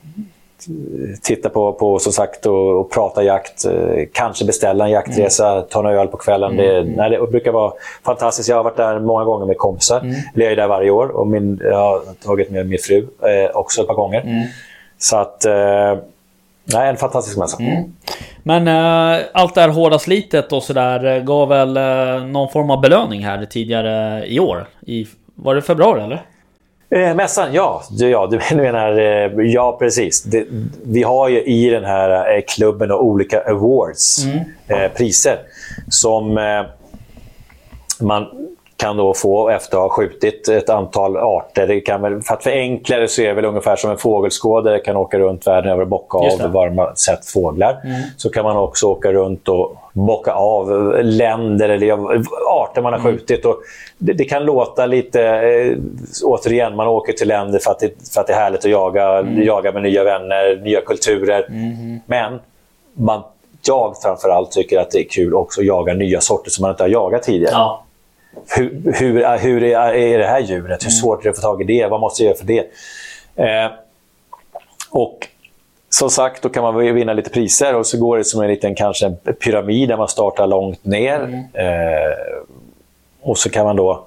titta 1.22 1.48
på, 1.48 1.72
på 1.72 1.98
som 1.98 2.12
sagt 2.12 2.46
och, 2.46 2.80
och, 2.80 2.90
prata 2.90 3.22
jakt. 3.22 3.66
Kanske 4.12 4.44
beställa 4.44 4.84
en 4.84 4.90
jaktresa, 4.90 5.52
mm. 5.52 5.64
ta 5.70 5.82
några 5.82 6.00
öl 6.00 6.08
på 6.08 6.16
kvällen. 6.16 6.52
Mm. 6.52 6.66
Det, 6.66 6.96
nej, 6.96 7.10
det 7.10 7.26
brukar 7.26 7.52
vara 7.52 7.72
fantastiskt. 8.04 8.48
Jag 8.48 8.56
har 8.56 8.64
varit 8.64 8.76
där 8.76 9.00
många 9.00 9.24
gånger 9.24 9.46
med 9.46 9.58
kompisar. 9.58 10.00
Mm. 10.00 10.14
Jag 10.34 10.52
är 10.52 10.56
där 10.56 10.68
varje 10.68 10.90
år 10.90 11.08
och 11.08 11.26
min, 11.26 11.60
jag 11.64 11.76
har 11.76 12.00
tagit 12.24 12.50
med 12.50 12.68
min 12.68 12.78
fru 12.78 13.08
eh, 13.22 13.56
också 13.56 13.80
ett 13.80 13.86
par 13.86 13.94
gånger. 13.94 14.20
Mm. 14.20 14.46
Så 14.98 15.16
att... 15.16 15.44
Eh, 15.44 15.98
nej, 16.64 16.88
en 16.88 16.96
fantastisk 16.96 17.38
mässa. 17.38 17.62
Mm. 17.62 17.92
Men 18.42 18.68
äh, 18.68 19.24
allt 19.32 19.54
det 19.54 19.60
här 19.60 19.68
hårda 19.68 19.98
slitet 19.98 20.52
och 20.52 20.62
sådär 20.62 21.20
gav 21.20 21.48
väl 21.48 21.72
någon 22.26 22.48
form 22.48 22.70
av 22.70 22.80
belöning 22.80 23.24
här 23.24 23.44
tidigare 23.44 24.26
i 24.26 24.40
år? 24.40 24.68
I, 24.86 25.06
var 25.34 25.54
det 25.54 25.62
februari 25.62 26.02
eller? 26.02 26.22
Eh, 26.90 27.14
mässan, 27.14 27.54
ja. 27.54 27.82
ja. 27.90 28.26
Du 28.30 28.56
menar, 28.56 28.98
eh, 28.98 29.46
ja 29.46 29.76
precis. 29.78 30.22
Det, 30.22 30.46
vi 30.84 31.02
har 31.02 31.28
ju 31.28 31.42
i 31.42 31.70
den 31.70 31.84
här 31.84 32.36
eh, 32.36 32.42
klubben 32.48 32.92
olika 32.92 33.40
awards, 33.40 34.24
mm. 34.24 34.38
eh, 34.68 34.92
priser, 34.92 35.38
som 35.88 36.38
eh, 36.38 36.64
man 38.00 38.26
kan 38.76 38.96
då 38.96 39.14
få 39.14 39.48
efter 39.48 39.76
att 39.76 39.82
ha 39.82 39.88
skjutit 39.88 40.48
ett 40.48 40.70
antal 40.70 41.16
arter. 41.16 41.66
Det 41.66 41.80
kan 41.80 42.02
väl, 42.02 42.22
för 42.22 42.34
att 42.34 42.42
förenkla 42.42 42.98
det 42.98 43.08
så 43.08 43.22
är 43.22 43.26
det 43.26 43.34
väl 43.34 43.44
ungefär 43.44 43.76
som 43.76 43.90
en 43.90 43.96
fågelskådare 43.98 44.78
kan 44.78 44.96
åka 44.96 45.18
runt 45.18 45.46
världen 45.46 45.72
över 45.72 45.82
och 45.82 45.88
bocka 45.88 46.18
av 46.18 46.52
var 46.52 46.70
man 46.70 46.96
sett 46.96 47.26
fåglar. 47.26 47.80
Mm. 47.84 48.00
Så 48.16 48.30
kan 48.30 48.44
man 48.44 48.56
också 48.56 48.86
åka 48.86 49.12
runt 49.12 49.48
och 49.48 49.76
bocka 49.92 50.32
av 50.32 50.94
länder 51.02 51.68
eller 51.68 51.92
arter 52.48 52.82
man 52.82 52.92
har 52.92 53.00
mm. 53.00 53.12
skjutit. 53.12 53.44
Och 53.44 53.56
det, 53.98 54.12
det, 54.12 54.24
kan 54.24 54.44
låta 54.44 54.86
lite... 54.86 55.22
Eh, 55.22 55.76
återigen, 56.24 56.76
man 56.76 56.86
åker 56.86 57.12
till 57.12 57.28
länder 57.28 57.58
för 57.58 57.70
att 57.70 57.78
det, 57.78 57.90
för 58.14 58.20
att 58.20 58.26
det 58.26 58.32
är 58.32 58.38
härligt 58.38 58.64
att 58.64 58.70
jaga, 58.70 59.18
mm. 59.18 59.42
jaga 59.42 59.72
med 59.72 59.82
nya 59.82 60.04
vänner, 60.04 60.60
nya 60.64 60.80
kulturer. 60.80 61.46
Mm. 61.48 62.00
Men 62.06 62.40
man, 62.92 63.22
jag 63.66 63.94
framförallt 64.02 64.50
tycker 64.50 64.80
att 64.80 64.90
det 64.90 64.98
är 64.98 65.08
kul 65.08 65.34
också 65.34 65.60
att 65.60 65.66
jaga 65.66 65.94
nya 65.94 66.20
sorter 66.20 66.50
som 66.50 66.62
man 66.62 66.70
inte 66.70 66.82
har 66.82 66.88
jagat 66.88 67.22
tidigare. 67.22 67.52
Ja 67.54 67.82
hur, 68.56 68.92
hur, 68.94 69.38
hur 69.38 69.62
är, 69.62 69.94
är 69.94 70.18
det 70.18 70.26
här 70.26 70.40
djuret? 70.40 70.84
Hur 70.84 70.90
svårt 70.90 71.20
är 71.20 71.24
det 71.24 71.30
att 71.30 71.36
få 71.36 71.42
tag 71.42 71.62
i 71.62 71.64
det? 71.64 71.86
Vad 71.86 72.00
måste 72.00 72.22
jag 72.22 72.28
göra 72.28 72.38
för 72.38 72.46
det? 72.46 72.66
Eh, 73.36 73.70
och 74.90 75.28
som 75.90 76.10
sagt, 76.10 76.42
då 76.42 76.48
kan 76.48 76.62
man 76.62 76.94
vinna 76.94 77.12
lite 77.12 77.30
priser 77.30 77.74
och 77.74 77.86
så 77.86 77.98
går 77.98 78.18
det 78.18 78.24
som 78.24 78.42
en 78.42 78.48
liten 78.48 78.74
kanske 78.74 79.06
en 79.06 79.16
pyramid 79.16 79.88
där 79.88 79.96
man 79.96 80.08
startar 80.08 80.46
långt 80.46 80.84
ner. 80.84 81.20
Mm. 81.20 81.44
Eh, 81.54 82.12
och 83.22 83.38
så 83.38 83.50
kan 83.50 83.64
man 83.64 83.76
då 83.76 84.04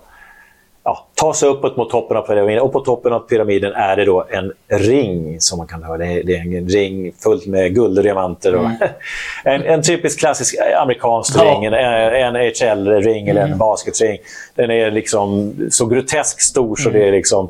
ja, 0.90 1.06
ta 1.16 1.34
sig 1.34 1.50
uppåt 1.50 1.78
mot 1.78 1.90
toppen 1.90 2.18
av 2.18 2.22
pyramiden. 2.22 2.64
Och 2.64 2.74
på 2.74 2.80
toppen 2.80 3.14
av 3.14 3.20
pyramiden 3.20 3.74
är 3.74 3.96
det 3.96 4.06
då 4.06 4.26
en 4.30 4.54
ring. 4.68 5.42
som 5.42 5.58
man 5.58 5.68
kan 5.68 5.84
höra. 5.84 5.98
Det 5.98 6.36
är 6.36 6.58
en 6.58 6.70
ring 6.70 7.12
fullt 7.24 7.46
med 7.46 7.76
guld 7.76 7.98
och 7.98 8.04
diamanter. 8.04 8.54
Mm. 8.54 8.72
en, 9.44 9.64
en, 9.64 9.82
typisk 9.82 10.20
klassisk 10.20 10.56
amerikansk 10.82 11.38
ja. 11.38 11.44
ring. 11.44 11.66
En, 11.66 11.74
en 11.74 12.36
HL-ring 12.36 13.28
eller 13.28 13.42
en 13.42 13.48
mm. 13.48 13.58
basketring. 13.58 14.18
Den 14.56 14.72
är 14.72 14.92
liksom 14.92 15.54
så 15.72 15.86
grotesk 15.86 16.42
stor 16.42 16.76
så 16.76 16.90
mm. 16.90 17.02
det 17.02 17.08
är 17.08 17.12
liksom... 17.12 17.50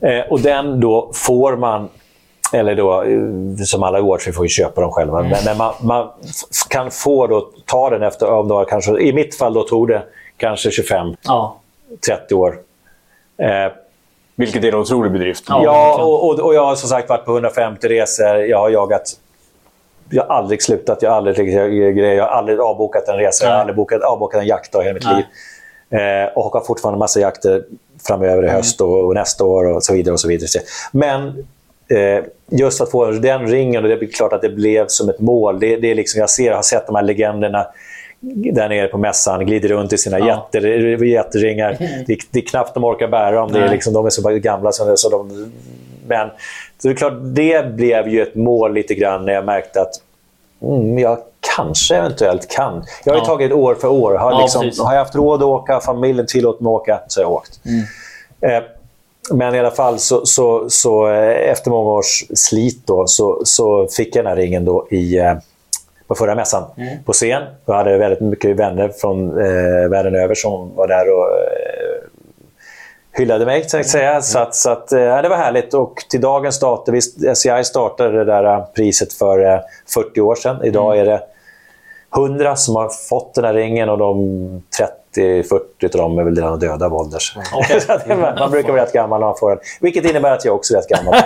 Eh, 0.00 0.20
och 0.20 0.40
den 0.40 0.80
då 0.80 1.10
får 1.14 1.56
man 1.56 1.88
eller 2.52 2.74
då, 2.74 3.02
eh, 3.02 3.64
som 3.64 3.82
alla 3.82 3.98
awards, 3.98 4.28
vi 4.28 4.32
får 4.32 4.44
ju 4.44 4.48
köpa 4.48 4.80
dem 4.80 4.92
själva. 4.92 5.20
Mm. 5.20 5.38
Men, 5.44 5.56
man, 5.56 5.74
man, 5.82 6.08
kan 6.68 6.90
få 6.90 7.26
då, 7.26 7.50
ta 7.66 7.90
den 7.90 8.02
efter, 8.02 8.30
om 8.30 8.48
det 8.48 8.64
kanske, 8.68 9.00
i 9.00 9.12
mitt 9.12 9.34
fall 9.34 9.54
då 9.54 9.62
tog 9.62 9.88
det 9.88 10.02
kanske 10.36 10.70
25. 10.70 11.14
Ja. 11.22 11.60
30 12.06 12.34
år. 12.34 12.58
Eh, 13.38 13.72
Vilket 14.36 14.64
är 14.64 14.68
en 14.68 14.74
otrolig 14.74 15.12
bedrift. 15.12 15.44
Ja, 15.48 16.02
och, 16.02 16.30
och, 16.30 16.40
och, 16.40 16.54
jag 16.54 16.64
har 16.64 16.74
som 16.74 16.88
sagt 16.88 17.08
varit 17.08 17.24
på 17.24 17.32
150 17.32 17.88
resor. 17.88 18.36
Jag 18.36 18.58
har 18.58 18.70
jagat... 18.70 19.18
Jag 20.10 20.24
har 20.24 20.34
aldrig 20.34 20.62
slutat. 20.62 21.02
Jag 21.02 21.10
har 21.10 21.16
aldrig, 21.16 21.54
jag 22.18 22.22
har 22.24 22.28
aldrig 22.28 22.60
avbokat 22.60 23.08
en 23.08 23.16
resa. 23.16 23.44
Nej. 23.44 23.50
Jag 23.50 23.56
har 23.56 23.60
aldrig 23.60 23.76
bokat, 23.76 24.02
avbokat 24.02 24.40
en 24.40 24.46
jaktdag 24.46 24.82
i 24.82 24.84
hela 24.84 24.94
mitt 24.94 25.04
Nej. 25.04 25.16
liv. 25.16 25.24
Eh, 26.00 26.28
och 26.34 26.52
har 26.52 26.60
fortfarande 26.60 26.98
massa 26.98 27.20
jakter 27.20 27.64
framöver 28.06 28.42
i 28.42 28.46
mm. 28.46 28.56
höst 28.56 28.80
och, 28.80 29.04
och, 29.04 29.14
nästa 29.14 29.44
år 29.44 29.64
och 29.64 29.84
så 29.84 29.92
vidare. 29.94 30.12
och 30.12 30.20
så 30.20 30.28
vidare. 30.28 30.48
Men 30.92 31.46
eh, 31.88 32.24
just 32.48 32.80
att 32.80 32.90
få 32.90 33.10
den 33.10 33.46
ringen, 33.46 33.82
och 33.82 33.88
det 33.88 33.94
är 33.94 34.06
klart 34.06 34.32
att 34.32 34.42
det 34.42 34.48
blev 34.48 34.86
som 34.88 35.08
ett 35.08 35.20
mål. 35.20 35.60
Det, 35.60 35.76
det 35.76 35.90
är 35.90 35.94
liksom, 35.94 36.20
jag 36.20 36.30
ser, 36.30 36.52
har 36.52 36.62
sett 36.62 36.86
de 36.86 36.96
här 36.96 37.02
legenderna 37.02 37.66
där 38.52 38.68
nere 38.68 38.86
på 38.86 38.98
mässan, 38.98 39.46
glider 39.46 39.68
runt 39.68 39.92
i 39.92 39.98
sina 39.98 40.18
ja. 40.18 40.26
jätter, 40.26 41.02
jätteringar. 41.04 41.76
Det, 42.06 42.18
det, 42.30 42.38
är 42.38 42.46
knappt 42.46 42.74
de 42.74 42.84
orkar 42.84 43.08
bära 43.08 43.30
dem. 43.30 43.52
Det 43.52 43.60
är 43.60 43.68
liksom, 43.68 43.92
de 43.92 44.06
är 44.06 44.10
så 44.10 44.30
gamla 44.30 44.72
så, 44.72 44.96
så 44.96 45.08
de 45.08 45.52
men 46.06 46.28
så 46.78 46.88
det 46.88 46.94
är 46.94 46.96
klart, 46.96 47.18
det 47.22 47.74
blev 47.74 48.08
ju 48.08 48.22
ett 48.22 48.34
mål 48.34 48.74
lite 48.74 48.94
grann 48.94 49.24
när 49.24 49.32
jag 49.32 49.44
märkte 49.44 49.80
att 49.80 50.00
mm, 50.62 50.98
jag 50.98 51.18
kanske 51.56 51.96
eventuellt 51.96 52.48
kan. 52.50 52.84
Jag 53.04 53.12
har 53.12 53.16
ju 53.18 53.22
Ja. 53.22 53.26
tagit 53.26 53.52
år 53.52 53.74
för 53.74 53.88
år. 53.88 54.14
Har, 54.14 54.42
liksom, 54.42 54.86
har 54.86 54.94
jag 54.94 55.00
haft 55.00 55.14
råd 55.14 55.42
att 55.42 55.46
åka, 55.46 55.80
familjen 55.80 56.26
tillåtit 56.26 56.60
mig 56.60 56.70
att 56.70 56.80
åka, 56.80 57.00
så 57.08 57.20
har 57.20 57.24
jag 57.24 57.32
åkt. 57.32 57.60
Mm. 57.64 57.84
Eh, 58.40 58.62
men 59.30 59.54
i 59.54 59.58
alla 59.58 59.70
fall, 59.70 59.98
så, 59.98 60.26
så, 60.26 60.70
så, 60.70 61.08
eh, 61.08 61.50
efter 61.50 61.70
många 61.70 61.90
års 61.90 62.24
slit 62.34 62.86
då, 62.86 63.06
så, 63.06 63.42
så 63.44 63.88
fick 63.96 64.16
jag 64.16 64.24
den 64.24 64.30
här 64.30 64.36
ringen 64.36 64.64
då 64.64 64.86
i, 64.90 65.18
eh, 65.18 65.34
på 66.06 66.14
förra 66.14 66.34
mässan 66.34 66.64
Mm. 66.76 67.04
på 67.04 67.12
scen. 67.12 67.42
Jag 67.66 67.74
hade 67.74 67.98
väldigt 67.98 68.20
mycket 68.20 68.56
vänner 68.56 68.88
från 68.88 69.28
eh, 69.40 69.88
världen 69.90 70.14
över 70.14 70.34
som 70.34 70.74
var 70.74 70.86
där 70.88 71.12
och 71.14 71.28
eh, 71.28 72.08
hyllade 73.18 73.46
mig, 73.46 73.68
så 73.68 73.78
att 73.78 73.86
säga. 73.86 74.22
Så, 74.22 74.38
att, 74.38 74.54
så 74.54 74.70
att, 74.70 74.92
eh, 74.92 75.22
det 75.22 75.28
var 75.28 75.36
härligt. 75.36 75.74
Och 75.74 75.94
till 76.10 76.20
dagens 76.20 76.60
datum, 76.60 76.94
visst, 76.94 77.16
SCI 77.34 77.64
startade 77.64 78.18
det 78.18 78.24
där 78.24 78.44
eh, 78.44 78.64
priset 78.76 79.12
för 79.12 79.52
eh, 79.54 79.60
40 79.94 80.20
år 80.20 80.34
sedan. 80.34 80.56
Idag 80.64 80.98
är 80.98 81.04
det 81.04 81.22
100 82.16 82.56
som 82.56 82.76
har 82.76 82.88
fått 83.08 83.34
den 83.34 83.44
här 83.44 83.54
ringen 83.54 83.88
och 83.88 83.98
de 83.98 84.62
30-40 85.16 85.58
av 85.84 85.90
dem 85.90 86.18
är 86.18 86.24
väl 86.24 86.34
redan 86.36 86.58
döda 86.58 86.86
av 86.86 86.94
ålder. 86.94 87.20
Att 87.88 88.38
man 88.38 88.50
brukar 88.50 88.72
vara 88.72 88.82
rätt 88.82 88.92
gammal 88.92 89.20
när 89.20 89.26
man 89.26 89.36
får 89.36 89.50
den. 89.50 89.58
Vilket 89.80 90.04
innebär 90.10 90.30
att 90.32 90.44
jag 90.44 90.54
också 90.54 90.74
är 90.74 90.78
rätt 90.78 90.88
gammal. 90.88 91.14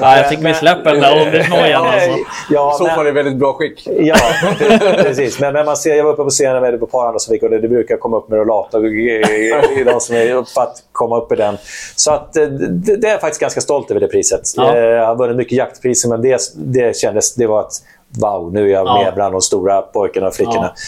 Ja, 0.00 0.16
jag 0.16 0.28
tycker 0.28 0.42
vi 0.42 0.54
släpper 0.54 0.92
den 0.92 1.00
där 1.02 1.22
åldersnojan 1.26 1.86
alltså. 1.86 2.10
ja, 2.50 2.74
I 2.74 2.78
så 2.78 2.86
fall 2.86 3.00
är 3.00 3.04
det 3.04 3.12
väldigt 3.12 3.36
bra 3.36 3.52
skick. 3.52 3.88
Ja, 4.00 4.16
precis. 4.96 5.40
Men, 5.40 5.52
men 5.52 5.66
man 5.66 5.76
ser, 5.76 5.94
jag 5.94 6.04
var 6.04 6.12
uppe 6.12 6.22
på 6.24 6.30
scenen 6.30 6.62
med 6.62 6.80
på 6.80 6.86
par 6.86 7.06
andra 7.06 7.18
som 7.18 7.32
fick 7.32 7.42
och 7.42 7.50
det, 7.50 7.58
det 7.58 7.68
brukar 7.68 7.96
komma 7.96 8.16
upp 8.16 8.28
med 8.28 8.38
rollator 8.38 8.86
i, 8.86 9.84
de 9.86 10.00
som 10.00 10.16
är 10.16 10.54
för 10.54 10.60
att 10.62 10.76
komma 10.92 11.18
upp 11.18 11.32
i 11.32 11.36
den. 11.36 11.58
Så 11.96 12.12
att, 12.12 12.36
eh, 12.36 12.44
det, 12.46 12.96
det 12.96 13.06
är 13.06 13.10
jag 13.12 13.20
faktiskt 13.20 13.40
ganska 13.40 13.60
stolt 13.60 13.90
över 13.90 14.00
det 14.00 14.08
priset. 14.08 14.40
Ja. 14.56 14.76
Eh, 14.76 14.82
Jag 14.82 15.06
har 15.06 15.16
vunnit 15.16 15.36
mycket 15.36 15.58
jaktpriser, 15.58 16.08
men 16.08 16.22
det, 16.22 16.40
det 16.56 16.96
kändes... 16.96 17.34
Det 17.34 17.46
var 17.46 17.60
att 17.60 17.72
wow, 18.20 18.52
nu 18.52 18.68
är 18.68 18.72
jag 18.72 18.86
Ja. 18.86 19.02
med 19.04 19.14
bland 19.14 19.34
de 19.34 19.40
stora 19.40 19.82
pojkarna 19.82 20.26
och 20.26 20.34
flickorna. 20.34 20.72
Ja. 20.74 20.80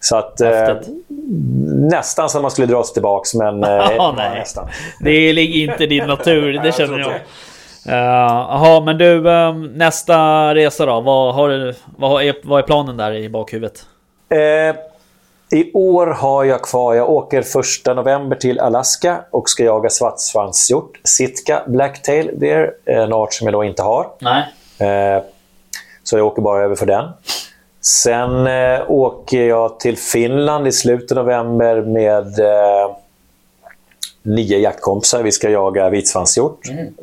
Så 0.00 0.16
att, 0.16 0.40
eh, 0.40 0.76
nästan 1.66 2.28
som 2.28 2.42
man 2.42 2.50
skulle 2.50 2.66
dra 2.66 2.84
sig 2.84 2.92
tillbaka, 2.94 3.24
men 3.38 3.64
eh, 3.80 3.90
Ja, 3.96 4.14
nej. 4.16 4.38
nästan. 4.38 4.68
Det 5.00 5.32
ligger 5.32 5.70
inte 5.72 5.84
i 5.84 5.86
din 5.86 6.04
natur, 6.08 6.60
det 6.62 6.72
känner 6.72 6.98
jag. 6.98 7.12
Eh, 7.86 7.94
Jaha, 8.48 8.80
men 8.80 8.98
du, 8.98 9.30
eh, 9.30 9.54
nästa 9.54 10.54
resa 10.54 10.86
då? 10.86 11.00
Vad, 11.00 11.34
har 11.34 11.48
du, 11.48 11.74
vad, 11.96 12.22
är, 12.22 12.34
vad 12.44 12.58
är 12.58 12.62
planen 12.62 12.96
där 12.96 13.12
i 13.12 13.28
bakhuvudet? 13.28 13.86
Eh, 14.30 14.76
I 15.58 15.72
år 15.74 16.06
har 16.06 16.44
jag 16.44 16.62
kvar, 16.62 16.94
jag 16.94 17.10
åker 17.10 17.42
första 17.42 17.94
november 17.94 18.36
till 18.36 18.60
Alaska 18.60 19.20
och 19.30 19.48
ska 19.50 19.64
jaga 19.64 19.90
svartsvanshjort, 19.90 21.00
Sitka 21.04 21.62
Blacktail 21.66 22.30
Deer, 22.34 22.72
en 22.84 23.12
art 23.12 23.32
som 23.34 23.46
jag 23.46 23.54
då 23.54 23.64
inte 23.64 23.82
har. 23.82 24.06
Nej. 24.20 24.42
Eh, 24.78 25.22
så 26.02 26.18
jag 26.18 26.26
åker 26.26 26.42
bara 26.42 26.64
över 26.64 26.74
för 26.76 26.86
den. 26.86 27.04
Sen 27.88 28.46
eh, 28.46 28.90
åker 28.90 29.42
jag 29.42 29.80
till 29.80 29.96
Finland 29.96 30.68
i 30.68 30.72
slutet 30.72 31.18
av 31.18 31.24
november 31.24 31.82
med 31.82 32.38
eh, 32.38 32.96
nio 34.22 34.58
jaktkompisar. 34.58 35.22
Vi 35.22 35.32
ska 35.32 35.50
jaga 35.50 35.88
vitsvanshjort, 35.88 36.60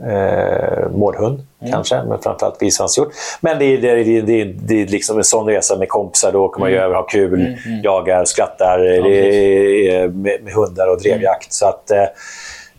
eh, 0.08 0.90
mårdhund 0.92 1.40
kanske, 1.72 2.04
men 2.04 2.20
framförallt 2.22 2.62
vitsvanshjort. 2.62 3.14
Men 3.42 3.60
det 3.60 3.66
är, 3.66 3.78
det, 3.78 3.90
är, 3.90 3.96
det, 3.96 4.42
är, 4.42 4.56
det, 4.62 4.82
är, 4.82 4.88
liksom 4.88 5.18
en 5.18 5.24
sån 5.24 5.48
resa 5.48 5.78
med 5.78 5.90
kompisar. 5.90 6.32
Då 6.32 6.44
åker 6.46 6.60
man 6.60 6.72
ju 6.72 6.78
över, 6.78 6.96
har 6.96 7.10
kul, 7.10 7.58
jagar, 7.84 8.26
skrattar 8.26 8.80
det 8.80 9.96
är, 9.96 10.08
med, 10.08 10.44
med 10.44 10.54
hundar 10.54 10.88
och 10.88 11.02
drevjakt. 11.02 11.54
Så 11.54 11.68
att, 11.68 11.92
eh, 11.92 12.04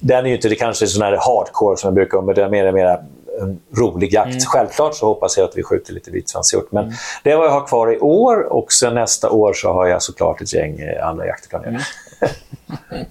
den 0.01 0.25
är 0.25 0.29
ju 0.29 0.35
inte 0.35 0.49
det 0.49 0.55
kanske 0.55 0.87
sån 0.87 1.03
här 1.03 1.13
hardcore 1.13 1.77
som 1.77 1.89
jag 1.89 1.95
brukar 1.95 2.23
men 2.23 2.35
det 2.35 2.43
är 2.43 2.49
mer, 2.49 2.73
mer 2.73 2.99
en 3.41 3.61
rolig 3.76 4.12
jakt. 4.12 4.47
Självklart 4.47 4.95
så 4.95 5.07
hoppas 5.07 5.37
jag 5.37 5.45
att 5.49 5.57
vi 5.57 5.62
skjuter 5.62 5.93
lite 5.93 6.11
vitsvanshjort. 6.11 6.72
Men 6.72 6.93
det 7.24 7.30
är 7.30 7.37
vad 7.37 7.47
jag 7.47 7.53
har 7.53 7.66
kvar 7.66 7.93
i 7.93 7.99
år 7.99 8.53
och 8.53 8.72
sen 8.72 8.95
nästa 8.95 9.30
år 9.30 9.53
så 9.53 9.72
har 9.72 9.87
jag 9.87 10.03
såklart 10.03 10.41
ett 10.41 10.55
gäng 10.55 10.80
eh, 10.80 11.09
andra 11.09 11.26
jakter 11.26 11.49
planerade. 11.49 11.84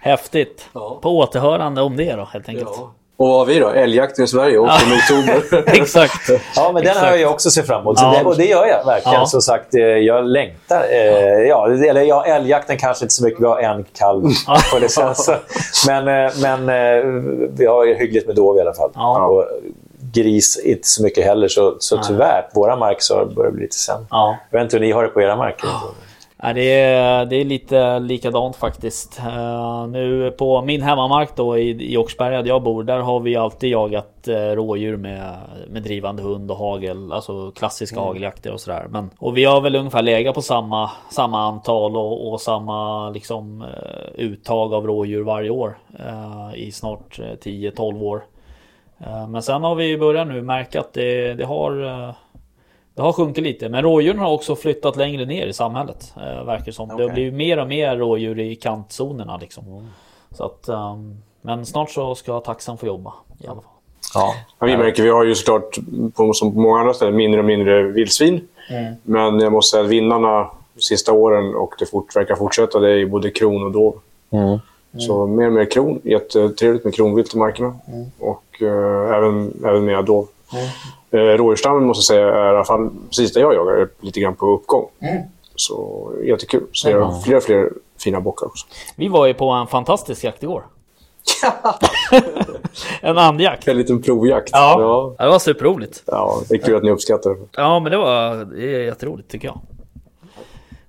Häftigt. 0.00 0.68
Ja. 0.72 0.98
På 1.02 1.18
återhörande 1.18 1.82
om 1.82 1.96
det 1.96 2.16
då, 2.16 2.24
helt 2.24 2.48
enkelt. 2.48 2.70
Och 3.16 3.28
vad 3.28 3.38
har 3.38 3.46
vi 3.46 3.58
då? 3.58 3.68
Älgjakten 3.68 4.24
i 4.24 4.28
Sverige, 4.28 4.58
8 4.58 4.72
oktober. 4.72 5.64
Exakt. 5.80 6.30
Ja, 6.56 6.70
men 6.72 6.74
den 6.74 6.90
Exakt. 6.90 7.06
har 7.06 7.16
jag 7.16 7.30
också 7.30 7.50
sett 7.50 7.66
fram 7.66 7.80
emot. 7.80 7.98
Ja. 8.00 8.16
det, 8.18 8.24
och 8.24 8.36
det 8.36 8.44
gör 8.44 8.66
jag 8.66 8.84
verkligen. 8.84 9.20
Ja. 9.20 9.26
Som 9.26 9.42
sagt, 9.42 9.74
eh, 9.74 9.80
jag 9.80 10.26
längtar. 10.26 10.84
Eh, 10.90 11.48
ja, 11.48 11.68
eller 11.70 12.02
ja, 12.02 12.24
älgjakten 12.24 12.78
kanske 12.78 13.04
inte 13.04 13.14
så 13.14 13.24
mycket. 13.24 13.40
Vi 13.40 13.46
har 13.46 13.60
en 13.60 13.84
kalv 13.84 14.22
på 14.72 14.78
licens. 14.78 15.30
Men, 15.86 16.08
eh, 16.08 16.32
men 16.42 16.66
vi 17.56 17.66
har 17.66 17.84
ju 17.84 17.94
hyggligt 17.94 18.26
med 18.26 18.36
dov 18.36 18.56
i 18.56 18.60
alla 18.60 18.74
fall. 18.74 18.90
Ja. 18.94 19.26
Och 19.26 19.46
gris 20.12 20.60
inte 20.64 20.88
så 20.88 21.02
mycket 21.02 21.24
heller. 21.24 21.48
Så, 21.48 21.76
så 21.78 21.98
tyvärr, 21.98 22.42
på 22.54 22.60
våra 22.60 22.76
mark 22.76 23.02
så 23.02 23.26
börjar 23.26 23.50
det 23.50 23.56
bli 23.56 23.62
lite 23.62 23.76
sämre. 23.76 24.06
Ja. 24.10 24.36
Jag 24.50 24.58
vet 24.58 24.64
inte 24.64 24.76
hur 24.76 24.84
ni 24.84 24.92
har 24.92 25.02
det 25.02 25.08
på 25.08 25.22
era 25.22 25.36
marker. 25.36 25.68
Ja, 26.46 26.52
det, 26.52 26.80
är, 26.80 27.26
det 27.26 27.36
är 27.36 27.44
lite 27.44 27.98
likadant 27.98 28.56
faktiskt. 28.56 29.18
Eh, 29.18 29.86
nu 29.86 30.30
på 30.38 30.62
min 30.62 30.82
hemmamark 30.82 31.36
då 31.36 31.58
i, 31.58 31.92
i 31.92 31.96
Åkersberga 31.96 32.42
där 32.42 32.48
jag 32.48 32.62
bor, 32.62 32.82
där 32.84 32.98
har 32.98 33.20
vi 33.20 33.36
alltid 33.36 33.70
jagat 33.70 34.28
uh, 34.28 34.34
rådjur 34.34 34.96
med, 34.96 35.36
med 35.68 35.82
drivande 35.82 36.22
hund 36.22 36.50
och 36.50 36.56
hagel. 36.56 37.12
Alltså 37.12 37.50
klassiska 37.50 38.00
hageljakter 38.00 38.52
och 38.52 38.60
sådär. 38.60 38.86
Men, 38.90 39.10
och 39.18 39.36
vi 39.36 39.44
har 39.44 39.60
väl 39.60 39.76
ungefär 39.76 40.02
legat 40.02 40.34
på 40.34 40.42
samma, 40.42 40.90
samma 41.10 41.42
antal 41.42 41.96
och, 41.96 42.32
och 42.32 42.40
samma 42.40 43.10
liksom, 43.10 43.62
eh, 43.62 44.10
uttag 44.14 44.74
av 44.74 44.86
rådjur 44.86 45.22
varje 45.24 45.50
år. 45.50 45.78
eh, 45.98 46.58
I 46.60 46.72
snart 46.72 47.18
eh, 47.18 47.24
10-12 47.24 48.02
år. 48.02 48.24
Eh, 48.98 49.28
men 49.28 49.42
sen 49.42 49.62
har 49.62 49.74
vi 49.74 49.98
börjat 49.98 50.28
nu 50.28 50.42
märka 50.42 50.80
att 50.80 50.92
det, 50.92 51.34
det 51.34 51.44
har 51.44 51.84
eh, 51.84 52.14
det 52.94 53.02
har 53.02 53.12
sjunkit 53.12 53.44
lite, 53.44 53.68
men 53.68 53.82
rådjuren 53.82 54.18
har 54.18 54.32
också 54.32 54.56
flyttat 54.56 54.96
längre 54.96 55.24
ner 55.24 55.46
i 55.46 55.52
samhället. 55.52 56.12
Eh, 56.16 56.44
verkar 56.44 56.64
det 56.64 56.72
som. 56.72 56.88
Det 56.88 57.02
har 57.02 57.10
blivit 57.10 57.34
mer 57.34 57.58
och 57.58 57.68
mer 57.68 57.96
rådjur 57.96 58.40
i 58.40 58.54
kantzonerna 58.54 59.36
liksom. 59.36 59.88
Så 60.30 60.44
att, 60.44 60.68
ehm, 60.68 61.16
men 61.42 61.66
snart 61.66 61.90
så 61.90 62.14
ska 62.14 62.40
taxan 62.40 62.78
få 62.78 62.86
jobba 62.86 63.12
i 63.38 63.46
alla 63.46 63.60
fall. 63.60 63.70
Ja. 64.14 64.34
Ja, 64.58 64.66
vi 64.66 64.76
märker, 64.76 65.02
vi 65.02 65.10
har 65.10 65.24
ju 65.24 65.34
såklart, 65.34 65.78
på, 66.14 66.32
som 66.32 66.52
på 66.52 66.58
många 66.58 66.80
andra 66.80 66.94
ställen, 66.94 67.16
mindre 67.16 67.40
och 67.40 67.46
mindre 67.46 67.82
vildsvin. 67.82 68.48
Men 69.02 69.40
jag 69.40 69.52
måste 69.52 69.70
säga 69.70 69.84
att 69.84 69.90
vinnarna 69.90 70.50
de 70.74 70.80
sista 70.80 71.12
åren, 71.12 71.54
och 71.54 71.74
det 71.78 71.86
fort, 71.86 72.16
verkar 72.16 72.36
fortsätta, 72.36 72.78
det 72.78 72.90
är 72.90 73.06
både 73.06 73.30
kron 73.30 73.64
och 73.64 73.72
dov. 73.72 74.00
Mm. 74.30 74.58
Så 74.98 75.26
mer 75.26 75.46
och 75.46 75.52
mer 75.52 75.70
kron. 75.70 76.00
Jättetrevligt 76.04 76.84
med 76.84 76.94
kronvilt 76.94 77.34
i 77.34 77.38
markerna. 77.38 77.74
Och 78.18 78.62
eh, 78.62 79.16
även, 79.16 79.52
även 79.64 79.84
mer 79.84 80.02
dov. 80.02 80.28
Eh, 81.10 81.18
rådjursstammen 81.18 81.84
måste 81.84 82.14
jag 82.14 82.20
säga 82.20 82.34
är 82.34 82.46
i 82.52 82.56
alla 82.56 82.64
fall, 82.64 82.90
precis 83.08 83.32
där 83.32 83.40
jag 83.40 83.54
jagar, 83.54 83.72
är 83.72 83.88
lite 84.00 84.20
grann 84.20 84.34
på 84.34 84.46
uppgång. 84.46 84.88
Så 85.56 86.12
jättekul. 86.24 86.66
Så 86.72 86.90
jag 86.90 87.00
har 87.04 87.20
fler 87.20 87.36
och 87.36 87.42
fler 87.42 87.70
fina 87.98 88.20
bockar 88.20 88.46
också. 88.46 88.66
Vi 88.96 89.08
var 89.08 89.26
ju 89.26 89.34
på 89.34 89.50
en 89.50 89.66
fantastisk 89.66 90.24
jakt 90.24 90.42
igår. 90.42 90.64
en 93.00 93.18
andjakt. 93.18 93.68
En 93.68 93.76
liten 93.78 94.02
provjakt. 94.02 94.48
Ja. 94.52 94.76
Ja, 94.80 95.14
Ja, 95.18 95.24
Det 95.24 95.30
var 95.30 95.38
superroligt. 95.38 96.02
ja, 96.06 96.40
det 96.48 96.54
är 96.54 96.58
kul 96.58 96.76
att 96.76 96.82
ni 96.82 96.90
uppskattar 96.90 97.30
det. 97.30 97.36
Ja, 97.52 97.80
men 97.80 97.92
det 97.92 97.98
var 97.98 98.34
det 98.44 98.74
är 98.76 98.80
jätteroligt 98.84 99.30
tycker 99.30 99.48
jag. 99.48 99.60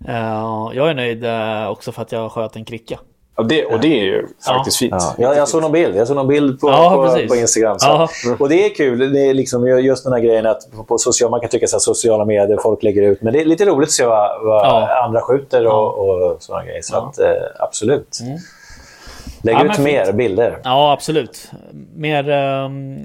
Eh, 0.08 0.72
jag 0.74 0.89
är 0.89 0.93
nöjd 0.93 1.26
eh, 1.26 1.70
också 1.72 1.91
för 1.91 2.01
att 2.01 2.12
jag 2.12 2.32
sköt 2.32 2.56
en 2.56 2.66
kricka. 2.66 2.99
Ja, 3.38 3.44
det, 3.44 3.66
och 3.66 3.80
det 3.80 3.88
är 3.99 4.03
ju 4.03 4.28
faktiskt 4.48 4.78
fint. 4.78 4.94
Ja, 4.99 5.14
jag, 5.18 5.38
jag 5.38 5.48
såg 5.48 5.62
någon 5.62 5.72
bild, 5.72 5.95
jag 5.95 6.07
såg 6.07 6.16
någon 6.16 6.28
bild 6.28 6.60
på, 6.62 6.70
Ja, 6.70 6.90
på, 7.22 7.28
på 7.28 7.36
Instagram. 7.36 7.80
Så. 7.80 7.88
Ja. 7.88 8.10
Och 8.40 8.49
det 8.49 8.66
är 8.66 8.70
kul. 8.76 9.14
Det 9.14 9.20
är 9.30 9.34
liksom 9.34 9.68
just 9.68 10.03
den 10.03 10.14
här 10.14 10.20
grejen 10.20 10.45
att 10.45 10.72
på, 10.76 10.84
på 10.84 10.98
social, 10.98 11.32
man 11.32 11.40
kan 11.40 11.49
tycka 11.49 11.66
att 11.66 11.82
sociala 11.82 12.26
medier, 12.26 12.57
folk 12.64 12.84
lägger 12.84 13.02
ut. 13.02 13.22
Men 13.22 13.34
det 13.34 13.41
är 13.41 13.45
lite 13.45 13.66
roligt 13.66 13.88
att 13.88 13.94
se 13.94 14.06
vad, 14.06 14.44
vad 14.45 14.66
Ja. 14.66 15.03
andra 15.06 15.22
skjuter 15.22 15.68
och, 15.68 15.99
och 16.10 16.38
sådana 16.44 16.66
grejer. 16.66 16.82
Så 16.82 16.98
att, 16.98 17.20
eh, 17.20 17.28
absolut. 17.60 18.20
Lägg 19.44 19.56
Ja, 19.56 19.66
ut 19.66 19.80
mer 19.80 20.06
fint. 20.06 20.18
bilder. 20.18 20.57
Ja, 20.64 20.94
absolut. 20.94 21.52
Mer, 21.95 22.30
ehm, 22.30 22.98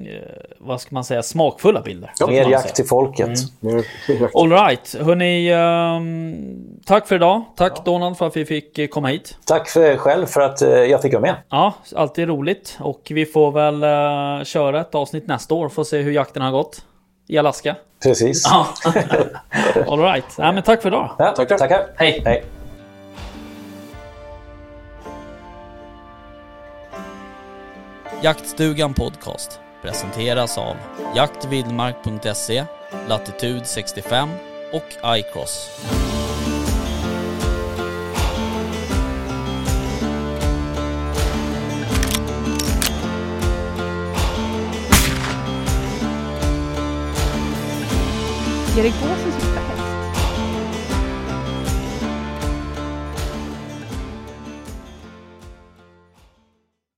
vad 0.63 0.81
ska 0.81 0.95
man 0.95 1.03
säga, 1.03 1.23
smakfulla 1.23 1.81
bilder. 1.81 2.11
så 2.15 2.25
kan 2.25 2.33
Mer 2.35 2.49
jakt 2.49 2.75
till 2.75 2.85
folket. 2.85 3.29
Mer- 3.59 3.85
jakt. 4.07 4.35
All 4.35 4.49
right, 4.51 4.95
hörni. 5.01 5.49
ehm, 5.51 6.79
tack 6.85 7.07
för 7.07 7.15
idag. 7.15 7.43
Tack 7.55 7.85
Donald 7.85 8.17
för 8.17 8.27
att 8.27 8.37
vi 8.37 8.45
fick 8.45 8.77
eh, 8.79 8.87
komma 8.87 9.07
hit. 9.07 9.37
Tack 9.45 9.69
för 9.69 9.97
själv 9.97 10.25
för 10.25 10.41
att 10.41 10.61
eh, 10.61 10.69
jag 10.69 11.01
fick 11.01 11.13
vara 11.13 11.21
med. 11.21 11.35
Ja, 11.49 11.73
alltid 11.95 12.27
roligt. 12.27 12.77
Och 12.79 13.01
vi 13.09 13.25
får 13.25 13.51
väl 13.51 13.83
eh, 13.83 14.43
köra 14.45 14.81
ett 14.81 14.95
avsnitt 14.95 15.27
nästa 15.27 15.53
år 15.55 15.69
för 15.69 15.81
att 15.81 15.87
se 15.87 15.97
hur 15.97 16.11
jakten 16.11 16.41
har 16.41 16.51
gått. 16.51 16.85
I 17.27 17.37
Alaska. 17.37 17.75
Precis. 18.03 18.43
Ja. 18.45 18.67
All 19.87 19.99
right. 19.99 20.25
Nej, 20.37 20.53
men 20.53 20.63
tack 20.63 20.81
för 20.81 20.89
idag. 20.89 21.09
Ja, 21.17 21.31
Tackar. 21.31 21.57
tackar. 21.57 21.85
Hej. 21.95 22.21
Hej. 22.25 22.43
Jaktstugan 28.21 28.93
Podcast 28.93 29.59
presenteras 29.81 30.57
av 30.57 30.75
jaktvildmark.se, 31.15 32.65
Latitud 33.07 33.65
65 33.65 34.29
och 34.71 35.17
iCross. 35.17 35.81
Erik 48.77 48.93
Gåsen 49.01 49.30